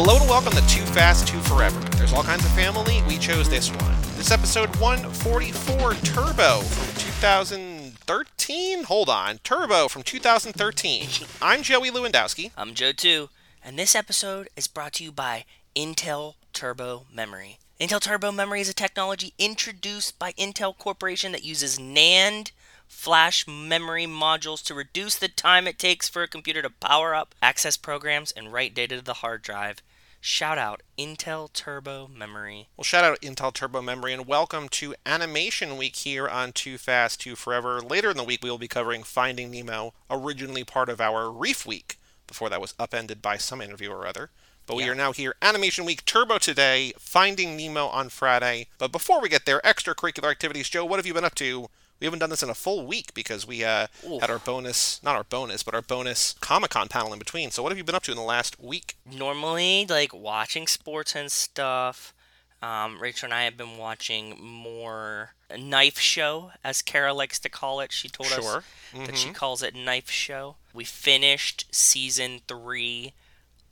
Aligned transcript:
Hello 0.00 0.16
and 0.16 0.28
welcome 0.30 0.52
to 0.52 0.66
Too 0.68 0.84
Fast, 0.86 1.26
Too 1.26 1.40
Forever. 1.40 1.78
There's 1.96 2.12
all 2.12 2.22
kinds 2.22 2.44
of 2.44 2.52
family. 2.52 3.02
We 3.08 3.18
chose 3.18 3.48
this 3.48 3.68
one. 3.68 3.96
This 4.16 4.30
episode 4.30 4.74
144 4.76 5.94
Turbo 5.94 6.60
from 6.60 7.00
2013. 7.00 8.84
Hold 8.84 9.08
on, 9.08 9.38
Turbo 9.38 9.88
from 9.88 10.04
2013. 10.04 11.08
I'm 11.42 11.62
Joey 11.62 11.90
Lewandowski. 11.90 12.52
I'm 12.56 12.74
Joe 12.74 12.92
too, 12.92 13.28
and 13.64 13.76
this 13.76 13.94
episode 13.94 14.48
is 14.56 14.68
brought 14.68 14.92
to 14.94 15.04
you 15.04 15.10
by 15.10 15.44
Intel 15.74 16.34
Turbo 16.52 17.06
Memory. 17.12 17.58
Intel 17.80 18.00
Turbo 18.00 18.32
Memory 18.32 18.60
is 18.60 18.68
a 18.68 18.74
technology 18.74 19.34
introduced 19.38 20.18
by 20.18 20.32
Intel 20.32 20.76
Corporation 20.76 21.30
that 21.30 21.44
uses 21.44 21.78
NAND 21.78 22.50
flash 22.88 23.46
memory 23.46 24.04
modules 24.04 24.64
to 24.64 24.74
reduce 24.74 25.14
the 25.14 25.28
time 25.28 25.68
it 25.68 25.78
takes 25.78 26.08
for 26.08 26.24
a 26.24 26.28
computer 26.28 26.60
to 26.60 26.70
power 26.70 27.14
up, 27.14 27.36
access 27.40 27.76
programs, 27.76 28.32
and 28.32 28.52
write 28.52 28.74
data 28.74 28.96
to 28.96 29.04
the 29.04 29.14
hard 29.14 29.42
drive. 29.42 29.80
Shout 30.20 30.58
out 30.58 30.82
Intel 30.98 31.52
Turbo 31.52 32.08
Memory. 32.08 32.66
Well, 32.76 32.82
shout 32.82 33.04
out 33.04 33.20
Intel 33.20 33.54
Turbo 33.54 33.80
Memory 33.80 34.12
and 34.12 34.26
welcome 34.26 34.68
to 34.70 34.96
Animation 35.06 35.76
Week 35.76 35.94
here 35.94 36.26
on 36.26 36.50
Too 36.50 36.78
Fast, 36.78 37.20
Too 37.20 37.36
Forever. 37.36 37.80
Later 37.80 38.10
in 38.10 38.16
the 38.16 38.24
week, 38.24 38.42
we 38.42 38.50
will 38.50 38.58
be 38.58 38.66
covering 38.66 39.04
Finding 39.04 39.52
Nemo, 39.52 39.94
originally 40.10 40.64
part 40.64 40.88
of 40.88 41.00
our 41.00 41.30
Reef 41.30 41.64
Week, 41.64 41.96
before 42.26 42.50
that 42.50 42.60
was 42.60 42.74
upended 42.76 43.22
by 43.22 43.36
some 43.36 43.60
interview 43.60 43.92
or 43.92 44.04
other. 44.04 44.30
But 44.68 44.76
we 44.76 44.84
Yeah. 44.84 44.90
are 44.90 44.94
now 44.94 45.12
here, 45.12 45.34
Animation 45.40 45.86
Week 45.86 46.04
Turbo 46.04 46.36
today, 46.38 46.92
Finding 46.98 47.56
Nemo 47.56 47.86
on 47.88 48.10
Friday. 48.10 48.66
But 48.76 48.92
before 48.92 49.18
we 49.18 49.30
get 49.30 49.46
there, 49.46 49.62
extracurricular 49.64 50.30
activities. 50.30 50.68
Joe, 50.68 50.84
what 50.84 50.98
have 50.98 51.06
you 51.06 51.14
been 51.14 51.24
up 51.24 51.34
to? 51.36 51.70
We 52.00 52.04
haven't 52.04 52.20
done 52.20 52.28
this 52.30 52.42
in 52.42 52.50
a 52.50 52.54
full 52.54 52.86
week 52.86 53.14
because 53.14 53.46
we 53.46 53.64
uh, 53.64 53.86
had 54.20 54.30
our 54.30 54.38
bonus, 54.38 55.02
not 55.02 55.16
our 55.16 55.24
bonus, 55.24 55.62
but 55.62 55.74
our 55.74 55.80
bonus 55.82 56.34
Comic 56.40 56.70
Con 56.72 56.86
panel 56.88 57.14
in 57.14 57.18
between. 57.18 57.50
So, 57.50 57.62
what 57.62 57.72
have 57.72 57.78
you 57.78 57.82
been 57.82 57.94
up 57.94 58.02
to 58.04 58.10
in 58.12 58.16
the 58.18 58.22
last 58.22 58.60
week? 58.60 58.94
Normally, 59.10 59.86
like 59.88 60.12
watching 60.12 60.66
sports 60.68 61.16
and 61.16 61.32
stuff. 61.32 62.12
Um, 62.60 63.00
Rachel 63.00 63.26
and 63.26 63.34
I 63.34 63.44
have 63.44 63.56
been 63.56 63.78
watching 63.78 64.38
more 64.44 65.32
Knife 65.56 65.98
Show, 65.98 66.52
as 66.62 66.82
Kara 66.82 67.14
likes 67.14 67.38
to 67.38 67.48
call 67.48 67.80
it. 67.80 67.90
She 67.90 68.08
told 68.08 68.30
us 68.32 68.44
Sure. 68.44 68.64
that 68.94 69.16
she 69.16 69.30
calls 69.30 69.62
it 69.62 69.74
Knife 69.74 70.10
Show. 70.10 70.56
We 70.74 70.84
finished 70.84 71.64
season 71.70 72.42
three 72.46 73.14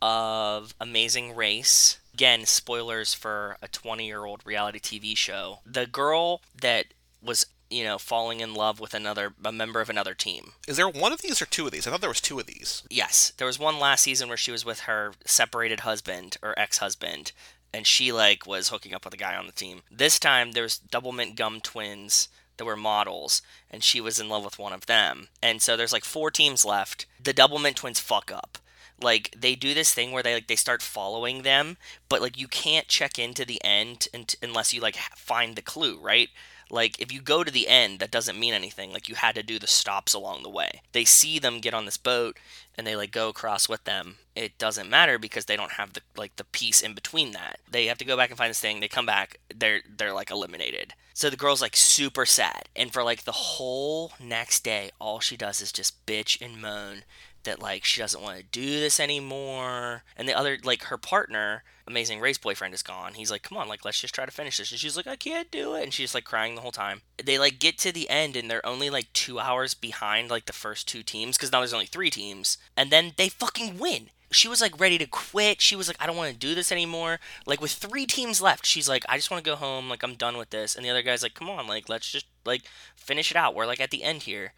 of 0.00 0.74
Amazing 0.80 1.34
Race. 1.34 1.98
Again, 2.14 2.46
spoilers 2.46 3.14
for 3.14 3.56
a 3.60 3.68
20 3.68 4.06
year 4.06 4.24
old 4.24 4.42
reality 4.44 4.78
TV 4.78 5.16
show. 5.16 5.60
The 5.66 5.86
girl 5.86 6.40
that 6.60 6.86
was, 7.22 7.46
you 7.70 7.84
know, 7.84 7.98
falling 7.98 8.40
in 8.40 8.54
love 8.54 8.80
with 8.80 8.94
another, 8.94 9.34
a 9.44 9.52
member 9.52 9.80
of 9.80 9.90
another 9.90 10.14
team. 10.14 10.52
Is 10.66 10.76
there 10.76 10.88
one 10.88 11.12
of 11.12 11.22
these 11.22 11.42
or 11.42 11.46
two 11.46 11.66
of 11.66 11.72
these? 11.72 11.86
I 11.86 11.90
thought 11.90 12.00
there 12.00 12.08
was 12.10 12.20
two 12.20 12.38
of 12.38 12.46
these. 12.46 12.84
Yes, 12.90 13.32
there 13.36 13.46
was 13.46 13.58
one 13.58 13.78
last 13.78 14.02
season 14.02 14.28
where 14.28 14.36
she 14.36 14.52
was 14.52 14.64
with 14.64 14.80
her 14.80 15.12
separated 15.24 15.80
husband 15.80 16.36
or 16.42 16.58
ex-husband, 16.58 17.32
and 17.74 17.86
she 17.86 18.12
like 18.12 18.46
was 18.46 18.68
hooking 18.68 18.94
up 18.94 19.04
with 19.04 19.14
a 19.14 19.18
guy 19.18 19.36
on 19.36 19.46
the 19.46 19.52
team. 19.52 19.82
This 19.90 20.18
time 20.18 20.52
there's 20.52 20.78
double 20.78 21.12
mint 21.12 21.36
gum 21.36 21.60
twins 21.60 22.28
that 22.56 22.64
were 22.64 22.76
models, 22.76 23.42
and 23.70 23.82
she 23.82 24.00
was 24.00 24.18
in 24.18 24.28
love 24.28 24.44
with 24.44 24.58
one 24.58 24.72
of 24.72 24.86
them. 24.86 25.28
And 25.42 25.60
so 25.60 25.76
there's 25.76 25.92
like 25.92 26.04
four 26.04 26.30
teams 26.30 26.64
left. 26.64 27.06
The 27.22 27.32
double 27.32 27.58
mint 27.58 27.76
twins 27.76 28.00
fuck 28.00 28.30
up. 28.32 28.58
Like 29.00 29.34
they 29.36 29.54
do 29.54 29.74
this 29.74 29.92
thing 29.92 30.12
where 30.12 30.22
they 30.22 30.34
like 30.34 30.46
they 30.46 30.56
start 30.56 30.82
following 30.82 31.42
them, 31.42 31.76
but 32.08 32.22
like 32.22 32.38
you 32.38 32.48
can't 32.48 32.88
check 32.88 33.18
into 33.18 33.44
the 33.44 33.62
end 33.64 34.08
unt- 34.14 34.36
unless 34.42 34.72
you 34.72 34.80
like 34.80 34.96
find 35.14 35.54
the 35.54 35.62
clue, 35.62 35.98
right? 36.00 36.30
Like 36.70 37.00
if 37.00 37.12
you 37.12 37.20
go 37.20 37.44
to 37.44 37.50
the 37.50 37.68
end, 37.68 38.00
that 38.00 38.10
doesn't 38.10 38.40
mean 38.40 38.54
anything. 38.54 38.92
Like 38.92 39.08
you 39.08 39.14
had 39.14 39.34
to 39.36 39.42
do 39.42 39.58
the 39.58 39.66
stops 39.66 40.14
along 40.14 40.42
the 40.42 40.50
way. 40.50 40.80
They 40.92 41.04
see 41.04 41.38
them 41.38 41.60
get 41.60 41.74
on 41.74 41.84
this 41.84 41.96
boat 41.96 42.38
and 42.76 42.86
they 42.86 42.96
like 42.96 43.12
go 43.12 43.28
across 43.28 43.68
with 43.68 43.84
them. 43.84 44.16
It 44.34 44.58
doesn't 44.58 44.90
matter 44.90 45.18
because 45.18 45.44
they 45.44 45.56
don't 45.56 45.72
have 45.72 45.92
the 45.92 46.00
like 46.16 46.34
the 46.36 46.44
piece 46.44 46.80
in 46.80 46.94
between 46.94 47.32
that. 47.32 47.60
They 47.70 47.86
have 47.86 47.98
to 47.98 48.04
go 48.04 48.16
back 48.16 48.30
and 48.30 48.38
find 48.38 48.50
this 48.50 48.60
thing. 48.60 48.80
They 48.80 48.88
come 48.88 49.06
back, 49.06 49.38
they're 49.54 49.82
they're 49.96 50.12
like 50.12 50.30
eliminated. 50.30 50.94
So 51.14 51.30
the 51.30 51.36
girl's 51.36 51.62
like 51.62 51.76
super 51.76 52.26
sad. 52.26 52.68
And 52.74 52.92
for 52.92 53.02
like 53.02 53.24
the 53.24 53.32
whole 53.32 54.12
next 54.20 54.64
day, 54.64 54.90
all 55.00 55.20
she 55.20 55.36
does 55.36 55.60
is 55.60 55.72
just 55.72 56.04
bitch 56.04 56.40
and 56.44 56.60
moan 56.60 57.04
that 57.46 57.60
like 57.60 57.84
she 57.84 58.00
doesn't 58.00 58.22
want 58.22 58.36
to 58.36 58.44
do 58.44 58.78
this 58.78 59.00
anymore. 59.00 60.04
And 60.16 60.28
the 60.28 60.36
other 60.36 60.58
like 60.62 60.84
her 60.84 60.98
partner, 60.98 61.64
amazing 61.86 62.20
race 62.20 62.38
boyfriend 62.38 62.74
is 62.74 62.82
gone. 62.82 63.14
He's 63.14 63.30
like, 63.30 63.42
"Come 63.42 63.58
on, 63.58 63.68
like 63.68 63.84
let's 63.84 64.00
just 64.00 64.14
try 64.14 64.26
to 64.26 64.30
finish 64.30 64.58
this." 64.58 64.70
And 64.70 64.78
she's 64.78 64.96
like, 64.96 65.06
"I 65.06 65.16
can't 65.16 65.50
do 65.50 65.74
it." 65.74 65.82
And 65.82 65.94
she's 65.94 66.14
like 66.14 66.24
crying 66.24 66.54
the 66.54 66.60
whole 66.60 66.72
time. 66.72 67.02
They 67.22 67.38
like 67.38 67.58
get 67.58 67.78
to 67.78 67.92
the 67.92 68.10
end 68.10 68.36
and 68.36 68.50
they're 68.50 68.64
only 68.66 68.90
like 68.90 69.12
2 69.14 69.40
hours 69.40 69.74
behind 69.74 70.30
like 70.30 70.46
the 70.46 70.52
first 70.52 70.86
two 70.86 71.02
teams 71.02 71.38
cuz 71.38 71.50
now 71.50 71.60
there's 71.60 71.72
only 71.72 71.86
3 71.86 72.10
teams. 72.10 72.58
And 72.76 72.90
then 72.90 73.14
they 73.16 73.28
fucking 73.28 73.78
win. 73.78 74.10
She 74.32 74.48
was 74.48 74.60
like 74.60 74.78
ready 74.78 74.98
to 74.98 75.06
quit. 75.06 75.60
She 75.60 75.76
was 75.76 75.88
like, 75.88 75.96
I 76.00 76.06
don't 76.06 76.16
want 76.16 76.32
to 76.32 76.38
do 76.38 76.54
this 76.54 76.72
anymore. 76.72 77.20
Like 77.46 77.60
with 77.60 77.72
three 77.72 78.06
teams 78.06 78.40
left, 78.42 78.66
she's 78.66 78.88
like, 78.88 79.04
I 79.08 79.16
just 79.16 79.30
want 79.30 79.42
to 79.44 79.50
go 79.50 79.56
home. 79.56 79.88
Like 79.88 80.02
I'm 80.02 80.16
done 80.16 80.36
with 80.36 80.50
this. 80.50 80.74
And 80.74 80.84
the 80.84 80.90
other 80.90 81.02
guy's 81.02 81.22
like, 81.22 81.34
Come 81.34 81.48
on, 81.48 81.66
like 81.66 81.88
let's 81.88 82.10
just 82.10 82.26
like 82.44 82.62
finish 82.96 83.30
it 83.30 83.36
out. 83.36 83.54
We're 83.54 83.66
like 83.66 83.80
at 83.80 83.90
the 83.90 84.02
end 84.02 84.24
here. 84.24 84.52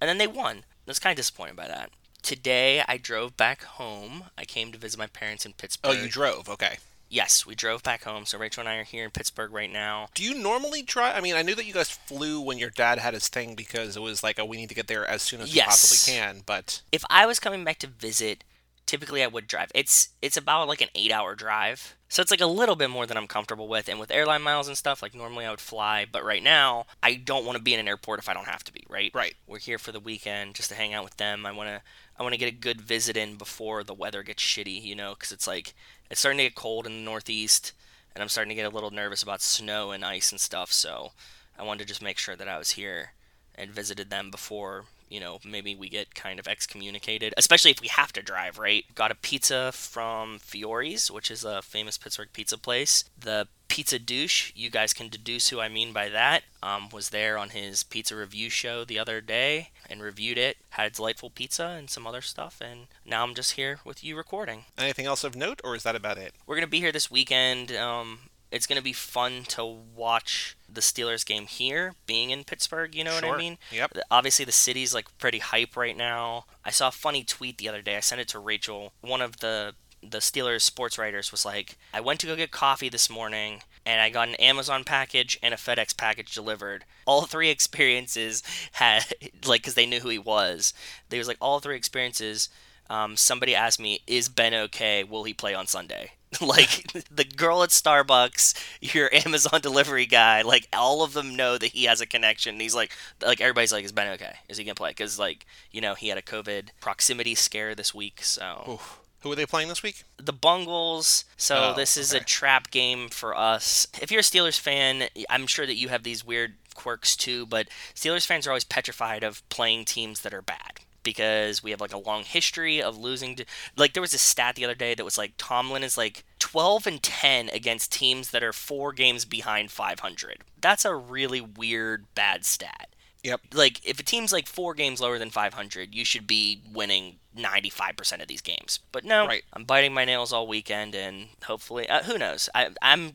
And 0.00 0.08
then 0.08 0.18
they 0.18 0.26
won. 0.26 0.58
I 0.58 0.90
was 0.90 0.98
kind 0.98 1.12
of 1.12 1.16
disappointed 1.16 1.54
by 1.54 1.68
that. 1.68 1.90
Today 2.22 2.82
I 2.86 2.96
drove 2.98 3.36
back 3.36 3.62
home. 3.64 4.24
I 4.38 4.44
came 4.44 4.72
to 4.72 4.78
visit 4.78 4.98
my 4.98 5.06
parents 5.08 5.44
in 5.44 5.52
Pittsburgh. 5.54 5.96
Oh, 5.98 6.02
you 6.02 6.08
drove. 6.08 6.48
Okay. 6.48 6.76
yes, 7.10 7.44
we 7.44 7.54
drove 7.54 7.82
back 7.82 8.04
home. 8.04 8.24
So 8.24 8.38
Rachel 8.38 8.60
and 8.62 8.68
I 8.68 8.76
are 8.76 8.84
here 8.84 9.04
in 9.04 9.10
Pittsburgh 9.10 9.52
right 9.52 9.70
now. 9.70 10.08
Do 10.14 10.22
you 10.24 10.34
normally 10.34 10.82
drive? 10.82 11.14
I 11.16 11.20
mean, 11.20 11.34
I 11.34 11.42
knew 11.42 11.54
that 11.56 11.66
you 11.66 11.74
guys 11.74 11.90
flew 11.90 12.40
when 12.40 12.58
your 12.58 12.70
dad 12.70 12.98
had 12.98 13.12
his 13.14 13.28
thing 13.28 13.54
because 13.54 13.96
it 13.96 14.00
was 14.02 14.22
like, 14.22 14.38
oh, 14.38 14.44
we 14.44 14.56
need 14.56 14.68
to 14.70 14.74
get 14.74 14.86
there 14.86 15.04
as 15.06 15.20
soon 15.22 15.40
as 15.42 15.52
we 15.52 15.60
possibly 15.60 16.14
can. 16.14 16.42
But 16.46 16.80
If 16.90 17.04
I 17.10 17.26
was 17.26 17.38
coming 17.40 17.64
back 17.64 17.78
to 17.80 17.86
visit, 17.86 18.44
typically 18.92 19.24
I 19.24 19.26
would 19.26 19.46
drive. 19.46 19.72
It's 19.74 20.10
it's 20.20 20.36
about 20.36 20.68
like 20.68 20.82
an 20.82 20.90
eight 20.94 21.10
hour 21.10 21.34
drive. 21.34 21.96
So 22.10 22.20
it's 22.20 22.30
like 22.30 22.42
a 22.42 22.46
little 22.46 22.76
bit 22.76 22.90
more 22.90 23.06
than 23.06 23.16
I'm 23.16 23.26
comfortable 23.26 23.66
with. 23.66 23.88
And 23.88 23.98
with 23.98 24.10
airline 24.10 24.42
miles 24.42 24.68
and 24.68 24.76
stuff, 24.76 25.00
like 25.00 25.14
normally 25.14 25.46
I 25.46 25.50
would 25.50 25.62
fly, 25.62 26.04
but 26.04 26.22
right 26.22 26.42
now 26.42 26.84
I 27.02 27.14
don't 27.14 27.46
want 27.46 27.56
to 27.56 27.64
be 27.64 27.72
in 27.72 27.80
an 27.80 27.88
airport 27.88 28.18
if 28.18 28.28
I 28.28 28.34
don't 28.34 28.48
have 28.48 28.62
to 28.64 28.72
be, 28.72 28.84
right? 28.90 29.10
Right. 29.14 29.34
We're 29.46 29.60
here 29.60 29.78
for 29.78 29.92
the 29.92 29.98
weekend 29.98 30.56
just 30.56 30.68
to 30.68 30.74
hang 30.74 30.92
out 30.92 31.04
with 31.04 31.16
them. 31.16 31.46
I 31.46 31.52
want 31.52 31.70
to 31.70 31.80
I 32.18 32.22
want 32.22 32.34
to 32.34 32.38
get 32.38 32.52
a 32.52 32.54
good 32.54 32.82
visit 32.82 33.16
in 33.16 33.36
before 33.36 33.82
the 33.82 33.94
weather 33.94 34.22
gets 34.22 34.42
shitty, 34.42 34.84
you 34.84 34.94
know, 34.94 35.14
cuz 35.14 35.32
it's 35.32 35.46
like 35.46 35.72
it's 36.10 36.20
starting 36.20 36.36
to 36.36 36.44
get 36.44 36.54
cold 36.54 36.86
in 36.86 36.92
the 36.92 37.10
northeast 37.10 37.72
and 38.14 38.20
I'm 38.20 38.28
starting 38.28 38.50
to 38.50 38.54
get 38.54 38.70
a 38.70 38.74
little 38.74 38.90
nervous 38.90 39.22
about 39.22 39.40
snow 39.40 39.90
and 39.90 40.04
ice 40.04 40.32
and 40.32 40.40
stuff, 40.40 40.70
so 40.70 41.12
I 41.58 41.62
wanted 41.62 41.84
to 41.84 41.88
just 41.88 42.02
make 42.02 42.18
sure 42.18 42.36
that 42.36 42.46
I 42.46 42.58
was 42.58 42.72
here 42.72 43.12
and 43.54 43.70
visited 43.70 44.10
them 44.10 44.30
before 44.30 44.84
you 45.12 45.20
know 45.20 45.38
maybe 45.44 45.74
we 45.74 45.88
get 45.88 46.14
kind 46.14 46.40
of 46.40 46.48
excommunicated 46.48 47.34
especially 47.36 47.70
if 47.70 47.80
we 47.80 47.88
have 47.88 48.12
to 48.12 48.22
drive 48.22 48.58
right 48.58 48.86
got 48.94 49.10
a 49.10 49.14
pizza 49.14 49.70
from 49.72 50.38
fiori's 50.38 51.10
which 51.10 51.30
is 51.30 51.44
a 51.44 51.60
famous 51.60 51.98
pittsburgh 51.98 52.30
pizza 52.32 52.56
place 52.56 53.04
the 53.18 53.46
pizza 53.68 53.98
douche 53.98 54.52
you 54.54 54.70
guys 54.70 54.92
can 54.92 55.08
deduce 55.08 55.48
who 55.48 55.60
i 55.60 55.68
mean 55.68 55.92
by 55.92 56.08
that 56.08 56.42
um, 56.62 56.88
was 56.90 57.10
there 57.10 57.36
on 57.36 57.50
his 57.50 57.82
pizza 57.82 58.16
review 58.16 58.48
show 58.48 58.84
the 58.84 58.98
other 58.98 59.20
day 59.20 59.70
and 59.88 60.02
reviewed 60.02 60.38
it 60.38 60.56
had 60.70 60.92
delightful 60.92 61.30
pizza 61.30 61.74
and 61.78 61.90
some 61.90 62.06
other 62.06 62.20
stuff 62.20 62.60
and 62.60 62.86
now 63.04 63.22
i'm 63.22 63.34
just 63.34 63.52
here 63.52 63.80
with 63.84 64.02
you 64.02 64.16
recording 64.16 64.64
anything 64.78 65.06
else 65.06 65.24
of 65.24 65.36
note, 65.36 65.60
or 65.62 65.74
is 65.74 65.82
that 65.82 65.96
about 65.96 66.18
it? 66.18 66.34
we're 66.46 66.56
gonna 66.56 66.66
be 66.66 66.80
here 66.80 66.92
this 66.92 67.10
weekend. 67.10 67.72
Um, 67.72 68.18
it's 68.52 68.66
gonna 68.66 68.82
be 68.82 68.92
fun 68.92 69.44
to 69.48 69.64
watch 69.64 70.56
the 70.68 70.80
Steelers 70.80 71.26
game 71.26 71.46
here, 71.46 71.94
being 72.06 72.30
in 72.30 72.44
Pittsburgh. 72.44 72.94
You 72.94 73.04
know 73.04 73.14
what 73.14 73.24
I 73.24 73.36
mean? 73.36 73.58
Yep. 73.70 73.96
Obviously, 74.10 74.44
the 74.44 74.52
city's 74.52 74.94
like 74.94 75.06
pretty 75.18 75.38
hype 75.38 75.76
right 75.76 75.96
now. 75.96 76.44
I 76.64 76.70
saw 76.70 76.88
a 76.88 76.92
funny 76.92 77.24
tweet 77.24 77.58
the 77.58 77.68
other 77.68 77.82
day. 77.82 77.96
I 77.96 78.00
sent 78.00 78.20
it 78.20 78.28
to 78.28 78.38
Rachel. 78.38 78.92
One 79.00 79.20
of 79.22 79.38
the 79.38 79.74
the 80.02 80.18
Steelers 80.18 80.62
sports 80.62 80.98
writers 80.98 81.30
was 81.30 81.44
like, 81.44 81.78
I 81.94 82.00
went 82.00 82.18
to 82.20 82.26
go 82.26 82.34
get 82.34 82.50
coffee 82.50 82.88
this 82.88 83.08
morning 83.08 83.62
and 83.86 84.00
I 84.00 84.10
got 84.10 84.28
an 84.28 84.34
Amazon 84.34 84.82
package 84.84 85.38
and 85.42 85.54
a 85.54 85.56
FedEx 85.56 85.96
package 85.96 86.34
delivered. 86.34 86.84
All 87.06 87.22
three 87.22 87.50
experiences 87.50 88.42
had, 88.72 89.04
like, 89.46 89.62
because 89.62 89.74
they 89.74 89.86
knew 89.86 90.00
who 90.00 90.08
he 90.08 90.18
was, 90.18 90.74
they 91.08 91.18
was 91.18 91.28
like, 91.28 91.36
all 91.40 91.60
three 91.60 91.76
experiences, 91.76 92.48
um, 92.90 93.16
somebody 93.16 93.54
asked 93.54 93.80
me, 93.80 94.00
Is 94.06 94.28
Ben 94.28 94.54
okay? 94.54 95.04
Will 95.04 95.24
he 95.24 95.34
play 95.34 95.54
on 95.54 95.66
Sunday? 95.66 96.12
like, 96.40 96.92
the 97.10 97.24
girl 97.24 97.62
at 97.62 97.70
Starbucks, 97.70 98.54
your 98.94 99.12
Amazon 99.14 99.60
delivery 99.60 100.06
guy, 100.06 100.42
like, 100.42 100.68
all 100.72 101.02
of 101.02 101.12
them 101.12 101.36
know 101.36 101.58
that 101.58 101.72
he 101.72 101.84
has 101.84 102.00
a 102.00 102.06
connection. 102.06 102.58
He's 102.60 102.74
like, 102.74 102.92
like, 103.24 103.40
everybody's 103.40 103.72
like, 103.72 103.84
Is 103.84 103.92
Ben 103.92 104.12
okay? 104.14 104.36
Is 104.48 104.56
he 104.58 104.64
going 104.64 104.74
to 104.74 104.80
play? 104.80 104.90
Because, 104.90 105.18
like, 105.18 105.46
you 105.70 105.80
know, 105.80 105.94
he 105.94 106.08
had 106.08 106.18
a 106.18 106.22
COVID 106.22 106.68
proximity 106.80 107.34
scare 107.34 107.74
this 107.74 107.94
week, 107.94 108.22
so 108.22 108.64
Oof. 108.68 108.98
Who 109.20 109.30
are 109.30 109.36
they 109.36 109.46
playing 109.46 109.68
this 109.68 109.84
week? 109.84 110.02
the 110.16 110.32
Bungles. 110.32 111.24
So 111.36 111.72
Oh, 111.72 111.74
this 111.76 111.96
is 111.96 112.12
a 112.12 112.18
trap 112.18 112.72
game 112.72 113.08
for 113.08 113.36
us. 113.36 113.86
If 114.00 114.10
you're 114.10 114.18
a 114.20 114.24
Steelers 114.24 114.58
fan, 114.58 115.04
I'm 115.30 115.46
sure 115.46 115.64
that 115.64 115.76
you 115.76 115.88
have 115.88 116.02
these 116.02 116.24
weird 116.26 116.54
quirks 116.74 117.14
too, 117.14 117.46
but 117.46 117.68
Steelers 117.94 118.26
fans 118.26 118.46
are 118.46 118.50
always 118.50 118.64
petrified 118.64 119.22
of 119.22 119.48
playing 119.48 119.84
teams 119.84 120.22
that 120.22 120.34
are 120.34 120.42
bad 120.42 120.80
because 121.02 121.62
we 121.62 121.70
have 121.70 121.80
like 121.80 121.92
a 121.92 121.98
long 121.98 122.24
history 122.24 122.82
of 122.82 122.98
losing 122.98 123.36
to 123.36 123.44
like 123.76 123.92
there 123.92 124.00
was 124.00 124.14
a 124.14 124.18
stat 124.18 124.54
the 124.56 124.64
other 124.64 124.74
day 124.74 124.94
that 124.94 125.04
was 125.04 125.18
like 125.18 125.34
Tomlin 125.38 125.82
is 125.82 125.96
like 125.98 126.24
12 126.38 126.86
and 126.86 127.02
10 127.02 127.48
against 127.50 127.92
teams 127.92 128.30
that 128.30 128.42
are 128.42 128.52
four 128.52 128.92
games 128.92 129.24
behind 129.24 129.70
500. 129.70 130.38
That's 130.60 130.84
a 130.84 130.94
really 130.94 131.40
weird, 131.40 132.06
bad 132.14 132.44
stat. 132.44 132.88
Yep. 133.22 133.40
Like, 133.54 133.80
if 133.84 134.00
a 134.00 134.02
team's 134.02 134.32
like 134.32 134.48
four 134.48 134.74
games 134.74 135.00
lower 135.00 135.18
than 135.18 135.30
500, 135.30 135.94
you 135.94 136.04
should 136.04 136.26
be 136.26 136.60
winning 136.72 137.16
95% 137.38 138.20
of 138.20 138.26
these 138.26 138.40
games. 138.40 138.80
But 138.90 139.04
no, 139.04 139.26
Right. 139.26 139.44
I'm 139.52 139.62
biting 139.64 139.94
my 139.94 140.04
nails 140.04 140.32
all 140.32 140.48
weekend, 140.48 140.94
and 140.96 141.28
hopefully, 141.44 141.88
uh, 141.88 142.02
who 142.02 142.18
knows? 142.18 142.48
I, 142.52 142.70
I'm 142.82 143.12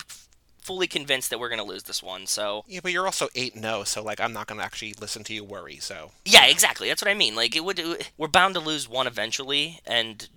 fully 0.68 0.88
convinced 0.88 1.30
that 1.30 1.40
we're 1.40 1.48
going 1.48 1.66
to 1.66 1.66
lose 1.66 1.84
this 1.84 2.04
one. 2.04 2.28
So, 2.28 2.66
Yeah, 2.68 2.82
but 2.84 2.92
you're 2.92 3.06
also 3.06 3.30
eight 3.36 3.56
and 3.56 3.64
zero, 3.64 3.86
so 3.86 4.04
like 4.04 4.20
I'm 4.20 4.34
not 4.34 4.48
gonna 4.48 4.64
actually 4.64 4.94
listen 5.00 5.24
to 5.24 5.34
you 5.34 5.44
worry. 5.46 5.78
So 5.78 6.12
yeah, 6.26 6.46
exactly. 6.46 6.90
That's 6.90 7.02
what 7.02 7.10
I 7.10 7.14
mean. 7.14 7.36
Like, 7.36 7.56
it 7.56 7.64
would. 7.64 7.80
We're 8.18 8.28
bound 8.28 8.54
to 8.56 8.60
lose 8.60 8.90
one 8.90 9.08
eventually, 9.08 9.80
and 9.86 10.28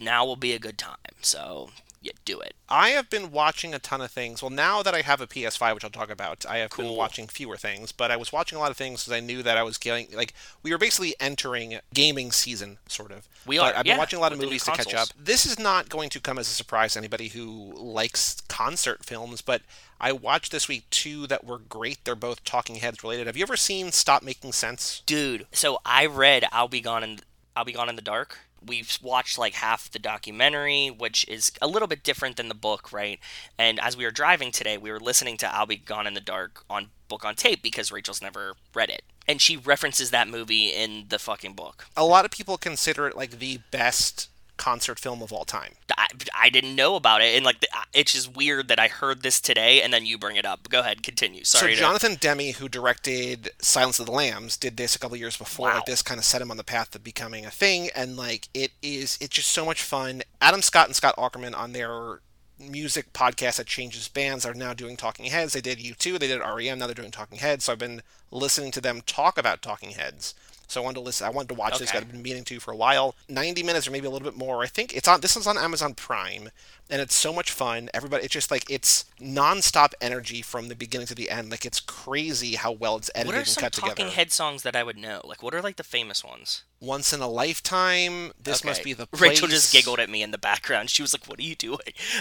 now 0.00 0.24
will 0.24 0.36
be 0.36 0.54
a 0.54 0.58
good 0.58 0.78
time. 0.78 0.96
So, 1.20 1.70
yeah, 2.04 2.12
do 2.26 2.38
it. 2.40 2.54
I 2.68 2.90
have 2.90 3.08
been 3.08 3.32
watching 3.32 3.74
a 3.74 3.78
ton 3.78 4.02
of 4.02 4.10
things. 4.10 4.42
Well, 4.42 4.50
now 4.50 4.82
that 4.82 4.94
I 4.94 5.00
have 5.00 5.22
a 5.22 5.26
PS5, 5.26 5.74
which 5.74 5.84
I'll 5.84 5.90
talk 5.90 6.10
about, 6.10 6.44
I 6.46 6.58
have 6.58 6.70
been 6.76 6.90
watching 6.90 7.26
fewer 7.28 7.56
things. 7.56 7.92
But 7.92 8.10
I 8.10 8.16
was 8.16 8.30
watching 8.30 8.56
a 8.58 8.60
lot 8.60 8.70
of 8.70 8.76
things 8.76 9.02
because 9.04 9.16
I 9.16 9.20
knew 9.20 9.42
that 9.42 9.56
I 9.56 9.62
was 9.62 9.78
getting 9.78 10.08
like 10.14 10.34
we 10.62 10.70
were 10.70 10.78
basically 10.78 11.14
entering 11.18 11.78
gaming 11.94 12.30
season, 12.30 12.76
sort 12.88 13.10
of. 13.10 13.26
We 13.46 13.56
But 13.56 13.74
are, 13.74 13.78
I've 13.78 13.84
been 13.84 13.92
yeah, 13.92 13.98
watching 13.98 14.18
a 14.18 14.20
lot 14.20 14.32
of 14.32 14.38
with 14.38 14.40
the 14.40 14.46
new 14.46 14.50
movies 14.50 14.64
to 14.64 14.72
catch 14.72 14.94
up. 14.94 15.08
This 15.18 15.46
is 15.46 15.58
not 15.58 15.88
going 15.88 16.10
to 16.10 16.20
come 16.20 16.38
as 16.38 16.48
a 16.48 16.54
surprise 16.54 16.92
to 16.92 16.98
anybody 16.98 17.28
who 17.28 17.72
likes 17.74 18.42
concert 18.48 19.04
films, 19.04 19.40
but 19.40 19.62
I 19.98 20.12
watched 20.12 20.52
this 20.52 20.68
week 20.68 20.84
two 20.90 21.26
that 21.28 21.44
were 21.44 21.58
great. 21.58 22.04
They're 22.04 22.14
both 22.14 22.44
Talking 22.44 22.76
Heads 22.76 23.02
related. 23.02 23.26
Have 23.26 23.36
you 23.36 23.42
ever 23.44 23.56
seen 23.56 23.92
Stop 23.92 24.22
Making 24.22 24.52
Sense? 24.52 25.02
dude 25.06 25.46
so 25.52 25.78
i 25.84 26.04
read 26.06 26.44
i'll 26.52 26.68
be 26.68 26.80
gone 26.80 27.02
in 27.02 27.18
i'll 27.56 27.64
be 27.64 27.72
gone 27.72 27.88
in 27.88 27.96
the 27.96 28.02
dark 28.02 28.38
we've 28.66 28.98
watched 29.02 29.38
like 29.38 29.54
half 29.54 29.90
the 29.90 29.98
documentary 29.98 30.88
which 30.88 31.26
is 31.28 31.52
a 31.60 31.66
little 31.66 31.88
bit 31.88 32.02
different 32.02 32.36
than 32.36 32.48
the 32.48 32.54
book 32.54 32.92
right? 32.92 33.18
And 33.58 33.80
as 33.80 33.96
we 33.96 34.04
were 34.04 34.10
driving 34.10 34.52
today 34.52 34.78
we 34.78 34.90
were 34.90 35.00
listening 35.00 35.36
to 35.38 35.54
i'll 35.54 35.66
be 35.66 35.76
gone 35.76 36.06
in 36.06 36.14
the 36.14 36.20
dark 36.20 36.64
on 36.68 36.88
book 37.08 37.24
on 37.24 37.34
tape 37.34 37.62
because 37.62 37.92
rachel's 37.92 38.22
never 38.22 38.54
read 38.74 38.90
it. 38.90 39.02
And 39.26 39.40
she 39.40 39.56
references 39.56 40.10
that 40.10 40.28
movie 40.28 40.68
in 40.68 41.06
the 41.08 41.18
fucking 41.18 41.54
book. 41.54 41.86
A 41.96 42.04
lot 42.04 42.24
of 42.24 42.30
people 42.30 42.58
consider 42.58 43.08
it 43.08 43.16
like 43.16 43.38
the 43.38 43.60
best 43.70 44.28
concert 44.56 44.98
film 44.98 45.22
of 45.22 45.32
all 45.32 45.44
time. 45.44 45.72
I, 45.96 46.06
I 46.34 46.50
didn't 46.50 46.76
know 46.76 46.96
about 46.96 47.22
it 47.22 47.34
and 47.34 47.44
like 47.44 47.60
the, 47.60 47.68
it's 47.92 48.12
just 48.12 48.36
weird 48.36 48.68
that 48.68 48.78
i 48.78 48.88
heard 48.88 49.22
this 49.22 49.40
today 49.40 49.82
and 49.82 49.92
then 49.92 50.06
you 50.06 50.18
bring 50.18 50.36
it 50.36 50.44
up 50.44 50.68
go 50.68 50.80
ahead 50.80 51.02
continue 51.02 51.44
sorry 51.44 51.74
so 51.74 51.80
Jonathan 51.84 52.16
Demme, 52.20 52.52
who 52.54 52.68
directed 52.68 53.50
Silence 53.58 53.98
of 53.98 54.06
the 54.06 54.12
Lambs, 54.12 54.56
did 54.56 54.76
this 54.76 54.94
a 54.94 54.98
couple 54.98 55.16
years 55.16 55.36
before. 55.36 55.68
Wow. 55.68 55.74
Like 55.76 55.86
this 55.86 56.02
kind 56.02 56.18
of 56.18 56.24
set 56.24 56.40
him 56.40 56.50
on 56.50 56.56
the 56.56 56.64
path 56.64 56.90
to 56.92 56.98
becoming 56.98 57.44
a 57.44 57.50
thing, 57.50 57.90
and 57.94 58.16
like 58.16 58.48
it 58.54 58.72
is, 58.82 59.18
it's 59.20 59.34
just 59.34 59.50
so 59.50 59.64
much 59.64 59.82
fun. 59.82 60.22
Adam 60.40 60.62
Scott 60.62 60.86
and 60.86 60.96
Scott 60.96 61.14
Aukerman 61.16 61.56
on 61.56 61.72
their 61.72 62.20
music 62.58 63.12
podcast 63.12 63.56
that 63.56 63.66
changes 63.66 64.08
bands 64.08 64.46
are 64.46 64.54
now 64.54 64.72
doing 64.72 64.96
Talking 64.96 65.26
Heads. 65.26 65.52
They 65.52 65.60
did 65.60 65.78
U2, 65.78 66.18
they 66.18 66.28
did 66.28 66.40
REM, 66.40 66.78
now 66.78 66.86
they're 66.86 66.94
doing 66.94 67.10
Talking 67.10 67.38
Heads. 67.38 67.64
So 67.64 67.72
I've 67.72 67.78
been 67.78 68.02
listening 68.30 68.70
to 68.72 68.80
them 68.80 69.02
talk 69.04 69.36
about 69.36 69.62
Talking 69.62 69.90
Heads. 69.90 70.34
So 70.74 70.80
I 70.82 70.84
wanted 70.84 70.96
to 70.96 71.00
listen. 71.02 71.24
I 71.24 71.30
wanted 71.30 71.48
to 71.50 71.54
watch 71.54 71.78
this. 71.78 71.94
I've 71.94 72.10
been 72.10 72.20
meaning 72.20 72.42
to 72.44 72.58
for 72.58 72.72
a 72.72 72.76
while. 72.76 73.14
Ninety 73.28 73.62
minutes 73.62 73.86
or 73.86 73.92
maybe 73.92 74.08
a 74.08 74.10
little 74.10 74.28
bit 74.28 74.36
more. 74.36 74.64
I 74.64 74.66
think 74.66 74.92
it's 74.92 75.06
on. 75.06 75.20
This 75.20 75.36
is 75.36 75.46
on 75.46 75.56
Amazon 75.56 75.94
Prime, 75.94 76.50
and 76.90 77.00
it's 77.00 77.14
so 77.14 77.32
much 77.32 77.52
fun. 77.52 77.90
Everybody, 77.94 78.24
it's 78.24 78.32
just 78.32 78.50
like 78.50 78.68
it's 78.68 79.04
nonstop 79.20 79.92
energy 80.00 80.42
from 80.42 80.66
the 80.66 80.74
beginning 80.74 81.06
to 81.06 81.14
the 81.14 81.30
end. 81.30 81.52
Like 81.52 81.64
it's 81.64 81.78
crazy 81.78 82.56
how 82.56 82.72
well 82.72 82.96
it's 82.96 83.08
edited 83.14 83.36
and 83.36 83.46
cut 83.46 83.46
together. 83.46 83.62
what 83.62 83.72
are 83.72 83.72
some 83.72 83.88
talking 83.90 84.08
head 84.08 84.32
songs 84.32 84.64
that 84.64 84.74
i 84.74 84.82
would 84.82 84.98
know 84.98 85.20
like 85.24 85.44
what 85.44 85.54
are 85.54 85.62
like 85.62 85.76
the 85.76 85.84
famous 85.84 86.24
ones 86.24 86.64
Once 86.80 87.12
in 87.12 87.20
a 87.20 87.28
lifetime. 87.28 88.32
This 88.42 88.64
must 88.64 88.82
be 88.82 88.94
the 88.94 89.06
place. 89.06 89.20
Rachel 89.30 89.46
just 89.46 89.72
giggled 89.72 90.00
at 90.00 90.10
me 90.10 90.22
in 90.24 90.32
the 90.32 90.38
background. 90.38 90.90
She 90.90 91.02
was 91.02 91.14
like, 91.14 91.26
"What 91.26 91.38
are 91.38 91.42
you 91.42 91.54
doing?" 91.54 91.78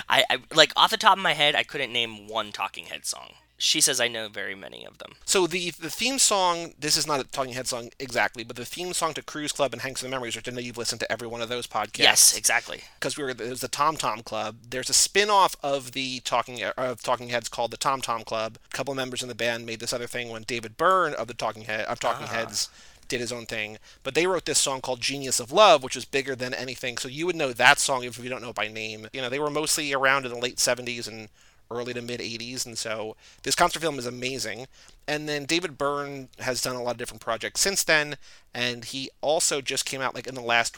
I, 0.07 0.23
I 0.29 0.37
like 0.53 0.71
off 0.77 0.91
the 0.91 0.97
top 0.97 1.17
of 1.17 1.23
my 1.23 1.33
head, 1.33 1.55
I 1.55 1.63
couldn't 1.63 1.91
name 1.91 2.27
one 2.27 2.51
Talking 2.51 2.85
Head 2.85 3.05
song. 3.05 3.33
She 3.57 3.81
says 3.81 4.01
I 4.01 4.07
know 4.07 4.27
very 4.27 4.55
many 4.55 4.85
of 4.85 4.97
them. 4.97 5.13
So 5.25 5.47
the 5.47 5.71
the 5.71 5.89
theme 5.89 6.19
song. 6.19 6.73
This 6.77 6.97
is 6.97 7.07
not 7.07 7.19
a 7.19 7.23
Talking 7.23 7.53
Head 7.53 7.67
song 7.67 7.89
exactly, 7.99 8.43
but 8.43 8.55
the 8.55 8.65
theme 8.65 8.93
song 8.93 9.13
to 9.13 9.21
Cruise 9.21 9.51
Club 9.51 9.73
and 9.73 9.81
Hanks 9.81 10.03
and 10.03 10.11
the 10.11 10.15
Memories, 10.15 10.35
which 10.35 10.47
I 10.47 10.51
know 10.51 10.59
you've 10.59 10.77
listened 10.77 10.99
to 11.01 11.11
every 11.11 11.27
one 11.27 11.41
of 11.41 11.49
those 11.49 11.67
podcasts. 11.67 11.99
Yes, 11.99 12.37
exactly. 12.37 12.81
because 12.99 13.17
we 13.17 13.23
were 13.23 13.29
it 13.29 13.39
was 13.39 13.61
the 13.61 13.67
Tom 13.67 13.95
Tom 13.95 14.21
Club. 14.21 14.57
There's 14.69 14.89
a 14.89 14.93
spin-off 14.93 15.55
of 15.63 15.93
the 15.93 16.19
Talking 16.21 16.63
of 16.63 17.01
Talking 17.01 17.29
Heads 17.29 17.49
called 17.49 17.71
the 17.71 17.77
Tom 17.77 18.01
Tom 18.01 18.23
Club. 18.23 18.57
A 18.65 18.75
couple 18.75 18.91
of 18.91 18.97
members 18.97 19.21
in 19.21 19.29
the 19.29 19.35
band 19.35 19.65
made 19.65 19.79
this 19.79 19.93
other 19.93 20.07
thing 20.07 20.29
when 20.29 20.43
David 20.43 20.77
Byrne 20.77 21.13
of 21.13 21.27
the 21.27 21.33
Talking 21.33 21.63
Head 21.63 21.85
of 21.85 21.99
Talking 21.99 22.27
ah. 22.29 22.33
Heads 22.33 22.69
did 23.07 23.21
his 23.21 23.31
own 23.31 23.45
thing. 23.45 23.77
But 24.01 24.15
they 24.15 24.27
wrote 24.27 24.45
this 24.45 24.59
song 24.59 24.81
called 24.81 25.01
Genius 25.01 25.39
of 25.39 25.51
Love, 25.51 25.83
which 25.83 25.95
was 25.95 26.05
bigger 26.05 26.35
than 26.35 26.53
anything. 26.53 26.97
So 26.97 27.07
you 27.07 27.25
would 27.25 27.35
know 27.35 27.53
that 27.53 27.79
song 27.79 28.03
if 28.03 28.17
you 28.17 28.29
don't 28.29 28.41
know 28.41 28.49
it 28.49 28.55
by 28.55 28.67
name. 28.67 29.07
You 29.13 29.21
know, 29.21 29.29
they 29.29 29.39
were 29.39 29.49
mostly 29.49 29.93
around 29.93 30.25
in 30.25 30.31
the 30.31 30.37
late 30.37 30.57
70s 30.57 31.07
and 31.07 31.29
early 31.73 31.93
to 31.93 32.01
mid 32.01 32.19
80s 32.19 32.65
and 32.65 32.77
so 32.77 33.15
this 33.43 33.55
concert 33.55 33.79
film 33.81 33.97
is 33.99 34.05
amazing. 34.05 34.67
And 35.07 35.27
then 35.27 35.45
david 35.45 35.77
byrne 35.77 36.29
has 36.39 36.61
done 36.61 36.75
a 36.75 36.81
lot 36.83 36.91
of 36.91 36.97
different 36.97 37.21
projects 37.21 37.61
since 37.61 37.83
then 37.83 38.15
and 38.53 38.85
he 38.85 39.09
also 39.21 39.61
just 39.61 39.85
came 39.85 39.99
out 40.01 40.15
like 40.15 40.27
in 40.27 40.35
the 40.35 40.41
last 40.41 40.77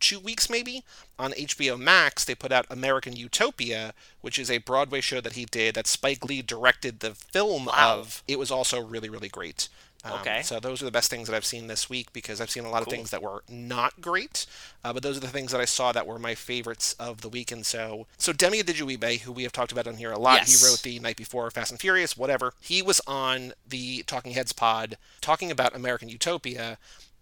two 0.00 0.20
weeks 0.20 0.48
maybe 0.48 0.84
on 1.18 1.32
hbo 1.32 1.78
max. 1.78 2.24
They 2.24 2.34
put 2.34 2.52
out 2.52 2.66
american 2.70 3.16
utopia 3.16 3.92
which 4.20 4.38
is 4.38 4.50
a 4.50 4.58
broadway 4.58 5.00
show 5.00 5.20
that 5.20 5.34
he 5.34 5.44
did 5.44 5.74
that 5.74 5.86
spike 5.86 6.24
lee 6.24 6.42
directed 6.42 7.00
the 7.00 7.14
film 7.14 7.66
Wow. 7.66 7.98
of. 8.00 8.22
It 8.28 8.38
was 8.38 8.50
also 8.50 8.80
really 8.80 9.08
really 9.08 9.28
great 9.28 9.68
Um, 10.02 10.14
Okay. 10.20 10.40
so 10.42 10.58
those 10.60 10.80
are 10.80 10.86
the 10.86 10.90
best 10.90 11.10
things 11.10 11.28
that 11.28 11.36
I've 11.36 11.44
seen 11.44 11.66
this 11.66 11.90
week 11.90 12.10
because 12.14 12.40
I've 12.40 12.50
seen 12.50 12.64
a 12.64 12.70
lot 12.70 12.80
of 12.82 12.88
things 12.88 13.10
that 13.10 13.22
were 13.22 13.42
not 13.50 14.00
great, 14.00 14.46
uh, 14.82 14.92
but 14.94 15.02
those 15.02 15.18
are 15.18 15.20
the 15.20 15.28
things 15.28 15.52
that 15.52 15.60
I 15.60 15.66
saw 15.66 15.92
that 15.92 16.06
were 16.06 16.18
my 16.18 16.34
favorites 16.34 16.94
of 16.98 17.20
the 17.20 17.28
week. 17.28 17.52
And 17.52 17.66
so, 17.66 18.06
so 18.16 18.32
Demi 18.32 18.62
Adejuyigbe, 18.62 19.20
who 19.20 19.32
we 19.32 19.42
have 19.42 19.52
talked 19.52 19.72
about 19.72 19.86
on 19.86 19.96
here 19.96 20.10
a 20.12 20.18
lot, 20.18 20.38
Yes. 20.40 20.60
he 20.62 20.66
wrote 20.66 20.80
the 20.82 20.98
night 21.00 21.16
before 21.16 21.50
Fast 21.50 21.70
and 21.70 21.78
Furious, 21.80 22.16
whatever. 22.16 22.54
He 22.60 22.80
was 22.80 23.02
on 23.06 23.52
the 23.68 24.02
Talking 24.04 24.32
Heads 24.32 24.52
pod 24.54 24.96
talking 25.20 25.50
about 25.50 25.76
American 25.76 26.08
Utopia. 26.08 26.78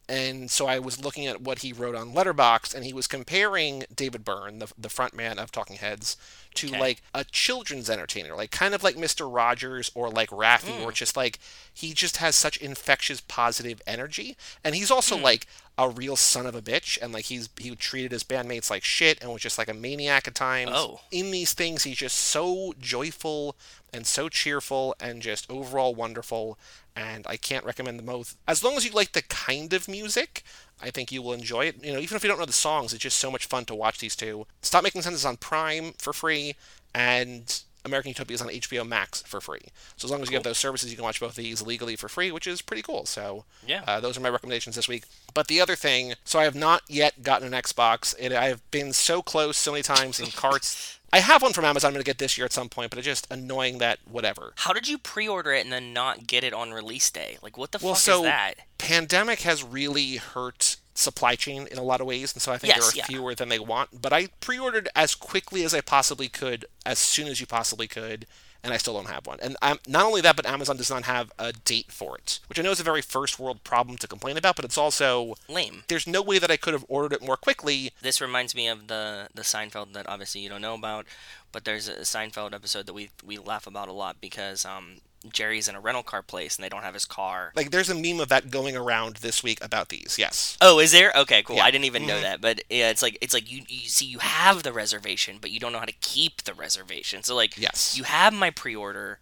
And 0.08 0.50
so 0.50 0.66
I 0.66 0.78
was 0.78 1.04
looking 1.04 1.26
at 1.26 1.42
what 1.42 1.58
he 1.58 1.72
wrote 1.72 1.94
on 1.94 2.14
Letterboxd, 2.14 2.74
and 2.74 2.84
he 2.84 2.94
was 2.94 3.06
comparing 3.06 3.84
David 3.94 4.24
Byrne, 4.24 4.58
the, 4.58 4.72
the 4.78 4.88
front 4.88 5.12
man 5.14 5.38
of 5.38 5.52
Talking 5.52 5.76
Heads, 5.76 6.16
to 6.54 6.68
Okay. 6.68 6.80
like 6.80 7.02
a 7.14 7.24
children's 7.24 7.90
entertainer, 7.90 8.34
like 8.34 8.50
kind 8.50 8.74
of 8.74 8.82
like 8.82 8.96
Mr. 8.96 9.32
Rogers 9.32 9.90
or 9.94 10.08
like 10.08 10.30
Raffi, 10.30 10.78
where 10.80 10.88
it's 10.88 10.98
just 10.98 11.16
like 11.16 11.38
he 11.72 11.92
just 11.92 12.16
has 12.16 12.34
such 12.34 12.56
infectious 12.56 13.20
positive 13.20 13.82
energy, 13.86 14.36
and 14.64 14.74
he's 14.74 14.90
also 14.90 15.16
Hmm. 15.18 15.24
like 15.24 15.46
a 15.76 15.88
real 15.88 16.16
son 16.16 16.46
of 16.46 16.56
a 16.56 16.62
bitch, 16.62 16.98
and 17.00 17.12
like 17.12 17.26
he's 17.26 17.48
he 17.58 17.76
treated 17.76 18.10
his 18.10 18.24
bandmates 18.24 18.70
like 18.70 18.82
shit, 18.84 19.20
and 19.22 19.30
was 19.32 19.42
just 19.42 19.58
like 19.58 19.68
a 19.68 19.74
maniac 19.74 20.26
at 20.26 20.34
times. 20.34 20.72
Oh. 20.74 21.00
In 21.12 21.30
these 21.30 21.52
things, 21.52 21.84
he's 21.84 21.98
just 21.98 22.16
so 22.16 22.72
joyful 22.80 23.54
and 23.92 24.06
so 24.06 24.28
cheerful 24.28 24.96
and 24.98 25.22
just 25.22 25.48
overall 25.50 25.94
wonderful. 25.94 26.58
And 26.98 27.26
I 27.28 27.36
can't 27.36 27.64
recommend 27.64 27.98
them 27.98 28.06
both. 28.06 28.36
As 28.48 28.64
long 28.64 28.76
as 28.76 28.84
you 28.84 28.90
like 28.90 29.12
the 29.12 29.22
kind 29.22 29.72
of 29.72 29.86
music, 29.88 30.42
I 30.82 30.90
think 30.90 31.12
you 31.12 31.22
will 31.22 31.32
enjoy 31.32 31.66
it. 31.66 31.84
You 31.84 31.92
know, 31.92 32.00
even 32.00 32.16
if 32.16 32.24
you 32.24 32.28
don't 32.28 32.38
know 32.40 32.44
the 32.44 32.52
songs, 32.52 32.92
it's 32.92 33.02
just 33.02 33.18
so 33.18 33.30
much 33.30 33.46
fun 33.46 33.64
to 33.66 33.74
watch 33.74 33.98
these 33.98 34.16
two. 34.16 34.46
Stop 34.62 34.82
Making 34.82 35.02
Sense 35.02 35.16
is 35.16 35.24
on 35.24 35.36
Prime 35.36 35.92
for 35.98 36.12
free, 36.12 36.56
and 36.94 37.62
American 37.84 38.08
Utopia 38.10 38.34
is 38.34 38.42
on 38.42 38.48
HBO 38.48 38.86
Max 38.86 39.22
for 39.22 39.40
free. 39.40 39.60
So 39.96 40.06
as 40.06 40.10
long 40.10 40.22
as 40.22 40.28
you 40.30 40.34
have 40.36 40.42
those 40.42 40.58
services, 40.58 40.90
you 40.90 40.96
can 40.96 41.04
watch 41.04 41.20
both 41.20 41.30
of 41.30 41.36
these 41.36 41.62
legally 41.62 41.94
for 41.96 42.08
free, 42.08 42.32
which 42.32 42.46
is 42.46 42.60
pretty 42.62 42.82
cool. 42.82 43.06
So 43.06 43.44
Yeah. 43.66 43.82
uh, 43.86 44.00
those 44.00 44.16
are 44.16 44.20
my 44.20 44.28
recommendations 44.28 44.74
this 44.76 44.88
week. 44.88 45.04
But 45.34 45.46
the 45.46 45.60
other 45.60 45.76
thing, 45.76 46.14
so 46.24 46.38
I 46.38 46.44
have 46.44 46.56
not 46.56 46.82
yet 46.88 47.22
gotten 47.22 47.52
an 47.52 47.62
Xbox. 47.62 48.14
It, 48.18 48.32
I 48.32 48.48
have 48.48 48.68
been 48.70 48.92
so 48.92 49.22
close 49.22 49.56
so 49.56 49.70
many 49.72 49.82
times 49.82 50.18
in 50.20 50.26
carts. 50.32 50.97
I 51.12 51.20
have 51.20 51.42
one 51.42 51.52
from 51.54 51.64
Amazon. 51.64 51.88
I'm 51.88 51.94
going 51.94 52.02
to 52.04 52.08
get 52.08 52.18
this 52.18 52.36
year 52.36 52.44
at 52.44 52.52
some 52.52 52.68
point, 52.68 52.90
but 52.90 52.98
it's 52.98 53.06
just 53.06 53.26
annoying 53.30 53.78
that 53.78 53.98
whatever. 54.10 54.52
How 54.56 54.72
did 54.72 54.88
you 54.88 54.98
pre-order 54.98 55.52
it 55.52 55.64
and 55.64 55.72
then 55.72 55.92
not 55.92 56.26
get 56.26 56.44
it 56.44 56.52
on 56.52 56.72
release 56.72 57.10
day? 57.10 57.38
Like, 57.42 57.56
what 57.56 57.72
the 57.72 57.78
Well, 57.82 57.94
fuck 57.94 58.02
so 58.02 58.18
is 58.18 58.24
that? 58.24 58.54
pandemic 58.76 59.40
has 59.40 59.64
really 59.64 60.16
hurt 60.16 60.76
supply 60.94 61.34
chain 61.36 61.66
in 61.70 61.78
a 61.78 61.82
lot 61.82 62.00
of 62.00 62.06
ways, 62.06 62.34
and 62.34 62.42
so 62.42 62.52
I 62.52 62.58
think 62.58 62.74
Yes, 62.74 62.80
there 62.82 62.88
are 62.90 62.96
yeah. 62.96 63.06
fewer 63.06 63.34
than 63.34 63.48
they 63.48 63.58
want. 63.58 64.02
But 64.02 64.12
I 64.12 64.26
pre-ordered 64.40 64.88
as 64.94 65.14
quickly 65.14 65.62
as 65.64 65.72
I 65.72 65.80
possibly 65.80 66.28
could, 66.28 66.66
as 66.84 66.98
soon 66.98 67.28
as 67.28 67.40
you 67.40 67.46
possibly 67.46 67.86
could, 67.88 68.26
and 68.62 68.72
I 68.72 68.76
still 68.76 68.94
don't 68.94 69.08
have 69.08 69.26
one. 69.26 69.38
And 69.40 69.56
um, 69.62 69.78
not 69.86 70.04
only 70.04 70.20
that, 70.22 70.36
but 70.36 70.46
Amazon 70.46 70.76
does 70.76 70.90
not 70.90 71.04
have 71.04 71.32
a 71.38 71.52
date 71.52 71.90
for 71.92 72.16
it, 72.16 72.40
which 72.48 72.58
I 72.58 72.62
know 72.62 72.70
is 72.70 72.80
a 72.80 72.84
very 72.84 73.02
first 73.02 73.38
world 73.38 73.62
problem 73.64 73.96
to 73.98 74.08
complain 74.08 74.36
about. 74.36 74.56
But 74.56 74.64
it's 74.64 74.78
also 74.78 75.34
Lame. 75.48 75.84
there's 75.88 76.06
no 76.06 76.22
way 76.22 76.38
that 76.38 76.50
I 76.50 76.56
could 76.56 76.74
have 76.74 76.84
ordered 76.88 77.12
it 77.12 77.24
more 77.24 77.36
quickly. 77.36 77.92
This 78.02 78.20
reminds 78.20 78.54
me 78.54 78.68
of 78.68 78.88
the 78.88 79.28
the 79.34 79.42
Seinfeld 79.42 79.92
that 79.92 80.08
obviously 80.08 80.40
you 80.40 80.48
don't 80.48 80.62
know 80.62 80.74
about, 80.74 81.06
but 81.52 81.64
there's 81.64 81.88
a 81.88 81.98
Seinfeld 82.00 82.52
episode 82.52 82.86
that 82.86 82.94
we 82.94 83.10
we 83.24 83.38
laugh 83.38 83.66
about 83.66 83.88
a 83.88 83.92
lot 83.92 84.20
because 84.20 84.64
um 84.64 85.00
Jerry's 85.32 85.68
in 85.68 85.74
a 85.74 85.80
rental 85.80 86.02
car 86.02 86.22
place 86.22 86.56
and 86.56 86.64
they 86.64 86.68
don't 86.68 86.82
have 86.84 86.94
his 86.94 87.04
car. 87.04 87.52
Like 87.56 87.70
there's 87.70 87.90
a 87.90 87.94
meme 87.94 88.20
of 88.20 88.28
that 88.28 88.50
going 88.50 88.76
around 88.76 89.16
this 89.16 89.42
week 89.42 89.62
about 89.64 89.88
these. 89.88 90.16
Yes. 90.18 90.56
Oh, 90.60 90.78
is 90.78 90.92
there? 90.92 91.12
Okay, 91.16 91.42
cool. 91.42 91.56
Yeah. 91.56 91.64
I 91.64 91.70
didn't 91.70 91.86
even 91.86 92.06
know 92.06 92.18
Mhm. 92.18 92.22
that, 92.22 92.40
but 92.40 92.62
yeah, 92.70 92.90
it's 92.90 93.02
like 93.02 93.18
it's 93.20 93.34
like 93.34 93.50
you 93.50 93.62
you 93.68 93.88
see 93.88 94.06
you 94.06 94.18
have 94.20 94.62
the 94.62 94.72
reservation, 94.72 95.38
but 95.40 95.50
you 95.50 95.58
don't 95.60 95.72
know 95.72 95.78
how 95.80 95.84
to 95.86 95.92
keep 96.00 96.42
the 96.44 96.54
reservation. 96.54 97.22
So 97.22 97.34
like 97.34 97.56
Yes. 97.58 97.96
you 97.96 98.04
have 98.04 98.32
my 98.32 98.50
pre-order, 98.50 99.18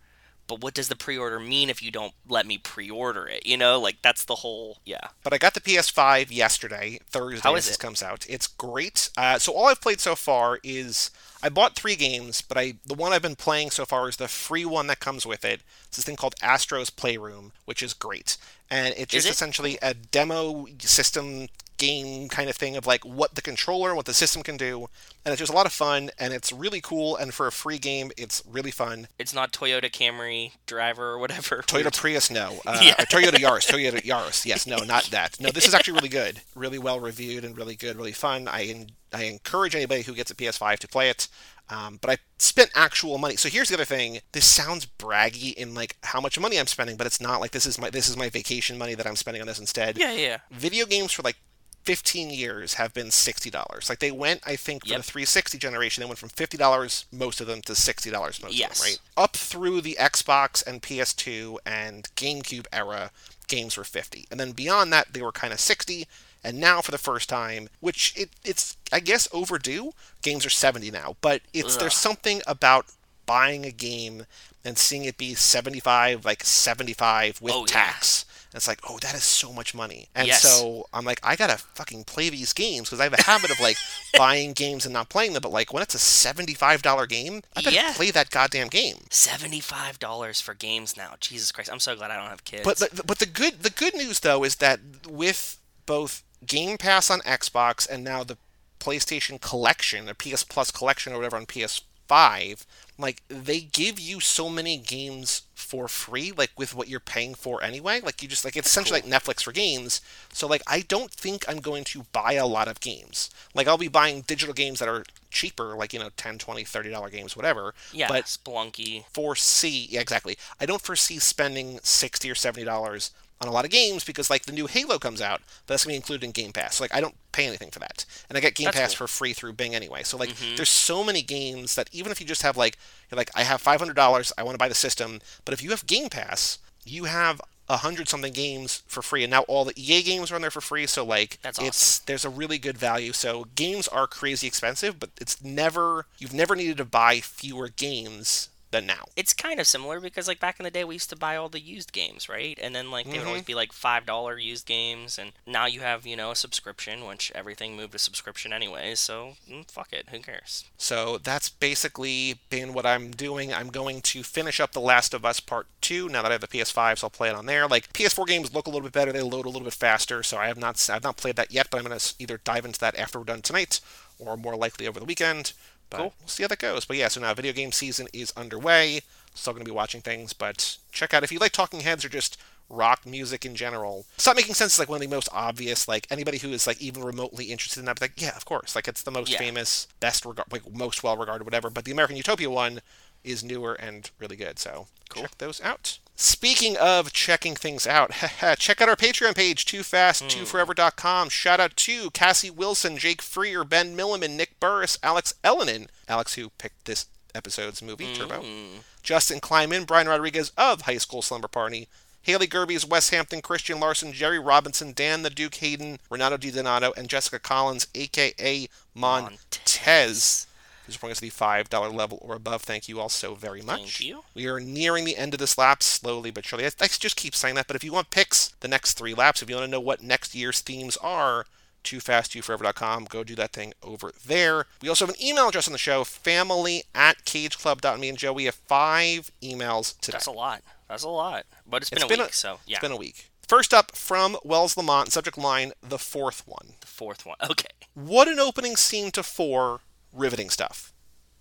but 0.49 0.61
what 0.61 0.75
does 0.75 0.89
the 0.89 0.95
pre-order 0.97 1.41
mean 1.41 1.69
if 1.71 1.83
you 1.83 1.91
don't 1.91 2.13
let 2.29 2.47
me 2.47 2.57
pre-order 2.59 3.27
it? 3.27 3.45
You 3.47 3.57
know, 3.57 3.81
like 3.81 4.03
that's 4.03 4.25
the 4.25 4.37
whole 4.37 4.79
yeah. 4.85 5.09
But 5.25 5.33
I 5.33 5.39
got 5.39 5.55
the 5.55 5.61
PS5 5.61 6.31
yesterday, 6.31 7.01
Thursday, 7.11 7.41
How 7.43 7.55
as 7.55 7.65
is 7.65 7.69
this 7.71 7.77
it? 7.77 7.81
comes 7.81 8.03
out. 8.03 8.27
It's 8.29 8.47
great. 8.47 9.09
Uh, 9.17 9.39
so 9.39 9.53
all 9.53 9.67
I've 9.67 9.81
played 9.81 10.01
so 10.01 10.15
far 10.15 10.61
is 10.63 11.11
I 11.43 11.49
bought 11.49 11.77
three 11.77 11.97
games, 11.97 12.41
but 12.43 12.57
I 12.57 12.77
the 12.85 12.95
one 12.95 13.13
I've 13.13 13.23
been 13.23 13.37
playing 13.37 13.71
so 13.71 13.85
far 13.85 14.09
is 14.09 14.17
the 14.17 14.29
free 14.29 14.65
one 14.65 14.87
that 14.87 15.01
comes 15.01 15.27
with 15.27 15.45
it. 15.45 15.61
It's 15.87 15.97
this 15.97 16.05
thing 16.05 16.17
called 16.17 16.35
Astro's 16.43 16.91
Playroom, 16.91 17.53
which 17.65 17.83
is 17.83 17.95
great, 17.95 18.37
and 18.71 18.95
it's 18.97 19.15
Is 19.15 19.25
just 19.25 19.27
it? 19.27 19.31
essentially 19.33 19.79
a 19.83 19.95
demo 19.95 20.67
system 20.81 21.49
game 21.79 22.27
kind 22.31 22.49
of 22.49 22.57
thing 22.57 22.75
of 22.75 22.87
like 22.87 23.05
what 23.05 23.35
the 23.35 23.43
controller 23.43 23.95
what 23.95 24.07
the 24.07 24.15
system 24.15 24.43
can 24.43 24.57
do, 24.57 24.89
and 25.25 25.33
it's 25.33 25.39
just 25.39 25.53
a 25.53 25.55
lot 25.55 25.67
of 25.67 25.73
fun, 25.73 26.11
and 26.19 26.33
it's 26.33 26.51
really 26.53 26.81
cool. 26.81 27.17
And 27.17 27.35
for 27.35 27.47
a 27.47 27.53
free 27.53 27.79
game, 27.79 28.11
it's 28.17 28.43
really 28.49 28.71
fun. 28.71 29.09
It's 29.19 29.35
not 29.35 29.53
Toyota 29.53 29.91
Camry 29.91 30.53
driver 30.67 31.11
or 31.11 31.19
whatever. 31.19 31.63
Toyota 31.67 31.95
Prius, 31.95 32.31
no. 32.31 32.61
Uh, 32.67 32.81
Yeah. 32.83 32.95
Toyota 32.97 33.37
Yaris, 33.37 33.67
Toyota 33.71 34.03
Yaris. 34.03 34.47
Yes, 34.47 34.67
no, 34.67 34.79
not 34.79 35.05
that. 35.11 35.39
No, 35.41 35.51
this 35.51 35.69
is 35.69 35.75
actually 35.75 35.95
really 35.95 36.09
good, 36.09 36.41
really 36.55 36.79
well 36.79 36.99
reviewed, 36.99 37.45
and 37.45 37.57
really 37.57 37.77
good, 37.77 37.97
really 37.97 38.13
fun. 38.13 38.49
I 38.49 38.87
I 39.13 39.25
encourage 39.25 39.75
anybody 39.75 40.03
who 40.03 40.15
gets 40.15 40.31
a 40.31 40.35
PS5 40.35 40.79
to 40.81 40.89
play 40.89 41.11
it. 41.11 41.29
Um, 41.69 41.99
but 42.01 42.11
I 42.11 42.19
spent 42.39 42.71
actual 42.75 43.19
money. 43.19 43.37
So 43.37 43.49
here's 43.49 43.69
the 43.71 43.75
other 43.75 43.85
thing. 43.85 44.21
This 44.33 44.45
sounds 44.47 44.87
braggy 44.87 45.53
in 45.55 45.75
like 45.75 45.97
how 46.05 46.21
much 46.21 46.39
money 46.39 46.59
I'm 46.59 46.67
spending, 46.69 46.97
but 46.97 47.07
it's 47.07 47.21
not. 47.21 47.41
Like 47.41 47.51
this 47.51 47.67
is 47.67 47.79
my 47.79 47.91
this 47.91 48.09
is 48.09 48.17
my 48.17 48.29
vacation 48.29 48.79
money 48.79 48.95
that 48.95 49.07
I'm 49.07 49.17
spending 49.17 49.41
on 49.41 49.49
this 49.49 49.59
instead. 49.59 49.99
Yeah, 49.99 50.13
yeah. 50.13 50.39
Video 50.53 50.87
games 50.87 51.11
for 51.13 51.23
like 51.23 51.37
15 51.85 52.31
years 52.31 52.75
have 52.75 52.93
been 52.93 53.09
$60. 53.09 53.89
Like 53.89 54.01
they 54.01 54.11
went, 54.11 54.41
I 54.45 54.57
think, 54.57 54.85
for 54.85 54.91
Yep. 54.91 54.99
the 54.99 55.03
360 55.05 55.59
generation, 55.59 56.01
they 56.03 56.07
went 56.07 56.19
from 56.19 56.31
$50 56.31 57.05
most 57.13 57.41
of 57.41 57.47
them 57.47 57.63
to 57.63 57.73
$60 57.75 58.43
most 58.43 58.55
Yes. 58.55 58.71
of 58.73 58.77
them, 58.79 58.85
right? 58.91 58.99
Up 59.17 59.37
through 59.37 59.81
the 59.83 59.97
Xbox 59.99 60.67
and 60.67 60.83
PS2 60.83 61.59
and 61.65 62.09
GameCube 62.17 62.67
era, 62.73 63.13
games 63.47 63.77
were 63.77 63.85
50. 63.85 64.27
And 64.33 64.41
then 64.41 64.51
beyond 64.53 64.93
that, 64.93 65.13
they 65.13 65.23
were 65.23 65.31
kind 65.33 65.53
of 65.53 65.61
60. 65.61 66.07
And 66.47 66.61
now, 66.61 66.81
for 66.81 66.93
the 66.93 66.99
first 66.99 67.29
time, 67.29 67.69
which 67.81 68.15
it, 68.17 68.31
it's 68.45 68.77
I 68.93 69.01
guess 69.01 69.27
overdue, 69.33 69.93
games 70.23 70.47
are 70.47 70.51
70 70.51 70.91
now. 70.93 71.17
But 71.21 71.43
it's 71.53 71.75
Ugh. 71.75 71.81
there's 71.81 71.97
something 71.97 72.41
about 72.47 72.87
buying 73.27 73.67
a 73.67 73.73
game 73.73 74.27
and 74.65 74.79
seeing 74.79 75.05
it 75.05 75.17
be 75.19 75.35
75, 75.35 76.25
like 76.25 76.45
75 76.45 77.41
with 77.43 77.53
Oh, 77.53 77.61
yeah. 77.61 77.67
tax. 77.67 78.25
And 78.53 78.59
it's 78.59 78.69
like, 78.69 78.79
oh, 78.89 78.99
that 79.01 79.15
is 79.15 79.25
so 79.25 79.53
much 79.53 79.75
money. 79.75 80.09
And 80.15 80.29
Yes. 80.29 80.43
so 80.43 80.87
I'm 80.93 81.05
like, 81.05 81.19
I 81.25 81.35
gotta 81.35 81.59
fucking 81.59 82.05
play 82.05 82.29
these 82.31 82.53
games 82.53 82.89
because 82.89 83.01
I 83.01 83.05
have 83.05 83.13
a 83.19 83.23
habit 83.23 83.51
of 83.51 83.59
like 83.61 83.77
buying 84.17 84.53
games 84.53 84.87
and 84.87 84.93
not 84.93 85.09
playing 85.09 85.33
them. 85.33 85.43
But 85.43 85.51
like 85.53 85.73
when 85.73 85.83
it's 85.83 85.95
a 85.97 85.99
seventy-five 85.99 86.81
dollar 86.83 87.07
game, 87.07 87.43
I 87.57 87.63
better 87.63 87.75
Yeah. 87.75 87.93
play 87.95 88.13
that 88.13 88.31
goddamn 88.31 88.69
game. 88.69 89.07
Seventy-five 89.11 89.99
dollars 89.99 90.41
for 90.41 90.55
games 90.55 90.97
now. 90.97 91.15
Jesus 91.21 91.51
Christ! 91.53 91.71
I'm 91.73 91.81
so 91.81 91.97
glad 91.97 92.11
I 92.13 92.17
don't 92.17 92.31
have 92.31 92.45
kids. 92.45 92.63
But 92.65 92.79
the, 92.79 93.03
but 93.05 93.19
the 93.19 93.27
good 93.27 93.63
the 93.65 93.71
good 93.71 93.95
news 93.95 94.21
though 94.21 94.45
is 94.45 94.57
that 94.57 94.79
with 95.09 95.59
both 95.85 96.23
Game 96.45 96.77
Pass 96.79 97.11
on 97.11 97.21
Xbox 97.21 97.89
and 97.89 98.03
now 98.05 98.25
the 98.25 98.37
PlayStation 98.81 99.41
Collection, 99.41 100.09
or 100.09 100.15
PS 100.15 100.45
Plus 100.45 100.71
Collection, 100.71 101.13
or 101.13 101.17
whatever 101.17 101.37
on 101.37 101.47
PS5, 101.47 102.65
like 102.99 103.23
they 103.29 103.61
give 103.61 103.99
you 103.99 104.21
so 104.21 104.49
many 104.49 104.77
games 104.77 105.43
for 105.55 105.89
free, 105.89 106.33
like 106.37 106.51
with 106.57 106.75
what 106.75 106.89
you're 106.89 107.01
paying 107.01 107.35
for 107.35 107.63
anyway. 107.65 108.01
Like 108.01 108.23
you 108.23 108.29
just 108.29 108.45
like 108.45 108.57
it's 108.57 108.69
essentially 108.69 109.01
like 109.01 109.11
Netflix 109.11 109.43
for 109.43 109.53
games. 109.53 110.01
So 110.33 110.47
like 110.47 110.63
I 110.67 110.81
don't 110.81 111.11
think 111.11 111.45
I'm 111.49 111.59
going 111.61 111.85
to 111.85 112.05
buy 112.13 112.35
a 112.35 112.47
lot 112.47 112.69
of 112.69 112.81
games. 112.81 113.29
Like 113.55 113.67
I'll 113.67 113.79
be 113.79 113.89
buying 113.89 114.21
digital 114.23 114.55
games 114.55 114.79
that 114.79 114.89
are 114.89 115.05
cheaper, 115.31 115.75
like 115.75 115.93
you 115.93 115.99
know 115.99 116.11
10, 116.17 116.39
20, 116.39 116.65
30 116.65 116.91
dollar 116.91 117.11
games, 117.11 117.35
whatever. 117.37 117.75
yeah, 117.93 118.09
But 118.09 118.25
Spelunky. 118.27 119.05
foresee 119.13 119.87
yeah 119.91 120.01
exactly 120.01 120.39
i 120.61 120.67
don't 120.67 120.81
foresee 120.81 121.19
spending 121.19 121.81
60 121.83 122.31
or 122.31 122.35
70 122.35 122.65
dollars 122.65 123.11
on 123.41 123.49
a 123.49 123.53
lot 123.53 123.65
of 123.67 123.71
games 123.71 124.03
because 124.05 124.31
like 124.31 124.47
the 124.47 124.53
new 124.53 124.67
halo 124.67 124.99
comes 124.99 125.21
out 125.21 125.41
but 125.67 125.75
that's 125.75 125.83
to 125.83 125.89
be 125.89 125.95
included 125.95 126.25
in 126.25 126.31
game 126.33 126.53
pass. 126.53 126.77
So, 126.77 126.85
like 126.85 126.95
i 126.95 127.01
don't 127.01 127.15
pay 127.33 127.47
anything 127.47 127.71
for 127.71 127.81
that. 127.81 128.05
And 128.29 128.37
i 128.39 128.41
get 128.41 128.55
game 128.55 128.65
That's 128.67 128.77
pass 128.79 128.95
cool. 128.95 129.07
for 129.07 129.13
free 129.13 129.33
through 129.35 129.53
bing 129.55 129.75
anyway. 129.75 130.03
So 130.05 130.17
like 130.17 130.31
Mhm. 130.31 130.57
there's 130.57 130.71
so 130.71 131.05
many 131.05 131.21
games 131.23 131.75
that 131.75 131.89
even 131.93 132.11
if 132.13 132.21
you 132.21 132.27
just 132.27 132.43
have 132.43 132.57
like 132.57 132.79
you're 133.11 133.17
like 133.17 133.31
i 133.35 133.43
have 133.43 133.63
$500 133.63 134.33
i 134.39 134.43
want 134.43 134.55
to 134.55 134.59
buy 134.59 134.69
the 134.69 134.75
system 134.75 135.21
but 135.45 135.53
if 135.53 135.63
you 135.63 135.71
have 135.71 135.87
game 135.87 136.09
pass 136.09 136.59
you 136.85 137.05
have 137.05 137.41
a 137.69 137.79
hundred 137.79 138.09
something 138.09 138.33
games 138.33 138.83
for 138.87 139.03
free 139.03 139.25
and 139.25 139.31
now 139.33 139.43
all 139.43 139.65
the 139.65 139.75
ea 139.77 140.01
games 140.01 140.31
are 140.31 140.37
on 140.37 140.41
there 140.41 140.53
for 140.53 140.61
free. 140.61 140.87
So 140.87 141.05
like 141.05 141.39
it's 141.61 141.99
there's 141.99 142.25
a 142.25 142.31
really 142.31 142.59
good 142.59 142.79
value. 142.79 143.13
So 143.13 143.49
games 143.57 143.87
are 143.89 144.07
crazy 144.07 144.47
expensive 144.47 144.99
but 145.01 145.11
it's 145.21 145.43
never 145.43 146.07
you've 146.19 146.33
never 146.33 146.55
needed 146.57 146.77
to 146.79 146.85
buy 146.85 147.21
fewer 147.21 147.69
games 147.69 148.49
than 148.77 148.87
now 148.87 149.05
It's 149.17 149.33
kind 149.33 149.59
of 149.61 149.67
similar 149.67 150.01
because 150.01 150.29
like 150.29 150.41
back 150.41 150.61
in 150.61 150.65
the 150.65 150.71
day 150.71 150.85
we 150.85 150.95
used 150.95 151.11
to 151.11 151.17
buy 151.17 151.37
all 151.37 151.49
the 151.49 151.61
used 151.61 151.93
games, 151.93 152.29
right? 152.29 152.59
And 152.63 152.75
then 152.75 152.91
like 152.91 153.07
they 153.07 153.19
would 153.19 153.25
Mhm. 153.25 153.29
always 153.29 153.43
be 153.45 153.55
like 153.55 153.73
five 153.73 154.05
dollar 154.07 154.39
used 154.39 154.67
games, 154.67 155.19
and 155.19 155.33
now 155.47 155.67
you 155.67 155.81
have 155.81 156.07
you 156.07 156.17
know 156.17 156.31
a 156.31 156.37
subscription, 156.37 157.05
which 157.07 157.33
everything 157.35 157.77
moved 157.77 157.93
to 157.93 157.99
subscription 157.99 158.53
anyways. 158.53 159.01
So 159.01 159.37
mm, 159.51 159.71
fuck 159.71 159.93
it, 159.93 160.09
who 160.11 160.21
cares? 160.21 160.65
So 160.77 161.19
that's 161.19 161.49
basically 161.49 162.39
been 162.51 162.73
what 162.75 162.85
I'm 162.87 163.11
doing. 163.11 163.53
I'm 163.55 163.69
going 163.71 164.03
to 164.03 164.23
finish 164.23 164.61
up 164.61 164.73
The 164.73 164.81
Last 164.81 165.15
of 165.15 165.25
Us 165.25 165.41
Part 165.41 165.67
2 165.81 166.09
now 166.09 166.23
that 166.23 166.31
I 166.31 166.35
have 166.35 166.41
the 166.41 166.49
PS5, 166.49 166.99
so 166.99 167.07
I'll 167.07 167.11
play 167.11 167.29
it 167.29 167.35
on 167.35 167.47
there. 167.47 167.67
Like 167.67 167.93
PS4 167.93 168.27
games 168.27 168.53
look 168.55 168.67
a 168.67 168.71
little 168.71 168.87
bit 168.87 168.93
better, 168.93 169.13
they 169.13 169.23
load 169.23 169.47
a 169.47 169.49
little 169.51 169.65
bit 169.65 169.75
faster, 169.75 170.23
so 170.23 170.37
I 170.37 170.49
have 170.49 170.59
not 170.59 170.77
I've 170.91 171.03
not 171.05 171.17
played 171.17 171.37
that 171.37 171.51
yet, 171.53 171.69
but 171.71 171.79
I'm 171.79 171.85
going 171.87 171.99
to 171.99 172.15
either 172.19 172.39
dive 172.45 172.65
into 172.65 172.81
that 172.81 172.97
after 172.99 173.19
we're 173.19 173.25
done 173.25 173.43
tonight 173.43 173.81
or 174.19 174.37
more 174.37 174.57
likely 174.57 174.87
over 174.87 174.99
the 174.99 175.07
weekend. 175.07 175.53
But 175.91 175.99
Cool. 175.99 176.15
we'll 176.21 176.29
see 176.29 176.43
how 176.43 176.49
that 176.49 176.59
goes. 176.59 176.85
But 176.85 176.97
yeah, 176.97 177.09
so 177.09 177.21
now 177.21 177.33
video 177.35 177.53
game 177.53 177.73
season 177.73 178.09
is 178.13 178.33
underway. 178.37 179.03
Still 179.35 179.53
going 179.53 179.65
to 179.65 179.71
be 179.71 179.75
watching 179.75 180.01
things, 180.01 180.33
but 180.33 180.79
check 180.93 181.13
out 181.13 181.23
if 181.23 181.31
you 181.31 181.39
like 181.39 181.53
talking 181.53 181.81
heads 181.81 182.05
or 182.05 182.09
just 182.09 182.39
rock 182.69 183.07
music 183.07 183.45
in 183.45 183.55
general. 183.55 184.07
Stop 184.17 184.35
Making 184.37 184.55
Sense 184.55 184.73
is 184.73 184.79
like 184.79 184.89
one 184.89 184.97
of 184.97 185.09
the 185.09 185.15
most 185.15 185.29
obvious. 185.33 185.87
Like 185.87 186.07
anybody 186.11 186.39
who 186.39 186.49
is 186.51 186.67
like 186.67 186.81
even 186.81 187.05
remotely 187.05 187.45
interested 187.47 187.79
in 187.81 187.87
that, 187.87 188.01
be 188.01 188.05
like, 188.07 188.21
yeah, 188.21 188.35
of 188.35 188.45
course. 188.45 188.75
Like 188.75 188.89
it's 188.89 189.03
the 189.03 189.11
most 189.13 189.31
Yeah. 189.31 189.39
famous, 189.39 189.87
best 190.01 190.25
regard, 190.25 190.51
like 190.51 190.69
most 190.73 191.03
well 191.05 191.17
regarded, 191.17 191.45
whatever. 191.45 191.71
But 191.71 191.85
the 191.85 191.93
American 191.93 192.17
Utopia 192.17 192.51
one 192.51 192.81
is 193.23 193.45
newer 193.45 193.75
and 193.75 194.11
really 194.19 194.37
good. 194.37 194.59
So 194.59 194.89
Cool. 195.11 195.23
check 195.23 195.39
those 195.39 195.61
out. 195.61 195.99
Speaking 196.19 196.79
of 196.79 197.13
checking 197.13 197.55
things 197.55 197.87
out, 197.87 198.11
check 198.59 198.81
out 198.81 198.89
our 198.89 198.97
Patreon 198.97 199.37
page, 199.37 199.67
toofast2forever.com. 199.67 201.29
Shout 201.29 201.61
out 201.61 201.77
to 201.77 202.11
Cassie 202.11 202.51
Wilson, 202.51 202.97
Jake 202.97 203.21
Freer, 203.21 203.65
Ben 203.65 203.95
Milliman, 203.95 204.35
Nick 204.35 204.59
Burris, 204.59 204.99
Alex 205.03 205.35
Ellenin, 205.45 205.89
Alex 206.09 206.35
who 206.35 206.49
picked 206.51 206.87
this 206.87 207.07
episode's 207.35 207.83
movie, 207.83 208.15
Turbo. 208.15 208.41
Mm. 208.41 208.79
Justin 209.03 209.41
Kleiman, 209.41 209.85
Brian 209.85 210.09
Rodriguez 210.09 210.53
of 210.57 210.83
High 210.83 210.97
School 210.97 211.21
Slumber 211.21 211.49
Party, 211.49 211.87
Haley 212.23 212.49
Gerbies, 212.49 212.89
Wes 212.89 213.11
Hampton, 213.11 213.43
Christian 213.43 213.79
Larson, 213.79 214.13
Jerry 214.13 214.39
Robinson, 214.39 214.93
Dan 214.93 215.23
the 215.23 215.31
Duke 215.31 215.55
Hayden, 215.57 215.99
Renato 216.11 216.39
Di 216.39 216.51
Donato, 216.51 216.93
and 216.97 217.09
Jessica 217.09 217.39
Collins, 217.39 217.87
aka 217.95 218.69
Montez. 218.95 220.47
Who's 220.87 220.95
supporting 220.95 221.13
us 221.13 221.19
at 221.19 221.23
the 221.23 221.31
$5 221.69 221.93
level 221.95 222.19
or 222.23 222.35
above. 222.37 222.63
Thank 222.63 222.89
you 222.89 223.01
all 223.01 223.09
so 223.09 223.35
very 223.35 223.61
much. 223.61 223.79
Thank 223.81 224.01
you. 224.01 224.23
We 224.35 224.47
are 224.47 224.61
nearing 224.61 225.05
the 225.05 225.17
end 225.17 225.35
of 225.35 225.41
this 225.41 225.59
lap, 225.59 225.83
slowly 225.83 226.31
but 226.31 226.45
surely. 226.47 226.65
I, 226.65 226.69
I 226.81 226.87
just 226.87 227.17
keep 227.17 227.35
saying 227.35 227.57
that, 227.57 227.67
but 227.67 227.77
if 227.77 227.83
you 227.85 227.93
want 227.93 228.11
picks 228.11 228.49
the 228.61 228.69
next 228.69 228.95
three 228.95 229.13
laps, 229.15 229.43
if 229.43 229.51
you 229.51 229.57
want 229.57 229.67
to 229.67 229.71
know 229.71 229.81
what 229.81 230.03
next 230.03 230.35
year's 230.35 230.61
themes 230.61 230.97
are, 230.99 231.45
toofast2forever.com. 231.85 233.05
Go 233.05 233.25
do 233.25 233.35
that 233.37 233.53
thing 233.53 233.73
over 233.83 234.13
there. 234.27 234.67
We 234.83 234.89
also 234.89 235.07
have 235.07 235.15
an 235.15 235.23
email 235.23 235.49
address 235.49 235.69
on 235.69 235.73
the 235.73 235.79
show, 235.79 236.05
family 236.05 236.83
at 236.95 237.25
cageclub.me. 237.25 238.09
And 238.09 238.19
Joe, 238.19 238.33
we 238.33 238.45
have 238.45 238.55
five 238.55 239.31
emails 239.43 239.99
today. 240.01 240.17
That's 240.17 240.27
a 240.27 240.33
lot. 240.33 240.63
That's 240.89 241.03
a 241.05 241.09
lot. 241.09 241.47
But 241.69 241.83
it's 241.83 241.91
been 241.91 241.99
It's 241.99 242.05
a 242.05 242.09
been 242.09 242.21
a- 242.21 242.25
week, 242.25 242.35
so 242.35 242.59
yeah. 242.67 242.77
It's 242.77 242.83
been 242.83 242.93
a 242.93 242.97
week. 242.97 243.31
First 243.49 243.73
up 243.73 243.95
from 243.95 244.37
Wells 244.43 244.77
Lamont, 244.77 245.13
subject 245.13 245.39
line, 245.39 245.73
the 245.81 245.99
fourth 245.99 246.43
one. 246.49 246.75
the 246.81 246.87
fourth 246.89 247.25
one. 247.25 247.37
Okay. 247.51 247.69
What 247.95 248.27
an 248.29 248.39
opening 248.41 248.75
scene 248.77 249.11
to 249.13 249.23
four. 249.23 249.81
Riveting 250.17 250.51
stuff. 250.51 250.93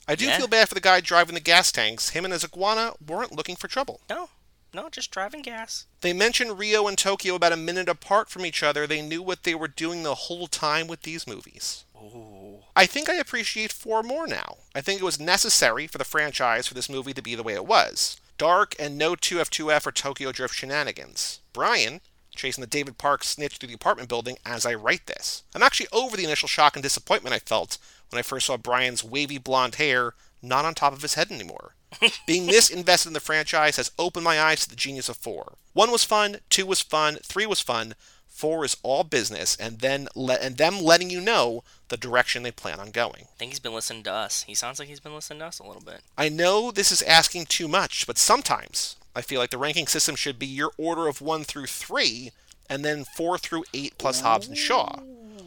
I 0.08 0.16
do 0.16 0.26
Yeah. 0.26 0.38
feel 0.38 0.48
bad 0.48 0.68
for 0.70 0.76
the 0.76 0.82
guy 0.82 1.00
driving 1.02 1.34
the 1.34 1.40
gas 1.40 1.72
tanks. 1.72 2.10
Him 2.10 2.26
and 2.26 2.34
his 2.34 2.44
iguana 2.44 2.94
weren't 3.06 3.32
looking 3.32 3.56
for 3.56 3.68
trouble. 3.68 4.02
No, 4.10 4.30
no, 4.74 4.90
just 4.90 5.10
driving 5.12 5.42
gas. 5.42 5.86
They 6.02 6.14
mentioned 6.14 6.60
Rio 6.60 6.88
and 6.88 6.98
Tokyo 6.98 7.36
about 7.36 7.54
a 7.54 7.58
minute 7.58 7.90
apart 7.90 8.30
from 8.30 8.46
each 8.46 8.62
other. 8.62 8.86
They 8.86 9.02
knew 9.02 9.22
what 9.24 9.44
they 9.44 9.56
were 9.56 9.68
doing 9.68 10.04
the 10.04 10.14
whole 10.16 10.48
time 10.48 10.88
with 10.88 11.02
these 11.04 11.26
movies. 11.26 11.86
Ooh. 11.96 12.64
I 12.76 12.86
think 12.86 13.10
I 13.10 13.14
appreciate 13.16 13.72
four 13.72 14.04
more 14.04 14.28
now. 14.28 14.58
I 14.76 14.82
think 14.82 15.00
it 15.02 15.06
was 15.06 15.20
necessary 15.20 15.88
for 15.88 15.98
the 15.98 16.04
franchise 16.04 16.68
for 16.68 16.74
this 16.74 16.90
movie 16.90 17.14
to 17.14 17.22
be 17.22 17.34
the 17.34 17.42
way 17.44 17.54
it 17.54 17.66
was. 17.66 18.18
Dark 18.38 18.76
and 18.78 18.98
no 18.98 19.16
2F2F 19.16 19.88
or 19.88 19.92
Tokyo 19.94 20.32
Drift 20.34 20.54
shenanigans. 20.56 21.40
Brian, 21.54 22.02
chasing 22.36 22.62
the 22.62 22.68
David 22.68 22.98
Park 22.98 23.24
snitch 23.24 23.58
through 23.58 23.68
the 23.68 23.76
apartment 23.76 24.10
building 24.10 24.38
as 24.46 24.66
I 24.66 24.74
write 24.74 25.08
this. 25.08 25.44
I'm 25.54 25.64
actually 25.64 25.88
over 25.92 26.16
the 26.16 26.24
initial 26.24 26.48
shock 26.48 26.76
and 26.76 26.84
disappointment 26.84 27.36
I 27.36 27.40
felt 27.40 27.78
when 28.12 28.20
I 28.20 28.24
first 28.24 28.46
saw 28.46 28.58
Brian's 28.58 29.04
wavy 29.04 29.38
blonde 29.38 29.76
hair 29.76 30.14
not 30.42 30.66
on 30.66 30.76
top 30.76 30.94
of 30.94 31.02
his 31.02 31.16
head 31.16 31.32
anymore. 31.32 31.76
Being 32.28 32.48
this 32.48 32.70
invested 32.70 33.10
in 33.10 33.14
the 33.14 33.20
franchise 33.20 33.78
has 33.78 33.92
opened 33.98 34.24
my 34.24 34.40
eyes 34.40 34.62
to 34.62 34.70
the 34.70 34.76
genius 34.76 35.10
of 35.10 35.18
four. 35.18 35.54
One 35.74 35.92
was 35.92 36.04
fun, 36.04 36.38
two 36.50 36.66
was 36.66 36.82
fun, 36.82 37.18
three 37.24 37.46
was 37.46 37.62
fun, 37.62 37.96
four 38.28 38.66
is 38.66 38.78
all 38.84 39.04
business, 39.04 39.56
and 39.56 39.80
then 39.80 40.08
le- 40.16 40.36
and 40.36 40.58
them 40.58 40.80
letting 40.80 41.10
you 41.10 41.22
know 41.22 41.64
the 41.88 41.98
direction 41.98 42.44
they 42.44 42.52
plan 42.52 42.80
on 42.80 42.92
going. 42.92 43.24
I 43.34 43.38
think 43.38 43.52
he's 43.52 43.60
been 43.60 43.74
listening 43.74 44.04
to 44.04 44.12
us. 44.12 44.44
He 44.44 44.54
sounds 44.54 44.78
like 44.78 44.88
he's 44.88 45.00
been 45.00 45.16
listening 45.16 45.40
to 45.40 45.46
us 45.46 45.60
a 45.60 45.66
little 45.66 45.82
bit. 45.82 46.02
I 46.18 46.30
know 46.30 46.72
this 46.72 46.92
is 46.92 47.02
asking 47.04 47.46
too 47.46 47.68
much, 47.68 48.06
but 48.06 48.18
sometimes 48.18 48.98
I 49.16 49.22
feel 49.22 49.40
like 49.40 49.50
the 49.52 49.58
ranking 49.58 49.88
system 49.88 50.16
should 50.16 50.38
be 50.38 50.46
your 50.46 50.72
order 50.78 51.08
of 51.08 51.22
one 51.22 51.44
through 51.46 51.68
three, 51.68 52.32
and 52.70 52.84
then 52.84 53.06
four 53.06 53.38
through 53.38 53.64
eight 53.74 53.98
plus 53.98 54.22
Hobbs 54.22 54.48
and 54.48 54.58
Shaw. 54.58 55.00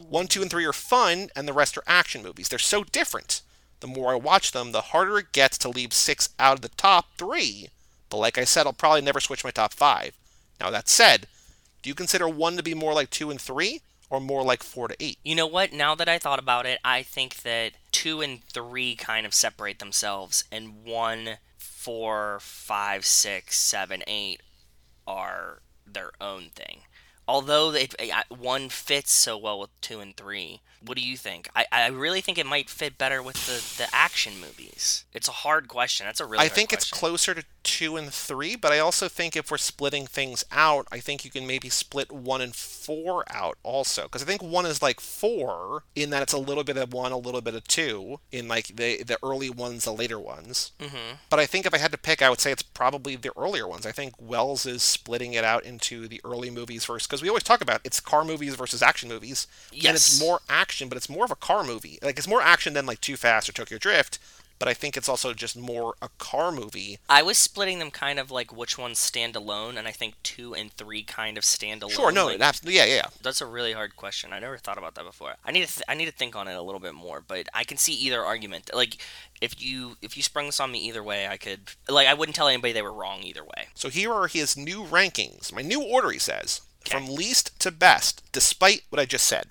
One, 0.09 0.27
two, 0.27 0.41
and 0.41 0.49
three 0.49 0.65
are 0.65 0.73
fun, 0.73 1.29
and 1.35 1.47
the 1.47 1.53
rest 1.53 1.77
are 1.77 1.83
action 1.85 2.23
movies. 2.23 2.49
They're 2.49 2.57
so 2.59 2.83
different. 2.83 3.41
the 3.79 3.87
more 3.87 4.11
I 4.11 4.15
watch 4.15 4.51
them, 4.51 4.71
the 4.71 4.81
harder 4.81 5.19
it 5.19 5.31
gets 5.31 5.57
to 5.59 5.69
leave 5.69 5.93
six 5.93 6.29
out 6.37 6.55
of 6.55 6.61
the 6.61 6.69
top 6.69 7.05
three. 7.17 7.69
But 8.09 8.17
like 8.17 8.37
I 8.37 8.43
said, 8.43 8.65
I'll 8.65 8.73
probably 8.73 9.01
never 9.01 9.19
switch 9.19 9.43
my 9.43 9.51
top 9.51 9.73
five. 9.73 10.13
Now, 10.59 10.69
that 10.71 10.89
said, 10.89 11.27
do 11.81 11.89
you 11.89 11.95
consider 11.95 12.27
one 12.27 12.57
to 12.57 12.63
be 12.63 12.73
more 12.73 12.93
like 12.93 13.09
two 13.09 13.29
and 13.29 13.39
three, 13.39 13.81
or 14.09 14.19
more 14.19 14.43
like 14.43 14.63
four 14.63 14.87
to 14.87 14.95
eight? 14.99 15.19
You 15.23 15.35
know 15.35 15.47
what? 15.47 15.71
Now 15.71 15.95
that 15.95 16.09
I 16.09 16.17
thought 16.17 16.39
about 16.39 16.65
it, 16.65 16.79
I 16.83 17.03
think 17.03 17.37
that 17.43 17.73
two 17.91 18.21
and 18.21 18.43
three 18.45 18.95
kind 18.95 19.25
of 19.25 19.33
separate 19.33 19.79
themselves, 19.79 20.43
and 20.51 20.83
one, 20.83 21.37
four, 21.79 22.39
five, 22.41 23.05
six, 23.05 23.57
seven, 23.57 24.03
eight 24.05 24.41
are 25.07 25.61
their 25.87 26.11
own 26.19 26.49
thing. 26.53 26.81
Although 27.25 27.71
they, 27.71 27.87
eh, 27.97 28.21
one 28.27 28.67
fits 28.67 29.13
so 29.13 29.37
well 29.37 29.61
with 29.61 29.69
two 29.79 30.01
and 30.01 30.15
three, 30.17 30.59
what 30.85 30.97
do 30.97 31.03
you 31.03 31.17
think? 31.17 31.49
I, 31.55 31.65
I 31.71 31.87
really 31.87 32.21
think 32.21 32.37
it 32.37 32.45
might 32.45 32.69
fit 32.69 32.97
better 32.97 33.21
with 33.21 33.35
the, 33.45 33.83
the 33.83 33.89
action 33.93 34.33
movies. 34.39 35.05
It's 35.13 35.27
a 35.27 35.31
hard 35.31 35.67
question. 35.67 36.05
That's 36.05 36.19
a 36.19 36.25
really. 36.25 36.43
I 36.43 36.47
think 36.49 36.71
it's 36.73 36.89
closer 36.89 37.33
to 37.33 37.43
two 37.63 37.97
and 37.97 38.11
three, 38.13 38.55
but 38.55 38.71
I 38.71 38.79
also 38.79 39.07
think 39.07 39.35
if 39.35 39.51
we're 39.51 39.57
splitting 39.57 40.07
things 40.07 40.43
out, 40.51 40.87
I 40.91 40.99
think 40.99 41.25
you 41.25 41.31
can 41.31 41.45
maybe 41.45 41.69
split 41.69 42.11
one 42.11 42.41
and 42.41 42.55
four 42.55 43.23
out 43.29 43.57
also, 43.63 44.03
because 44.03 44.23
I 44.23 44.25
think 44.25 44.41
one 44.41 44.65
is 44.65 44.81
like 44.81 44.99
four 44.99 45.83
in 45.95 46.09
that 46.11 46.23
it's 46.23 46.33
a 46.33 46.37
little 46.37 46.63
bit 46.63 46.77
of 46.77 46.93
one, 46.93 47.11
a 47.11 47.17
little 47.17 47.41
bit 47.41 47.55
of 47.55 47.65
two 47.67 48.19
in 48.31 48.47
like 48.47 48.67
the 48.75 49.03
the 49.03 49.17
early 49.21 49.49
ones, 49.49 49.83
the 49.85 49.91
later 49.93 50.19
ones. 50.19 50.71
Mm-hmm. 50.79 51.15
But 51.29 51.39
I 51.39 51.45
think 51.45 51.65
if 51.65 51.73
I 51.73 51.77
had 51.77 51.91
to 51.91 51.97
pick, 51.97 52.21
I 52.21 52.29
would 52.29 52.39
say 52.39 52.51
it's 52.51 52.61
probably 52.63 53.15
the 53.15 53.31
earlier 53.37 53.67
ones. 53.67 53.85
I 53.85 53.91
think 53.91 54.13
Wells 54.19 54.65
is 54.65 54.81
splitting 54.81 55.33
it 55.33 55.43
out 55.43 55.63
into 55.65 56.07
the 56.07 56.21
early 56.23 56.49
movies 56.49 56.85
first, 56.85 57.09
because 57.09 57.21
we 57.21 57.27
always 57.29 57.43
talk 57.43 57.61
about 57.61 57.81
it's 57.83 57.99
car 57.99 58.23
movies 58.23 58.55
versus 58.55 58.81
action 58.81 59.09
movies, 59.09 59.47
Yes. 59.71 59.85
and 59.85 59.95
it's 59.95 60.19
more 60.21 60.39
action, 60.49 60.68
but 60.89 60.97
it's 60.97 61.09
more 61.09 61.25
of 61.25 61.31
a 61.31 61.35
car 61.35 61.63
movie. 61.63 61.97
Like 62.01 62.17
it's 62.17 62.27
more 62.27 62.41
action 62.41 62.73
than 62.73 62.85
like 62.85 63.01
Too 63.01 63.17
Fast 63.17 63.49
or 63.49 63.53
Tokyo 63.53 63.77
Drift. 63.77 64.19
But 64.59 64.67
I 64.67 64.73
think 64.73 64.97
it's 64.97 65.07
also 65.07 65.33
just 65.33 65.55
more 65.55 65.93
a 66.01 66.09
car 66.17 66.51
movie 66.51 66.97
I 67.07 67.21
was 67.21 67.37
splitting 67.37 67.79
them 67.79 67.91
kind 67.91 68.19
of 68.19 68.29
like 68.29 68.51
which 68.53 68.77
ones 68.77 68.99
stand 68.99 69.37
alone, 69.37 69.77
and 69.77 69.87
I 69.87 69.91
think 69.91 70.15
two 70.21 70.53
and 70.53 70.69
three 70.73 71.01
kind 71.01 71.37
of 71.37 71.45
stand 71.45 71.81
alone. 71.81 71.95
Sure, 71.95 72.11
no, 72.11 72.25
like, 72.25 72.41
absolutely, 72.41 72.75
yeah, 72.77 72.83
yeah, 72.83 72.95
yeah. 72.95 73.05
That's 73.21 73.39
a 73.39 73.45
really 73.45 73.71
hard 73.71 73.95
question. 73.95 74.33
I 74.33 74.39
never 74.39 74.57
thought 74.57 74.77
about 74.77 74.95
that 74.95 75.05
before. 75.05 75.35
I 75.45 75.53
need 75.53 75.65
to 75.65 75.73
th- 75.73 75.85
I 75.87 75.93
need 75.95 76.07
to 76.07 76.11
think 76.11 76.35
on 76.35 76.49
it 76.49 76.55
a 76.57 76.61
little 76.61 76.81
bit 76.81 76.93
more, 76.93 77.23
but 77.25 77.47
I 77.53 77.63
can 77.63 77.77
see 77.77 77.93
either 77.93 78.21
argument. 78.21 78.69
Like 78.73 78.97
if 79.39 79.61
you 79.63 79.95
if 80.01 80.17
you 80.17 80.23
sprung 80.23 80.47
this 80.47 80.59
on 80.59 80.73
me 80.73 80.85
either 80.89 81.01
way, 81.01 81.25
I 81.29 81.37
could 81.37 81.61
like 81.87 82.07
I 82.07 82.13
wouldn't 82.13 82.35
tell 82.35 82.49
anybody 82.49 82.73
they 82.73 82.81
were 82.81 82.91
wrong 82.91 83.23
either 83.23 83.45
way. 83.45 83.67
So 83.75 83.87
here 83.87 84.11
are 84.13 84.27
his 84.27 84.57
new 84.57 84.83
rankings. 84.83 85.53
My 85.53 85.61
new 85.61 85.81
order, 85.81 86.09
he 86.11 86.19
says, 86.19 86.59
Okay. 86.85 86.97
from 86.97 87.15
least 87.15 87.57
to 87.61 87.71
best, 87.71 88.23
despite 88.33 88.83
what 88.89 88.99
I 88.99 89.05
just 89.05 89.25
said. 89.25 89.45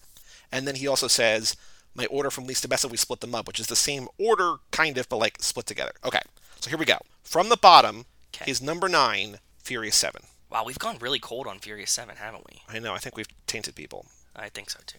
And 0.52 0.66
then 0.66 0.76
he 0.76 0.86
also 0.88 1.08
says, 1.08 1.56
my 1.94 2.06
order 2.06 2.30
from 2.30 2.46
least 2.46 2.62
to 2.62 2.68
best 2.68 2.84
if 2.84 2.90
we 2.90 2.96
split 2.96 3.20
them 3.20 3.34
up, 3.34 3.46
which 3.46 3.60
is 3.60 3.66
the 3.66 3.76
same 3.76 4.08
order, 4.18 4.56
kind 4.70 4.96
of, 4.98 5.08
but 5.08 5.16
like 5.16 5.38
split 5.42 5.66
together. 5.66 5.92
Okay, 6.04 6.20
so 6.60 6.70
here 6.70 6.78
we 6.78 6.84
go. 6.84 6.98
From 7.22 7.48
the 7.48 7.56
bottom, 7.56 8.06
Okay. 8.34 8.44
his 8.46 8.60
number 8.62 8.88
nine, 8.88 9.38
Furious 9.62 9.96
7. 9.96 10.22
Wow, 10.50 10.64
we've 10.64 10.78
gone 10.78 10.98
really 10.98 11.18
cold 11.18 11.46
on 11.46 11.58
Furious 11.58 11.90
Seven, 11.90 12.16
haven't 12.16 12.44
we? 12.50 12.62
I 12.68 12.78
know, 12.78 12.94
I 12.94 12.98
think 12.98 13.16
we've 13.16 13.28
tainted 13.46 13.74
people. 13.74 14.06
I 14.36 14.48
think 14.48 14.70
so 14.70 14.78
too. 14.86 14.98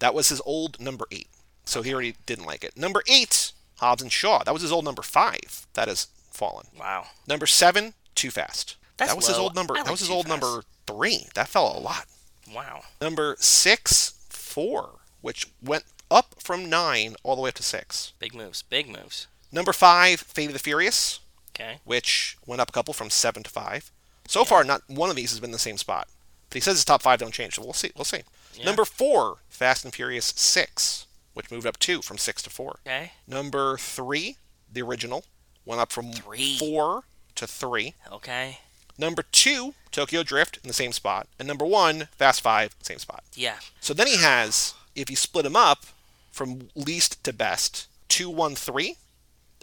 That 0.00 0.14
was 0.14 0.28
his 0.30 0.40
old 0.44 0.80
number 0.80 1.06
eight. 1.10 1.28
So 1.64 1.80
he 1.82 1.92
already 1.94 2.16
didn't 2.26 2.44
like 2.46 2.64
it. 2.64 2.76
Number 2.76 3.02
eight, 3.08 3.52
Hobbs 3.78 4.02
and 4.02 4.10
Shaw. 4.12 4.42
That 4.44 4.52
was 4.52 4.62
his 4.62 4.72
old 4.72 4.84
number 4.84 5.00
five. 5.02 5.66
That 5.74 5.88
has 5.88 6.08
fallen. 6.30 6.66
Wow. 6.78 7.06
Number 7.28 7.46
seven, 7.46 7.94
Too 8.14 8.30
Fast. 8.30 8.76
That's 8.96 9.12
that 9.12 9.16
was 9.16 9.28
his 9.28 9.38
old 9.38 9.54
number. 9.54 9.74
I 9.78 9.82
that 9.82 9.90
was 9.90 10.00
his 10.00 10.10
old 10.10 10.26
Fast. 10.26 10.40
number 10.42 10.62
three. 10.86 11.26
That 11.34 11.48
fell 11.48 11.74
a 11.74 11.80
lot. 11.80 12.06
Wow. 12.52 12.82
Number 13.00 13.36
six, 13.38 14.14
four, 14.52 15.00
which 15.20 15.48
went 15.62 15.84
up 16.10 16.34
from 16.38 16.68
nine 16.68 17.16
all 17.22 17.34
the 17.36 17.42
way 17.42 17.48
up 17.48 17.54
to 17.56 17.62
six. 17.62 18.12
Big 18.18 18.34
moves. 18.34 18.62
Big 18.62 18.88
moves. 18.88 19.26
Number 19.50 19.72
five, 19.72 20.20
Fate 20.20 20.46
of 20.48 20.52
the 20.52 20.58
Furious, 20.58 21.20
Okay. 21.50 21.78
which 21.84 22.36
went 22.46 22.60
up 22.60 22.68
a 22.70 22.72
couple 22.72 22.94
from 22.94 23.10
seven 23.10 23.42
to 23.42 23.50
five. 23.50 23.90
So 24.28 24.44
far, 24.44 24.64
not 24.64 24.82
one 24.88 25.10
of 25.10 25.16
these 25.16 25.30
has 25.30 25.40
been 25.40 25.48
in 25.48 25.52
the 25.52 25.58
same 25.58 25.76
spot. 25.78 26.08
But 26.48 26.54
he 26.56 26.60
says 26.60 26.76
his 26.76 26.84
top 26.84 27.02
five 27.02 27.18
don't 27.18 27.32
change, 27.34 27.54
so 27.54 27.62
we'll 27.62 27.72
see. 27.72 27.90
We'll 27.96 28.04
see. 28.04 28.22
Yeah. 28.54 28.66
Number 28.66 28.84
four, 28.84 29.38
Fast 29.48 29.84
and 29.84 29.92
Furious 29.94 30.32
six, 30.36 31.06
which 31.34 31.50
moved 31.50 31.66
up 31.66 31.78
two 31.78 32.02
from 32.02 32.18
six 32.18 32.42
to 32.42 32.50
four. 32.50 32.78
Okay. 32.86 33.12
Number 33.26 33.76
three, 33.78 34.36
the 34.70 34.82
original, 34.82 35.24
went 35.64 35.80
up 35.80 35.90
from 35.92 36.12
Three. 36.12 36.56
four 36.58 37.04
to 37.36 37.46
three. 37.46 37.94
Okay. 38.10 38.58
Number 38.98 39.22
two, 39.22 39.74
Tokyo 39.90 40.22
Drift 40.22 40.58
in 40.62 40.68
the 40.68 40.74
same 40.74 40.92
spot. 40.92 41.26
And 41.38 41.48
number 41.48 41.64
one, 41.64 42.08
Fast 42.16 42.40
Five, 42.40 42.74
same 42.82 42.98
spot. 42.98 43.24
Yeah. 43.34 43.56
So 43.80 43.94
then 43.94 44.06
he 44.06 44.16
has, 44.18 44.74
if 44.94 45.10
you 45.10 45.16
split 45.16 45.44
them 45.44 45.56
up 45.56 45.84
from 46.30 46.68
least 46.74 47.22
to 47.24 47.32
best, 47.32 47.88
two, 48.08 48.30
one, 48.30 48.54
three, 48.54 48.96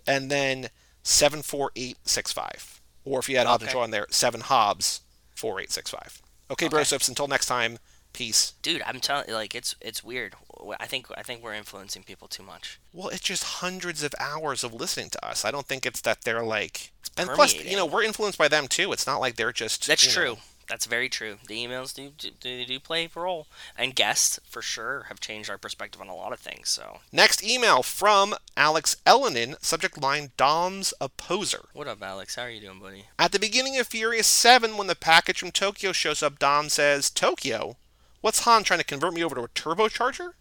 and 0.08 0.30
then 0.30 0.70
seven, 1.04 1.42
four, 1.42 1.72
eight, 1.76 1.98
six, 2.04 2.32
five. 2.32 2.82
Or 3.06 3.20
if 3.20 3.30
you 3.30 3.38
had 3.38 3.48
Hobbs 3.48 3.64
and 3.64 3.70
Okay. 3.70 3.78
Shaw 3.78 3.84
in 3.86 3.92
there, 3.92 4.08
seven 4.10 4.42
Hobbs, 4.42 5.02
four, 5.36 5.60
eight, 5.60 5.72
six, 5.72 5.90
five. 5.90 6.22
Okay, 6.52 6.68
bro. 6.68 6.80
Okay. 6.80 6.86
So 6.86 6.98
until 7.10 7.28
next 7.28 7.46
time, 7.46 7.80
peace. 8.20 8.54
Dude, 8.62 8.82
I'm 8.86 9.00
telling 9.00 9.30
you, 9.30 9.34
like 9.34 9.56
it's 9.56 9.76
it's 9.82 10.04
weird. 10.04 10.36
I 10.80 10.86
think 10.86 11.08
I 11.18 11.24
think 11.24 11.42
we're 11.42 11.54
influencing 11.54 12.04
people 12.04 12.28
too 12.28 12.44
much. 12.44 12.80
Well, 12.94 13.08
it's 13.08 13.22
just 13.22 13.44
hundreds 13.64 14.04
of 14.04 14.14
hours 14.20 14.64
of 14.64 14.74
listening 14.74 15.10
to 15.12 15.26
us. 15.26 15.46
I 15.46 15.52
don't 15.52 15.66
think 15.66 15.86
it's 15.86 16.02
that 16.02 16.24
they're 16.24 16.44
like. 16.44 16.92
And 17.18 17.30
plus, 17.30 17.54
you 17.56 17.78
know, 17.78 17.86
we're 17.86 18.04
influenced 18.04 18.38
by 18.38 18.50
them 18.50 18.68
too. 18.68 18.92
It's 18.92 19.08
not 19.08 19.22
like 19.22 19.36
they're 19.38 19.54
just. 19.54 19.88
That's 19.88 20.06
true. 20.06 20.26
know- 20.36 20.40
That's 20.68 20.86
very 20.86 21.10
true. 21.10 21.38
The 21.48 21.56
emails 21.66 21.94
do, 21.96 22.12
do 22.18 22.30
do 22.40 22.66
do 22.66 22.80
play 22.80 23.06
a 23.06 23.20
role, 23.20 23.48
and 23.78 23.96
guests 23.96 24.40
for 24.48 24.62
sure 24.62 25.06
have 25.08 25.20
changed 25.22 25.50
our 25.50 25.58
perspective 25.58 26.00
on 26.02 26.10
a 26.10 26.16
lot 26.16 26.32
of 26.34 26.40
things. 26.40 26.70
So, 26.70 27.00
Next 27.12 27.42
email 27.44 27.82
from 27.84 28.36
Alex 28.56 28.98
Ellenin, 29.06 29.56
subject 29.64 30.00
line 30.00 30.32
Dom's 30.38 30.94
a 31.02 31.08
poser. 31.10 31.64
what 31.74 31.88
up, 31.88 32.04
Alex? 32.04 32.36
How 32.36 32.44
are 32.44 32.50
you 32.52 32.62
doing, 32.62 32.80
buddy? 32.80 33.06
At 33.18 33.32
the 33.32 33.40
beginning 33.40 33.80
of 33.80 33.88
Furious 33.88 34.28
7, 34.28 34.78
when 34.78 34.88
the 34.88 34.96
package 34.96 35.40
from 35.40 35.52
Tokyo 35.52 35.92
shows 35.94 36.22
up, 36.22 36.38
Dom 36.38 36.70
says, 36.70 37.10
Tokyo? 37.10 37.78
What's 38.22 38.44
Han 38.44 38.64
trying 38.64 38.80
to 38.80 38.86
convert 38.86 39.14
me 39.14 39.24
over 39.24 39.36
to 39.36 39.44
a 39.44 39.48
turbocharger? 39.50 40.34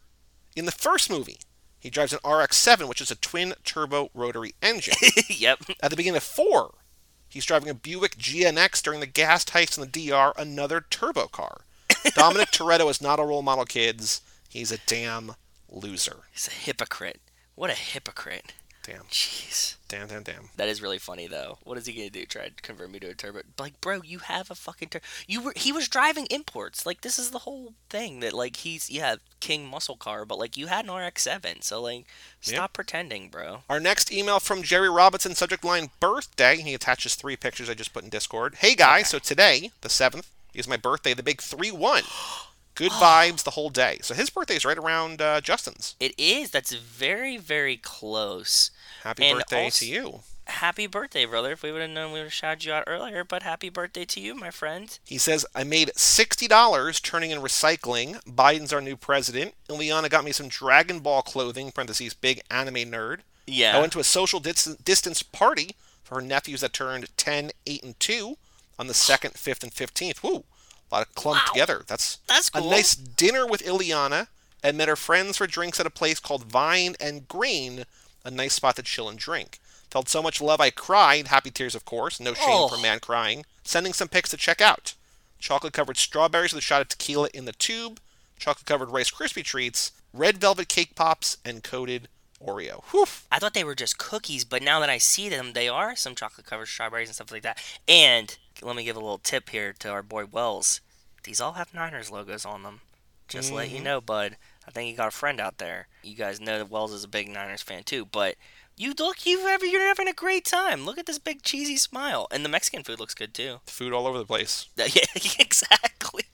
In 0.56 0.64
the 0.64 0.72
first 0.72 1.10
movie, 1.10 1.38
he 1.78 1.90
drives 1.90 2.12
an 2.12 2.18
RX 2.28 2.56
7, 2.56 2.88
which 2.88 3.00
is 3.00 3.10
a 3.10 3.16
twin 3.16 3.54
turbo 3.64 4.10
rotary 4.14 4.54
engine. 4.60 4.96
yep. 5.28 5.60
At 5.80 5.90
the 5.90 5.96
beginning 5.96 6.16
of 6.16 6.24
4, 6.24 6.74
he's 7.28 7.44
driving 7.44 7.68
a 7.68 7.74
Buick 7.74 8.16
GNX 8.16 8.82
during 8.82 9.00
the 9.00 9.06
gas 9.06 9.44
heist 9.44 9.78
in 9.78 9.88
the 9.88 10.08
DR, 10.08 10.32
another 10.36 10.84
turbo 10.90 11.26
car. 11.28 11.60
Dominic 12.14 12.50
Toretto 12.50 12.90
is 12.90 13.00
not 13.00 13.20
a 13.20 13.24
role 13.24 13.42
model, 13.42 13.64
kids. 13.64 14.20
He's 14.48 14.72
a 14.72 14.78
damn 14.86 15.32
loser. 15.68 16.24
He's 16.32 16.48
a 16.48 16.52
hypocrite. 16.52 17.20
What 17.54 17.70
a 17.70 17.74
hypocrite. 17.74 18.52
Damn, 18.88 19.02
Jeez. 19.10 19.76
damn, 19.88 20.06
damn, 20.08 20.22
damn. 20.22 20.48
That 20.56 20.68
is 20.68 20.80
really 20.80 20.98
funny 20.98 21.26
though. 21.26 21.58
What 21.64 21.76
is 21.76 21.84
he 21.84 21.92
gonna 21.92 22.08
do? 22.08 22.24
Try 22.24 22.48
to 22.48 22.62
convert 22.62 22.90
me 22.90 22.98
to 23.00 23.08
a 23.10 23.14
turbo? 23.14 23.42
Like, 23.58 23.78
bro, 23.82 24.00
you 24.02 24.20
have 24.20 24.50
a 24.50 24.54
fucking 24.54 24.88
turbo. 24.88 25.04
You 25.26 25.42
were 25.42 25.52
he 25.54 25.72
was 25.72 25.88
driving 25.88 26.26
imports. 26.30 26.86
Like, 26.86 27.02
this 27.02 27.18
is 27.18 27.30
the 27.30 27.40
whole 27.40 27.74
thing 27.90 28.20
that 28.20 28.32
like 28.32 28.56
he's 28.56 28.88
yeah 28.88 29.16
king 29.40 29.66
muscle 29.66 29.96
car, 29.96 30.24
but 30.24 30.38
like 30.38 30.56
you 30.56 30.68
had 30.68 30.86
an 30.86 30.90
RX-7, 30.94 31.62
so 31.62 31.82
like 31.82 32.06
stop 32.40 32.70
Yeah. 32.70 32.72
pretending, 32.72 33.28
bro. 33.28 33.62
Our 33.68 33.78
next 33.78 34.10
email 34.10 34.40
from 34.40 34.62
Jerry 34.62 34.88
Robinson, 34.88 35.34
subject 35.34 35.64
line 35.64 35.90
birthday. 36.00 36.56
He 36.56 36.72
attaches 36.72 37.14
three 37.14 37.36
pictures 37.36 37.68
I 37.68 37.74
just 37.74 37.92
put 37.92 38.04
in 38.04 38.10
Discord. 38.10 38.54
Hey 38.60 38.74
guys, 38.74 39.10
so 39.10 39.18
today, 39.18 39.70
the 39.82 39.88
7th, 39.90 40.28
is 40.54 40.66
my 40.66 40.78
birthday, 40.78 41.12
the 41.12 41.22
big 41.22 41.42
3 41.42 41.70
1. 41.72 42.04
Good 42.74 42.92
vibes 42.92 43.42
the 43.42 43.50
whole 43.50 43.70
day. 43.70 43.98
So 44.02 44.14
his 44.14 44.30
birthday 44.30 44.54
is 44.54 44.64
right 44.64 44.78
around 44.78 45.20
uh, 45.20 45.40
Justin's. 45.40 45.96
It 45.98 46.14
is. 46.16 46.52
That's 46.52 46.72
very 46.72 47.36
very 47.36 47.76
close. 47.76 48.70
Happy 49.02 49.24
And 49.26 49.38
birthday 49.38 49.64
also- 49.64 49.78
to 49.84 49.90
you. 49.90 50.22
Happy 50.46 50.86
birthday, 50.86 51.26
brother. 51.26 51.52
If 51.52 51.62
we 51.62 51.70
would 51.72 51.82
have 51.82 51.90
known, 51.90 52.10
we 52.10 52.20
would 52.20 52.24
have 52.26 52.32
shouted 52.32 52.64
you 52.64 52.72
out 52.72 52.84
earlier. 52.86 53.22
But 53.22 53.42
happy 53.42 53.68
birthday 53.68 54.06
to 54.06 54.18
you, 54.20 54.34
my 54.34 54.50
friend. 54.50 54.98
He 55.04 55.18
says, 55.18 55.44
I 55.54 55.62
made 55.62 55.90
$60 55.94 57.00
turning 57.02 57.30
in 57.30 57.40
recycling. 57.40 58.22
Biden's 58.24 58.72
our 58.72 58.80
new 58.80 58.96
president. 58.96 59.54
Ileana 59.68 60.08
got 60.08 60.24
me 60.24 60.32
some 60.32 60.48
Dragon 60.48 61.00
Ball 61.00 61.20
clothing, 61.22 61.70
parentheses, 61.70 62.14
big 62.14 62.40
anime 62.50 62.90
nerd. 62.90 63.20
Yeah. 63.46 63.76
I 63.76 63.80
went 63.80 63.92
to 63.92 64.00
a 64.00 64.04
social 64.04 64.40
dis- 64.40 64.64
distance 64.82 65.22
party 65.22 65.76
for 66.02 66.14
her 66.16 66.20
nephews 66.22 66.62
that 66.62 66.72
turned 66.72 67.14
10, 67.18 67.50
8, 67.66 67.82
and 67.82 68.00
2 68.00 68.38
on 68.78 68.86
the 68.86 68.94
2nd, 68.94 69.34
5th, 69.36 69.62
and 69.62 69.72
15th. 69.72 70.22
Woo! 70.22 70.44
A 70.90 70.94
lot 70.94 71.06
of 71.06 71.14
clumped 71.14 71.48
Wow. 71.48 71.52
together. 71.52 71.84
That's 71.86 72.18
That's 72.26 72.50
a 72.54 72.62
nice 72.62 72.94
dinner 72.94 73.46
with 73.46 73.62
Ileana 73.62 74.28
and 74.62 74.78
met 74.78 74.88
her 74.88 74.96
friends 74.96 75.36
for 75.36 75.46
drinks 75.46 75.78
at 75.78 75.86
a 75.86 75.90
place 75.90 76.18
called 76.20 76.44
Vine 76.44 76.96
and 76.98 77.28
Green, 77.28 77.84
a 78.28 78.30
nice 78.30 78.54
spot 78.54 78.76
to 78.76 78.82
chill 78.82 79.08
and 79.08 79.18
drink. 79.18 79.58
Felt 79.90 80.08
so 80.08 80.22
much 80.22 80.40
love 80.40 80.60
I 80.60 80.70
cried. 80.70 81.28
Happy 81.28 81.50
tears, 81.50 81.74
of 81.74 81.84
course. 81.84 82.20
No 82.20 82.34
shame 82.34 82.46
Oh. 82.48 82.68
for 82.68 82.76
a 82.76 82.80
man 82.80 83.00
crying. 83.00 83.44
Sending 83.64 83.92
some 83.92 84.08
pics 84.08 84.30
to 84.30 84.36
check 84.36 84.60
out. 84.60 84.94
Chocolate 85.38 85.72
covered 85.72 85.96
strawberries 85.96 86.52
with 86.52 86.62
a 86.62 86.66
shot 86.66 86.82
of 86.82 86.88
tequila 86.88 87.28
in 87.32 87.44
the 87.44 87.52
tube. 87.52 88.00
Chocolate 88.38 88.66
covered 88.66 88.90
Rice 88.90 89.10
Krispie 89.10 89.44
treats. 89.44 89.92
Red 90.12 90.38
velvet 90.38 90.68
cake 90.68 90.94
pops 90.94 91.38
and 91.44 91.64
coated 91.64 92.08
Oreo. 92.44 92.84
Whew. 92.90 93.06
I 93.32 93.38
thought 93.38 93.54
they 93.54 93.64
were 93.64 93.74
just 93.74 93.98
cookies, 93.98 94.44
but 94.44 94.62
now 94.62 94.80
that 94.80 94.90
I 94.90 94.98
see 94.98 95.28
them, 95.28 95.52
they 95.52 95.68
are 95.68 95.96
some 95.96 96.14
chocolate 96.14 96.46
covered 96.46 96.66
strawberries 96.66 97.08
and 97.08 97.14
stuff 97.14 97.32
like 97.32 97.42
that. 97.42 97.58
And 97.86 98.36
let 98.62 98.76
me 98.76 98.84
give 98.84 98.96
a 98.96 99.00
little 99.00 99.18
tip 99.18 99.50
here 99.50 99.74
to 99.80 99.88
our 99.90 100.02
boy 100.02 100.24
Wells. 100.26 100.80
These 101.24 101.40
all 101.40 101.52
have 101.52 101.74
Niners 101.74 102.10
logos 102.10 102.44
on 102.44 102.62
them. 102.62 102.80
Just 103.26 103.52
let 103.52 103.70
you 103.70 103.76
mm-hmm. 103.76 103.84
know, 103.84 104.00
bud. 104.00 104.36
I 104.68 104.70
think 104.70 104.90
you 104.90 104.96
got 104.96 105.08
a 105.08 105.10
friend 105.10 105.40
out 105.40 105.56
there. 105.58 105.88
You 106.02 106.14
guys 106.14 106.40
know 106.40 106.58
that 106.58 106.70
Wells 106.70 106.92
is 106.92 107.02
a 107.04 107.08
big 107.08 107.28
Niners 107.28 107.62
fan 107.62 107.84
too, 107.84 108.04
but 108.04 108.34
You 108.76 108.92
look, 108.98 109.24
you 109.26 109.40
have, 109.46 109.62
you're 109.64 109.88
having 109.88 110.06
a 110.08 110.12
great 110.12 110.44
time. 110.44 110.84
Look 110.84 110.98
at 110.98 111.06
this 111.06 111.18
big 111.18 111.42
cheesy 111.42 111.76
smile, 111.78 112.28
and 112.30 112.44
the 112.44 112.48
Mexican 112.50 112.84
food 112.84 113.00
looks 113.00 113.14
good 113.14 113.32
too. 113.34 113.60
Food 113.66 113.92
all 113.94 114.06
over 114.06 114.18
the 114.18 114.26
place. 114.26 114.68
Yeah, 114.76 114.86
exactly. 115.40 116.24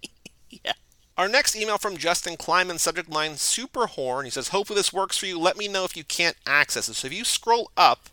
yeah. 0.50 0.72
Our 1.16 1.28
next 1.28 1.54
email 1.56 1.78
from 1.78 1.96
Justin 1.96 2.36
Kleiman, 2.36 2.78
subject 2.78 3.08
line 3.08 3.36
Super 3.36 3.86
Horn. 3.86 4.24
He 4.24 4.30
says, 4.32 4.48
Hopefully 4.48 4.76
this 4.78 4.92
works 4.92 5.16
for 5.16 5.26
you. 5.26 5.38
Let 5.38 5.56
me 5.56 5.68
know 5.68 5.84
if 5.84 5.96
you 5.96 6.02
can't 6.04 6.36
access 6.44 6.88
it. 6.88 6.94
So 6.94 7.06
if 7.06 7.14
you 7.14 7.24
scroll 7.24 7.70
up, 7.76 8.10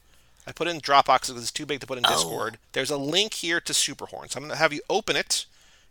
I 0.47 0.51
put 0.51 0.67
in 0.67 0.79
Dropbox 0.79 1.27
because 1.27 1.41
it's 1.41 1.51
too 1.51 1.65
big 1.65 1.79
to 1.81 1.87
put 1.87 1.97
in 1.97 2.03
Discord. 2.03 2.57
Oh. 2.57 2.65
There's 2.73 2.91
a 2.91 2.97
link 2.97 3.33
here 3.33 3.59
to 3.59 3.73
Superhorn. 3.73 4.29
So 4.31 4.37
I'm 4.37 4.43
going 4.43 4.51
to 4.51 4.55
have 4.57 4.71
you 4.71 4.81
open 4.89 5.15
it, 5.15 5.45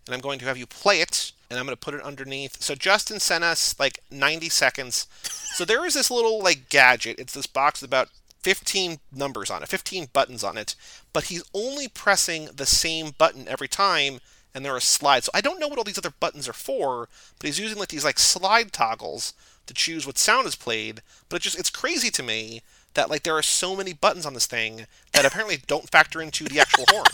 and 0.07 0.15
I'm 0.15 0.21
going 0.21 0.39
to 0.39 0.45
have 0.47 0.57
you 0.57 0.67
play 0.67 1.01
it, 1.01 1.33
and 1.51 1.59
I'm 1.59 1.67
going 1.67 1.77
to 1.77 1.81
put 1.81 1.95
it 1.95 2.03
underneath. 2.03 2.63
So 2.63 2.75
Justin 2.75 3.19
sent 3.19 3.45
us 3.45 3.79
like 3.79 4.01
90 4.11 4.49
seconds. 4.49 5.09
So 5.55 5.65
there 5.65 5.85
is 5.85 5.95
this 5.95 6.11
little 6.11 6.43
like 6.43 6.69
gadget. 6.69 7.19
It's 7.19 7.35
this 7.35 7.49
box 7.49 7.83
with 7.83 7.91
about 7.91 8.09
15 8.43 8.99
numbers 9.13 9.51
on 9.51 9.63
it, 9.63 9.69
15 9.69 10.09
buttons 10.13 10.43
on 10.43 10.57
it, 10.57 10.75
but 11.13 11.25
he's 11.25 11.45
only 11.53 11.89
pressing 11.89 12.47
the 12.47 12.67
same 12.67 13.11
button 13.19 13.47
every 13.47 13.69
time, 13.69 14.21
and 14.55 14.65
there 14.65 14.75
are 14.75 14.81
slides. 14.81 15.27
So 15.27 15.31
I 15.35 15.41
don't 15.41 15.61
know 15.61 15.69
what 15.69 15.79
all 15.79 15.85
these 15.85 15.99
other 15.99 16.15
buttons 16.19 16.49
are 16.49 16.55
for, 16.55 17.09
but 17.39 17.47
he's 17.47 17.61
using 17.61 17.79
like 17.79 17.91
these 17.91 18.05
like 18.05 18.19
slide 18.19 18.73
toggles 18.73 19.35
to 19.67 19.75
choose 19.75 20.07
what 20.07 20.19
sound 20.19 20.47
is 20.47 20.57
played. 20.57 21.03
But 21.29 21.37
it 21.37 21.43
just 21.43 21.59
it's 21.59 21.71
crazy 21.71 22.11
to 22.11 22.23
me 22.23 22.63
that 22.95 23.11
like 23.11 23.23
there 23.23 23.37
are 23.37 23.43
so 23.43 23.77
many 23.77 23.93
buttons 23.93 24.27
on 24.27 24.35
this 24.35 24.47
thing 24.47 24.87
that 25.13 25.25
apparently 25.25 25.59
don't 25.67 25.91
factor 25.91 26.23
into 26.23 26.45
the 26.45 26.61
actual 26.61 26.87
horn. 26.91 27.07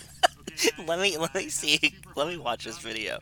let 0.86 1.00
me 1.00 1.16
let 1.16 1.34
me 1.34 1.48
see. 1.48 1.94
Let 2.14 2.28
me 2.28 2.36
watch 2.36 2.64
this 2.64 2.78
video. 2.78 3.18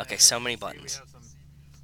Okay, 0.00 0.16
so 0.16 0.40
many 0.40 0.56
buttons. 0.56 1.00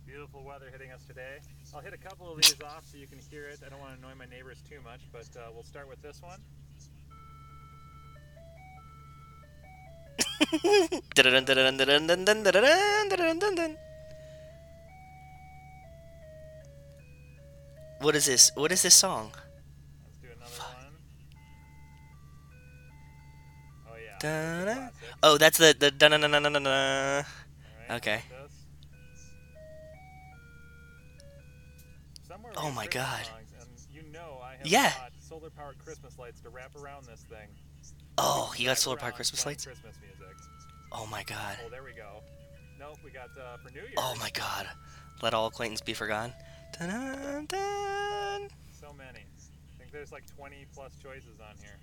Beautiful 0.06 0.42
weather 0.42 0.66
hitting 0.72 0.90
us 0.90 1.04
today. 1.06 1.38
I'll 1.74 1.80
hit 1.80 1.94
a 1.94 1.98
couple 1.98 2.32
of 2.32 2.36
these 2.36 2.56
off 2.64 2.84
so 2.90 2.98
you 2.98 3.06
can 3.06 3.18
hear 3.30 3.44
it. 3.44 3.60
I 3.64 3.68
don't 3.68 3.78
want 3.78 3.92
to 3.94 3.98
annoy 4.06 4.16
my 4.18 4.26
neighbors 4.26 4.60
too 4.68 4.80
much, 4.82 5.00
but 5.12 5.28
uh, 5.36 5.50
we'll 5.54 5.62
start 5.62 5.88
with 5.88 6.02
this 6.02 6.20
one. 6.20 6.40
what 18.00 18.16
is 18.16 18.26
this? 18.26 18.50
What 18.56 18.72
is 18.72 18.82
this 18.82 18.94
song? 18.94 19.30
Let's 20.04 20.16
do 20.18 20.26
another 20.34 20.50
one. 20.58 20.94
Oh 23.88 23.94
yeah. 23.96 24.18
Oh, 25.22 25.38
that's 25.38 25.58
the 25.58 25.76
the 25.78 25.92
da 25.92 26.08
na 26.08 26.16
na 26.16 26.26
na 26.26 26.40
na 26.40 26.48
na. 26.58 27.22
Okay. 27.90 28.22
like 28.30 28.48
this. 28.48 28.52
Somewhere 32.26 32.52
Oh 32.56 32.70
my 32.70 32.86
God. 32.86 33.24
songs, 33.26 33.88
you 33.92 34.02
know 34.12 34.38
I 34.42 34.56
have 34.56 34.66
Yeah. 34.66 34.92
solar-powered 35.18 35.78
Christmas 35.78 36.18
lights 36.18 36.40
to 36.42 36.48
wrap 36.50 36.74
around 36.76 37.06
this 37.06 37.22
thing. 37.22 37.48
Oh, 38.18 38.52
he 38.56 38.64
got 38.64 38.78
solar 38.78 38.96
powered 38.96 39.14
Christmas 39.14 39.44
lights. 39.46 39.64
Christmas 39.64 39.96
music. 40.00 40.36
Oh 40.92 41.06
my 41.06 41.22
god. 41.24 41.58
Oh, 41.64 41.68
there 41.70 41.82
we 41.82 41.92
go. 41.92 42.22
Nope, 42.78 42.98
we 43.04 43.10
got 43.10 43.30
uh, 43.38 43.56
for 43.58 43.70
New 43.70 43.80
Year's. 43.80 43.94
Oh 43.96 44.14
my 44.18 44.30
god. 44.30 44.68
Let 45.22 45.34
all 45.34 45.46
acquaintance 45.46 45.80
be 45.80 45.94
forgotten. 45.94 46.32
Dun, 46.78 47.46
dun. 47.46 48.48
So 48.80 48.92
many. 48.96 49.20
I 49.20 49.78
think 49.78 49.92
there's 49.92 50.12
like 50.12 50.24
20 50.36 50.66
plus 50.74 50.92
choices 51.02 51.40
on 51.40 51.56
here. 51.60 51.78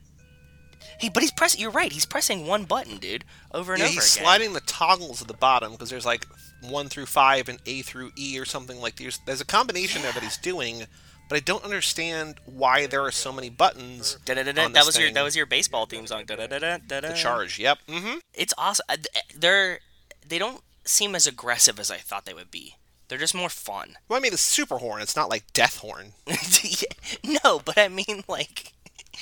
He, 1.00 1.10
but 1.10 1.22
he's 1.22 1.32
pressing. 1.32 1.62
You're 1.62 1.72
right. 1.72 1.92
He's 1.92 2.06
pressing 2.06 2.46
one 2.48 2.66
button, 2.66 2.98
dude, 2.98 3.24
over 3.54 3.74
and 3.74 3.80
yeah, 3.80 3.86
over 3.88 3.94
he's 3.94 4.16
again. 4.16 4.24
sliding 4.26 4.54
the 4.54 4.62
toggles 4.62 5.22
at 5.22 5.28
the 5.28 5.34
bottom 5.36 5.72
because 5.74 5.90
there's 5.90 6.06
like 6.06 6.26
one 6.62 6.90
through 6.90 7.06
five 7.06 7.50
and 7.50 7.60
A 7.66 7.82
through 7.84 8.12
E 8.18 8.40
or 8.40 8.46
something 8.46 8.80
like 8.82 8.96
there's 8.96 9.20
there's 9.26 9.42
a 9.42 9.46
combination 9.46 10.02
there 10.02 10.12
that 10.12 10.24
he's 10.24 10.38
doing, 10.38 10.86
but 11.30 11.36
I 11.36 11.40
don't 11.40 11.64
understand 11.64 12.36
why 12.46 12.88
there 12.88 13.02
are 13.04 13.12
so 13.12 13.32
many 13.32 13.50
buttons. 13.50 14.18
That 14.26 14.86
was 14.86 14.98
your 14.98 15.12
that 15.12 15.24
was 15.24 15.36
your 15.36 15.46
baseball 15.46 15.86
theme 15.86 16.08
song. 16.08 16.24
The 16.28 17.14
charge. 17.16 17.60
Yep. 17.60 17.78
Mm-hmm. 17.88 18.18
It's 18.34 18.54
awesome. 18.58 18.86
Uh, 18.90 18.98
They're 19.36 19.80
they 20.28 20.40
don't 20.40 20.62
seem 20.84 21.16
as 21.16 21.28
aggressive 21.28 21.80
as 21.80 21.92
I 21.92 21.98
thought 21.98 22.26
they 22.26 22.34
would 22.34 22.52
be. 22.52 22.76
They're 23.08 23.18
just 23.18 23.36
more 23.36 23.48
fun. 23.50 23.96
Well, 24.10 24.20
I 24.20 24.22
mean, 24.22 24.34
it's 24.34 24.42
super 24.42 24.80
horn. 24.80 25.02
It's 25.02 25.16
not 25.16 25.30
like 25.30 25.54
death 25.54 25.78
horn. 25.78 26.14
Yeah, 26.64 27.40
no, 27.44 27.60
but 27.60 27.78
I 27.78 27.88
mean 27.88 28.24
like 28.28 28.74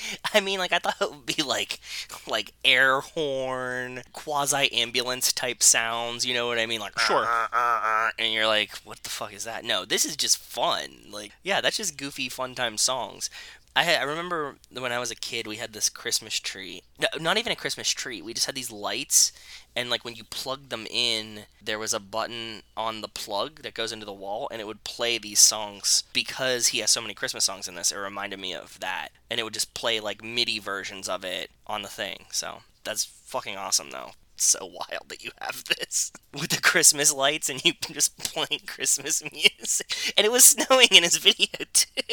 I 0.34 0.40
mean 0.40 0.60
like 0.60 0.72
I 0.74 0.80
thought 0.80 0.96
it 1.02 1.12
would 1.12 1.26
be 1.26 1.44
like 1.44 1.80
like 2.28 2.54
air 2.64 3.02
horn, 3.02 4.04
quasi 4.14 4.72
ambulance 4.74 5.32
type 5.34 5.62
sounds, 5.64 6.26
you 6.26 6.34
know 6.34 6.48
what 6.48 6.60
I 6.60 6.66
mean? 6.66 6.80
Like 6.80 6.98
Sure. 7.00 7.26
"Uh, 7.26 7.48
uh, 7.54 7.80
uh," 7.84 8.10
and 8.18 8.34
you're 8.34 8.48
like, 8.48 8.72
what 8.84 9.04
the 9.04 9.10
fuck 9.10 9.34
is 9.34 9.44
that? 9.44 9.64
No, 9.64 9.86
this 9.86 10.06
is 10.06 10.16
just 10.16 10.38
fun. 10.38 11.06
Like 11.10 11.32
yeah, 11.44 11.62
that's 11.62 11.78
just 11.78 11.98
goofy 11.98 12.30
fun 12.30 12.56
time 12.56 12.78
songs. 12.78 13.30
I 13.76 13.84
had, 13.84 14.00
I 14.00 14.04
remember 14.04 14.56
when 14.72 14.94
I 14.94 15.00
was 15.00 15.12
a 15.12 15.16
kid, 15.16 15.48
we 15.48 15.58
had 15.58 15.74
this 15.74 15.90
Christmas 15.90 16.40
tree. 16.40 16.82
No, 16.98 17.08
not 17.20 17.38
even 17.38 17.52
a 17.52 17.58
Christmas 17.58 17.90
tree. 17.90 18.22
We 18.22 18.34
just 18.34 18.46
had 18.46 18.56
these 18.56 18.72
lights, 18.72 19.34
and 19.76 19.90
like 19.90 20.06
when 20.06 20.16
you 20.16 20.24
plugged 20.24 20.70
them 20.70 20.88
in, 20.90 21.42
there 21.62 21.78
was 21.78 21.94
a 21.94 22.00
button 22.00 22.64
on 22.78 23.02
the 23.02 23.10
plug 23.10 23.64
that 23.64 23.74
goes 23.74 23.92
into 23.92 24.06
the 24.06 24.14
wall, 24.14 24.48
and 24.50 24.62
it 24.62 24.68
would 24.68 24.86
play 24.86 25.18
these 25.18 25.42
songs. 25.42 26.04
Because 26.14 26.68
he 26.68 26.80
has 26.80 26.90
so 26.90 27.02
many 27.02 27.14
Christmas 27.14 27.44
songs 27.44 27.68
in 27.68 27.76
this, 27.76 27.92
it 27.92 27.98
reminded 27.98 28.40
me 28.40 28.54
of 28.54 28.80
that, 28.80 29.10
and 29.30 29.42
it 29.42 29.44
would 29.44 29.54
just 29.54 29.74
play 29.74 30.00
like 30.00 30.24
MIDI 30.24 30.58
versions 30.60 31.10
of 31.10 31.26
it 31.26 31.52
on 31.68 31.82
the 31.82 31.90
thing. 31.90 32.28
So 32.32 32.60
that's 32.86 33.04
fucking 33.04 33.58
awesome, 33.58 33.92
though. 33.92 34.12
So 34.38 34.66
wild 34.66 35.10
that 35.10 35.24
you 35.24 35.32
have 35.42 35.66
this 35.66 36.14
with 36.34 36.50
the 36.52 36.62
Christmas 36.62 37.14
lights 37.14 37.50
and 37.50 37.64
you 37.66 37.74
just 37.92 38.18
playing 38.18 38.62
Christmas 38.68 39.22
music, 39.34 40.14
and 40.16 40.26
it 40.26 40.32
was 40.32 40.46
snowing 40.46 40.88
in 40.92 41.04
his 41.04 41.18
video 41.18 41.50
too. 41.74 42.04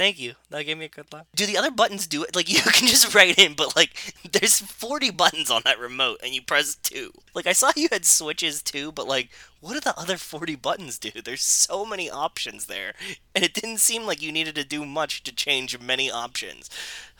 Thank 0.00 0.18
you. 0.18 0.32
That 0.48 0.62
gave 0.62 0.78
me 0.78 0.86
a 0.86 0.88
good 0.88 1.12
laugh. 1.12 1.26
Do 1.34 1.44
the 1.44 1.58
other 1.58 1.70
buttons 1.70 2.06
do 2.06 2.24
it? 2.24 2.34
Like 2.34 2.48
you 2.50 2.62
can 2.62 2.88
just 2.88 3.14
write 3.14 3.38
in, 3.38 3.52
but 3.52 3.76
like 3.76 4.14
there's 4.32 4.58
40 4.58 5.10
buttons 5.10 5.50
on 5.50 5.60
that 5.66 5.78
remote, 5.78 6.20
and 6.24 6.32
you 6.32 6.40
press 6.40 6.74
two. 6.76 7.12
Like 7.34 7.46
I 7.46 7.52
saw 7.52 7.70
you 7.76 7.88
had 7.92 8.06
switches 8.06 8.62
too, 8.62 8.92
but 8.92 9.06
like 9.06 9.28
what 9.60 9.74
do 9.74 9.80
the 9.80 9.98
other 9.98 10.16
40 10.16 10.56
buttons 10.56 10.98
do? 10.98 11.10
There's 11.22 11.42
so 11.42 11.84
many 11.84 12.10
options 12.10 12.66
there, 12.66 12.94
and 13.34 13.44
it 13.44 13.52
didn't 13.54 13.78
seem 13.78 14.04
like 14.06 14.22
you 14.22 14.32
needed 14.32 14.54
to 14.54 14.64
do 14.64 14.84
much 14.86 15.22
to 15.24 15.34
change 15.34 15.78
many 15.78 16.10
options. 16.10 16.70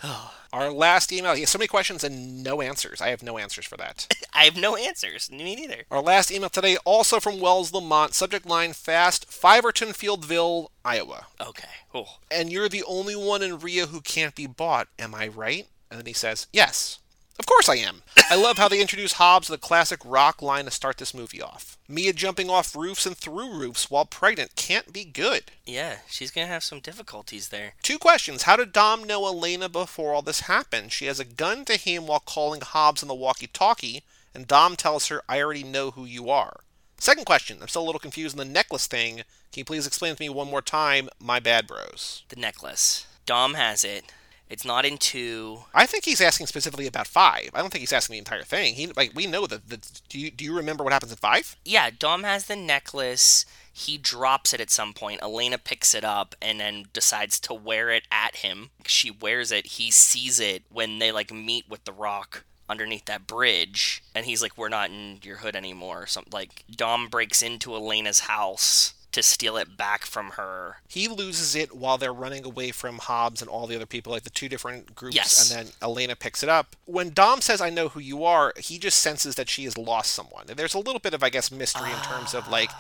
Our 0.53 0.73
last 0.73 1.13
email. 1.13 1.35
He 1.35 1.41
has 1.41 1.51
so 1.51 1.59
many 1.59 1.69
questions 1.69 2.03
and 2.03 2.43
no 2.43 2.61
answers. 2.61 3.01
I 3.01 3.11
have 3.11 3.23
no 3.23 3.39
answers 3.39 3.67
for 3.67 3.77
that. 3.77 4.13
I 4.35 4.45
have 4.45 4.57
no 4.57 4.75
answers. 4.75 5.31
Me 5.31 5.55
neither. 5.55 5.85
Our 5.91 6.03
last 6.03 6.33
email 6.33 6.49
today, 6.49 6.77
also 6.85 7.21
from 7.21 7.41
Wells 7.41 7.73
Lamont. 7.73 8.15
Subject 8.15 8.47
line: 8.47 8.73
Fast, 8.73 9.31
Fiverton 9.31 9.95
Fieldville, 9.95 10.69
Iowa. 10.85 11.27
Okay. 11.41 11.69
Oh. 11.95 12.17
and 12.31 12.51
you're 12.51 12.69
the 12.69 12.85
only 12.85 13.15
one 13.17 13.43
in 13.43 13.59
Rio 13.59 13.87
who 13.87 14.01
can't 14.01 14.35
be 14.35 14.47
bought. 14.47 14.89
Am 14.99 15.15
I 15.15 15.29
right? 15.29 15.67
And 15.91 15.99
then 15.99 16.07
he 16.07 16.13
says, 16.13 16.47
Yes. 16.53 16.99
Of 17.39 17.47
course 17.47 17.69
I 17.69 17.77
am. 17.77 18.03
I 18.29 18.37
love 18.37 18.59
how 18.59 18.69
they 18.69 18.81
introduce 18.81 19.15
Hobbs 19.15 19.47
to 19.47 19.53
the 19.53 19.59
classic 19.59 20.01
rock 20.05 20.43
line 20.43 20.67
to 20.67 20.71
start 20.71 20.99
this 20.99 21.15
movie 21.15 21.41
off. 21.41 21.79
Mia 21.89 22.13
jumping 22.13 22.51
off 22.51 22.77
roofs 22.77 23.07
and 23.07 23.17
through 23.17 23.59
roofs 23.59 23.91
while 23.91 24.05
pregnant 24.05 24.57
can't 24.57 24.93
be 24.93 25.05
good. 25.05 25.51
Yeah, 25.65 25.99
she's 26.09 26.31
gonna 26.31 26.47
have 26.47 26.63
some 26.63 26.81
difficulties 26.81 27.49
there. 27.49 27.73
Two 27.83 27.99
questions. 27.99 28.43
How 28.43 28.57
did 28.57 28.73
Dom 28.73 29.05
know 29.05 29.27
Elena 29.27 29.69
before 29.69 30.13
all 30.15 30.23
this 30.23 30.41
happened? 30.41 30.93
She 30.93 31.07
has 31.07 31.19
a 31.19 31.25
gun 31.25 31.65
to 31.65 31.77
him 31.77 32.07
while 32.07 32.21
calling 32.21 32.61
Hobbs 32.61 33.03
on 33.03 33.09
the 33.09 33.15
walkie 33.15 33.47
talkie, 33.47 34.03
and 34.35 34.47
Dom 34.47 34.77
tells 34.77 35.09
her, 35.09 35.23
I 35.29 35.41
already 35.41 35.65
know 35.65 35.91
who 35.93 36.05
you 36.05 36.31
are. 36.31 36.61
Second 36.99 37.25
question. 37.25 37.59
I'm 37.63 37.69
still 37.69 37.83
a 37.83 37.87
little 37.87 37.99
confused 37.99 38.39
on 38.39 38.47
the 38.47 38.53
necklace 38.53 38.87
thing. 38.87 39.17
Can 39.17 39.61
you 39.61 39.65
please 39.65 39.87
explain 39.87 40.15
to 40.15 40.23
me 40.23 40.29
one 40.29 40.51
more 40.51 40.63
time? 40.63 41.09
My 41.19 41.41
bad, 41.41 41.67
bros. 41.67 42.23
The 42.29 42.37
necklace. 42.37 43.07
Dom 43.25 43.55
has 43.55 43.83
it. 43.85 44.13
It's 44.51 44.65
not 44.65 44.85
in 44.85 44.99
two. 44.99 45.61
I 45.73 45.87
think 45.87 46.05
he's 46.05 46.21
asking 46.21 46.49
specifically 46.49 46.89
about 46.89 47.07
five. 47.07 47.51
I 47.55 47.61
don't 47.61 47.71
think 47.71 47.81
he's 47.81 47.93
asking 47.93 48.15
the 48.15 48.19
entire 48.19 48.43
thing. 48.43 48.75
He 48.75 48.89
like 48.89 49.13
we 49.15 49.27
know 49.27 49.47
that. 49.47 49.69
do 50.09 50.19
you 50.19 50.31
do 50.31 50.45
you 50.45 50.55
remember 50.55 50.83
what 50.83 50.93
happens 50.93 51.13
in 51.13 51.19
five? 51.19 51.57
Yeah, 51.65 51.91
Dom 51.97 52.25
has 52.25 52.47
the 52.47 52.57
necklace. 52.57 53.47
He 53.73 53.97
drops 53.97 54.53
it 54.53 54.61
at 54.61 54.69
some 54.69 54.93
point. 54.93 55.23
Elena 55.23 55.57
picks 55.57 55.95
it 55.95 56.05
up 56.05 56.35
and 56.43 56.59
then 56.59 56.87
decides 56.93 57.39
to 57.41 57.55
wear 57.55 57.91
it 57.91 58.09
at 58.11 58.37
him. 58.37 58.71
She 58.85 59.11
wears 59.11 59.53
it. 59.53 59.67
He 59.67 59.93
sees 59.93 60.41
it 60.41 60.65
when 60.69 60.99
they 60.99 61.13
like 61.13 61.33
meet 61.33 61.69
with 61.69 61.85
the 61.85 61.93
rock 61.93 62.45
underneath 62.69 63.07
that 63.07 63.27
bridge 63.27 64.01
and 64.15 64.27
he's 64.27 64.41
like 64.41 64.57
we're 64.57 64.69
not 64.69 64.91
in 64.91 65.19
your 65.25 65.39
hood 65.39 65.57
anymore 65.57 66.03
or 66.03 66.07
something 66.07 66.33
like 66.33 66.63
Dom 66.71 67.09
breaks 67.09 67.43
into 67.43 67.75
Elena's 67.75 68.21
house 68.21 68.95
to 69.13 69.23
steal 69.23 69.57
it 69.57 69.77
back 69.77 70.05
from 70.05 70.31
her. 70.31 70.77
He 70.89 71.09
loses 71.09 71.55
it 71.57 71.75
while 71.75 71.99
they're 71.99 72.13
running 72.13 72.45
away 72.45 72.71
from 72.71 72.99
Hobbs 72.99 73.41
and 73.43 73.51
all 73.51 73.67
the 73.67 73.75
other 73.77 73.87
people, 73.87 74.13
like 74.13 74.23
the 74.23 74.31
two 74.31 74.49
different 74.49 74.95
groups, 74.95 75.17
Yes. 75.17 75.51
and 75.51 75.67
then 75.67 75.73
Elena 75.83 76.15
picks 76.15 76.43
it 76.43 76.49
up. 76.49 76.77
When 76.85 77.11
Dom 77.13 77.41
says, 77.41 77.61
"I 77.61 77.71
know 77.71 77.89
who 77.89 78.01
you 78.01 78.25
are," 78.25 78.53
he 78.57 78.79
just 78.79 79.01
senses 79.01 79.35
that 79.35 79.49
she 79.49 79.65
has 79.65 79.77
lost 79.77 80.13
someone. 80.13 80.45
And 80.49 80.57
there's 80.59 80.75
a 80.75 80.79
little 80.79 81.01
bit 81.01 81.15
of, 81.15 81.23
I 81.25 81.31
guess, 81.31 81.51
mystery 81.51 81.91
in 81.91 82.01
terms 82.03 82.35
of 82.35 82.49
like 82.49 82.71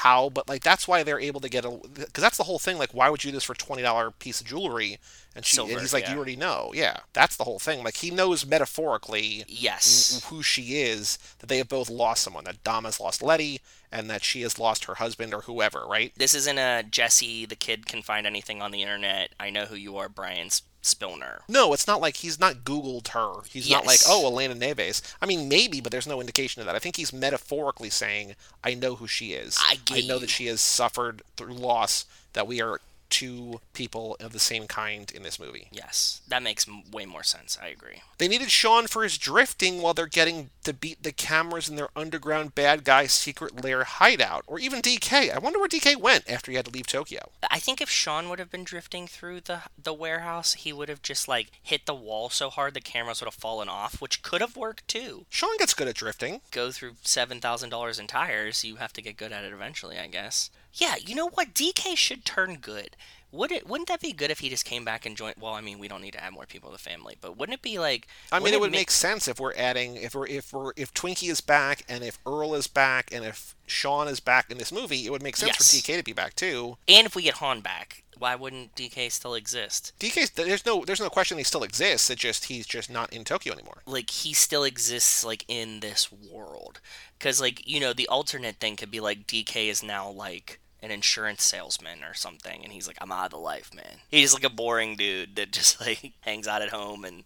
how, 0.00 0.30
but 0.30 0.48
like 0.48 0.62
that's 0.62 0.88
why 0.88 1.02
they're 1.02 1.20
able 1.20 1.40
to 1.40 1.48
get 1.48 1.64
a 1.64 1.70
because 1.70 2.22
that's 2.22 2.36
the 2.36 2.44
whole 2.44 2.58
thing. 2.58 2.78
Like, 2.78 2.92
why 2.92 3.08
would 3.10 3.22
you 3.22 3.30
do 3.30 3.36
this 3.36 3.44
for 3.44 3.54
twenty 3.54 3.82
dollar 3.82 4.10
piece 4.10 4.40
of 4.40 4.46
jewelry? 4.46 4.98
And 5.36 5.44
she 5.44 5.54
Silver, 5.56 5.72
and 5.72 5.80
he's 5.80 5.92
like, 5.92 6.04
yeah. 6.04 6.12
you 6.12 6.16
already 6.16 6.34
know, 6.34 6.72
yeah. 6.74 6.98
That's 7.12 7.36
the 7.36 7.44
whole 7.44 7.60
thing. 7.60 7.84
Like 7.84 7.98
he 7.98 8.10
knows 8.10 8.44
metaphorically 8.44 9.44
Yes. 9.46 10.24
who 10.28 10.42
she 10.42 10.80
is, 10.82 11.18
that 11.38 11.46
they 11.48 11.58
have 11.58 11.68
both 11.68 11.88
lost 11.88 12.22
someone, 12.22 12.44
that 12.44 12.64
Dom 12.64 12.84
has 12.84 12.98
lost 12.98 13.22
Letty, 13.22 13.60
and 13.92 14.10
that 14.10 14.24
she 14.24 14.42
has 14.42 14.58
lost 14.58 14.86
her 14.86 14.96
husband 14.96 15.32
or 15.32 15.42
whoever, 15.42 15.86
right? 15.86 16.12
This 16.16 16.34
isn't 16.34 16.58
a 16.58 16.82
Jesse, 16.82 17.46
the 17.46 17.54
kid 17.54 17.86
can 17.86 18.02
find 18.02 18.26
anything 18.26 18.60
on 18.60 18.72
the 18.72 18.82
internet. 18.82 19.30
I 19.38 19.50
know 19.50 19.66
who 19.66 19.76
you 19.76 19.96
are, 19.98 20.08
Brian 20.08 20.50
Spilner. 20.82 21.40
No, 21.48 21.72
it's 21.72 21.86
not 21.86 22.00
like 22.00 22.16
he's 22.16 22.40
not 22.40 22.64
Googled 22.64 23.08
her. 23.08 23.42
He's 23.48 23.70
not 23.70 23.84
like, 23.84 24.00
oh, 24.08 24.26
Elena 24.26 24.54
Neves. 24.54 25.02
I 25.20 25.26
mean, 25.26 25.48
maybe, 25.48 25.80
but 25.80 25.92
there's 25.92 26.06
no 26.06 26.20
indication 26.20 26.60
of 26.60 26.66
that. 26.66 26.74
I 26.74 26.78
think 26.78 26.96
he's 26.96 27.12
metaphorically 27.12 27.90
saying, 27.90 28.34
I 28.64 28.74
know 28.74 28.94
who 28.94 29.06
she 29.06 29.32
is. 29.32 29.58
I 29.60 29.78
get 29.84 30.06
know 30.06 30.18
that 30.18 30.30
she 30.30 30.46
has 30.46 30.60
suffered 30.60 31.22
through 31.36 31.54
loss, 31.54 32.06
that 32.32 32.46
we 32.46 32.62
are 32.62 32.80
two 33.10 33.60
people 33.74 34.16
of 34.20 34.32
the 34.32 34.38
same 34.38 34.66
kind 34.66 35.10
in 35.10 35.22
this 35.22 35.38
movie. 35.38 35.68
Yes, 35.70 36.22
that 36.28 36.42
makes 36.42 36.66
m- 36.66 36.90
way 36.90 37.04
more 37.06 37.22
sense. 37.22 37.58
I 37.62 37.68
agree. 37.68 38.02
They 38.18 38.28
needed 38.28 38.50
Sean 38.50 38.86
for 38.86 39.02
his 39.02 39.18
drifting 39.18 39.82
while 39.82 39.94
they're 39.94 40.06
getting 40.06 40.50
to 40.64 40.72
beat 40.72 41.02
the 41.02 41.12
cameras 41.12 41.68
in 41.68 41.76
their 41.76 41.88
underground 41.96 42.54
bad 42.54 42.84
guy 42.84 43.06
secret 43.06 43.62
lair 43.62 43.84
hideout. 43.84 44.44
Or 44.46 44.58
even 44.58 44.80
DK. 44.80 45.34
I 45.34 45.38
wonder 45.38 45.58
where 45.58 45.68
DK 45.68 45.96
went 45.96 46.30
after 46.30 46.50
he 46.50 46.56
had 46.56 46.66
to 46.66 46.70
leave 46.70 46.86
Tokyo. 46.86 47.30
I 47.50 47.58
think 47.58 47.80
if 47.80 47.90
Sean 47.90 48.28
would 48.28 48.38
have 48.38 48.50
been 48.50 48.64
drifting 48.64 49.06
through 49.06 49.40
the 49.42 49.62
the 49.82 49.94
warehouse, 49.94 50.54
he 50.54 50.72
would 50.72 50.88
have 50.88 51.02
just 51.02 51.28
like 51.28 51.50
hit 51.62 51.86
the 51.86 51.94
wall 51.94 52.30
so 52.30 52.50
hard 52.50 52.74
the 52.74 52.80
cameras 52.80 53.20
would 53.20 53.26
have 53.26 53.34
fallen 53.34 53.68
off, 53.68 54.00
which 54.00 54.22
could 54.22 54.40
have 54.40 54.56
worked 54.56 54.86
too. 54.88 55.26
Sean 55.28 55.56
gets 55.58 55.74
good 55.74 55.88
at 55.88 55.96
drifting. 55.96 56.40
Go 56.50 56.70
through 56.70 56.92
seven 57.02 57.40
thousand 57.40 57.70
dollars 57.70 57.98
in 57.98 58.06
tires, 58.06 58.64
you 58.64 58.76
have 58.76 58.92
to 58.92 59.02
get 59.02 59.16
good 59.16 59.32
at 59.32 59.44
it 59.44 59.52
eventually, 59.52 59.98
I 59.98 60.06
guess. 60.06 60.50
Yeah, 60.74 60.94
you 61.04 61.14
know 61.14 61.28
what? 61.28 61.54
DK 61.54 61.96
should 61.96 62.24
turn 62.24 62.56
good. 62.56 62.96
Would 63.32 63.52
it? 63.52 63.68
Wouldn't 63.68 63.86
that 63.88 64.00
be 64.00 64.12
good 64.12 64.32
if 64.32 64.40
he 64.40 64.48
just 64.48 64.64
came 64.64 64.84
back 64.84 65.06
and 65.06 65.16
joined? 65.16 65.36
Well, 65.38 65.54
I 65.54 65.60
mean, 65.60 65.78
we 65.78 65.86
don't 65.86 66.02
need 66.02 66.14
to 66.14 66.22
add 66.24 66.32
more 66.32 66.46
people 66.46 66.70
to 66.70 66.76
the 66.76 66.82
family, 66.82 67.16
but 67.20 67.36
wouldn't 67.36 67.54
it 67.54 67.62
be 67.62 67.78
like? 67.78 68.08
I 68.32 68.40
mean, 68.40 68.52
it 68.54 68.60
would 68.60 68.72
ma- 68.72 68.78
make 68.78 68.90
sense 68.90 69.28
if 69.28 69.38
we're 69.38 69.54
adding 69.54 69.94
if 69.94 70.16
we're 70.16 70.26
if 70.26 70.52
we're 70.52 70.72
if 70.76 70.92
Twinkie 70.94 71.30
is 71.30 71.40
back 71.40 71.82
and 71.88 72.02
if 72.02 72.18
Earl 72.26 72.54
is 72.54 72.66
back 72.66 73.12
and 73.12 73.24
if 73.24 73.54
Sean 73.68 74.08
is 74.08 74.18
back 74.18 74.50
in 74.50 74.58
this 74.58 74.72
movie, 74.72 75.06
it 75.06 75.10
would 75.12 75.22
make 75.22 75.36
sense 75.36 75.50
Yes. 75.60 75.70
for 75.70 75.76
DK 75.92 75.96
to 75.98 76.02
be 76.02 76.12
back 76.12 76.34
too. 76.34 76.76
and 76.88 77.06
if 77.06 77.14
we 77.14 77.22
get 77.22 77.34
Han 77.34 77.60
back, 77.60 78.02
why 78.18 78.34
wouldn't 78.34 78.74
DK 78.74 79.12
still 79.12 79.34
exist? 79.34 79.92
DK, 80.00 80.34
there's 80.34 80.66
no 80.66 80.84
there's 80.84 81.00
no 81.00 81.08
question 81.08 81.38
he 81.38 81.44
still 81.44 81.62
exists. 81.62 82.10
It's 82.10 82.20
just 82.20 82.46
he's 82.46 82.66
just 82.66 82.90
not 82.90 83.12
in 83.12 83.22
Tokyo 83.22 83.52
anymore. 83.52 83.82
like 83.86 84.10
he 84.10 84.32
still 84.32 84.64
exists 84.64 85.22
like 85.24 85.44
in 85.46 85.78
this 85.78 86.10
world 86.10 86.80
because 87.20 87.40
like 87.40 87.68
you 87.68 87.78
know 87.78 87.92
the 87.92 88.08
alternate 88.08 88.56
thing 88.56 88.74
could 88.74 88.90
be 88.90 88.98
like 88.98 89.26
dk 89.26 89.68
is 89.68 89.82
now 89.82 90.10
like 90.10 90.58
an 90.82 90.90
insurance 90.90 91.44
salesman 91.44 92.02
or 92.02 92.14
something 92.14 92.64
and 92.64 92.72
he's 92.72 92.88
like 92.88 92.96
i'm 93.00 93.12
out 93.12 93.26
of 93.26 93.30
the 93.30 93.36
life 93.36 93.72
man. 93.74 93.98
He's 94.10 94.32
like 94.32 94.44
a 94.44 94.50
boring 94.50 94.96
dude 94.96 95.36
that 95.36 95.52
just 95.52 95.80
like 95.80 96.12
hangs 96.22 96.48
out 96.48 96.62
at 96.62 96.70
home 96.70 97.04
and 97.04 97.24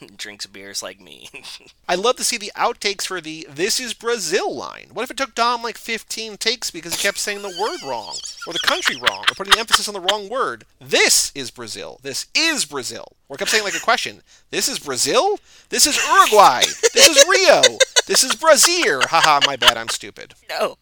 drinks 0.16 0.46
beers 0.46 0.82
like 0.82 1.00
me 1.00 1.28
I'd 1.88 1.98
love 1.98 2.16
to 2.16 2.24
see 2.24 2.36
the 2.38 2.52
outtakes 2.56 3.06
for 3.06 3.20
the 3.20 3.46
"This 3.50 3.78
is 3.78 3.94
Brazil" 3.94 4.54
line. 4.54 4.88
What 4.92 5.02
if 5.02 5.10
it 5.10 5.16
took 5.16 5.34
Dom 5.34 5.62
like 5.62 5.76
15 5.78 6.36
takes 6.38 6.70
because 6.70 6.94
he 6.94 7.02
kept 7.02 7.18
saying 7.18 7.42
the 7.42 7.56
word 7.60 7.78
wrong 7.88 8.16
or 8.46 8.52
the 8.52 8.58
country 8.64 8.96
wrong 8.96 9.24
or 9.30 9.34
putting 9.34 9.52
the 9.52 9.58
emphasis 9.60 9.88
on 9.88 9.94
the 9.94 10.00
wrong 10.00 10.28
word? 10.28 10.64
This 10.80 11.30
is 11.34 11.50
Brazil. 11.50 12.00
This 12.02 12.26
is 12.34 12.64
Brazil. 12.64 13.12
Or 13.28 13.36
kept 13.36 13.50
saying 13.50 13.64
like 13.64 13.74
a 13.76 13.80
question. 13.80 14.22
This 14.50 14.68
is 14.68 14.78
Brazil. 14.78 15.38
This 15.68 15.86
is 15.86 15.96
Uruguay. 15.96 16.62
This 16.92 17.08
is 17.08 17.24
Rio. 17.28 17.62
This 18.06 18.24
is 18.24 18.34
Brazil. 18.34 19.00
Haha, 19.02 19.40
my 19.46 19.56
bad. 19.56 19.76
I'm 19.76 19.88
stupid. 19.88 20.34
no 20.48 20.76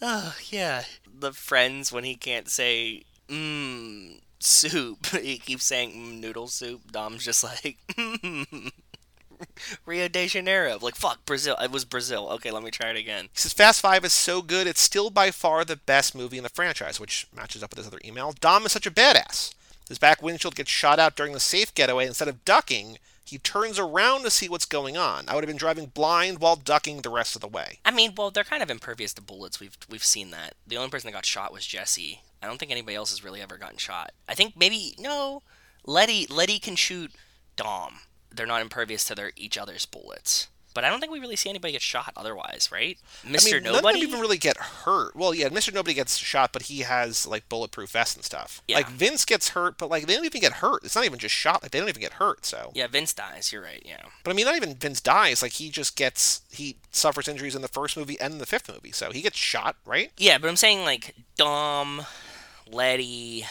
oh 0.00 0.34
yeah 0.50 0.84
the 1.12 1.32
friends 1.32 1.90
when 1.92 2.04
he 2.04 2.14
can't 2.14 2.48
say 2.48 3.02
mmm 3.28 4.20
soup 4.38 5.06
he 5.22 5.38
keeps 5.38 5.64
saying 5.64 5.92
mm, 5.92 6.20
noodle 6.20 6.46
soup 6.48 6.80
dom's 6.92 7.24
just 7.24 7.42
like 7.44 7.76
rio 9.86 10.08
de 10.08 10.26
janeiro 10.26 10.78
like 10.80 10.94
fuck 10.96 11.24
brazil 11.24 11.56
it 11.62 11.70
was 11.70 11.84
brazil 11.84 12.28
okay 12.28 12.50
let 12.50 12.62
me 12.62 12.70
try 12.70 12.90
it 12.90 12.96
again 12.96 13.24
He 13.32 13.38
says 13.40 13.52
Fast 13.52 13.80
Five 13.80 14.04
is 14.04 14.12
so 14.12 14.42
good, 14.42 14.66
it's 14.66 14.80
still 14.80 15.10
by 15.10 15.30
far 15.30 15.64
the 15.64 15.76
best 15.76 16.14
movie 16.14 16.38
in 16.38 16.42
the 16.42 16.48
franchise, 16.48 16.98
which 16.98 17.26
matches 17.34 17.62
up 17.62 17.70
with 17.70 17.78
his 17.78 17.86
other 17.86 18.00
email. 18.04 18.32
Dom 18.32 18.66
is 18.66 18.72
such 18.72 18.86
a 18.86 18.90
badass. 18.90 19.54
His 19.88 19.98
back 19.98 20.22
windshield 20.22 20.54
gets 20.54 20.70
shot 20.70 20.98
out 20.98 21.16
during 21.16 21.32
the 21.32 21.40
safe 21.40 21.72
getaway. 21.74 22.06
Instead 22.06 22.28
of 22.28 22.44
ducking, 22.44 22.98
he 23.24 23.38
turns 23.38 23.78
around 23.78 24.22
to 24.22 24.30
see 24.30 24.48
what's 24.48 24.64
going 24.66 24.96
on. 24.96 25.24
I 25.28 25.34
would 25.34 25.44
have 25.44 25.48
been 25.48 25.56
driving 25.56 25.86
blind 25.86 26.40
while 26.40 26.56
ducking 26.56 27.00
the 27.02 27.10
rest 27.10 27.34
of 27.36 27.40
the 27.40 27.48
way. 27.48 27.78
I 27.84 27.90
mean, 27.90 28.12
well, 28.16 28.30
they're 28.30 28.44
kind 28.44 28.62
of 28.62 28.70
impervious 28.70 29.14
to 29.14 29.22
bullets. 29.22 29.60
We've 29.60 29.76
we've 29.88 30.04
seen 30.04 30.30
that. 30.30 30.54
The 30.66 30.76
only 30.76 30.90
person 30.90 31.08
that 31.08 31.14
got 31.14 31.24
shot 31.26 31.52
was 31.52 31.66
Jesse. 31.66 32.22
I 32.42 32.46
don't 32.46 32.58
think 32.58 32.70
anybody 32.70 32.96
else 32.96 33.10
has 33.10 33.24
really 33.24 33.40
ever 33.40 33.58
gotten 33.58 33.78
shot. 33.78 34.12
I 34.28 34.34
think 34.34 34.54
maybe 34.56 34.94
no, 34.98 35.42
Letty 35.84 36.26
Letty 36.28 36.58
can 36.58 36.76
shoot 36.76 37.12
Dom. 37.56 38.00
They're 38.30 38.46
not 38.46 38.62
impervious 38.62 39.04
to 39.06 39.14
their 39.14 39.32
each 39.36 39.58
other's 39.58 39.86
bullets. 39.86 40.48
But 40.78 40.84
I 40.84 40.90
don't 40.90 41.00
think 41.00 41.10
we 41.10 41.18
really 41.18 41.34
see 41.34 41.50
anybody 41.50 41.72
get 41.72 41.82
shot 41.82 42.12
otherwise, 42.16 42.68
right? 42.70 42.98
Mr. 43.26 43.50
I 43.50 43.54
mean, 43.54 43.62
none 43.64 43.74
of 43.74 43.82
Nobody. 43.82 44.00
them 44.00 44.08
even 44.10 44.20
really 44.20 44.38
get 44.38 44.56
hurt. 44.56 45.16
Well, 45.16 45.34
yeah, 45.34 45.48
Mr. 45.48 45.74
Nobody 45.74 45.92
gets 45.92 46.16
shot, 46.18 46.52
but 46.52 46.62
he 46.62 46.80
has 46.80 47.26
like 47.26 47.48
bulletproof 47.48 47.90
vests 47.90 48.14
and 48.14 48.24
stuff. 48.24 48.62
Yeah. 48.68 48.76
Like 48.76 48.88
Vince 48.88 49.24
gets 49.24 49.48
hurt, 49.48 49.76
but 49.76 49.90
like 49.90 50.06
they 50.06 50.14
don't 50.14 50.24
even 50.24 50.40
get 50.40 50.52
hurt. 50.52 50.84
It's 50.84 50.94
not 50.94 51.04
even 51.04 51.18
just 51.18 51.34
shot. 51.34 51.64
Like 51.64 51.72
they 51.72 51.80
don't 51.80 51.88
even 51.88 52.00
get 52.00 52.12
hurt. 52.12 52.46
So. 52.46 52.70
Yeah, 52.74 52.86
Vince 52.86 53.12
dies. 53.12 53.52
You're 53.52 53.62
right. 53.62 53.82
Yeah. 53.84 54.02
But 54.22 54.30
I 54.30 54.34
mean, 54.34 54.46
not 54.46 54.54
even 54.54 54.74
Vince 54.76 55.00
dies. 55.00 55.42
Like 55.42 55.52
he 55.52 55.68
just 55.70 55.96
gets 55.96 56.42
he 56.52 56.76
suffers 56.92 57.26
injuries 57.26 57.56
in 57.56 57.62
the 57.62 57.66
first 57.66 57.96
movie 57.96 58.20
and 58.20 58.34
in 58.34 58.38
the 58.38 58.46
fifth 58.46 58.68
movie. 58.72 58.92
So 58.92 59.10
he 59.10 59.22
gets 59.22 59.36
shot, 59.36 59.74
right? 59.84 60.12
Yeah, 60.16 60.38
but 60.38 60.48
I'm 60.48 60.54
saying 60.54 60.84
like 60.84 61.16
Dom, 61.36 62.02
Letty, 62.70 63.44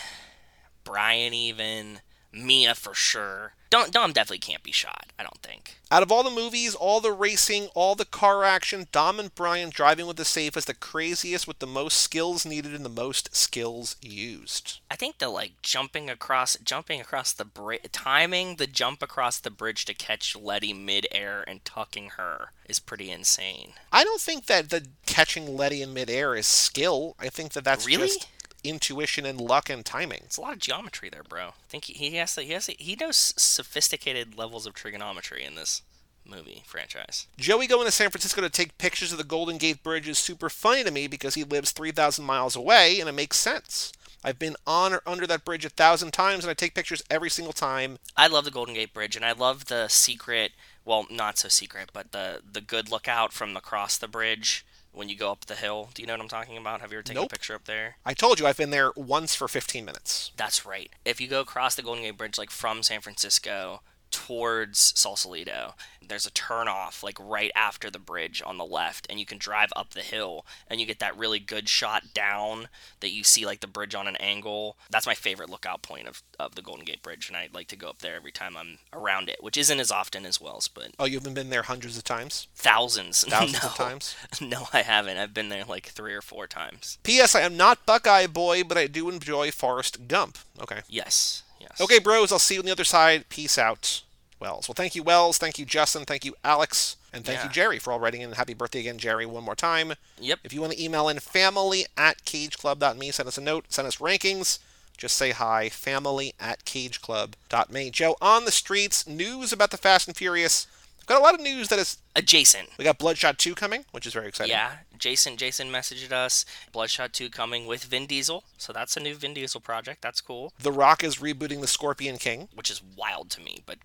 Brian, 0.83 1.33
even 1.33 1.99
Mia 2.31 2.75
for 2.75 2.93
sure. 2.93 3.53
Dom, 3.69 3.89
Dom 3.89 4.13
definitely 4.13 4.39
can't 4.39 4.63
be 4.63 4.71
shot. 4.71 5.07
I 5.19 5.23
don't 5.23 5.41
think. 5.43 5.75
Out 5.91 6.03
of 6.03 6.11
all 6.11 6.23
the 6.23 6.29
movies, 6.29 6.73
all 6.73 7.01
the 7.01 7.11
racing, 7.11 7.67
all 7.75 7.95
the 7.95 8.05
car 8.05 8.43
action, 8.43 8.87
Dom 8.93 9.19
and 9.19 9.33
Brian 9.35 9.69
driving 9.69 10.07
with 10.07 10.15
the 10.15 10.23
safe 10.23 10.55
is 10.55 10.65
the 10.65 10.73
craziest 10.73 11.47
with 11.47 11.59
the 11.59 11.67
most 11.67 11.97
skills 11.97 12.45
needed 12.45 12.73
and 12.73 12.85
the 12.85 12.89
most 12.89 13.35
skills 13.35 13.97
used. 14.01 14.79
I 14.89 14.95
think 14.95 15.17
the 15.17 15.27
like 15.27 15.61
jumping 15.61 16.09
across, 16.09 16.55
jumping 16.63 17.01
across 17.01 17.33
the 17.33 17.43
bridge, 17.45 17.81
timing 17.91 18.55
the 18.55 18.67
jump 18.67 19.01
across 19.01 19.39
the 19.39 19.51
bridge 19.51 19.83
to 19.85 19.93
catch 19.93 20.35
Letty 20.35 20.71
midair 20.73 21.43
and 21.45 21.63
tucking 21.65 22.11
her 22.17 22.51
is 22.69 22.79
pretty 22.79 23.11
insane. 23.11 23.73
I 23.91 24.03
don't 24.05 24.21
think 24.21 24.45
that 24.45 24.69
the 24.69 24.87
catching 25.05 25.57
Letty 25.57 25.81
in 25.81 25.93
midair 25.93 26.35
is 26.35 26.47
skill. 26.47 27.15
I 27.19 27.27
think 27.29 27.51
that 27.53 27.65
that's 27.65 27.85
Really? 27.85 28.07
just 28.07 28.27
intuition 28.67 29.25
and 29.25 29.39
luck 29.39 29.69
and 29.69 29.85
timing. 29.85 30.21
It's 30.25 30.37
a 30.37 30.41
lot 30.41 30.53
of 30.53 30.59
geometry 30.59 31.09
there, 31.09 31.23
bro. 31.23 31.47
I 31.47 31.67
think 31.69 31.85
he, 31.85 31.93
he 31.93 32.15
has 32.17 32.35
to, 32.35 32.41
he 32.41 32.53
has 32.53 32.67
to, 32.67 32.73
he 32.77 32.95
knows 32.95 33.33
sophisticated 33.37 34.37
levels 34.37 34.65
of 34.65 34.73
trigonometry 34.73 35.43
in 35.43 35.55
this 35.55 35.81
movie 36.25 36.63
franchise. 36.65 37.27
Joey 37.37 37.67
going 37.67 37.85
to 37.85 37.91
San 37.91 38.09
Francisco 38.09 38.41
to 38.41 38.49
take 38.49 38.77
pictures 38.77 39.11
of 39.11 39.17
the 39.17 39.23
Golden 39.23 39.57
Gate 39.57 39.83
Bridge 39.83 40.07
is 40.07 40.17
super 40.17 40.49
funny 40.49 40.83
to 40.83 40.91
me 40.91 41.07
because 41.07 41.35
he 41.35 41.43
lives 41.43 41.71
3,000 41.71 42.25
miles 42.25 42.55
away 42.55 42.99
and 42.99 43.07
it 43.07 43.13
makes 43.13 43.37
sense. 43.37 43.93
I've 44.23 44.39
been 44.39 44.55
on 44.65 44.93
or 44.93 45.01
under 45.05 45.27
that 45.27 45.45
bridge 45.45 45.63
a 45.63 45.69
thousand 45.69 46.11
times 46.11 46.43
and 46.43 46.51
I 46.51 46.53
take 46.53 46.73
pictures 46.73 47.03
every 47.09 47.29
single 47.29 47.53
time. 47.53 47.97
I 48.15 48.27
love 48.27 48.45
the 48.45 48.51
Golden 48.51 48.73
Gate 48.73 48.93
Bridge, 48.93 49.15
and 49.15 49.23
I 49.23 49.31
love 49.31 49.65
the 49.65 49.87
secret. 49.87 50.51
Well, 50.83 51.05
not 51.09 51.37
so 51.37 51.47
secret, 51.49 51.91
but 51.93 52.11
the 52.11 52.41
the 52.51 52.61
good 52.61 52.89
lookout 52.89 53.31
from 53.31 53.55
across 53.55 53.97
the 53.97 54.07
bridge 54.07 54.65
when 54.97 55.09
you 55.09 55.15
go 55.15 55.31
up 55.31 55.45
the 55.45 55.55
hill. 55.55 55.89
Do 55.93 56.01
you 56.01 56.07
know 56.07 56.13
what 56.13 56.21
I'm 56.21 56.27
talking 56.27 56.57
about? 56.57 56.81
Have 56.81 56.91
you 56.91 56.97
ever 56.97 57.03
taken 57.03 57.21
Nope. 57.21 57.31
a 57.31 57.35
picture 57.35 57.53
up 57.55 57.65
there? 57.65 57.97
I 58.05 58.13
told 58.13 58.39
you 58.39 58.47
I've 58.47 58.57
been 58.57 58.71
there 58.71 58.91
once 58.95 59.35
for 59.35 59.47
15 59.47 59.85
minutes. 59.85 60.31
That's 60.35 60.65
right. 60.65 60.91
If 61.05 61.21
you 61.21 61.27
go 61.27 61.39
across 61.39 61.75
the 61.75 61.83
Golden 61.83 62.03
Gate 62.03 62.17
Bridge, 62.17 62.37
like 62.37 62.49
from 62.49 62.81
San 62.83 63.01
Francisco 63.01 63.81
towards 64.11 64.93
Sausalito, 64.95 65.75
there's 66.05 66.25
a 66.25 66.31
turnoff 66.31 67.03
like 67.03 67.17
right 67.19 67.51
after 67.55 67.89
the 67.89 67.99
bridge 67.99 68.41
on 68.45 68.57
the 68.57 68.65
left, 68.65 69.05
and 69.09 69.19
you 69.19 69.25
can 69.25 69.37
drive 69.37 69.69
up 69.75 69.93
the 69.93 70.01
hill, 70.01 70.45
and 70.67 70.79
you 70.79 70.85
get 70.85 70.99
that 70.99 71.17
really 71.17 71.39
good 71.39 71.67
shot 71.67 72.13
down 72.13 72.69
that 73.01 73.11
you 73.11 73.23
see 73.23 73.45
like 73.45 73.59
the 73.59 73.67
bridge 73.67 73.93
on 73.95 74.07
an 74.07 74.15
angle. 74.17 74.77
That's 74.89 75.05
my 75.05 75.13
favorite 75.15 75.49
lookout 75.49 75.81
point 75.81 76.07
of, 76.07 76.23
of 76.39 76.55
the 76.55 76.61
Golden 76.61 76.85
Gate 76.85 77.01
Bridge, 77.01 77.27
and 77.27 77.35
I 77.37 77.49
like 77.53 77.67
to 77.69 77.75
go 77.75 77.89
up 77.89 77.99
there 77.99 78.15
every 78.15 78.31
time 78.31 78.55
I'm 78.55 78.77
around 78.93 79.27
it, 79.29 79.43
which 79.43 79.57
isn't 79.57 79.79
as 79.79 79.91
often 79.91 80.25
as 80.25 80.39
Wells, 80.39 80.67
but 80.67 80.91
Oh, 80.99 81.05
you 81.05 81.17
haven't 81.17 81.33
been 81.33 81.49
there 81.49 81.63
hundreds 81.63 81.97
of 81.97 82.03
times? 82.03 82.47
thousands. 82.55 83.23
Thousands 83.27 83.61
no. 83.63 83.69
of 83.69 83.75
times? 83.75 84.15
No, 84.41 84.67
I 84.71 84.81
haven't. 84.83 85.17
I've 85.17 85.33
been 85.33 85.49
there 85.49 85.65
like 85.65 85.87
three 85.87 86.13
or 86.13 86.21
four 86.21 86.47
times. 86.47 86.99
P.S. 87.03 87.35
I 87.35 87.41
am 87.41 87.57
not 87.57 87.85
Buckeye 87.85 88.27
Boy, 88.27 88.63
but 88.63 88.77
I 88.77 88.87
do 88.87 89.09
enjoy 89.09 89.51
Forrest 89.51 90.07
Gump. 90.07 90.37
Okay. 90.61 90.81
Yes. 90.87 91.43
Yes. 91.59 91.81
Okay, 91.81 91.99
bros, 91.99 92.31
I'll 92.31 92.39
see 92.39 92.55
you 92.55 92.61
on 92.61 92.65
the 92.65 92.71
other 92.71 92.83
side. 92.83 93.29
Peace 93.29 93.57
out. 93.57 94.03
Wells. 94.39 94.67
Well, 94.67 94.75
thank 94.75 94.93
you, 94.95 95.01
Wells. 95.01 95.37
Thank 95.37 95.57
you, 95.57 95.65
Justin. 95.65 96.05
Thank 96.05 96.23
you, 96.23 96.35
Alex. 96.43 96.95
And 97.11 97.25
thank 97.25 97.43
you, 97.43 97.49
Jerry, 97.49 97.79
for 97.79 97.91
all 97.91 97.99
writing 97.99 98.21
in. 98.21 98.33
Happy 98.33 98.53
birthday 98.53 98.81
again, 98.81 98.99
Jerry, 98.99 99.25
one 99.25 99.43
more 99.43 99.55
time. 99.55 99.93
Yep. 100.19 100.39
If 100.43 100.53
you 100.53 100.61
want 100.61 100.73
to 100.73 100.83
email 100.83 101.09
in 101.09 101.19
family 101.19 101.87
at 101.97 102.23
cageclub.me, 102.23 103.11
send 103.11 103.27
us 103.27 103.37
a 103.39 103.41
note, 103.41 103.65
send 103.69 103.87
us 103.87 103.97
rankings. 103.97 104.59
Just 104.97 105.17
say 105.17 105.31
hi, 105.31 105.69
family 105.69 106.33
at 106.39 106.65
cageclub.me. 106.65 107.89
Joe, 107.91 108.15
on 108.21 108.45
the 108.45 108.51
streets, 108.51 109.07
news 109.07 109.51
about 109.51 109.71
the 109.71 109.77
Fast 109.77 110.07
and 110.07 110.17
Furious. 110.17 110.67
Got 111.07 111.19
a 111.19 111.23
lot 111.23 111.33
of 111.33 111.41
news 111.41 111.69
that 111.69 111.79
is. 111.79 111.97
Adjacent. 112.15 112.69
We 112.77 112.83
got 112.83 112.97
Bloodshot 112.99 113.37
2 113.37 113.55
coming, 113.55 113.85
which 113.91 114.05
is 114.05 114.13
very 114.13 114.27
exciting. 114.27 114.51
Yeah, 114.51 114.71
Jason. 114.99 115.37
Jason 115.37 115.71
messaged 115.71 116.11
us. 116.11 116.45
Bloodshot 116.71 117.13
2 117.13 117.29
coming 117.29 117.65
with 117.65 117.85
Vin 117.85 118.05
Diesel, 118.07 118.43
so 118.57 118.73
that's 118.73 118.97
a 118.97 118.99
new 118.99 119.15
Vin 119.15 119.33
Diesel 119.33 119.61
project. 119.61 120.01
That's 120.01 120.19
cool. 120.19 120.51
The 120.61 120.71
Rock 120.71 121.03
is 121.03 121.17
rebooting 121.17 121.61
The 121.61 121.67
Scorpion 121.67 122.17
King. 122.17 122.49
Which 122.53 122.69
is 122.69 122.81
wild 122.95 123.29
to 123.31 123.41
me, 123.41 123.59
but 123.65 123.77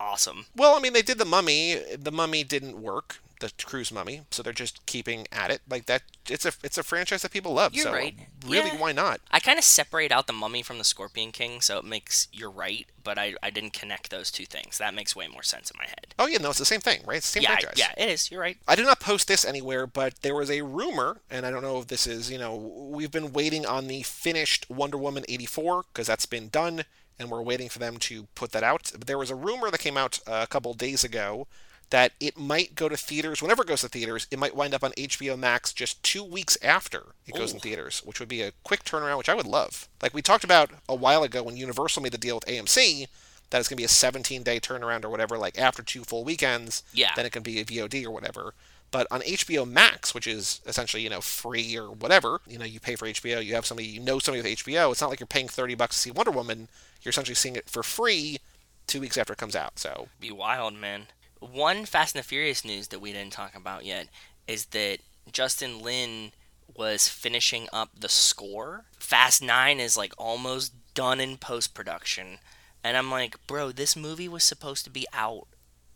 awesome. 0.00 0.46
Well, 0.56 0.74
I 0.74 0.80
mean, 0.80 0.94
they 0.94 1.02
did 1.02 1.18
The 1.18 1.24
Mummy. 1.24 1.78
The 1.96 2.12
Mummy 2.12 2.42
didn't 2.42 2.80
work. 2.80 3.20
The 3.42 3.52
Cruise 3.64 3.92
Mummy, 3.92 4.22
so 4.30 4.42
they're 4.42 4.52
just 4.52 4.84
keeping 4.86 5.26
at 5.30 5.50
it 5.50 5.60
like 5.68 5.86
that. 5.86 6.02
It's 6.28 6.46
a 6.46 6.52
it's 6.62 6.78
a 6.78 6.82
franchise 6.82 7.22
that 7.22 7.30
people 7.32 7.52
love. 7.52 7.74
You're 7.74 7.84
so 7.84 7.92
right. 7.92 8.14
really, 8.46 8.70
Yeah. 8.70 8.78
why 8.80 8.92
not? 8.92 9.20
I 9.30 9.40
kind 9.40 9.58
of 9.58 9.64
separate 9.64 10.10
out 10.12 10.26
the 10.26 10.32
Mummy 10.32 10.62
from 10.62 10.78
the 10.78 10.84
Scorpion 10.84 11.32
King, 11.32 11.60
so 11.60 11.78
it 11.78 11.84
makes 11.84 12.28
you're 12.32 12.50
right, 12.50 12.86
but 13.04 13.18
I, 13.18 13.34
I 13.42 13.50
didn't 13.50 13.72
connect 13.72 14.10
those 14.10 14.30
two 14.30 14.46
things. 14.46 14.78
That 14.78 14.94
makes 14.94 15.14
way 15.14 15.28
more 15.28 15.42
sense 15.42 15.70
in 15.70 15.76
my 15.78 15.84
head. 15.86 16.14
Oh 16.18 16.26
yeah, 16.26 16.38
no, 16.38 16.50
it's 16.50 16.58
the 16.58 16.64
same 16.64 16.80
thing, 16.80 17.02
right? 17.06 17.18
It's 17.18 17.26
the 17.32 17.40
same 17.40 17.42
yeah, 17.44 17.52
I- 17.52 17.60
franchise. 17.60 17.78
yeah, 17.78 18.04
it 18.04 18.10
is. 18.10 18.30
You're 18.30 18.40
right. 18.40 18.56
I 18.66 18.74
did 18.74 18.86
not 18.86 19.00
post 19.00 19.28
this 19.28 19.44
anywhere, 19.44 19.86
but 19.86 20.14
there 20.22 20.34
was 20.34 20.50
a 20.50 20.62
rumor, 20.62 21.18
and 21.30 21.44
I 21.44 21.50
don't 21.50 21.62
know 21.62 21.78
if 21.80 21.88
this 21.88 22.06
is, 22.06 22.30
you 22.30 22.38
know, 22.38 22.54
we've 22.56 23.10
been 23.10 23.32
waiting 23.32 23.66
on 23.66 23.86
the 23.88 24.02
finished 24.02 24.70
Wonder 24.70 24.96
Woman 24.98 25.24
84 25.28 25.84
because 25.92 26.06
that's 26.06 26.26
been 26.26 26.48
done, 26.48 26.84
and 27.18 27.30
we're 27.30 27.42
waiting 27.42 27.68
for 27.68 27.78
them 27.80 27.96
to 27.98 28.24
put 28.34 28.52
that 28.52 28.62
out. 28.62 28.90
But 28.96 29.06
there 29.08 29.18
was 29.18 29.30
a 29.30 29.34
rumor 29.34 29.70
that 29.70 29.78
came 29.80 29.96
out 29.96 30.20
a 30.26 30.46
couple 30.46 30.72
days 30.74 31.02
ago 31.04 31.46
that 31.92 32.12
it 32.20 32.38
might 32.38 32.74
go 32.74 32.88
to 32.88 32.96
theaters. 32.96 33.40
Whenever 33.42 33.62
it 33.62 33.68
goes 33.68 33.82
to 33.82 33.88
theaters, 33.88 34.26
it 34.30 34.38
might 34.38 34.56
wind 34.56 34.72
up 34.74 34.82
on 34.82 34.92
HBO 34.92 35.38
Max 35.38 35.72
just 35.74 36.02
two 36.02 36.24
weeks 36.24 36.56
after 36.62 37.14
it 37.26 37.34
goes 37.34 37.52
in 37.52 37.60
theaters, 37.60 38.00
which 38.04 38.18
would 38.18 38.28
be 38.30 38.40
a 38.40 38.52
quick 38.64 38.82
turnaround, 38.82 39.18
which 39.18 39.28
I 39.28 39.34
would 39.34 39.46
love. 39.46 39.88
Like 40.02 40.14
we 40.14 40.22
talked 40.22 40.42
about 40.42 40.70
a 40.88 40.94
while 40.94 41.22
ago 41.22 41.42
when 41.42 41.56
Universal 41.56 42.02
made 42.02 42.12
the 42.12 42.18
deal 42.18 42.36
with 42.36 42.46
AMC. 42.46 43.06
That 43.50 43.58
it's 43.58 43.68
going 43.68 43.76
to 43.76 43.82
be 43.82 43.84
a 43.84 43.88
17 43.88 44.42
day 44.42 44.58
turnaround 44.58 45.04
or 45.04 45.10
whatever, 45.10 45.36
like 45.36 45.58
after 45.58 45.82
two 45.82 46.04
full 46.04 46.24
weekends, 46.24 46.82
Yeah. 46.94 47.10
then 47.14 47.26
it 47.26 47.32
can 47.32 47.42
be 47.42 47.60
a 47.60 47.64
VOD 47.66 48.04
or 48.06 48.10
whatever. 48.10 48.54
But 48.90 49.06
on 49.10 49.20
HBO 49.20 49.68
Max, 49.68 50.14
which 50.14 50.26
is 50.26 50.62
essentially 50.66 51.02
you 51.02 51.10
know 51.10 51.20
free 51.20 51.76
or 51.76 51.90
whatever, 51.90 52.40
you 52.46 52.58
know 52.58 52.64
you 52.64 52.80
pay 52.80 52.96
for 52.96 53.06
HBO, 53.06 53.44
you 53.44 53.54
have 53.54 53.66
somebody 53.66 53.88
you 53.88 54.00
know 54.00 54.18
somebody 54.18 54.42
with 54.42 54.58
HBO. 54.60 54.90
It's 54.90 55.02
not 55.02 55.10
like 55.10 55.20
you're 55.20 55.26
paying 55.26 55.48
thirty 55.48 55.74
bucks 55.74 55.96
to 55.96 56.00
see 56.00 56.10
Wonder 56.10 56.30
Woman. 56.30 56.68
You're 57.02 57.10
essentially 57.10 57.34
seeing 57.34 57.56
it 57.56 57.68
for 57.68 57.82
free 57.82 58.38
two 58.86 59.00
weeks 59.00 59.18
after 59.18 59.34
it 59.34 59.38
comes 59.38 59.54
out. 59.56 59.78
So 59.78 60.08
Be 60.18 60.30
wild, 60.32 60.72
man. 60.74 61.08
One 61.42 61.84
Fast 61.84 62.14
and 62.14 62.22
the 62.22 62.28
Furious 62.28 62.64
news 62.64 62.88
that 62.88 63.00
we 63.00 63.12
didn't 63.12 63.32
talk 63.32 63.54
about 63.56 63.84
yet 63.84 64.08
is 64.46 64.66
that 64.66 64.98
Justin 65.30 65.80
Lin 65.80 66.32
was 66.74 67.08
finishing 67.08 67.68
up 67.72 67.90
the 67.98 68.08
score. 68.08 68.84
Fast 68.98 69.42
9 69.42 69.80
is 69.80 69.96
like 69.96 70.14
almost 70.16 70.72
done 70.94 71.20
in 71.20 71.36
post 71.36 71.74
production. 71.74 72.38
And 72.84 72.96
I'm 72.96 73.10
like, 73.10 73.36
bro, 73.46 73.72
this 73.72 73.96
movie 73.96 74.28
was 74.28 74.44
supposed 74.44 74.84
to 74.84 74.90
be 74.90 75.06
out 75.12 75.46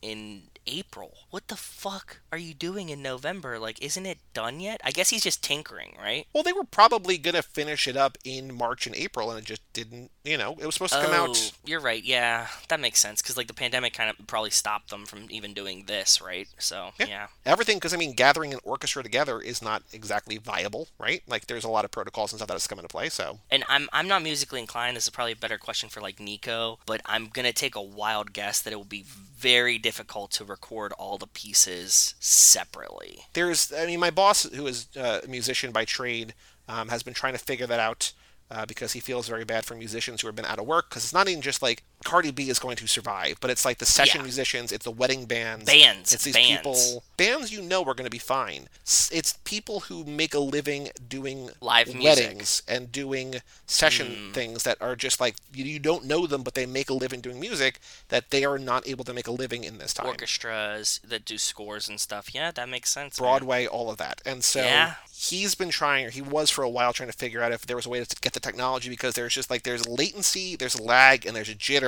in 0.02 0.42
April. 0.66 1.14
What 1.30 1.48
the 1.48 1.56
fuck 1.56 2.20
are 2.32 2.38
you 2.38 2.54
doing 2.54 2.88
in 2.88 3.02
November? 3.02 3.58
Like, 3.58 3.82
isn't 3.82 4.06
it 4.06 4.18
done 4.34 4.60
yet? 4.60 4.80
I 4.84 4.90
guess 4.90 5.10
he's 5.10 5.22
just 5.22 5.42
tinkering, 5.42 5.94
right? 5.98 6.26
well, 6.32 6.42
they 6.42 6.52
were 6.52 6.64
probably 6.64 7.18
gonna 7.18 7.42
finish 7.42 7.86
it 7.88 7.96
up 7.96 8.18
in 8.24 8.54
March 8.54 8.86
and 8.86 8.94
April, 8.96 9.30
and 9.30 9.38
it 9.38 9.44
just 9.44 9.62
didn't. 9.72 10.10
You 10.24 10.36
know, 10.36 10.56
it 10.60 10.66
was 10.66 10.74
supposed 10.74 10.92
to 10.94 11.00
come 11.02 11.12
out. 11.12 11.30
Oh, 11.30 11.50
You're 11.64 11.80
right. 11.80 12.02
Yeah, 12.02 12.48
that 12.68 12.80
makes 12.80 12.98
sense 13.00 13.22
because 13.22 13.36
like 13.36 13.46
the 13.46 13.54
pandemic 13.54 13.92
kind 13.92 14.10
of 14.10 14.26
probably 14.26 14.50
stopped 14.50 14.90
them 14.90 15.06
from 15.06 15.26
even 15.30 15.54
doing 15.54 15.84
this, 15.86 16.20
right? 16.20 16.48
So 16.58 16.90
Yeah. 16.98 17.06
yeah. 17.06 17.26
Everything, 17.44 17.76
because 17.76 17.94
I 17.94 17.96
mean, 17.96 18.12
gathering 18.12 18.52
an 18.52 18.60
orchestra 18.64 19.02
together 19.02 19.40
is 19.40 19.62
not 19.62 19.82
exactly 19.92 20.36
viable, 20.36 20.88
right? 20.98 21.22
Like, 21.26 21.46
there's 21.46 21.64
a 21.64 21.68
lot 21.68 21.84
of 21.84 21.90
protocols 21.90 22.32
and 22.32 22.38
stuff 22.38 22.48
that 22.48 22.54
has 22.54 22.66
come 22.66 22.78
into 22.78 22.88
play. 22.88 23.08
So, 23.08 23.38
And 23.50 23.64
I'm 23.68 23.88
I'm 23.92 24.08
not 24.08 24.22
musically 24.22 24.60
inclined. 24.60 24.96
This 24.96 25.04
is 25.04 25.10
probably 25.10 25.32
a 25.32 25.36
better 25.36 25.58
question 25.58 25.88
for 25.88 26.00
like 26.00 26.18
Nico, 26.20 26.78
but 26.86 27.00
I'm 27.06 27.28
gonna 27.28 27.52
take 27.52 27.76
a 27.76 27.82
wild 27.82 28.32
guess 28.32 28.60
that 28.60 28.72
it 28.72 28.76
will 28.76 28.84
be 28.84 29.04
very 29.06 29.78
difficult 29.78 30.30
to 30.32 30.44
record 30.56 30.92
all 30.92 31.18
the 31.18 31.26
pieces 31.26 32.14
separately. 32.18 33.18
there's 33.34 33.72
i 33.72 33.84
mean 33.86 34.00
my 34.00 34.10
boss 34.10 34.44
who 34.54 34.66
is 34.66 34.88
uh, 34.96 35.20
a 35.22 35.28
musician 35.28 35.70
by 35.70 35.84
trade 35.84 36.34
um, 36.68 36.88
has 36.88 37.02
been 37.02 37.14
trying 37.14 37.34
to 37.34 37.38
figure 37.38 37.66
that 37.66 37.78
out 37.78 38.12
uh, 38.50 38.64
because 38.64 38.92
he 38.92 39.00
feels 39.00 39.28
very 39.28 39.44
bad 39.44 39.64
for 39.66 39.74
musicians 39.74 40.20
who 40.20 40.28
have 40.28 40.36
been 40.36 40.46
out 40.46 40.58
of 40.58 40.66
work 40.66 40.88
because 40.88 41.04
it's 41.04 41.12
not 41.12 41.28
even 41.28 41.42
just 41.42 41.62
like 41.62 41.82
Cardi 42.04 42.30
B 42.30 42.48
is 42.48 42.58
going 42.58 42.76
to 42.76 42.86
survive, 42.86 43.38
but 43.40 43.50
it's 43.50 43.64
like 43.64 43.78
the 43.78 43.86
session 43.86 44.20
Yeah. 44.20 44.24
musicians, 44.24 44.70
it's 44.70 44.84
the 44.84 44.90
wedding 44.90 45.24
bands, 45.26 45.64
Bands, 45.64 46.12
it's 46.12 46.24
these 46.24 46.34
bands. 46.34 46.58
people, 46.58 47.04
bands 47.16 47.50
you 47.50 47.62
know 47.62 47.80
are 47.82 47.94
going 47.94 48.04
to 48.04 48.10
be 48.10 48.18
fine. 48.18 48.68
It's 48.84 49.38
people 49.44 49.80
who 49.80 50.04
make 50.04 50.32
a 50.34 50.38
living 50.38 50.90
doing 51.08 51.50
Live 51.60 51.88
music. 51.88 52.04
Weddings 52.04 52.62
and 52.68 52.92
doing 52.92 53.36
session 53.66 54.06
mm. 54.08 54.32
things 54.34 54.62
that 54.62 54.80
are 54.80 54.94
just 54.94 55.20
like 55.20 55.36
you, 55.52 55.64
you 55.64 55.78
don't 55.80 56.04
know 56.04 56.26
them, 56.26 56.42
but 56.42 56.54
they 56.54 56.66
make 56.66 56.90
a 56.90 56.94
living 56.94 57.20
doing 57.20 57.40
music 57.40 57.80
that 58.08 58.30
they 58.30 58.44
are 58.44 58.58
not 58.58 58.86
able 58.86 59.04
to 59.04 59.12
make 59.12 59.26
a 59.26 59.32
living 59.32 59.64
in 59.64 59.78
this 59.78 59.92
time. 59.94 60.06
Orchestras 60.06 61.00
that 61.02 61.24
do 61.24 61.38
scores 61.38 61.88
and 61.88 61.98
stuff. 61.98 62.34
Yeah, 62.34 62.50
that 62.52 62.68
makes 62.68 62.90
sense. 62.90 63.18
man. 63.20 63.26
Broadway, 63.26 63.66
all 63.66 63.90
of 63.90 63.96
that. 63.98 64.20
And 64.24 64.44
so 64.44 64.60
Yeah. 64.62 64.94
he's 65.12 65.54
been 65.54 65.70
trying, 65.70 66.06
or 66.06 66.10
he 66.10 66.20
was 66.22 66.50
for 66.50 66.62
a 66.62 66.68
while 66.68 66.92
trying 66.92 67.10
to 67.10 67.16
figure 67.16 67.42
out 67.42 67.52
if 67.52 67.66
there 67.66 67.76
was 67.76 67.86
a 67.86 67.88
way 67.88 68.04
to 68.04 68.16
get 68.20 68.32
the 68.34 68.40
technology 68.40 68.88
because 68.90 69.14
there's 69.14 69.34
just 69.34 69.50
like 69.50 69.62
there's 69.64 69.88
latency, 69.88 70.54
there's 70.56 70.78
lag, 70.78 71.24
and 71.26 71.34
there's 71.34 71.48
a 71.48 71.54
jitter. 71.54 71.85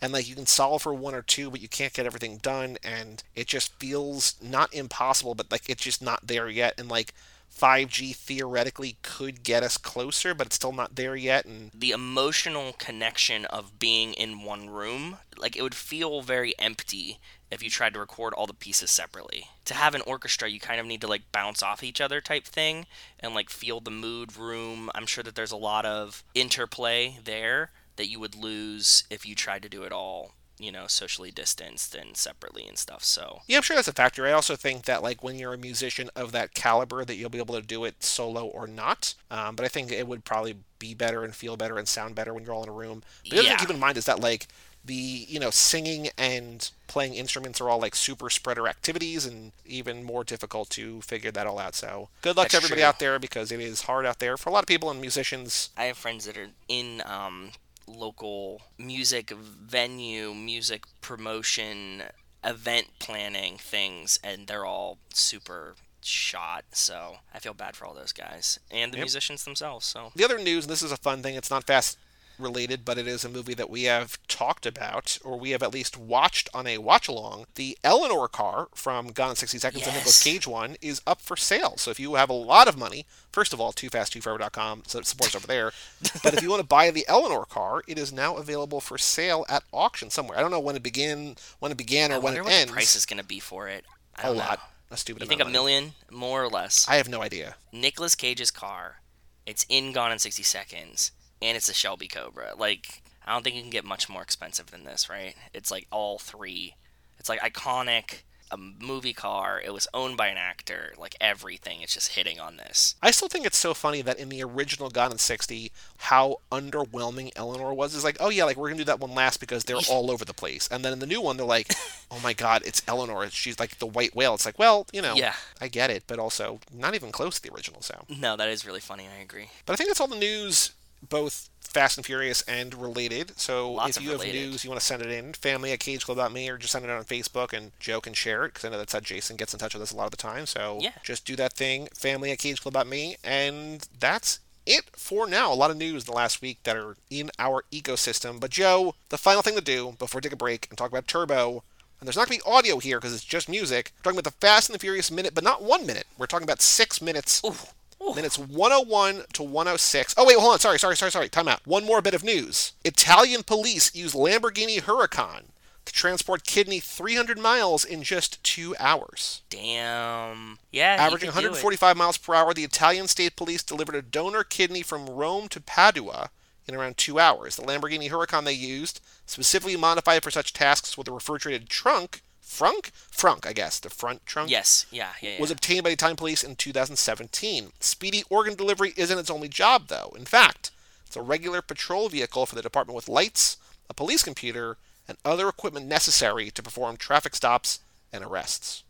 And 0.00 0.12
like 0.12 0.28
you 0.28 0.34
can 0.36 0.46
solve 0.46 0.82
for 0.82 0.94
one 0.94 1.14
or 1.14 1.22
two, 1.22 1.50
but 1.50 1.60
you 1.60 1.68
can't 1.68 1.92
get 1.92 2.06
everything 2.06 2.38
done, 2.38 2.76
and 2.84 3.22
it 3.34 3.48
just 3.48 3.72
feels 3.80 4.36
not 4.40 4.72
impossible, 4.72 5.34
but 5.34 5.50
like 5.50 5.68
it's 5.68 5.82
just 5.82 6.00
not 6.00 6.26
there 6.28 6.48
yet. 6.48 6.74
And 6.78 6.88
like 6.88 7.12
5G 7.58 8.14
theoretically 8.14 8.96
could 9.02 9.42
get 9.42 9.62
us 9.62 9.76
closer, 9.76 10.34
but 10.34 10.46
it's 10.46 10.56
still 10.56 10.72
not 10.72 10.94
there 10.94 11.16
yet. 11.16 11.44
And 11.44 11.70
the 11.74 11.90
emotional 11.90 12.74
connection 12.74 13.44
of 13.46 13.78
being 13.78 14.12
in 14.12 14.44
one 14.44 14.70
room, 14.70 15.18
like 15.36 15.56
it 15.56 15.62
would 15.62 15.74
feel 15.74 16.22
very 16.22 16.56
empty 16.58 17.18
if 17.50 17.62
you 17.62 17.70
tried 17.70 17.94
to 17.94 18.00
record 18.00 18.34
all 18.34 18.46
the 18.46 18.54
pieces 18.54 18.90
separately. 18.90 19.46
To 19.64 19.74
have 19.74 19.94
an 19.94 20.02
orchestra, 20.06 20.48
you 20.48 20.60
kind 20.60 20.78
of 20.78 20.86
need 20.86 21.00
to 21.00 21.08
like 21.08 21.32
bounce 21.32 21.62
off 21.62 21.82
each 21.82 22.00
other 22.00 22.20
type 22.20 22.44
thing 22.44 22.86
and 23.18 23.34
like 23.34 23.50
feel 23.50 23.80
the 23.80 23.90
mood 23.90 24.36
room. 24.36 24.90
I'm 24.94 25.06
sure 25.06 25.24
that 25.24 25.34
there's 25.34 25.52
a 25.52 25.56
lot 25.56 25.84
of 25.84 26.22
interplay 26.34 27.18
there 27.24 27.70
that 27.98 28.08
you 28.08 28.18
would 28.18 28.34
lose 28.34 29.04
if 29.10 29.26
you 29.26 29.34
tried 29.34 29.62
to 29.62 29.68
do 29.68 29.82
it 29.82 29.92
all, 29.92 30.32
you 30.58 30.72
know, 30.72 30.86
socially 30.86 31.30
distanced 31.30 31.94
and 31.94 32.16
separately 32.16 32.66
and 32.66 32.78
stuff. 32.78 33.04
So, 33.04 33.42
Yeah, 33.46 33.58
I'm 33.58 33.62
sure 33.62 33.76
that's 33.76 33.88
a 33.88 33.92
factor. 33.92 34.26
I 34.26 34.32
also 34.32 34.56
think 34.56 34.84
that 34.86 35.02
like 35.02 35.22
when 35.22 35.38
you're 35.38 35.52
a 35.52 35.58
musician 35.58 36.08
of 36.16 36.32
that 36.32 36.54
caliber, 36.54 37.04
that 37.04 37.16
you'll 37.16 37.28
be 37.28 37.38
able 37.38 37.54
to 37.56 37.62
do 37.62 37.84
it 37.84 38.02
solo 38.02 38.46
or 38.46 38.66
not. 38.66 39.14
Um, 39.30 39.54
but 39.54 39.66
I 39.66 39.68
think 39.68 39.92
it 39.92 40.08
would 40.08 40.24
probably 40.24 40.56
be 40.78 40.94
better 40.94 41.24
and 41.24 41.34
feel 41.34 41.56
better 41.56 41.76
and 41.76 41.86
sound 41.86 42.14
better 42.14 42.32
when 42.32 42.44
you're 42.44 42.54
all 42.54 42.62
in 42.62 42.68
a 42.68 42.72
room. 42.72 43.02
The 43.24 43.38
other 43.38 43.48
thing 43.48 43.56
to 43.56 43.64
keep 43.66 43.74
in 43.74 43.80
mind 43.80 43.98
is 43.98 44.06
that 44.06 44.20
like 44.20 44.46
the 44.84 45.26
you 45.28 45.38
know 45.38 45.50
singing 45.50 46.08
and 46.16 46.70
playing 46.86 47.14
instruments 47.14 47.60
are 47.60 47.68
all 47.68 47.80
like 47.80 47.94
super 47.94 48.30
spreader 48.30 48.66
activities 48.66 49.26
and 49.26 49.52
even 49.66 50.02
more 50.02 50.24
difficult 50.24 50.70
to 50.70 51.00
figure 51.02 51.30
that 51.30 51.46
all 51.46 51.58
out. 51.58 51.74
So 51.74 52.08
good 52.22 52.36
luck 52.36 52.48
to 52.48 52.56
everybody 52.56 52.80
true. 52.80 52.88
out 52.88 52.98
there 52.98 53.18
because 53.18 53.52
it 53.52 53.60
is 53.60 53.82
hard 53.82 54.06
out 54.06 54.18
there 54.18 54.36
for 54.36 54.48
a 54.50 54.52
lot 54.52 54.60
of 54.60 54.66
people 54.66 54.90
and 54.90 55.00
musicians. 55.00 55.70
I 55.76 55.84
have 55.84 55.98
friends 55.98 56.24
that 56.24 56.38
are 56.38 56.48
in 56.68 57.02
um, 57.04 57.50
local 57.88 58.62
music 58.78 59.30
venue, 59.30 60.34
music 60.34 60.84
promotion, 61.00 62.04
event 62.44 62.86
planning 62.98 63.56
things, 63.58 64.18
and 64.22 64.46
they're 64.46 64.64
all 64.66 64.98
super 65.12 65.74
shot. 66.02 66.64
So 66.72 67.16
I 67.34 67.38
feel 67.40 67.54
bad 67.54 67.74
for 67.76 67.86
all 67.86 67.94
those 67.94 68.12
guys 68.12 68.58
and 68.70 68.92
the 68.92 68.98
Yep. 68.98 69.04
musicians 69.06 69.44
themselves. 69.44 69.86
So 69.86 70.12
The 70.14 70.24
other 70.24 70.38
news, 70.38 70.64
and 70.64 70.70
this 70.70 70.82
is 70.82 70.92
a 70.92 70.96
fun 70.96 71.22
thing, 71.22 71.34
it's 71.34 71.50
not 71.50 71.64
fast 71.64 71.98
related, 72.38 72.84
but 72.84 72.98
it 72.98 73.06
is 73.06 73.24
a 73.24 73.28
movie 73.28 73.54
that 73.54 73.70
we 73.70 73.84
have 73.84 74.18
talked 74.28 74.66
about, 74.66 75.18
or 75.24 75.38
we 75.38 75.50
have 75.50 75.62
at 75.62 75.72
least 75.72 75.96
watched 75.96 76.48
on 76.54 76.66
a 76.66 76.78
watch 76.78 77.08
along. 77.08 77.46
The 77.54 77.76
Eleanor 77.84 78.28
car 78.28 78.68
from 78.74 79.08
Gone 79.08 79.30
in 79.30 79.36
60 79.36 79.58
Seconds, 79.58 79.84
the 79.84 79.92
Nicolas 79.92 80.22
Cage 80.22 80.46
one, 80.46 80.76
is 80.80 81.02
up 81.06 81.20
for 81.20 81.36
sale. 81.36 81.76
So 81.76 81.90
if 81.90 81.98
you 82.00 82.14
have 82.14 82.30
a 82.30 82.34
lot 82.34 82.68
of 82.68 82.76
money, 82.78 83.06
first 83.32 83.52
of 83.52 83.60
all, 83.60 83.72
toofast2forever.com, 83.72 84.82
so 84.86 84.98
it 84.98 85.06
supports 85.06 85.34
over 85.34 85.46
there. 85.46 85.72
But 86.22 86.34
if 86.34 86.42
you 86.42 86.50
want 86.50 86.60
to 86.60 86.66
buy 86.66 86.90
the 86.90 87.04
Eleanor 87.08 87.44
car, 87.44 87.82
it 87.86 87.98
is 87.98 88.12
now 88.12 88.36
available 88.36 88.80
for 88.80 88.98
sale 88.98 89.44
at 89.48 89.62
auction 89.72 90.10
somewhere. 90.10 90.38
I 90.38 90.40
don't 90.40 90.50
know 90.50 90.60
when 90.60 90.76
it 90.76 90.82
begin, 90.82 91.36
when 91.58 91.70
it 91.72 91.78
began, 91.78 92.10
or 92.10 92.16
I 92.16 92.18
when 92.18 92.34
it 92.36 92.42
what 92.44 92.52
ends. 92.52 92.66
the 92.66 92.72
price 92.74 92.94
is 92.96 93.06
going 93.06 93.20
to 93.20 93.26
be 93.26 93.40
for 93.40 93.68
it. 93.68 93.84
A 94.18 94.22
don't 94.22 94.36
lot. 94.36 94.58
know. 94.58 94.64
A 94.90 94.96
stupid 94.96 95.22
You 95.22 95.28
think 95.28 95.42
a 95.42 95.44
million, 95.44 95.92
more 96.10 96.42
or 96.42 96.48
less? 96.48 96.88
I 96.88 96.96
have 96.96 97.08
no 97.08 97.20
idea. 97.20 97.56
Nicolas 97.72 98.14
Cage's 98.14 98.50
car. 98.50 99.00
It's 99.44 99.64
in 99.68 99.92
Gone 99.92 100.12
in 100.12 100.18
60 100.18 100.42
Seconds, 100.42 101.12
and 101.42 101.56
it's 101.56 101.68
a 101.68 101.74
Shelby 101.74 102.08
Cobra. 102.08 102.52
Like, 102.56 103.02
I 103.26 103.32
don't 103.32 103.42
think 103.42 103.56
you 103.56 103.62
can 103.62 103.70
get 103.70 103.84
much 103.84 104.08
more 104.08 104.22
expensive 104.22 104.70
than 104.70 104.84
this, 104.84 105.08
right? 105.10 105.34
It's 105.54 105.70
like 105.70 105.86
all 105.90 106.18
three. 106.18 106.74
It's 107.18 107.28
like 107.28 107.40
iconic, 107.40 108.22
a 108.50 108.56
movie 108.56 109.12
car. 109.12 109.60
It 109.62 109.74
was 109.74 109.86
owned 109.92 110.16
by 110.16 110.28
an 110.28 110.38
actor. 110.38 110.94
Like 110.96 111.14
everything, 111.20 111.82
it's 111.82 111.92
just 111.92 112.14
hitting 112.14 112.40
on 112.40 112.56
this. 112.56 112.94
I 113.02 113.10
still 113.10 113.28
think 113.28 113.44
it's 113.44 113.58
so 113.58 113.74
funny 113.74 114.00
that 114.02 114.18
in 114.18 114.30
the 114.30 114.42
original 114.42 114.88
Gone 114.88 115.12
in 115.12 115.18
60, 115.18 115.70
how 115.98 116.38
underwhelming 116.50 117.30
Eleanor 117.36 117.74
was. 117.74 117.94
Is 117.94 118.04
like, 118.04 118.16
oh 118.20 118.30
yeah, 118.30 118.44
like 118.44 118.56
we're 118.56 118.68
gonna 118.68 118.78
do 118.78 118.84
that 118.84 119.00
one 119.00 119.14
last 119.14 119.40
because 119.40 119.64
they're 119.64 119.76
all 119.90 120.10
over 120.10 120.24
the 120.24 120.32
place. 120.32 120.68
And 120.70 120.84
then 120.84 120.92
in 120.94 120.98
the 120.98 121.06
new 121.06 121.20
one, 121.20 121.36
they're 121.36 121.44
like, 121.46 121.74
oh 122.10 122.20
my 122.22 122.32
god, 122.32 122.62
it's 122.64 122.82
Eleanor. 122.88 123.28
She's 123.30 123.58
like 123.60 123.78
the 123.78 123.86
white 123.86 124.14
whale. 124.16 124.34
It's 124.34 124.46
like, 124.46 124.58
well, 124.58 124.86
you 124.92 125.02
know, 125.02 125.14
Yeah. 125.14 125.34
I 125.60 125.68
get 125.68 125.90
it, 125.90 126.04
but 126.06 126.18
also 126.18 126.60
not 126.72 126.94
even 126.94 127.12
close 127.12 127.38
to 127.38 127.42
the 127.42 127.54
original. 127.54 127.82
So, 127.82 128.04
No, 128.08 128.36
that 128.36 128.48
is 128.48 128.64
really 128.64 128.80
funny. 128.80 129.06
I 129.06 129.20
agree. 129.20 129.50
but 129.66 129.74
I 129.74 129.76
think 129.76 129.90
that's 129.90 130.00
all 130.00 130.08
the 130.08 130.16
news 130.16 130.70
both 131.06 131.50
Fast 131.60 131.98
and 131.98 132.06
Furious 132.06 132.42
and 132.42 132.74
related. 132.74 133.38
So 133.38 133.72
Lots 133.72 133.96
if 133.96 134.02
you 134.02 134.10
have 134.10 134.20
related. 134.20 134.50
news 134.50 134.64
you 134.64 134.70
want 134.70 134.80
to 134.80 134.86
send 134.86 135.02
it 135.02 135.10
in, 135.10 135.34
family 135.34 135.72
at 135.72 135.80
cageclub.me 135.80 136.48
or 136.48 136.56
just 136.56 136.72
send 136.72 136.84
it 136.84 136.90
on 136.90 137.04
Facebook 137.04 137.52
and 137.52 137.72
joke 137.78 138.06
and 138.06 138.16
share 138.16 138.44
it 138.46 138.48
because 138.54 138.64
I 138.64 138.70
know 138.70 138.78
that's 138.78 138.92
how 138.94 139.00
Jason 139.00 139.36
gets 139.36 139.52
in 139.52 139.58
touch 139.58 139.74
with 139.74 139.82
us 139.82 139.92
a 139.92 139.96
lot 139.96 140.06
of 140.06 140.10
the 140.12 140.16
time. 140.16 140.46
So 140.46 140.78
Yeah. 140.80 140.92
just 141.02 141.24
do 141.26 141.36
that 141.36 141.52
thing, 141.52 141.88
family 141.94 142.32
at 142.32 142.38
cageclub.me, 142.38 143.16
and 143.22 143.86
that's 144.00 144.40
it 144.64 144.84
for 144.96 145.26
now. 145.26 145.52
A 145.52 145.54
lot 145.54 145.70
of 145.70 145.76
news 145.76 146.04
in 146.04 146.06
the 146.06 146.16
last 146.16 146.40
week 146.42 146.58
that 146.64 146.76
are 146.76 146.96
in 147.10 147.30
our 147.38 147.64
ecosystem. 147.72 148.40
But 148.40 148.50
Joe, 148.50 148.94
the 149.10 149.18
final 149.18 149.42
thing 149.42 149.54
to 149.56 149.60
do 149.62 149.94
before 149.98 150.18
we 150.18 150.22
take 150.22 150.32
a 150.32 150.36
break 150.36 150.66
and 150.70 150.78
talk 150.78 150.90
about 150.90 151.06
Turbo. 151.06 151.62
And 152.00 152.06
there's 152.06 152.16
not 152.16 152.28
going 152.28 152.38
to 152.38 152.44
be 152.44 152.50
audio 152.50 152.78
here 152.78 152.98
because 153.00 153.12
it's 153.12 153.24
just 153.24 153.48
music. 153.48 153.92
We're 153.98 154.02
talking 154.12 154.18
about 154.20 154.32
the 154.32 154.38
Fast 154.46 154.68
and 154.68 154.74
the 154.74 154.78
Furious 154.78 155.10
minute, 155.10 155.34
but 155.34 155.42
not 155.42 155.62
one 155.64 155.84
minute. 155.84 156.06
We're 156.16 156.26
talking 156.26 156.44
about 156.44 156.62
six 156.62 157.02
minutes 157.02 157.42
Ooh. 157.44 157.54
Ooh. 158.02 158.14
Minutes 158.14 158.38
101 158.38 159.24
to 159.32 159.42
106. 159.42 160.14
Oh, 160.16 160.26
wait, 160.26 160.36
hold 160.38 160.52
on. 160.52 160.58
Sorry, 160.60 160.78
sorry, 160.78 160.96
sorry, 160.96 161.10
sorry. 161.10 161.28
Time 161.28 161.48
out. 161.48 161.66
One 161.66 161.84
more 161.84 162.00
bit 162.00 162.14
of 162.14 162.22
news. 162.22 162.72
Italian 162.84 163.42
police 163.42 163.94
use 163.94 164.14
Lamborghini 164.14 164.80
Huracan 164.80 165.46
to 165.84 165.92
transport 165.92 166.44
kidney 166.44 166.80
300 166.80 167.38
miles 167.38 167.84
in 167.84 168.02
just 168.02 168.42
two 168.44 168.76
hours. 168.78 169.42
Damn. 169.50 170.58
Yeah. 170.70 170.96
Averaging 170.98 171.30
could 171.30 171.40
do 171.40 171.46
it. 171.46 171.50
145 171.50 171.96
miles 171.96 172.18
per 172.18 172.34
hour, 172.34 172.54
the 172.54 172.64
Italian 172.64 173.08
state 173.08 173.36
police 173.36 173.62
delivered 173.62 173.94
a 173.94 174.02
donor 174.02 174.44
kidney 174.44 174.82
from 174.82 175.06
Rome 175.06 175.48
to 175.48 175.60
Padua 175.60 176.30
in 176.68 176.74
around 176.74 176.98
two 176.98 177.18
hours. 177.18 177.56
The 177.56 177.62
Lamborghini 177.62 178.10
Huracan 178.10 178.44
they 178.44 178.52
used, 178.52 179.00
specifically 179.26 179.76
modified 179.76 180.22
for 180.22 180.30
such 180.30 180.52
tasks 180.52 180.98
with 180.98 181.08
a 181.08 181.12
refrigerated 181.12 181.68
trunk, 181.68 182.22
frunk? 182.48 182.90
Frunk, 183.12 183.46
I 183.46 183.52
guess, 183.52 183.78
the 183.78 183.90
front 183.90 184.24
trunk 184.26 184.50
Yes. 184.50 184.86
Yeah. 184.90 185.10
Yeah. 185.20 185.30
yeah. 185.32 185.40
was 185.40 185.50
obtained 185.50 185.84
by 185.84 185.90
the 185.90 185.94
Italian 185.94 186.16
police 186.16 186.42
in 186.42 186.56
2017. 186.56 187.72
Speedy 187.80 188.24
organ 188.30 188.54
delivery 188.54 188.94
isn't 188.96 189.18
its 189.18 189.30
only 189.30 189.48
job, 189.48 189.88
though. 189.88 190.12
In 190.16 190.24
fact, 190.24 190.70
it's 191.06 191.16
a 191.16 191.22
regular 191.22 191.62
patrol 191.62 192.08
vehicle 192.08 192.46
for 192.46 192.54
the 192.54 192.62
department 192.62 192.96
with 192.96 193.08
lights, 193.08 193.56
a 193.88 193.94
police 193.94 194.22
computer, 194.22 194.78
and 195.06 195.18
other 195.24 195.48
equipment 195.48 195.86
necessary 195.86 196.50
to 196.50 196.62
perform 196.62 196.96
traffic 196.96 197.34
stops 197.34 197.80
and 198.12 198.24
arrests. 198.24 198.82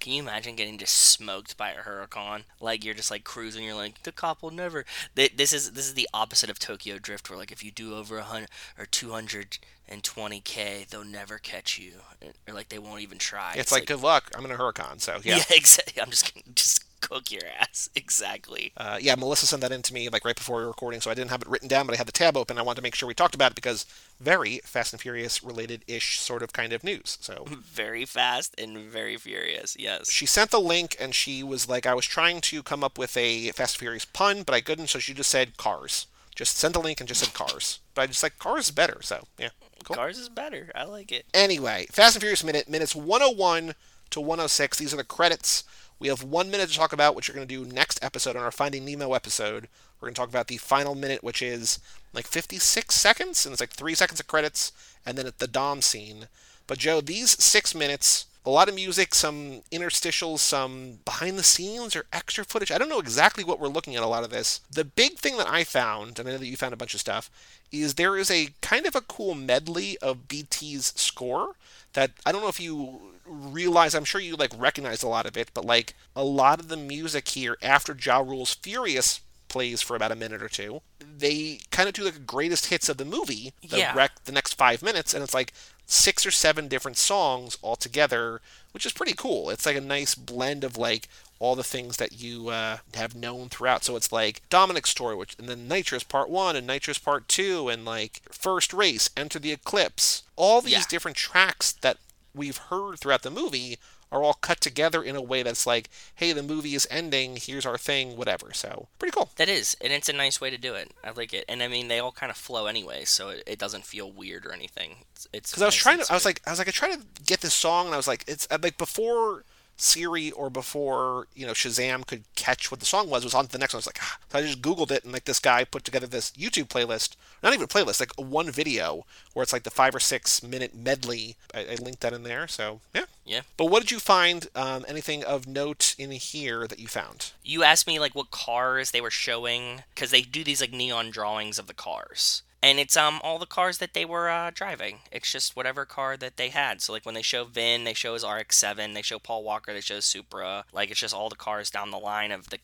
Can 0.00 0.12
you 0.12 0.22
imagine 0.22 0.56
getting 0.56 0.78
just 0.78 0.94
smoked 0.94 1.56
by 1.56 1.70
a 1.70 1.82
hurricane? 1.82 2.44
Like 2.60 2.84
you're 2.84 2.94
just 2.94 3.10
like 3.10 3.24
cruising, 3.24 3.64
you're 3.64 3.74
like 3.74 4.02
the 4.02 4.12
cop 4.12 4.42
will 4.42 4.50
never. 4.50 4.84
This 5.14 5.52
is 5.52 5.72
this 5.72 5.86
is 5.86 5.94
the 5.94 6.08
opposite 6.12 6.50
of 6.50 6.58
Tokyo 6.58 6.98
Drift, 6.98 7.30
where 7.30 7.38
like 7.38 7.52
if 7.52 7.64
you 7.64 7.70
do 7.70 7.94
over 7.94 8.18
a 8.18 8.22
hundred 8.22 8.48
or 8.78 8.86
two 8.86 9.12
hundred 9.12 9.58
and 9.88 10.02
twenty 10.02 10.40
k, 10.40 10.86
they'll 10.88 11.04
never 11.04 11.38
catch 11.38 11.78
you, 11.78 11.92
eh, 12.20 12.28
or 12.48 12.54
like 12.54 12.68
they 12.68 12.78
won't 12.78 13.02
even 13.02 13.18
try. 13.18 13.54
It's, 13.56 13.72
like, 13.72 13.86
good 13.86 14.00
luck. 14.00 14.30
I'm 14.36 14.44
in 14.44 14.50
a 14.50 14.56
hurricane, 14.56 14.98
so 14.98 15.20
yeah. 15.22 15.36
yeah, 15.36 15.44
exactly. 15.50 16.02
I'm 16.02 16.10
just 16.10 16.32
just 16.54 16.84
cook 17.02 17.30
your 17.30 17.42
ass. 17.60 17.90
Exactly. 18.12 18.72
Uh, 18.76 18.98
yeah, 19.00 19.14
Melissa 19.14 19.46
sent 19.46 19.62
that 19.62 19.72
in 19.72 19.82
to 19.82 19.94
me 19.94 20.08
like 20.08 20.24
right 20.24 20.36
before 20.36 20.56
we 20.56 20.62
were 20.62 20.68
recording, 20.68 21.00
so 21.00 21.10
I 21.10 21.14
didn't 21.14 21.30
have 21.30 21.42
it 21.42 21.48
written 21.48 21.68
down, 21.68 21.86
but 21.86 21.94
I 21.94 21.96
had 21.96 22.06
the 22.06 22.12
tab 22.12 22.36
open. 22.36 22.58
I 22.58 22.62
wanted 22.62 22.76
to 22.76 22.82
make 22.82 22.94
sure 22.94 23.06
we 23.06 23.14
talked 23.14 23.34
about 23.34 23.52
it 23.52 23.54
because 23.54 23.86
very 24.20 24.60
Fast 24.64 24.92
and 24.92 25.00
Furious 25.00 25.42
related 25.42 25.82
ish 25.86 26.18
sort 26.20 26.42
of 26.42 26.52
kind 26.52 26.72
of 26.72 26.84
news. 26.84 27.18
So 27.20 27.44
Very 27.48 28.04
fast 28.04 28.54
and 28.58 28.78
very 28.78 29.16
furious. 29.16 29.76
Yes. 29.78 30.10
she 30.10 30.26
sent 30.26 30.50
the 30.50 30.60
link 30.60 30.96
and 31.00 31.14
she 31.14 31.42
was 31.42 31.68
like, 31.68 31.86
I 31.86 31.94
was 31.94 32.06
trying 32.06 32.40
to 32.42 32.62
come 32.62 32.84
up 32.84 32.98
with 32.98 33.16
a 33.16 33.50
Fast 33.52 33.76
and 33.76 33.80
Furious 33.80 34.04
pun, 34.04 34.42
but 34.42 34.54
I 34.54 34.60
couldn't, 34.60 34.88
so 34.88 34.98
she 34.98 35.14
just 35.14 35.30
said 35.30 35.56
cars. 35.56 36.06
Just 36.34 36.56
sent 36.56 36.74
the 36.74 36.80
link 36.80 37.00
and 37.00 37.08
just 37.08 37.20
said 37.20 37.34
cars. 37.34 37.80
But 37.94 38.02
I 38.02 38.06
just 38.06 38.22
like 38.22 38.38
cars 38.38 38.66
is 38.66 38.70
better, 38.70 38.98
so 39.02 39.24
yeah. 39.38 39.50
Cool. 39.84 39.96
Cars 39.96 40.18
is 40.18 40.28
better. 40.28 40.70
I 40.74 40.84
like 40.84 41.10
it. 41.10 41.24
Anyway, 41.34 41.86
Fast 41.90 42.14
and 42.16 42.20
Furious 42.22 42.44
minute, 42.44 42.68
minutes 42.68 42.94
101 42.94 43.74
to 44.10 44.20
106. 44.20 44.78
These 44.78 44.94
are 44.94 44.98
the 44.98 45.04
credits. 45.04 45.64
We 46.02 46.08
have 46.08 46.24
one 46.24 46.50
minute 46.50 46.68
to 46.68 46.74
talk 46.76 46.92
about, 46.92 47.14
which 47.14 47.28
we're 47.28 47.36
going 47.36 47.46
to 47.46 47.64
do 47.64 47.72
next 47.72 48.02
episode 48.02 48.34
on 48.34 48.42
our 48.42 48.50
Finding 48.50 48.84
Nemo 48.84 49.12
episode. 49.12 49.68
We're 50.00 50.06
going 50.06 50.14
to 50.14 50.20
talk 50.20 50.30
about 50.30 50.48
the 50.48 50.56
final 50.56 50.96
minute, 50.96 51.22
which 51.22 51.40
is 51.40 51.78
like 52.12 52.26
56 52.26 52.92
seconds, 52.92 53.46
and 53.46 53.52
it's 53.52 53.60
like 53.60 53.70
three 53.70 53.94
seconds 53.94 54.18
of 54.18 54.26
credits, 54.26 54.72
and 55.06 55.16
then 55.16 55.28
at 55.28 55.38
the 55.38 55.46
Dom 55.46 55.80
scene. 55.80 56.26
But 56.66 56.78
Joe, 56.78 57.00
these 57.00 57.40
six 57.40 57.72
minutes, 57.72 58.26
a 58.44 58.50
lot 58.50 58.68
of 58.68 58.74
music, 58.74 59.14
some 59.14 59.60
interstitials, 59.70 60.40
some 60.40 60.98
behind 61.04 61.38
the 61.38 61.44
scenes 61.44 61.94
or 61.94 62.06
extra 62.12 62.44
footage. 62.44 62.72
I 62.72 62.78
don't 62.78 62.88
know 62.88 62.98
exactly 62.98 63.44
what 63.44 63.60
we're 63.60 63.68
looking 63.68 63.94
at 63.94 64.02
a 64.02 64.08
lot 64.08 64.24
of 64.24 64.30
this. 64.30 64.60
The 64.72 64.84
big 64.84 65.18
thing 65.18 65.36
that 65.36 65.48
I 65.48 65.62
found, 65.62 66.18
and 66.18 66.28
I 66.28 66.32
know 66.32 66.38
that 66.38 66.46
you 66.46 66.56
found 66.56 66.74
a 66.74 66.76
bunch 66.76 66.94
of 66.94 67.00
stuff, 67.00 67.30
is 67.70 67.94
there 67.94 68.16
is 68.16 68.28
a 68.28 68.48
kind 68.60 68.86
of 68.86 68.96
a 68.96 69.02
cool 69.02 69.36
medley 69.36 69.98
of 69.98 70.26
BT's 70.26 70.94
score 70.96 71.54
that 71.92 72.10
I 72.26 72.32
don't 72.32 72.42
know 72.42 72.48
if 72.48 72.58
you 72.58 73.12
realize 73.24 73.94
I'm 73.94 74.04
sure 74.04 74.20
you 74.20 74.36
like 74.36 74.52
recognize 74.56 75.02
a 75.02 75.08
lot 75.08 75.26
of 75.26 75.36
it, 75.36 75.50
but 75.54 75.64
like 75.64 75.94
a 76.16 76.24
lot 76.24 76.60
of 76.60 76.68
the 76.68 76.76
music 76.76 77.28
here 77.28 77.56
after 77.62 77.96
Ja 78.00 78.18
Rule's 78.18 78.54
Furious 78.54 79.20
plays 79.48 79.82
for 79.82 79.94
about 79.96 80.12
a 80.12 80.16
minute 80.16 80.42
or 80.42 80.48
two, 80.48 80.80
they 81.00 81.60
kind 81.70 81.88
of 81.88 81.94
do 81.94 82.04
like 82.04 82.14
the 82.14 82.20
greatest 82.20 82.66
hits 82.66 82.88
of 82.88 82.96
the 82.96 83.04
movie, 83.04 83.52
the 83.68 83.78
Yeah. 83.78 83.94
rec 83.94 84.24
the 84.24 84.32
next 84.32 84.54
five 84.54 84.82
minutes, 84.82 85.12
and 85.14 85.22
it's 85.22 85.34
like 85.34 85.52
six 85.86 86.24
or 86.24 86.30
seven 86.30 86.68
different 86.68 86.96
songs 86.96 87.58
all 87.60 87.76
together, 87.76 88.40
which 88.72 88.86
is 88.86 88.92
pretty 88.92 89.12
cool. 89.12 89.50
It's 89.50 89.66
like 89.66 89.76
a 89.76 89.80
nice 89.80 90.14
blend 90.14 90.64
of 90.64 90.78
like 90.78 91.06
all 91.38 91.54
the 91.56 91.64
things 91.64 91.96
that 91.98 92.12
you 92.20 92.48
uh, 92.48 92.78
have 92.94 93.14
known 93.16 93.48
throughout. 93.48 93.82
So 93.84 93.96
it's 93.96 94.12
like 94.12 94.40
Dominic's 94.48 94.90
story, 94.90 95.16
which 95.16 95.34
and 95.38 95.48
then 95.48 95.68
Nitrous 95.68 96.04
Part 96.04 96.30
One 96.30 96.54
and 96.56 96.66
Nitrous 96.66 96.98
Part 96.98 97.28
Two, 97.28 97.68
and 97.68 97.84
like 97.84 98.22
First 98.30 98.72
Race, 98.72 99.10
Enter 99.16 99.38
the 99.38 99.52
Eclipse. 99.52 100.22
All 100.36 100.62
these 100.62 100.72
Yeah. 100.72 100.84
different 100.88 101.16
tracks 101.16 101.72
that 101.82 101.98
we've 102.34 102.56
heard 102.56 102.98
throughout 102.98 103.22
the 103.22 103.30
movie 103.30 103.78
are 104.10 104.22
all 104.22 104.34
cut 104.34 104.60
together 104.60 105.02
in 105.02 105.16
a 105.16 105.22
way 105.22 105.42
that's 105.42 105.66
like, 105.66 105.88
hey, 106.14 106.32
the 106.32 106.42
movie 106.42 106.74
is 106.74 106.86
ending. 106.90 107.36
Here's 107.40 107.64
our 107.64 107.78
thing, 107.78 108.16
whatever. 108.16 108.52
So 108.52 108.88
pretty 108.98 109.12
cool. 109.12 109.30
That 109.36 109.48
is, 109.48 109.74
and 109.80 109.92
it's 109.92 110.08
a 110.08 110.12
nice 110.12 110.40
way 110.40 110.50
to 110.50 110.58
do 110.58 110.74
it. 110.74 110.92
I 111.02 111.10
like 111.12 111.32
it, 111.32 111.46
and 111.48 111.62
I 111.62 111.68
mean 111.68 111.88
they 111.88 111.98
all 111.98 112.12
kind 112.12 112.30
of 112.30 112.36
flow 112.36 112.66
anyway, 112.66 113.04
so 113.04 113.30
it, 113.30 113.42
it 113.46 113.58
doesn't 113.58 113.86
feel 113.86 114.10
weird 114.10 114.44
or 114.44 114.52
anything. 114.52 114.96
It's, 115.12 115.28
it's 115.32 115.50
because 115.50 115.62
I 115.62 115.66
was 115.66 115.74
trying 115.74 115.98
to, 116.00 116.06
I 116.10 116.14
was 116.14 116.26
like, 116.26 116.42
I 116.46 116.50
was 116.50 116.58
like, 116.58 116.68
I 116.68 116.72
try 116.72 116.94
to 116.94 117.00
get 117.24 117.40
this 117.40 117.54
song, 117.54 117.86
and 117.86 117.94
I 117.94 117.96
was 117.96 118.08
like, 118.08 118.24
it's 118.28 118.46
uh, 118.50 118.58
like 118.62 118.76
before 118.76 119.44
Siri 119.76 120.30
or 120.30 120.50
before 120.50 121.26
you 121.34 121.46
know 121.46 121.52
Shazam 121.52 122.06
could 122.06 122.24
catch 122.36 122.70
what 122.70 122.80
the 122.80 122.86
song 122.86 123.08
was, 123.08 123.24
was 123.24 123.34
on 123.34 123.46
to 123.46 123.52
the 123.52 123.58
next 123.58 123.74
one. 123.74 123.78
I 123.78 123.80
was 123.80 123.86
like, 123.86 123.98
ah. 124.00 124.18
so 124.30 124.38
I 124.38 124.42
just 124.42 124.62
Googled 124.62 124.90
it, 124.90 125.04
and 125.04 125.12
like 125.12 125.24
this 125.24 125.40
guy 125.40 125.64
put 125.64 125.84
together 125.84 126.06
this 126.06 126.30
YouTube 126.32 126.68
playlist, 126.68 127.16
not 127.42 127.52
even 127.52 127.64
a 127.64 127.68
playlist, 127.68 128.00
like 128.00 128.12
one 128.16 128.50
video 128.50 129.04
where 129.32 129.42
it's 129.42 129.52
like 129.52 129.64
the 129.64 129.70
five 129.70 129.94
or 129.94 130.00
six 130.00 130.42
minute 130.42 130.74
medley. 130.74 131.36
I, 131.54 131.60
I 131.60 131.74
linked 131.80 132.00
that 132.00 132.12
in 132.12 132.22
there, 132.22 132.46
so 132.46 132.80
yeah. 132.94 133.04
Yeah. 133.24 133.42
But 133.56 133.66
what 133.66 133.82
did 133.82 133.92
you 133.92 134.00
find? 134.00 134.48
Um, 134.56 134.84
anything 134.88 135.22
of 135.24 135.46
note 135.46 135.94
in 135.96 136.10
here 136.10 136.66
that 136.66 136.80
you 136.80 136.88
found? 136.88 137.32
you 137.44 137.62
asked 137.62 137.86
me 137.86 137.98
like 137.98 138.14
what 138.14 138.30
cars 138.30 138.90
they 138.90 139.00
were 139.00 139.10
showing 139.10 139.82
because 139.94 140.10
they 140.10 140.22
do 140.22 140.44
these 140.44 140.60
like 140.60 140.72
neon 140.72 141.10
drawings 141.10 141.58
of 141.58 141.66
the 141.66 141.74
cars 141.74 142.42
and 142.62 142.78
it's 142.78 142.96
um 142.96 143.20
all 143.22 143.38
the 143.38 143.46
cars 143.46 143.78
that 143.78 143.94
they 143.94 144.04
were 144.04 144.28
uh, 144.30 144.50
driving. 144.54 145.00
It's 145.10 145.30
just 145.32 145.56
whatever 145.56 145.84
car 145.84 146.16
that 146.16 146.36
they 146.36 146.48
had. 146.50 146.80
So 146.80 146.92
like 146.92 147.04
when 147.04 147.14
they 147.14 147.22
show 147.22 147.44
vin 147.44 147.84
they 147.84 147.94
show 147.94 148.14
his 148.14 148.24
rx-7 148.24 148.94
they 148.94 149.02
show 149.02 149.18
paul 149.18 149.44
walker 149.44 149.72
they 149.72 149.80
show 149.80 150.00
supra. 150.00 150.64
Like 150.72 150.90
it's 150.90 151.00
just 151.00 151.14
all 151.14 151.28
the 151.28 151.36
cars 151.36 151.70
down 151.70 151.90
the 151.90 151.98
line 151.98 152.32
of 152.32 152.50
the 152.50 152.58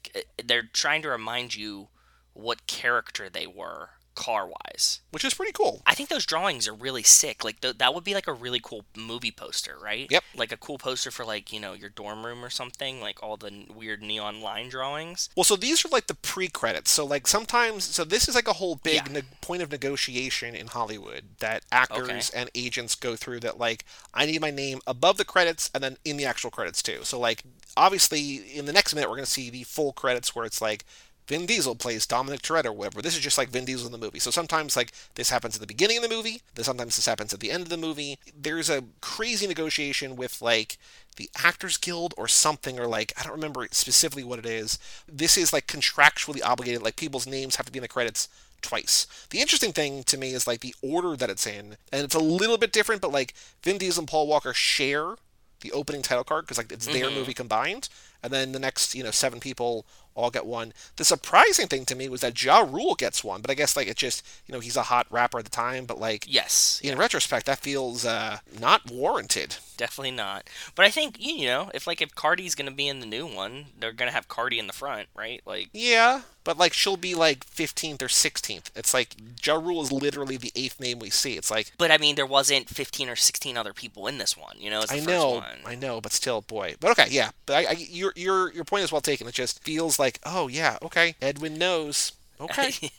they're 0.44 0.62
trying 0.72 1.02
to 1.02 1.08
remind 1.08 1.54
you 1.54 1.88
what 2.34 2.66
character 2.66 3.28
they 3.28 3.46
were 3.46 3.90
car 4.18 4.46
wise 4.48 5.00
Which 5.12 5.24
is 5.24 5.32
pretty 5.32 5.52
cool. 5.52 5.80
I 5.86 5.94
think 5.94 6.08
those 6.08 6.26
drawings 6.26 6.66
are 6.66 6.74
really 6.74 7.04
sick. 7.04 7.44
Like 7.44 7.60
th- 7.60 7.78
that 7.78 7.94
would 7.94 8.02
be 8.02 8.14
like 8.14 8.26
a 8.26 8.32
really 8.32 8.58
cool 8.60 8.84
movie 8.96 9.30
poster, 9.30 9.76
right? 9.80 10.08
Yep. 10.10 10.24
Like 10.34 10.50
a 10.50 10.56
cool 10.56 10.76
poster 10.76 11.12
for 11.12 11.24
like 11.24 11.52
you 11.52 11.60
know 11.60 11.72
your 11.72 11.88
dorm 11.88 12.26
room 12.26 12.44
or 12.44 12.50
something. 12.50 13.00
Like 13.00 13.22
all 13.22 13.36
the 13.36 13.46
n- 13.46 13.68
weird 13.74 14.02
neon 14.02 14.40
line 14.40 14.68
drawings. 14.70 15.28
Well, 15.36 15.44
so 15.44 15.54
these 15.56 15.84
are 15.84 15.88
like 15.88 16.08
the 16.08 16.14
pre-credits. 16.14 16.90
So 16.90 17.06
like 17.06 17.26
sometimes, 17.28 17.84
so 17.84 18.02
this 18.04 18.28
is 18.28 18.34
like 18.34 18.48
a 18.48 18.54
whole 18.54 18.74
big 18.76 19.06
Yeah. 19.06 19.12
ne- 19.12 19.22
point 19.40 19.62
of 19.62 19.70
negotiation 19.70 20.54
in 20.56 20.66
Hollywood 20.66 21.22
that 21.38 21.62
actors 21.70 22.30
Okay. 22.30 22.40
and 22.40 22.50
agents 22.56 22.96
go 22.96 23.14
through. 23.14 23.40
That 23.40 23.58
like 23.58 23.84
I 24.12 24.26
need 24.26 24.40
my 24.40 24.50
name 24.50 24.80
above 24.86 25.16
the 25.16 25.24
credits 25.24 25.70
and 25.72 25.82
then 25.82 25.96
in 26.04 26.16
the 26.16 26.24
actual 26.26 26.50
credits 26.50 26.82
too. 26.82 27.00
So 27.04 27.20
like 27.20 27.44
obviously 27.76 28.36
in 28.58 28.64
the 28.66 28.72
next 28.72 28.94
minute 28.94 29.08
we're 29.08 29.16
gonna 29.16 29.26
see 29.26 29.48
the 29.48 29.62
full 29.62 29.92
credits 29.92 30.34
where 30.34 30.44
it's 30.44 30.60
like. 30.60 30.84
Vin 31.28 31.46
Diesel 31.46 31.76
plays 31.76 32.06
Dominic 32.06 32.40
Toretto 32.40 32.66
or 32.66 32.72
whatever. 32.72 33.02
This 33.02 33.14
is 33.14 33.22
just 33.22 33.38
like 33.38 33.50
Vin 33.50 33.66
Diesel 33.66 33.86
in 33.86 33.92
the 33.92 33.98
movie. 33.98 34.18
So 34.18 34.30
sometimes 34.30 34.76
like 34.76 34.92
this 35.14 35.30
happens 35.30 35.54
at 35.54 35.60
the 35.60 35.66
beginning 35.66 35.98
of 35.98 36.02
the 36.02 36.08
movie, 36.08 36.40
then 36.54 36.64
sometimes 36.64 36.96
this 36.96 37.06
happens 37.06 37.32
at 37.34 37.40
the 37.40 37.50
end 37.50 37.62
of 37.62 37.68
the 37.68 37.76
movie. 37.76 38.18
There's 38.36 38.70
a 38.70 38.84
crazy 39.00 39.46
negotiation 39.46 40.16
with 40.16 40.40
like 40.40 40.78
the 41.16 41.28
Actors 41.36 41.76
Guild 41.76 42.14
or 42.16 42.28
something, 42.28 42.80
or 42.80 42.86
like 42.86 43.12
I 43.18 43.22
don't 43.22 43.32
remember 43.32 43.68
specifically 43.70 44.24
what 44.24 44.38
it 44.38 44.46
is. 44.46 44.78
This 45.06 45.36
is 45.36 45.52
like 45.52 45.66
contractually 45.66 46.42
obligated, 46.42 46.82
like 46.82 46.96
people's 46.96 47.26
names 47.26 47.56
have 47.56 47.66
to 47.66 47.72
be 47.72 47.78
in 47.78 47.82
the 47.82 47.88
credits 47.88 48.28
twice. 48.62 49.06
The 49.30 49.40
interesting 49.40 49.72
thing 49.72 50.04
to 50.04 50.16
me 50.16 50.32
is 50.32 50.46
like 50.46 50.60
the 50.60 50.74
order 50.82 51.14
that 51.16 51.30
it's 51.30 51.46
in, 51.46 51.76
and 51.92 52.04
it's 52.04 52.14
a 52.14 52.20
little 52.20 52.58
bit 52.58 52.72
different, 52.72 53.02
but 53.02 53.12
like 53.12 53.34
Vin 53.62 53.78
Diesel 53.78 54.02
and 54.02 54.08
Paul 54.08 54.26
Walker 54.26 54.54
share 54.54 55.16
the 55.60 55.72
opening 55.72 56.02
title 56.02 56.24
card 56.24 56.44
because 56.44 56.58
like 56.58 56.72
it's 56.72 56.86
their 56.86 57.06
mm-hmm. 57.06 57.16
movie 57.16 57.34
combined, 57.34 57.88
and 58.22 58.32
then 58.32 58.52
the 58.52 58.58
next 58.58 58.94
you 58.94 59.02
know 59.02 59.10
seven 59.10 59.40
people 59.40 59.86
all 60.18 60.30
get 60.30 60.44
one. 60.44 60.72
The 60.96 61.04
surprising 61.04 61.68
thing 61.68 61.84
to 61.86 61.94
me 61.94 62.08
was 62.08 62.20
that 62.22 62.42
Ja 62.42 62.58
Rule 62.60 62.94
gets 62.96 63.22
one, 63.22 63.40
but 63.40 63.50
I 63.50 63.54
guess 63.54 63.76
like 63.76 63.86
it's 63.86 64.00
just 64.00 64.26
you 64.46 64.52
know 64.52 64.60
he's 64.60 64.76
a 64.76 64.82
hot 64.84 65.06
rapper 65.10 65.38
at 65.38 65.44
the 65.44 65.50
time, 65.50 65.86
but 65.86 66.00
like 66.00 66.24
Yes. 66.26 66.80
in 66.82 66.98
retrospect 66.98 67.46
that 67.46 67.60
feels 67.60 68.04
uh, 68.04 68.38
not 68.60 68.90
warranted. 68.90 69.56
Definitely 69.78 70.10
not. 70.10 70.50
But 70.74 70.84
I 70.84 70.90
think 70.90 71.16
you 71.18 71.46
know, 71.46 71.70
if 71.72 71.86
like 71.86 72.02
if 72.02 72.14
Cardi's 72.14 72.54
gonna 72.54 72.70
be 72.70 72.86
in 72.86 73.00
the 73.00 73.06
new 73.06 73.26
one, 73.26 73.66
they're 73.78 73.92
gonna 73.92 74.10
have 74.10 74.28
Cardi 74.28 74.58
in 74.58 74.66
the 74.66 74.74
front, 74.74 75.08
right? 75.16 75.40
Like, 75.46 75.70
Yeah, 75.72 76.22
but 76.44 76.58
like 76.58 76.74
she'll 76.74 76.98
be 76.98 77.14
like 77.14 77.46
15th 77.46 78.02
or 78.02 78.08
16th. 78.08 78.70
It's 78.76 78.92
like 78.92 79.14
Ja 79.42 79.54
Rule 79.54 79.82
is 79.82 79.90
literally 79.90 80.36
the 80.36 80.52
eighth 80.54 80.78
name 80.78 80.98
we 80.98 81.08
see. 81.08 81.38
It's 81.38 81.50
like 81.50 81.72
but 81.78 81.90
I 81.90 81.96
mean, 81.96 82.16
there 82.16 82.26
wasn't 82.26 82.68
15 82.68 83.08
or 83.08 83.16
16 83.16 83.56
other 83.56 83.72
people 83.72 84.06
in 84.06 84.18
this 84.18 84.36
one. 84.36 84.56
You 84.58 84.68
know, 84.68 84.82
the 84.82 84.92
I 84.92 84.96
first 84.96 85.08
know, 85.08 85.30
one. 85.36 85.58
I 85.64 85.74
know, 85.74 86.00
but 86.02 86.12
still, 86.12 86.42
boy. 86.42 86.74
But 86.80 86.90
okay, 86.90 87.06
yeah. 87.10 87.30
But 87.46 87.54
I, 87.66 87.70
I, 87.70 87.72
your 87.72 88.12
your 88.16 88.52
your 88.52 88.64
point 88.64 88.84
is 88.84 88.92
well 88.92 89.00
taken. 89.00 89.26
It 89.26 89.34
just 89.34 89.62
feels 89.62 89.98
like, 89.98 90.20
oh 90.26 90.48
yeah, 90.48 90.76
okay. 90.82 91.14
Edwin 91.22 91.56
knows. 91.56 92.12
Okay. 92.40 92.72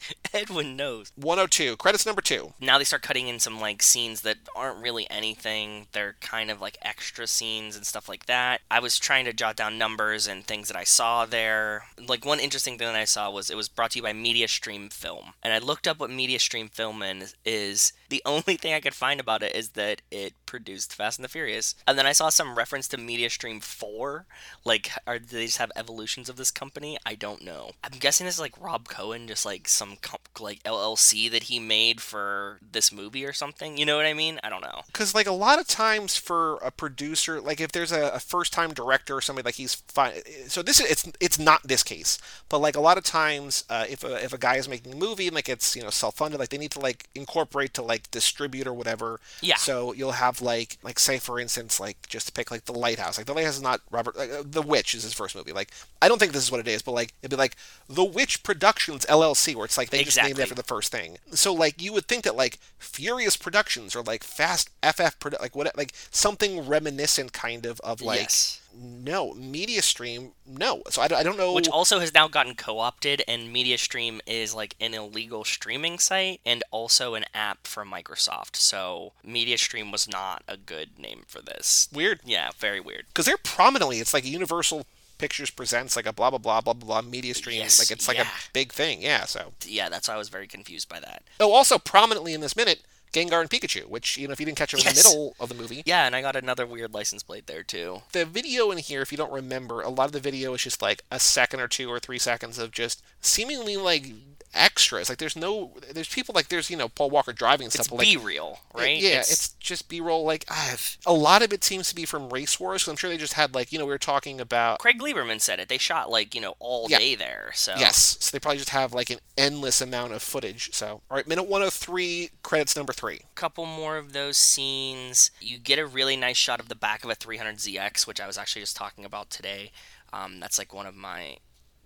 Edwin 0.34 0.76
knows. 0.76 1.12
102. 1.16 1.76
Credits 1.76 2.06
number 2.06 2.22
two. 2.22 2.52
Now 2.60 2.78
they 2.78 2.84
start 2.84 3.02
cutting 3.02 3.28
in 3.28 3.38
some 3.38 3.60
like 3.60 3.82
scenes 3.82 4.22
that 4.22 4.38
aren't 4.54 4.82
really 4.82 5.08
anything. 5.10 5.86
They're 5.92 6.16
kind 6.20 6.50
of 6.50 6.60
like 6.60 6.78
extra 6.82 7.26
scenes 7.26 7.76
and 7.76 7.86
stuff 7.86 8.08
like 8.08 8.26
that. 8.26 8.60
I 8.70 8.80
was 8.80 8.98
trying 8.98 9.24
to 9.26 9.32
jot 9.32 9.56
down 9.56 9.78
numbers 9.78 10.26
and 10.26 10.44
things 10.44 10.68
that 10.68 10.76
I 10.76 10.84
saw 10.84 11.26
there. 11.26 11.84
Like 11.98 12.24
one 12.24 12.40
interesting 12.40 12.78
thing 12.78 12.86
that 12.86 12.96
I 12.96 13.04
saw 13.04 13.30
was 13.30 13.50
it 13.50 13.56
was 13.56 13.68
brought 13.68 13.92
to 13.92 13.98
you 13.98 14.02
by 14.02 14.12
Media 14.12 14.48
Stream 14.48 14.88
Film, 14.88 15.32
and 15.42 15.52
I 15.52 15.58
looked 15.58 15.88
up 15.88 15.98
what 15.98 16.10
Media 16.10 16.38
Stream 16.38 16.68
Film 16.68 17.02
is. 17.44 17.92
The 18.08 18.22
only 18.24 18.56
thing 18.56 18.72
I 18.72 18.80
could 18.80 18.94
find 18.94 19.20
about 19.20 19.42
it 19.42 19.54
is 19.54 19.70
that 19.70 20.02
it 20.10 20.32
produced 20.46 20.94
Fast 20.94 21.18
and 21.18 21.24
the 21.24 21.28
Furious, 21.28 21.74
and 21.86 21.98
then 21.98 22.06
I 22.06 22.12
saw 22.12 22.28
some 22.28 22.56
reference 22.56 22.88
to 22.88 22.98
Media 22.98 23.30
Stream 23.30 23.60
Four. 23.60 24.26
Like, 24.64 24.90
are 25.06 25.18
they 25.18 25.46
just 25.46 25.58
have 25.58 25.72
evolutions 25.76 26.28
of 26.28 26.36
this 26.36 26.50
company? 26.50 26.98
I 27.04 27.14
don't 27.14 27.42
know. 27.42 27.72
I'm 27.84 27.98
guessing 27.98 28.26
this 28.26 28.36
is 28.36 28.40
like 28.40 28.60
Rob 28.60 28.88
Cohen, 28.88 29.28
just 29.28 29.44
like 29.44 29.68
some 29.68 29.96
comp- 30.00 30.40
like 30.40 30.62
LLC 30.62 31.30
that 31.30 31.44
he 31.44 31.58
made 31.58 32.00
for 32.00 32.58
this 32.72 32.92
movie 32.92 33.24
or 33.24 33.32
something. 33.32 33.76
You 33.76 33.86
know 33.86 33.96
what 33.96 34.06
I 34.06 34.14
mean? 34.14 34.40
I 34.42 34.48
don't 34.48 34.62
know. 34.62 34.82
Because 34.86 35.14
like 35.14 35.26
a 35.26 35.32
lot 35.32 35.60
of 35.60 35.66
times 35.66 36.16
for 36.16 36.56
a 36.56 36.70
producer, 36.70 37.40
like 37.40 37.60
if 37.60 37.72
there's 37.72 37.92
a, 37.92 38.08
a 38.08 38.20
first-time 38.20 38.72
director 38.72 39.16
or 39.16 39.20
somebody 39.20 39.44
like 39.44 39.56
he's 39.56 39.74
fine. 39.74 40.12
So 40.46 40.62
this 40.62 40.80
is 40.80 40.90
it's 40.90 41.12
it's 41.20 41.38
not 41.38 41.62
this 41.62 41.82
case, 41.82 42.18
but 42.48 42.58
like 42.58 42.76
a 42.76 42.80
lot 42.80 42.98
of 42.98 43.04
times, 43.04 43.64
uh, 43.68 43.84
if 43.88 44.04
a 44.04 44.22
if 44.24 44.32
a 44.32 44.38
guy 44.38 44.56
is 44.56 44.68
making 44.68 44.92
a 44.92 44.96
movie 44.96 45.26
and 45.26 45.34
like 45.34 45.48
it's 45.48 45.76
you 45.76 45.82
know 45.82 45.90
self-funded, 45.90 46.38
like 46.38 46.50
they 46.50 46.58
need 46.58 46.70
to 46.72 46.80
like 46.80 47.08
incorporate 47.14 47.74
to 47.74 47.82
like 47.82 47.97
distribute 48.10 48.66
or 48.66 48.74
whatever. 48.74 49.20
Yeah. 49.40 49.56
So 49.56 49.92
you'll 49.92 50.12
have 50.12 50.40
like 50.40 50.78
like 50.82 50.98
say 50.98 51.18
for 51.18 51.38
instance 51.38 51.80
like 51.80 52.08
just 52.08 52.26
to 52.26 52.32
pick 52.32 52.50
like 52.50 52.64
the 52.64 52.72
Lighthouse. 52.72 53.18
Like 53.18 53.26
the 53.26 53.34
Lighthouse 53.34 53.56
is 53.56 53.62
not 53.62 53.80
Robert. 53.90 54.16
Like, 54.16 54.30
uh, 54.30 54.42
the 54.44 54.62
Witch 54.62 54.94
is 54.94 55.02
his 55.02 55.12
first 55.12 55.34
movie. 55.34 55.52
Like 55.52 55.70
I 56.00 56.08
don't 56.08 56.18
think 56.18 56.32
this 56.32 56.42
is 56.42 56.50
what 56.50 56.60
it 56.60 56.68
is, 56.68 56.82
but 56.82 56.92
like 56.92 57.14
it'd 57.22 57.30
be 57.30 57.36
like 57.36 57.56
the 57.88 58.04
Witch 58.04 58.42
Productions 58.42 59.04
LLC, 59.06 59.54
where 59.54 59.64
it's 59.64 59.78
like 59.78 59.90
they 59.90 60.04
just 60.04 60.16
named 60.22 60.38
it 60.38 60.42
after 60.42 60.54
the 60.54 60.62
first 60.62 60.92
thing. 60.92 61.18
So 61.32 61.52
like 61.52 61.80
you 61.82 61.92
would 61.92 62.06
think 62.06 62.24
that 62.24 62.36
like 62.36 62.58
Furious 62.78 63.36
Productions 63.36 63.94
or 63.94 64.02
like 64.02 64.24
Fast 64.24 64.70
FF 64.82 65.18
Produ- 65.18 65.40
like 65.40 65.56
what 65.56 65.76
like 65.76 65.92
something 66.10 66.66
reminiscent 66.66 67.32
kind 67.32 67.66
of 67.66 67.80
of 67.80 68.00
like 68.00 68.20
yes. 68.20 68.60
No 68.80 69.34
media 69.34 69.82
stream 69.82 70.32
no. 70.46 70.82
So 70.90 71.02
I, 71.02 71.08
don't- 71.08 71.18
I 71.18 71.22
don't 71.22 71.36
know. 71.36 71.52
Which 71.52 71.68
also 71.68 72.00
has 72.00 72.14
now 72.14 72.28
gotten 72.28 72.54
co-opted, 72.54 73.22
and 73.28 73.54
MediaStream 73.54 74.20
is 74.26 74.54
like 74.54 74.74
an 74.80 74.94
illegal 74.94 75.44
streaming 75.44 75.98
site 75.98 76.40
and 76.46 76.62
also 76.70 77.14
an 77.14 77.24
app 77.34 77.66
from 77.66 77.90
Microsoft. 77.90 78.56
So 78.56 79.12
MediaStream 79.26 79.90
was 79.92 80.08
not 80.08 80.42
a 80.48 80.56
good 80.56 80.98
name 80.98 81.24
for 81.26 81.40
this. 81.42 81.88
weird 81.92 82.20
Yeah, 82.24 82.50
very 82.58 82.80
weird. 82.80 83.06
because 83.08 83.26
they're 83.26 83.36
prominently 83.36 83.98
it's 83.98 84.14
like 84.14 84.24
Universal 84.24 84.86
Pictures 85.18 85.50
presents 85.50 85.96
like 85.96 86.06
a 86.06 86.12
blah 86.12 86.30
blah 86.30 86.38
blah 86.38 86.60
blah 86.60 86.72
blah 86.74 87.00
blah 87.00 87.10
media 87.10 87.34
stream 87.34 87.58
Yes, 87.58 87.80
like 87.80 87.90
it's 87.90 88.06
like 88.06 88.18
yeah. 88.18 88.22
a 88.28 88.50
big 88.52 88.72
thing 88.72 89.02
yeah 89.02 89.24
so 89.24 89.52
Yeah, 89.66 89.88
that's 89.88 90.06
why 90.06 90.14
I 90.14 90.16
was 90.18 90.28
very 90.28 90.46
confused 90.46 90.88
by 90.88 91.00
that. 91.00 91.24
oh 91.40 91.50
also 91.52 91.76
prominently 91.76 92.34
in 92.34 92.40
this 92.40 92.54
minute 92.54 92.82
Gengar 93.12 93.40
and 93.40 93.50
Pikachu 93.50 93.86
which 93.86 94.16
you 94.18 94.26
know 94.26 94.32
if 94.32 94.40
you 94.40 94.46
didn't 94.46 94.58
catch 94.58 94.72
them 94.72 94.80
in 94.80 94.86
the 94.86 94.94
middle 94.94 95.34
of 95.40 95.48
the 95.48 95.54
movie 95.54 95.82
Yeah, 95.86 96.06
and 96.06 96.14
I 96.16 96.22
got 96.22 96.36
another 96.36 96.66
weird 96.66 96.92
license 96.94 97.22
plate 97.22 97.46
there 97.46 97.62
too. 97.62 98.02
the 98.12 98.24
video 98.24 98.70
in 98.70 98.78
here, 98.78 99.02
if 99.02 99.10
you 99.12 99.18
don't 99.18 99.32
remember, 99.32 99.80
a 99.80 99.88
lot 99.90 100.06
of 100.06 100.12
the 100.12 100.20
video 100.20 100.54
is 100.54 100.62
just 100.62 100.82
like 100.82 101.02
a 101.10 101.18
second 101.18 101.60
or 101.60 101.68
two 101.68 101.88
or 101.90 101.98
three 101.98 102.18
seconds 102.18 102.58
of 102.58 102.70
just 102.72 103.02
seemingly 103.20 103.76
like 103.76 104.06
extras. 104.54 105.08
Like 105.10 105.18
there's 105.18 105.36
no, 105.36 105.72
there's 105.92 106.08
people 106.08 106.34
like 106.34 106.48
there's 106.48 106.70
you 106.70 106.76
know 106.76 106.88
Paul 106.88 107.10
Walker 107.10 107.32
driving 107.32 107.66
and 107.66 107.74
It's 107.74 107.84
stuff. 107.84 107.92
like, 107.98 108.06
B 108.06 108.16
real, 108.16 108.60
right? 108.74 108.98
Yeah, 108.98 109.20
it's, 109.20 109.50
just 109.60 109.88
B-roll. 109.90 110.24
Like 110.24 110.44
ah, 110.48 110.76
a 111.04 111.12
lot 111.12 111.42
of 111.42 111.52
it 111.52 111.62
seems 111.62 111.88
to 111.90 111.94
be 111.94 112.06
from 112.06 112.30
Race 112.30 112.58
Wars. 112.58 112.84
'cause 112.84 112.90
I'm 112.90 112.96
sure 112.96 113.10
they 113.10 113.18
just 113.18 113.34
had 113.34 113.54
like 113.54 113.72
you 113.72 113.78
know 113.78 113.84
we 113.84 113.90
were 113.92 113.98
talking 113.98 114.40
about. 114.40 114.78
Craig 114.78 114.98
Lieberman 115.00 115.40
said 115.40 115.60
it. 115.60 115.68
They 115.68 115.76
shot 115.78 116.10
like 116.10 116.34
you 116.34 116.40
know 116.40 116.54
all 116.58 116.86
Yeah. 116.88 116.98
day 116.98 117.14
there. 117.14 117.50
So 117.54 117.74
Yes, 117.76 118.16
so 118.20 118.30
they 118.32 118.40
probably 118.40 118.58
just 118.58 118.70
have 118.70 118.94
like 118.94 119.10
an 119.10 119.18
endless 119.36 119.80
amount 119.82 120.14
of 120.14 120.22
footage. 120.22 120.70
So, 120.74 121.02
all 121.10 121.16
right, 121.16 121.26
minute 121.28 121.44
103, 121.46 122.30
credits 122.42 122.74
number 122.74 122.92
three. 122.98 123.20
couple 123.36 123.64
more 123.64 123.96
of 123.96 124.12
those 124.12 124.36
scenes. 124.36 125.30
You 125.40 125.58
get 125.58 125.78
a 125.78 125.86
really 125.86 126.16
nice 126.16 126.36
shot 126.36 126.58
of 126.58 126.68
the 126.68 126.74
back 126.74 127.04
of 127.04 127.10
a 127.10 127.14
300ZX, 127.14 128.08
which 128.08 128.20
I 128.20 128.26
was 128.26 128.36
actually 128.36 128.62
just 128.62 128.76
talking 128.76 129.04
about 129.04 129.30
today. 129.30 129.70
Um, 130.12 130.40
that's 130.40 130.58
like 130.58 130.74
one 130.74 130.86
of 130.86 130.96
my 130.96 131.36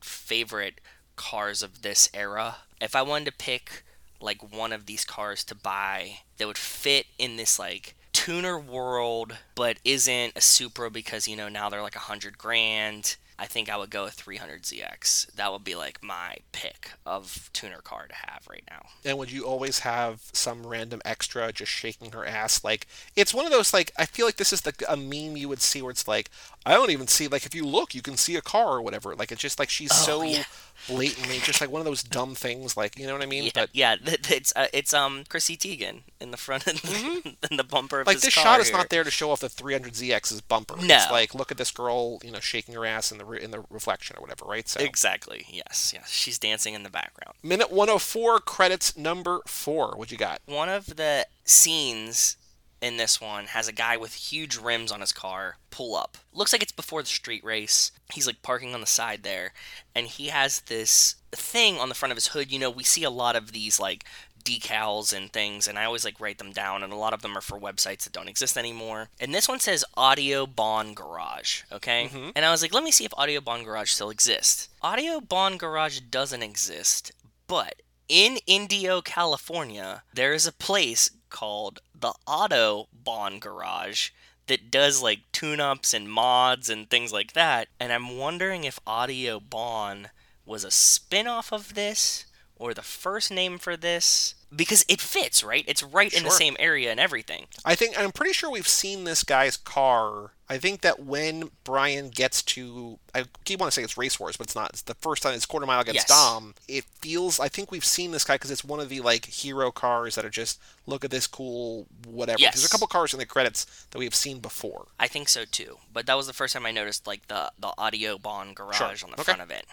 favorite 0.01 0.81
cars 1.17 1.63
of 1.63 1.83
this 1.83 2.09
era. 2.15 2.57
If 2.81 2.97
I 2.97 3.03
wanted 3.03 3.27
to 3.27 3.33
pick 3.37 3.85
like 4.23 4.55
one 4.55 4.73
of 4.73 4.87
these 4.87 5.05
cars 5.05 5.45
to 5.45 5.55
buy 5.55 6.21
that 6.39 6.47
would 6.47 6.57
fit 6.57 7.07
in 7.19 7.37
this 7.37 7.59
like 7.59 7.95
tuner 8.13 8.59
world, 8.59 9.37
but 9.55 9.79
isn't 9.85 10.33
a 10.35 10.41
Supra 10.41 10.91
because 10.91 11.29
you 11.29 11.37
know 11.37 11.51
now 11.51 11.69
they're 11.69 11.83
like 11.83 11.97
a 11.97 12.01
hundred 12.01 12.39
grand. 12.39 13.17
I 13.43 13.47
think 13.47 13.69
I 13.69 13.77
would 13.77 13.91
go 13.91 14.05
with 14.05 14.17
300ZX. 14.17 15.35
That 15.35 15.51
would 15.51 15.65
be 15.65 15.75
like 15.75 16.01
my 16.01 16.37
pick 16.53 16.93
of 17.05 17.51
tuner 17.53 17.81
car 17.81 18.07
to 18.07 18.15
have 18.15 18.47
right 18.49 18.63
now. 18.71 18.87
And 19.05 19.19
would 19.19 19.33
you 19.33 19.45
always 19.45 19.81
have 19.81 20.23
some 20.33 20.65
random 20.65 21.03
extra 21.05 21.51
just 21.53 21.73
shaking 21.73 22.13
her 22.13 22.25
ass? 22.25 22.63
Like 22.63 22.87
it's 23.17 23.35
one 23.35 23.45
of 23.45 23.51
those 23.51 23.75
like 23.75 23.91
I 23.99 24.07
feel 24.07 24.27
like 24.27 24.37
this 24.37 24.53
is 24.53 24.61
the 24.61 24.73
a 24.89 24.97
meme 24.97 25.37
you 25.37 25.49
would 25.49 25.61
see 25.61 25.83
where 25.83 25.91
it's 25.91 26.07
like 26.07 26.31
I 26.65 26.75
don't 26.75 26.91
even 26.91 27.09
see 27.09 27.27
like 27.27 27.45
if 27.45 27.53
you 27.53 27.67
look 27.67 27.97
you 27.97 28.01
can 28.01 28.17
see 28.17 28.37
a 28.37 28.43
car 28.43 28.77
or 28.77 28.81
whatever. 28.83 29.17
Like 29.17 29.33
it's 29.33 29.43
just 29.43 29.59
like 29.59 29.71
she's 29.71 29.91
oh, 29.91 29.95
so 29.97 30.21
Oh, 30.21 30.23
yeah. 30.23 30.45
Blatantly 30.89 31.39
just 31.39 31.61
like 31.61 31.71
one 31.71 31.81
of 31.81 31.85
those 31.87 32.03
dumb 32.03 32.35
things. 32.35 32.77
Like 32.77 32.99
you 32.99 33.07
know 33.07 33.13
what 33.15 33.23
I 33.23 33.27
mean? 33.27 33.45
Yeah, 33.45 33.51
but 33.55 33.71
yeah, 33.73 33.97
it's 34.05 34.53
uh, 34.57 34.67
it's 34.73 34.93
um 34.93 35.25
Chrissy 35.29 35.57
Teigen 35.57 36.01
in 36.21 36.31
the 36.31 36.37
front 36.37 36.67
of 36.67 36.81
the, 36.83 37.37
in 37.51 37.57
the 37.57 37.65
bumper 37.65 38.01
of 38.01 38.07
Mm-hmm. 38.07 38.09
like 38.09 38.17
his 38.17 38.23
this 38.25 38.35
shot 38.35 38.61
is 38.61 38.73
not 38.73 38.89
there 38.89 39.05
to 39.05 39.11
show 39.11 39.31
off 39.31 39.41
the 39.41 39.49
300ZX's 39.49 40.41
bumper. 40.41 40.77
No. 40.77 40.95
It's 40.95 41.11
like 41.11 41.35
look 41.35 41.51
at 41.51 41.57
this 41.59 41.71
girl, 41.71 42.19
you 42.25 42.31
know, 42.31 42.41
shaking 42.41 42.75
her 42.75 42.85
ass 42.87 43.11
in 43.13 43.19
the 43.19 43.25
re- 43.25 43.43
in 43.43 43.51
the 43.51 43.65
reflection 43.71 44.17
or 44.17 44.21
whatever, 44.21 44.45
right? 44.45 44.69
So 44.69 44.81
Exactly. 44.81 45.47
Yes. 45.51 45.93
Yes. 45.95 46.11
She's 46.11 46.39
dancing 46.39 46.75
in 46.75 46.83
the 46.83 46.91
background. 46.91 47.35
minute 47.43 47.71
104 47.71 48.41
credits 48.41 48.97
number 48.97 49.41
4. 49.47 49.93
What 49.97 50.11
you 50.11 50.19
got? 50.19 50.41
One 50.47 50.69
of 50.69 50.97
the 50.97 51.27
scenes 51.45 52.37
in 52.83 52.97
this 52.97 53.21
one 53.21 53.47
has 53.47 53.69
a 53.69 53.73
guy 53.73 53.97
with 53.97 54.13
huge 54.15 54.59
rims 54.59 54.93
on 54.93 55.01
his 55.01 55.13
car 55.13 55.57
pull 55.71 55.97
up. 55.97 56.19
Looks 56.35 56.53
like 56.53 56.63
it's 56.63 56.73
before 56.73 57.01
the 57.01 57.09
street 57.09 57.45
race. 57.45 57.93
He's 58.13 58.27
like 58.27 58.43
parking 58.43 58.75
on 58.75 58.81
the 58.81 58.87
side 58.87 59.23
there, 59.23 59.53
and 59.95 60.07
he 60.07 60.27
has 60.29 60.61
this 60.63 61.15
thing 61.31 61.79
on 61.79 61.89
the 61.89 61.95
front 61.95 62.11
of 62.11 62.17
his 62.17 62.29
hood. 62.29 62.53
You 62.53 62.59
know, 62.59 62.71
we 62.71 62.83
see 62.83 63.05
a 63.05 63.11
lot 63.11 63.37
of 63.37 63.53
these 63.53 63.81
like 63.81 64.05
decals 64.45 65.17
and 65.17 65.33
things 65.33 65.69
and 65.69 65.79
I 65.79 65.85
always 65.85 66.05
like 66.05 66.21
write 66.21 66.39
them 66.39 66.51
down 66.51 66.83
and 66.83 66.93
a 66.93 66.97
lot 66.97 67.15
of 67.15 67.23
them 67.23 67.39
are 67.39 67.41
for 67.41 67.61
websites 67.61 68.05
that 68.05 68.13
don't 68.13 68.29
exist 68.29 68.57
anymore. 68.57 69.09
And 69.21 69.33
this 69.33 69.49
one 69.49 69.61
says 69.61 69.85
Audio 69.97 70.47
Bond 70.47 70.97
Garage, 70.97 71.63
okay? 71.71 72.11
Mm-hmm. 72.13 72.31
And 72.35 72.45
I 72.45 72.51
was 72.51 72.61
like, 72.61 72.75
let 72.75 72.83
me 72.83 72.91
see 72.91 73.05
if 73.05 73.15
Audio 73.17 73.41
Bond 73.41 73.65
Garage 73.65 73.91
still 73.91 74.11
exists. 74.11 74.69
Audio 74.83 75.21
Bond 75.21 75.61
Garage 75.61 76.01
doesn't 76.01 76.43
exist, 76.43 77.13
but 77.47 77.83
in 78.09 78.39
Indio, 78.47 79.01
California, 79.01 80.03
there 80.13 80.35
is 80.35 80.47
a 80.47 80.53
place 80.53 81.11
called 81.33 81.81
the 81.99 82.13
Auto 82.27 82.89
Bond 82.93 83.41
Garage 83.41 84.11
that 84.47 84.71
does 84.71 85.03
like 85.03 85.21
tune-ups 85.33 85.95
and 85.95 86.11
mods 86.11 86.69
and 86.69 86.89
things 86.89 87.13
like 87.13 87.33
that. 87.33 87.69
And 87.81 87.93
I'm 87.93 88.17
wondering 88.17 88.65
if 88.65 88.79
Audio 88.87 89.41
Bond 89.41 90.11
was 90.47 90.63
a 90.63 90.71
spin-off 90.71 91.53
of 91.53 91.75
this 91.75 92.27
or 92.59 92.75
the 92.75 92.83
first 92.83 93.31
name 93.31 93.59
for 93.59 93.77
this 93.77 94.35
because 94.55 94.85
it 94.89 95.01
fits, 95.01 95.43
right? 95.43 95.65
It's 95.67 95.83
right 95.83 96.13
in 96.13 96.25
the 96.25 96.31
same 96.31 96.57
area 96.59 96.91
and 96.91 97.01
everything. 97.01 97.47
I 97.65 97.75
think 97.75 97.99
I'm 97.99 98.13
pretty 98.13 98.35
sure 98.35 98.51
we've 98.51 98.69
seen 98.69 99.05
this 99.05 99.25
guy's 99.25 99.57
car. 99.57 100.33
I 100.49 100.59
think 100.59 100.83
that 100.83 101.01
when 101.03 101.51
Brian 101.65 102.11
gets 102.11 102.43
to, 102.43 102.99
I 103.15 103.25
keep 103.47 103.59
wanting 103.61 103.71
to 103.71 103.75
say 103.77 103.83
it's 103.83 103.97
Race 103.97 104.21
Wars, 104.21 104.37
but 104.37 104.47
it's 104.47 104.55
not. 104.55 104.69
It's 104.71 104.83
the 104.83 104.95
first 104.97 105.23
time 105.23 105.33
it's 105.33 105.47
quarter 105.47 105.65
mile 105.65 105.81
against 105.81 105.95
Yes. 106.01 106.09
Dom. 106.09 106.55
It 106.69 106.85
feels. 107.01 107.41
I 107.41 107.49
think 107.49 107.71
we've 107.73 107.85
seen 107.85 108.11
this 108.11 108.25
guy 108.25 108.35
because 108.35 108.51
it's 108.51 108.63
one 108.63 108.79
of 108.79 108.91
the 108.91 109.01
like 109.01 109.25
hero 109.25 109.71
cars 109.71 110.15
that 110.17 110.27
are 110.27 110.31
just 110.31 110.61
look 110.87 111.05
at 111.07 111.11
this 111.11 111.27
cool 111.27 111.87
whatever. 112.07 112.39
Yes. 112.39 112.55
There's 112.57 112.67
a 112.67 112.69
couple 112.69 112.87
cars 112.89 113.15
in 113.15 113.19
the 113.19 113.25
credits 113.25 113.87
that 113.93 113.99
we've 113.99 114.15
seen 114.15 114.41
before. 114.41 114.89
I 115.01 115.09
think 115.09 115.31
so 115.31 115.47
too. 115.47 115.79
But 115.91 116.05
that 116.05 116.15
was 116.19 116.27
the 116.27 116.35
first 116.35 116.53
time 116.53 116.67
I 116.67 116.71
noticed 116.73 117.07
like 117.07 117.27
the 117.29 117.51
the 117.59 117.73
audio 117.79 118.19
bond 118.19 118.55
garage 118.57 119.03
on 119.03 119.11
the 119.11 119.15
Okay. 119.15 119.23
front 119.23 119.41
of 119.41 119.51
it. 119.51 119.65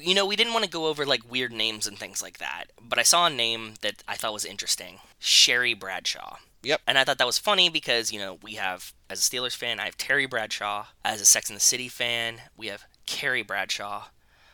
You 0.00 0.14
know, 0.14 0.26
we 0.26 0.36
didn't 0.36 0.52
want 0.52 0.64
to 0.64 0.70
go 0.70 0.86
over 0.86 1.06
like 1.06 1.30
weird 1.30 1.52
names 1.52 1.86
and 1.86 1.98
things 1.98 2.22
like 2.22 2.38
that, 2.38 2.66
but 2.80 2.98
I 2.98 3.02
saw 3.02 3.26
a 3.26 3.30
name 3.30 3.74
that 3.82 4.02
I 4.06 4.16
thought 4.16 4.32
was 4.32 4.44
interesting. 4.44 4.98
Sherry 5.18 5.74
Bradshaw. 5.74 6.36
Yep. 6.62 6.80
And 6.86 6.98
I 6.98 7.04
thought 7.04 7.18
that 7.18 7.26
was 7.26 7.38
funny 7.38 7.68
because, 7.68 8.12
you 8.12 8.18
know, 8.18 8.38
we 8.42 8.54
have 8.54 8.92
as 9.08 9.20
a 9.20 9.22
Steelers 9.22 9.54
fan, 9.56 9.78
I 9.80 9.84
have 9.84 9.96
Terry 9.96 10.26
Bradshaw. 10.26 10.86
As 11.04 11.20
a 11.20 11.24
Sex 11.24 11.48
and 11.48 11.56
the 11.56 11.60
City 11.60 11.88
fan, 11.88 12.38
we 12.56 12.66
have 12.66 12.84
Carrie 13.06 13.42
Bradshaw. 13.42 14.06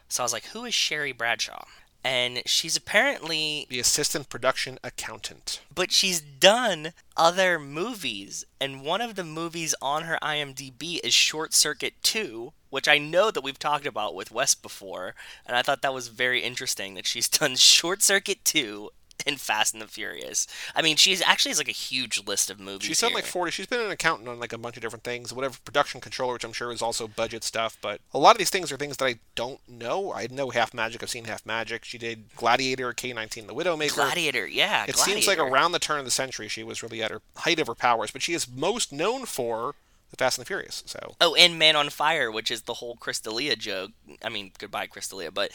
So 0.09 0.23
I 0.23 0.25
was 0.25 0.33
like, 0.33 0.45
who 0.47 0.65
is 0.65 0.75
Sherry 0.75 1.13
Bradshaw? 1.13 1.65
and 2.07 2.43
she's 2.45 2.77
apparently 2.77 3.67
The 3.71 3.81
assistant 3.81 4.29
production 4.29 4.79
accountant. 4.85 5.63
but 5.75 5.91
she's 5.91 6.21
done 6.21 6.93
other 7.17 7.59
movies 7.59 8.45
and 8.61 8.83
one 8.83 9.01
of 9.01 9.15
the 9.15 9.25
movies 9.25 9.75
on 9.81 10.03
her 10.03 10.19
IMDb 10.23 11.01
is 11.03 11.15
Short 11.15 11.55
Circuit 11.55 11.95
2 12.03 12.53
which 12.75 12.89
I 12.89 12.99
know 12.99 13.31
that 13.31 13.45
we've 13.45 13.59
talked 13.59 13.87
about 13.87 14.17
with 14.17 14.33
Wes 14.33 14.57
before 14.57 15.15
and 15.47 15.57
I 15.57 15.63
thought 15.63 15.81
that 15.83 15.95
was 15.95 16.09
very 16.09 16.41
interesting 16.41 16.95
that 16.95 17.07
she's 17.07 17.29
done 17.41 17.55
Short 17.55 18.03
Circuit 18.03 18.45
2 18.45 18.91
and 19.25 19.41
Fast 19.41 19.75
and 19.75 19.81
the 19.81 19.87
Furious. 19.87 20.49
I 20.75 20.83
mean, 20.83 20.97
she's 20.97 21.23
actually 21.23 21.51
has 21.51 21.59
like 21.59 21.69
a 21.69 21.71
huge 21.71 22.27
list 22.27 22.51
of 22.51 22.59
movies. 22.59 22.89
She's 22.89 23.01
done 23.01 23.11
here. 23.11 23.19
like 23.19 23.27
40. 23.27 23.53
She's 23.53 23.67
been 23.67 23.81
an 23.81 23.93
accountant 23.93 24.29
on 24.29 24.41
like 24.41 24.53
a 24.53 24.59
bunch 24.59 24.77
of 24.77 24.83
different 24.83 25.05
things, 25.05 25.33
whatever 25.33 25.57
production 25.65 26.01
controller, 26.01 26.33
which 26.33 26.45
I'm 26.45 26.53
sure 26.53 26.73
is 26.73 26.83
also 26.83 27.07
budget 27.07 27.45
stuff. 27.45 27.79
But 27.81 28.01
a 28.13 28.19
lot 28.19 28.33
of 28.33 28.39
these 28.39 28.51
things 28.51 28.73
are 28.73 28.77
things 28.77 28.97
that 28.97 29.07
I 29.07 29.21
don't 29.37 29.61
know. 29.69 30.13
I 30.13 30.27
know 30.29 30.51
Half 30.51 30.75
Magic. 30.75 31.01
I've 31.01 31.11
seen 31.11 31.27
Half 31.27 31.47
Magic. 31.47 31.85
She 31.85 31.97
did 31.97 32.35
Gladiator, 32.35 32.93
K19, 32.93 33.47
The 33.47 33.55
Widowmaker. 33.55 33.95
Gladiator, 33.95 34.49
yeah. 34.49 34.85
It 34.89 34.97
seems 34.97 35.29
like 35.29 35.39
around 35.39 35.71
the 35.71 35.79
turn 35.79 36.01
of 36.01 36.05
the 36.05 36.11
century 36.11 36.49
she 36.49 36.65
was 36.65 36.83
really 36.83 37.01
at 37.03 37.13
her 37.13 37.23
height 37.37 37.61
of 37.61 37.69
her 37.69 37.75
powers, 37.77 38.11
but 38.11 38.21
she 38.21 38.35
is 38.35 38.49
most 38.49 38.93
known 38.93 39.27
for 39.27 39.77
the 40.17 40.25
Fast 40.25 40.39
and 40.39 40.45
the 40.45 40.49
Furious. 40.49 40.83
So 40.87 41.15
Oh, 41.21 41.35
and 41.35 41.59
Man 41.59 41.77
on 41.77 41.91
Fire, 41.91 42.31
which 42.31 42.51
is 42.51 42.63
the 42.63 42.75
whole 42.75 42.97
Crystalia 42.97 43.59
joke. 43.59 43.91
I 44.23 44.29
mean, 44.29 44.53
goodbye 44.59 44.87
Crystalia, 44.87 45.33
but 45.33 45.51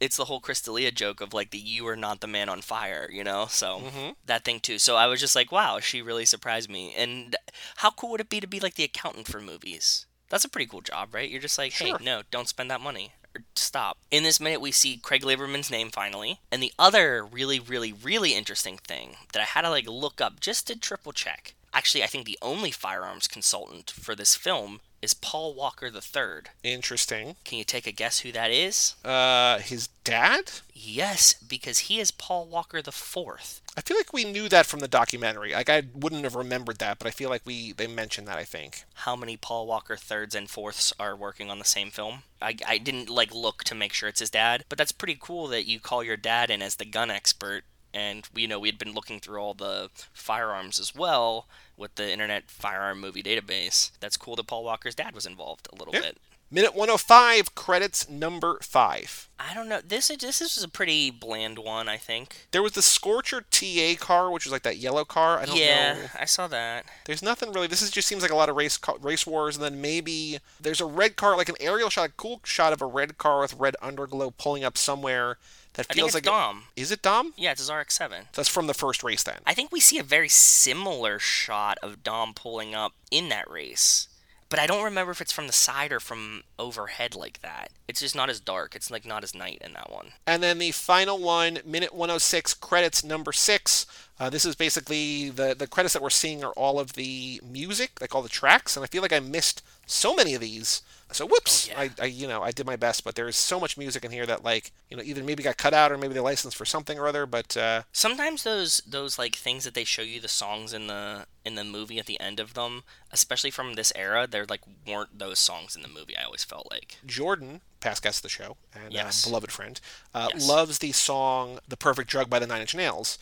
it's 0.00 0.16
the 0.16 0.24
whole 0.26 0.40
Crystalia 0.40 0.94
joke 0.94 1.20
of 1.20 1.34
like 1.34 1.50
the 1.50 1.58
you 1.58 1.86
are 1.88 1.96
not 1.96 2.20
the 2.20 2.26
man 2.26 2.48
on 2.48 2.60
fire, 2.62 3.08
you 3.12 3.24
know? 3.24 3.46
So 3.50 3.80
Mhm. 3.80 4.14
that 4.26 4.44
thing 4.44 4.60
too. 4.60 4.78
So 4.78 4.96
I 4.96 5.06
was 5.06 5.20
just 5.20 5.34
like, 5.36 5.50
wow, 5.52 5.80
she 5.80 6.00
really 6.02 6.24
surprised 6.24 6.70
me. 6.70 6.94
And 6.96 7.36
how 7.76 7.90
cool 7.90 8.10
would 8.10 8.20
it 8.20 8.28
be 8.28 8.40
to 8.40 8.46
be 8.46 8.60
like 8.60 8.74
the 8.74 8.84
accountant 8.84 9.26
for 9.28 9.40
movies? 9.40 10.06
That's 10.30 10.44
a 10.44 10.48
pretty 10.48 10.66
cool 10.66 10.82
job, 10.82 11.14
right? 11.14 11.28
You're 11.30 11.40
just 11.40 11.58
like, 11.58 11.72
hey, 11.72 11.88
Sure. 11.90 11.98
no, 12.00 12.22
don't 12.30 12.48
spend 12.48 12.70
that 12.70 12.80
money. 12.80 13.12
Stop. 13.54 13.98
In 14.10 14.22
this 14.24 14.40
minute, 14.40 14.60
we 14.60 14.72
see 14.72 14.96
Craig 14.96 15.22
Lieberman's 15.22 15.70
name 15.70 15.90
finally. 15.90 16.40
And 16.50 16.62
the 16.62 16.72
other 16.78 17.24
really, 17.24 17.60
really, 17.60 17.92
really 17.92 18.34
interesting 18.34 18.78
thing 18.78 19.16
that 19.32 19.40
I 19.40 19.44
had 19.44 19.62
to 19.62 19.70
like 19.70 19.86
look 19.86 20.20
up 20.20 20.40
just 20.40 20.66
to 20.66 20.78
triple 20.78 21.12
check. 21.12 21.54
Actually, 21.72 22.02
I 22.02 22.06
think 22.06 22.26
the 22.26 22.38
only 22.42 22.70
firearms 22.70 23.28
consultant 23.28 23.90
for 23.90 24.14
this 24.14 24.34
film 24.34 24.80
is 25.00 25.14
Paul 25.14 25.54
Walker 25.54 25.86
III. 25.86 26.42
interesting. 26.64 27.36
Can 27.44 27.58
you 27.58 27.64
take 27.64 27.86
a 27.86 27.92
guess 27.92 28.20
who 28.20 28.32
that 28.32 28.50
is? 28.50 28.94
Uh, 29.04 29.58
his 29.58 29.88
dad. 30.02 30.50
Yes, 30.74 31.34
because 31.34 31.80
he 31.80 32.00
is 32.00 32.10
Paul 32.10 32.46
Walker 32.46 32.78
IV. 32.78 33.60
I 33.76 33.80
feel 33.80 33.96
like 33.96 34.12
we 34.12 34.24
knew 34.24 34.48
that 34.48 34.66
from 34.66 34.80
the 34.80 34.88
documentary. 34.88 35.52
Like 35.52 35.70
I 35.70 35.84
wouldn't 35.94 36.24
have 36.24 36.34
remembered 36.34 36.78
that, 36.78 36.98
but 36.98 37.06
I 37.06 37.12
feel 37.12 37.30
like 37.30 37.42
we 37.44 37.72
they 37.72 37.86
mentioned 37.86 38.26
that. 38.26 38.38
I 38.38 38.44
think. 38.44 38.84
How 38.94 39.14
many 39.14 39.36
Paul 39.36 39.66
Walker 39.66 39.96
thirds 39.96 40.34
and 40.34 40.50
fourths 40.50 40.92
are 40.98 41.14
working 41.14 41.48
on 41.50 41.60
the 41.60 41.64
same 41.64 41.90
film? 41.90 42.22
I, 42.42 42.56
I 42.66 42.78
didn't 42.78 43.08
like 43.08 43.32
look 43.34 43.62
to 43.64 43.74
make 43.74 43.92
sure 43.92 44.08
it's 44.08 44.20
his 44.20 44.30
dad, 44.30 44.64
but 44.68 44.78
that's 44.78 44.92
pretty 44.92 45.16
cool 45.20 45.46
that 45.48 45.66
you 45.66 45.78
call 45.78 46.02
your 46.02 46.16
dad 46.16 46.50
in 46.50 46.60
as 46.62 46.76
the 46.76 46.84
gun 46.84 47.10
expert. 47.10 47.62
And 47.94 48.28
you 48.34 48.46
know 48.46 48.58
we 48.58 48.68
had 48.68 48.78
been 48.78 48.92
looking 48.92 49.18
through 49.20 49.38
all 49.38 49.54
the 49.54 49.90
firearms 50.12 50.78
as 50.78 50.94
well 50.94 51.46
with 51.76 51.94
the 51.94 52.12
Internet 52.12 52.50
Firearm 52.50 53.00
Movie 53.00 53.22
Database. 53.22 53.92
That's 54.00 54.16
cool 54.16 54.36
that 54.36 54.46
Paul 54.46 54.64
Walker's 54.64 54.94
dad 54.94 55.14
was 55.14 55.26
involved 55.26 55.68
a 55.72 55.76
little 55.76 55.94
Yeah. 55.94 56.02
bit. 56.02 56.18
Minute 56.50 56.74
105, 56.74 57.54
credits 57.54 58.08
number 58.08 58.58
five. 58.62 59.28
I 59.38 59.52
don't 59.52 59.68
know. 59.68 59.82
This 59.86 60.08
is 60.08 60.16
this 60.16 60.40
is 60.40 60.62
a 60.64 60.68
pretty 60.68 61.10
bland 61.10 61.58
one, 61.58 61.90
I 61.90 61.98
think. 61.98 62.46
There 62.52 62.62
was 62.62 62.72
the 62.72 62.80
Scorcher 62.80 63.42
TA 63.50 63.96
car, 64.00 64.30
which 64.30 64.46
was 64.46 64.52
like 64.52 64.62
that 64.62 64.78
yellow 64.78 65.04
car. 65.04 65.38
I 65.38 65.44
don't 65.44 65.58
yeah, 65.58 65.92
know. 65.92 66.00
I 66.18 66.24
saw 66.24 66.48
that. 66.48 66.86
There's 67.04 67.22
nothing 67.22 67.52
really. 67.52 67.66
This 67.66 67.82
is 67.82 67.90
just 67.90 68.08
seems 68.08 68.22
like 68.22 68.30
a 68.30 68.34
lot 68.34 68.48
of 68.48 68.56
race 68.56 68.78
race 69.02 69.26
wars, 69.26 69.56
and 69.56 69.64
then 69.64 69.82
maybe 69.82 70.38
there's 70.58 70.80
a 70.80 70.86
red 70.86 71.16
car, 71.16 71.36
like 71.36 71.50
an 71.50 71.56
aerial 71.60 71.90
shot, 71.90 72.08
a 72.08 72.12
cool 72.12 72.40
shot 72.44 72.72
of 72.72 72.80
a 72.80 72.86
red 72.86 73.18
car 73.18 73.40
with 73.40 73.52
red 73.52 73.76
underglow 73.82 74.32
pulling 74.38 74.64
up 74.64 74.78
somewhere. 74.78 75.36
That 75.78 75.86
I 75.90 75.94
think 75.94 76.00
feels 76.00 76.08
it's 76.08 76.14
like 76.16 76.24
Dom. 76.24 76.64
Is 76.74 76.90
it 76.90 77.02
Dom? 77.02 77.34
Yeah, 77.36 77.52
it's 77.52 77.60
his 77.60 77.70
RX-7. 77.70 78.32
That's 78.32 78.48
from 78.48 78.66
the 78.66 78.74
first 78.74 79.04
race 79.04 79.22
then. 79.22 79.38
I 79.46 79.54
think 79.54 79.70
we 79.70 79.78
see 79.78 79.96
a 79.96 80.02
very 80.02 80.28
similar 80.28 81.20
shot 81.20 81.78
of 81.84 82.02
Dom 82.02 82.34
pulling 82.34 82.74
up 82.74 82.94
in 83.12 83.28
that 83.28 83.48
race. 83.48 84.08
But 84.48 84.58
I 84.58 84.66
don't 84.66 84.82
remember 84.82 85.12
if 85.12 85.20
it's 85.20 85.30
from 85.30 85.46
the 85.46 85.52
side 85.52 85.92
or 85.92 86.00
from 86.00 86.42
overhead 86.58 87.14
like 87.14 87.42
that. 87.42 87.70
It's 87.86 88.00
just 88.00 88.16
not 88.16 88.28
as 88.28 88.40
dark. 88.40 88.74
It's 88.74 88.90
like 88.90 89.06
not 89.06 89.22
as 89.22 89.36
night 89.36 89.62
in 89.64 89.72
that 89.74 89.92
one. 89.92 90.14
And 90.26 90.42
then 90.42 90.58
the 90.58 90.72
final 90.72 91.16
one, 91.16 91.60
minute 91.64 91.94
106, 91.94 92.54
credits 92.54 93.04
number 93.04 93.32
six. 93.32 93.86
Uh, 94.20 94.28
this 94.28 94.44
is 94.44 94.56
basically 94.56 95.30
the 95.30 95.54
the 95.56 95.66
credits 95.66 95.92
that 95.92 96.02
we're 96.02 96.10
seeing 96.10 96.42
are 96.42 96.52
all 96.52 96.80
of 96.80 96.94
the 96.94 97.40
music, 97.44 98.00
like 98.00 98.14
all 98.14 98.22
the 98.22 98.28
tracks, 98.28 98.76
and 98.76 98.82
I 98.82 98.88
feel 98.88 99.02
like 99.02 99.12
I 99.12 99.20
missed 99.20 99.62
so 99.86 100.14
many 100.14 100.34
of 100.34 100.40
these. 100.40 100.82
So 101.10 101.24
whoops, 101.26 101.70
Oh, 101.70 101.82
yeah. 101.82 101.88
I, 101.98 102.02
I 102.02 102.06
you 102.06 102.26
know 102.26 102.42
I 102.42 102.50
did 102.50 102.66
my 102.66 102.76
best, 102.76 103.04
but 103.04 103.14
there's 103.14 103.36
so 103.36 103.58
much 103.60 103.78
music 103.78 104.04
in 104.04 104.10
here 104.10 104.26
that 104.26 104.42
like 104.44 104.72
you 104.90 104.96
know 104.96 105.02
either 105.02 105.22
maybe 105.22 105.42
got 105.42 105.56
cut 105.56 105.72
out 105.72 105.92
or 105.92 105.96
maybe 105.98 106.14
they 106.14 106.20
licensed 106.20 106.56
for 106.56 106.64
something 106.64 106.98
or 106.98 107.06
other. 107.06 107.26
But 107.26 107.56
uh, 107.56 107.82
Sometimes 107.92 108.42
those 108.42 108.82
those 108.86 109.18
like 109.18 109.36
things 109.36 109.64
that 109.64 109.74
they 109.74 109.84
show 109.84 110.02
you 110.02 110.20
the 110.20 110.28
songs 110.28 110.72
in 110.72 110.88
the 110.88 111.26
in 111.44 111.54
the 111.54 111.64
movie 111.64 111.98
at 111.98 112.06
the 112.06 112.20
end 112.20 112.40
of 112.40 112.54
them, 112.54 112.82
especially 113.12 113.50
from 113.50 113.74
this 113.74 113.92
era, 113.94 114.26
they're 114.28 114.44
like 114.46 114.62
weren't 114.86 115.18
those 115.18 115.38
songs 115.38 115.76
in 115.76 115.82
the 115.82 115.88
movie. 115.88 116.16
I 116.16 116.24
always 116.24 116.44
felt 116.44 116.68
like. 116.70 116.96
Jordan, 117.06 117.60
past 117.80 118.02
guest 118.02 118.18
of 118.18 118.22
the 118.24 118.28
show 118.28 118.56
and 118.74 118.92
Yes. 118.92 119.24
uh, 119.24 119.30
beloved 119.30 119.52
friend, 119.52 119.80
uh, 120.14 120.28
Yes. 120.34 120.46
loves 120.46 120.78
the 120.78 120.92
song 120.92 121.58
"The 121.68 121.76
Perfect 121.76 122.10
Drug" 122.10 122.28
by 122.28 122.38
the 122.38 122.46
Nine 122.46 122.60
Inch 122.62 122.74
Nails 122.74 123.18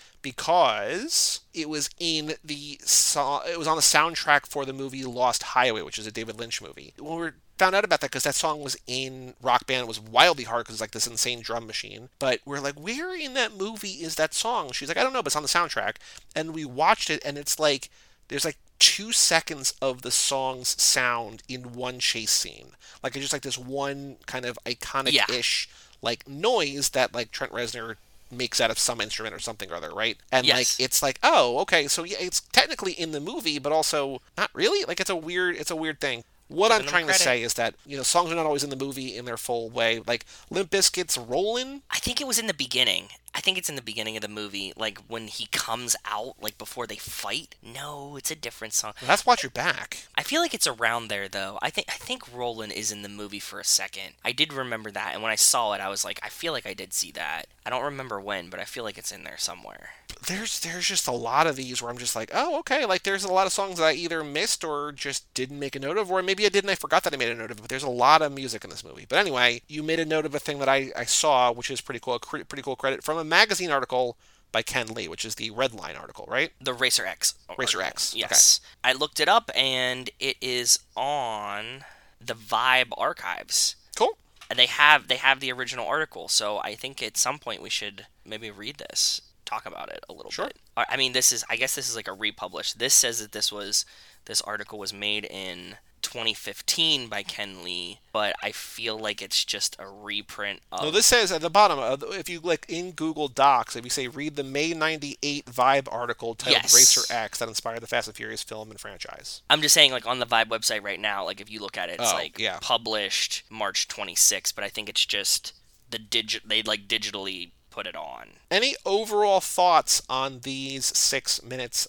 because 0.47 1.41
it 1.55 1.69
was 1.69 1.91
in 1.99 2.37
the 2.45 2.81
so- 2.85 3.43
it 3.49 3.59
was 3.59 3.67
on 3.69 3.77
the 3.77 3.83
soundtrack 3.83 4.47
for 4.47 4.65
the 4.65 4.73
movie 4.73 5.05
Lost 5.05 5.43
Highway, 5.43 5.83
which 5.83 5.99
is 5.99 6.07
a 6.07 6.13
David 6.13 6.37
Lynch 6.39 6.61
movie. 6.61 6.93
When 6.99 7.19
we 7.21 7.31
found 7.59 7.75
out 7.75 7.85
about 7.85 8.01
that, 8.01 8.11
because 8.11 8.25
that 8.25 8.35
song 8.35 8.61
was 8.63 8.77
in 8.87 9.35
Rock 9.41 9.67
Band, 9.67 9.83
it 9.83 9.89
was 9.89 10.01
wildly 10.01 10.45
hard 10.45 10.65
because 10.65 10.75
it's 10.77 10.81
like 10.81 10.91
this 10.91 11.07
insane 11.07 11.41
drum 11.41 11.67
machine. 11.67 12.11
But 12.19 12.41
we're 12.45 12.61
like, 12.61 12.75
where 12.75 13.15
in 13.15 13.35
that 13.35 13.55
movie 13.57 14.03
is 14.05 14.17
that 14.17 14.35
song? 14.35 14.73
She's 14.73 14.89
like, 14.89 14.99
I 14.99 15.03
don't 15.03 15.13
know, 15.15 15.23
but 15.23 15.29
it's 15.29 15.37
on 15.37 15.43
the 15.43 15.49
soundtrack. 15.49 15.97
And 16.35 16.53
we 16.55 16.65
watched 16.65 17.09
it, 17.11 17.23
and 17.25 17.39
it's 17.39 17.59
like 17.59 17.89
there's 18.29 18.45
like 18.45 18.57
two 18.79 19.13
seconds 19.13 19.75
of 19.81 20.03
the 20.03 20.11
song's 20.11 20.81
sound 20.81 21.43
in 21.49 21.73
one 21.75 21.99
chase 21.99 22.31
scene. 22.31 22.69
Like 23.03 23.15
it's 23.17 23.23
just 23.25 23.33
like 23.33 23.43
this 23.43 23.59
one 23.59 24.17
kind 24.27 24.45
of 24.45 24.59
iconic-ish 24.67 25.69
like 26.03 26.29
noise 26.29 26.91
that 26.91 27.15
like 27.15 27.31
Trent 27.31 27.53
Reznor 27.53 27.97
makes 28.31 28.61
out 28.61 28.71
of 28.71 28.79
some 28.79 29.01
instrument 29.01 29.35
or 29.35 29.39
something 29.39 29.71
or 29.71 29.77
other, 29.77 29.91
right? 29.95 30.17
And 30.33 30.47
Yes. 30.47 30.57
like 30.79 30.85
it's 30.85 31.03
like, 31.03 31.19
oh, 31.23 31.59
okay, 31.61 31.87
so 31.89 32.05
yeah, 32.05 32.17
it's 32.21 32.41
technically 32.53 32.93
in 32.93 33.13
the 33.13 33.21
movie, 33.21 33.59
but 33.59 33.73
also 33.73 34.21
not 34.37 34.51
really. 34.53 34.85
Like 34.85 35.01
it's 35.01 35.11
a 35.11 35.17
weird, 35.17 35.57
it's 35.57 35.71
a 35.71 35.77
weird 35.77 36.01
thing. 36.01 36.25
What 36.49 36.71
I'm 36.71 36.85
trying 36.85 37.09
to 37.09 37.15
say 37.15 37.43
is 37.43 37.55
that 37.55 37.75
you 37.85 37.97
know 37.97 38.05
songs 38.05 38.31
are 38.31 38.37
not 38.37 38.47
always 38.47 38.63
in 38.63 38.71
the 38.71 38.77
movie 38.77 39.17
in 39.17 39.25
their 39.25 39.37
full 39.37 39.69
way. 39.69 40.01
Like 40.07 40.25
Limp 40.49 40.71
Bizkit's 40.71 41.19
"Rollin'," 41.19 41.83
I 41.91 41.99
think 41.99 42.21
it 42.21 42.27
was 42.27 42.39
in 42.39 42.47
the 42.47 42.55
beginning. 42.55 43.09
I 43.37 43.41
think 43.41 43.59
it's 43.59 43.69
in 43.69 43.77
the 43.77 43.83
beginning 43.83 44.17
of 44.17 44.23
the 44.23 44.29
movie, 44.29 44.73
like 44.77 44.99
when 45.09 45.29
he 45.29 45.47
comes 45.53 45.95
out, 46.07 46.37
like 46.41 46.57
before 46.57 46.87
they 46.87 46.97
fight. 46.97 47.55
No, 47.63 48.17
it's 48.17 48.31
a 48.31 48.35
different 48.35 48.73
song. 48.73 48.95
that's 49.05 49.27
"Watch 49.27 49.43
Your 49.43 49.51
Back." 49.51 50.07
I 50.17 50.23
feel 50.23 50.41
like 50.41 50.55
it's 50.55 50.67
around 50.67 51.09
there 51.09 51.29
though. 51.29 51.59
I 51.61 51.69
think 51.69 51.87
I 51.91 51.97
think 51.99 52.23
Rollin' 52.35 52.71
is 52.71 52.91
in 52.91 53.03
the 53.03 53.11
movie 53.11 53.39
for 53.39 53.61
a 53.61 53.65
second. 53.65 54.15
I 54.25 54.33
did 54.33 54.55
remember 54.55 54.91
that, 54.91 55.11
and 55.13 55.23
when 55.23 55.31
I 55.33 55.37
saw 55.37 55.75
it, 55.75 55.83
I 55.83 55.91
was 55.91 56.03
like, 56.03 56.19
I 56.23 56.31
feel 56.31 56.55
like 56.55 56.67
I 56.67 56.73
did 56.73 56.95
see 56.95 57.11
that. 57.13 57.47
I 57.67 57.71
don't 57.71 57.85
remember 57.85 58.21
when, 58.21 58.49
but 58.49 58.61
I 58.61 58.65
feel 58.65 58.85
like 58.85 58.97
it's 58.97 59.13
in 59.13 59.25
there 59.25 59.37
somewhere. 59.37 59.91
There's 60.27 60.61
there's 60.61 60.87
just 60.87 61.07
a 61.09 61.13
lot 61.13 61.47
of 61.47 61.57
these 61.57 61.83
where 61.83 61.91
I'm 61.91 61.99
just 61.99 62.17
like, 62.17 62.31
oh, 62.33 62.59
okay. 62.61 62.87
Like 62.87 63.03
there's 63.03 63.25
a 63.25 63.33
lot 63.33 63.47
of 63.47 63.53
songs 63.53 63.77
that 63.79 63.85
I 63.85 63.93
either 63.93 64.25
missed 64.25 64.65
or 64.65 64.93
just 64.93 65.33
didn't 65.35 65.59
make 65.59 65.77
a 65.77 65.81
note 65.81 65.99
of, 65.99 66.11
or 66.11 66.23
maybe 66.23 66.47
I 66.47 66.49
did 66.49 66.65
and 66.65 66.71
I 66.71 66.75
forgot 66.75 67.03
that 67.03 67.13
I 67.13 67.17
made 67.19 67.31
a 67.33 67.35
note 67.35 67.51
of. 67.51 67.59
it. 67.59 67.61
But 67.63 67.69
there's 67.69 67.83
a 67.83 67.91
lot 67.91 68.23
of 68.23 68.33
music 68.33 68.65
in 68.65 68.71
this 68.71 68.85
movie. 68.85 69.05
But 69.07 69.19
anyway, 69.19 69.61
you 69.69 69.83
made 69.83 70.01
a 70.01 70.07
note 70.07 70.25
of 70.25 70.35
a 70.35 70.39
thing 70.39 70.59
that 70.61 70.69
I, 70.69 70.91
I 70.97 71.05
saw, 71.05 71.53
which 71.53 71.71
is 71.71 71.81
pretty 71.83 72.01
cool. 72.01 72.15
A 72.15 72.19
cre- 72.21 72.45
pretty 72.45 72.63
cool 72.63 72.77
credit 72.77 73.05
from 73.05 73.19
a 73.19 73.25
magazine 73.27 73.71
article 73.71 74.17
by 74.53 74.63
Ken 74.63 74.87
Li, 74.89 75.09
which 75.09 75.25
is 75.25 75.35
the 75.35 75.51
Red 75.51 75.75
Line 75.75 75.97
article, 75.97 76.25
right? 76.29 76.53
The 76.61 76.73
Racer 76.73 77.05
X. 77.05 77.35
Racer 77.59 77.79
article. 77.79 77.87
X, 77.89 78.13
okay. 78.15 78.21
Yes. 78.21 78.61
I 78.83 78.93
looked 78.93 79.21
it 79.21 79.29
up, 79.29 79.51
and 79.55 80.09
it 80.19 80.37
is 80.41 80.79
on 80.97 81.85
the 82.21 82.35
Vibe 82.35 82.89
archives. 82.97 83.77
Cool. 83.97 84.17
And 84.49 84.59
they 84.59 84.67
have 84.67 85.09
they 85.09 85.17
have 85.17 85.41
the 85.41 85.53
original 85.53 85.87
article, 85.87 86.29
so 86.29 86.59
I 86.59 86.75
think 86.75 87.03
at 87.03 87.17
some 87.17 87.39
point 87.39 87.61
we 87.61 87.69
should 87.71 88.07
maybe 88.25 88.51
read 88.51 88.79
this, 88.79 89.21
talk 89.45 89.67
about 89.67 89.91
it 89.91 90.05
a 90.09 90.13
little 90.13 90.31
Sure. 90.31 90.47
bit. 90.47 90.57
I 90.77 90.87
I 90.91 90.97
mean, 90.97 91.13
this 91.13 91.33
is 91.33 91.45
I 91.51 91.57
guess 91.57 91.75
this 91.75 91.89
is 91.91 91.97
like 91.97 92.09
a 92.09 92.13
republish. 92.13 92.73
This 92.73 92.95
says 92.95 93.21
that 93.21 93.33
this 93.33 93.51
was 93.53 93.85
this 94.27 94.41
article 94.43 94.79
was 94.79 94.93
made 94.93 95.25
in 95.25 95.77
2015 96.03 97.09
by 97.09 97.23
Ken 97.23 97.63
Li, 97.65 98.01
but 98.13 98.35
I 98.43 98.53
feel 98.53 98.99
like 98.99 99.21
it's 99.23 99.45
just 99.45 99.77
a 99.79 99.87
reprint 99.87 100.61
of. 100.73 100.83
No, 100.83 100.91
this 100.91 101.07
says 101.07 101.33
at 101.33 101.41
the 101.41 101.51
bottom, 101.51 101.79
uh, 101.79 101.97
if 102.15 102.29
you 102.29 102.41
click 102.41 102.67
in 102.69 102.93
Google 102.93 103.29
Docs, 103.29 103.77
if 103.77 103.85
you 103.85 103.91
say 103.91 104.09
read 104.09 104.37
the 104.37 104.45
May 104.45 104.73
98 104.73 105.47
Vibe 105.47 105.89
article 105.91 106.35
titled 106.35 106.63
Yes. 106.63 106.75
Racer 106.75 107.13
X 107.13 107.39
that 107.39 107.49
inspired 107.49 107.81
the 107.81 107.87
Fast 107.87 108.09
and 108.09 108.17
Furious 108.17 108.43
film 108.43 108.71
and 108.71 108.79
franchise. 108.81 109.43
I'm 109.51 109.63
just 109.63 109.75
saying, 109.75 109.93
like 109.93 110.07
on 110.07 110.19
the 110.19 110.27
Vibe 110.27 110.47
website 110.47 110.83
right 110.83 111.01
now, 111.01 111.25
like 111.25 111.41
if 111.41 111.51
you 111.51 111.61
look 111.61 111.77
at 111.77 111.89
it, 111.89 112.01
it's 112.01 112.13
Oh, 112.13 112.15
like 112.17 112.39
yeah. 112.39 112.59
published 112.61 113.43
March 113.51 113.89
26, 113.89 114.53
but 114.53 114.65
I 114.65 114.69
think 114.69 114.89
it's 114.89 115.05
just 115.05 115.53
the 115.91 115.99
digit. 115.99 116.49
They 116.49 116.63
like 116.63 116.89
digitally 116.89 117.51
put 117.77 117.87
it 117.87 117.95
on. 117.95 118.29
Any 118.51 118.75
overall 118.87 119.41
thoughts 119.41 120.03
on 120.09 120.41
these 120.41 120.87
six 120.97 121.43
minutes? 121.43 121.87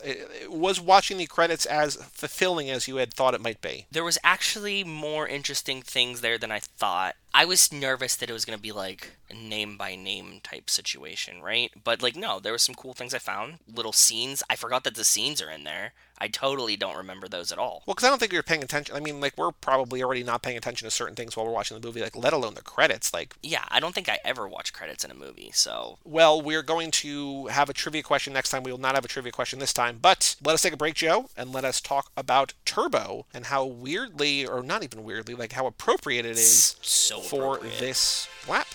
Was 0.49 0.81
watching 0.81 1.17
the 1.17 1.27
credits 1.27 1.65
as 1.65 1.95
fulfilling 1.95 2.69
as 2.69 2.89
you 2.89 2.97
had 2.97 3.13
thought 3.13 3.33
it 3.33 3.41
might 3.41 3.61
be? 3.61 3.85
There 3.89 4.03
was 4.03 4.19
actually 4.21 4.83
more 4.83 5.27
interesting 5.27 5.81
things 5.81 6.19
there 6.19 6.37
than 6.37 6.51
I 6.51 6.59
thought. 6.59 7.15
I 7.33 7.45
was 7.45 7.71
nervous 7.71 8.17
that 8.17 8.29
it 8.29 8.33
was 8.33 8.43
going 8.43 8.57
to 8.57 8.61
be 8.61 8.73
like 8.73 9.11
a 9.29 9.33
name 9.33 9.77
by 9.77 9.95
name 9.95 10.41
type 10.43 10.69
situation, 10.69 11.41
right? 11.41 11.71
But 11.81 12.01
like, 12.01 12.17
no, 12.17 12.41
there 12.41 12.51
were 12.51 12.57
some 12.57 12.75
cool 12.75 12.93
things 12.93 13.13
I 13.13 13.19
found. 13.19 13.59
Little 13.73 13.93
scenes. 13.93 14.43
I 14.49 14.57
forgot 14.57 14.83
that 14.83 14.95
the 14.95 15.05
scenes 15.05 15.41
are 15.41 15.49
in 15.49 15.63
there. 15.63 15.93
I 16.19 16.27
totally 16.27 16.75
don't 16.75 16.97
remember 16.97 17.27
those 17.27 17.51
at 17.51 17.59
all. 17.59 17.83
Well, 17.85 17.93
because 17.93 18.05
I 18.05 18.09
don't 18.09 18.19
think 18.19 18.31
we 18.31 18.37
were 18.37 18.43
paying 18.43 18.63
attention. 18.63 18.95
I 18.95 18.99
mean, 18.99 19.19
like 19.19 19.33
we're 19.37 19.51
probably 19.51 20.03
already 20.03 20.23
not 20.23 20.41
paying 20.41 20.57
attention 20.57 20.85
to 20.85 20.91
certain 20.91 21.15
things 21.15 21.35
while 21.35 21.45
we're 21.45 21.51
watching 21.51 21.79
the 21.79 21.85
movie, 21.85 22.01
like 22.01 22.15
let 22.15 22.33
alone 22.33 22.55
the 22.55 22.61
credits. 22.61 23.13
Like, 23.13 23.35
Yeah, 23.43 23.63
I 23.69 23.79
don't 23.79 23.93
think 23.93 24.09
I 24.09 24.19
ever 24.25 24.47
watch 24.47 24.73
credits 24.73 25.03
in 25.03 25.11
a 25.11 25.15
movie, 25.15 25.51
so 25.53 25.99
well, 26.03 26.41
we're 26.41 26.63
going 26.63 26.91
to 26.91 27.47
have 27.47 27.69
a 27.69 27.73
trivia 27.73 28.03
question 28.03 28.33
next 28.33 28.49
time. 28.49 28.63
We 28.63 28.71
will 28.71 28.79
not 28.79 28.95
have 28.95 29.05
a 29.05 29.09
trivia 29.09 29.31
question 29.31 29.59
this 29.59 29.73
time, 29.73 29.99
but 30.01 30.35
let 30.43 30.53
us 30.53 30.61
take 30.61 30.73
a 30.73 30.77
break, 30.77 30.95
Joe, 30.95 31.29
and 31.37 31.51
let 31.51 31.65
us 31.65 31.81
talk 31.81 32.11
about 32.17 32.53
Turbo 32.65 33.25
and 33.33 33.45
how 33.45 33.65
weirdly, 33.65 34.45
or 34.45 34.63
not 34.63 34.83
even 34.83 35.03
weirdly, 35.03 35.35
like 35.35 35.53
how 35.53 35.65
appropriate 35.67 36.25
it 36.25 36.31
is 36.31 36.75
so 36.81 37.19
for 37.19 37.59
this 37.79 38.27
lap. 38.47 38.67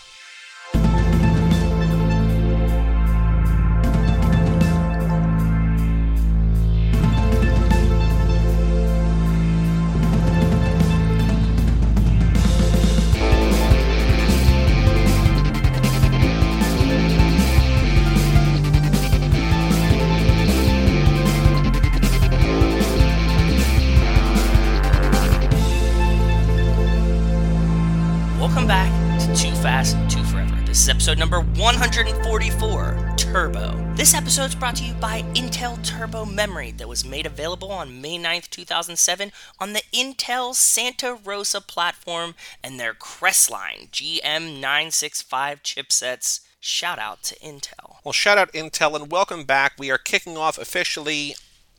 This 30.73 30.85
is 30.85 30.89
episode 30.89 31.19
number 31.19 31.39
144, 31.39 33.15
Turbo. 33.19 33.93
This 33.95 34.15
episode 34.15 34.47
is 34.47 34.55
brought 34.55 34.77
to 34.77 34.85
you 34.85 34.95
by 34.95 35.21
Intel 35.35 35.85
Turbo 35.85 36.25
Memory 36.25 36.71
that 36.71 36.89
was 36.89 37.05
made 37.05 37.27
available 37.27 37.71
on 37.71 38.01
May 38.01 38.19
9th, 38.19 38.49
2007 38.49 39.33
on 39.61 39.75
the 39.75 39.83
Intel 39.93 40.55
Santa 40.55 41.19
Rosa 41.23 41.61
platform 41.61 42.35
and 42.65 42.81
their 42.81 42.95
Crestline 42.95 43.91
GM965 43.91 45.61
chipsets. 45.61 46.41
Shout 46.59 46.99
out 46.99 47.23
to 47.25 47.39
Intel. 47.41 47.97
Well, 48.03 48.13
shout 48.15 48.39
out 48.39 48.51
Intel 48.55 48.99
and 48.99 49.13
welcome 49.13 49.45
back. 49.45 49.75
We 49.79 49.91
are 49.91 49.99
kicking 49.99 50.39
off 50.39 50.57
officially 50.57 51.35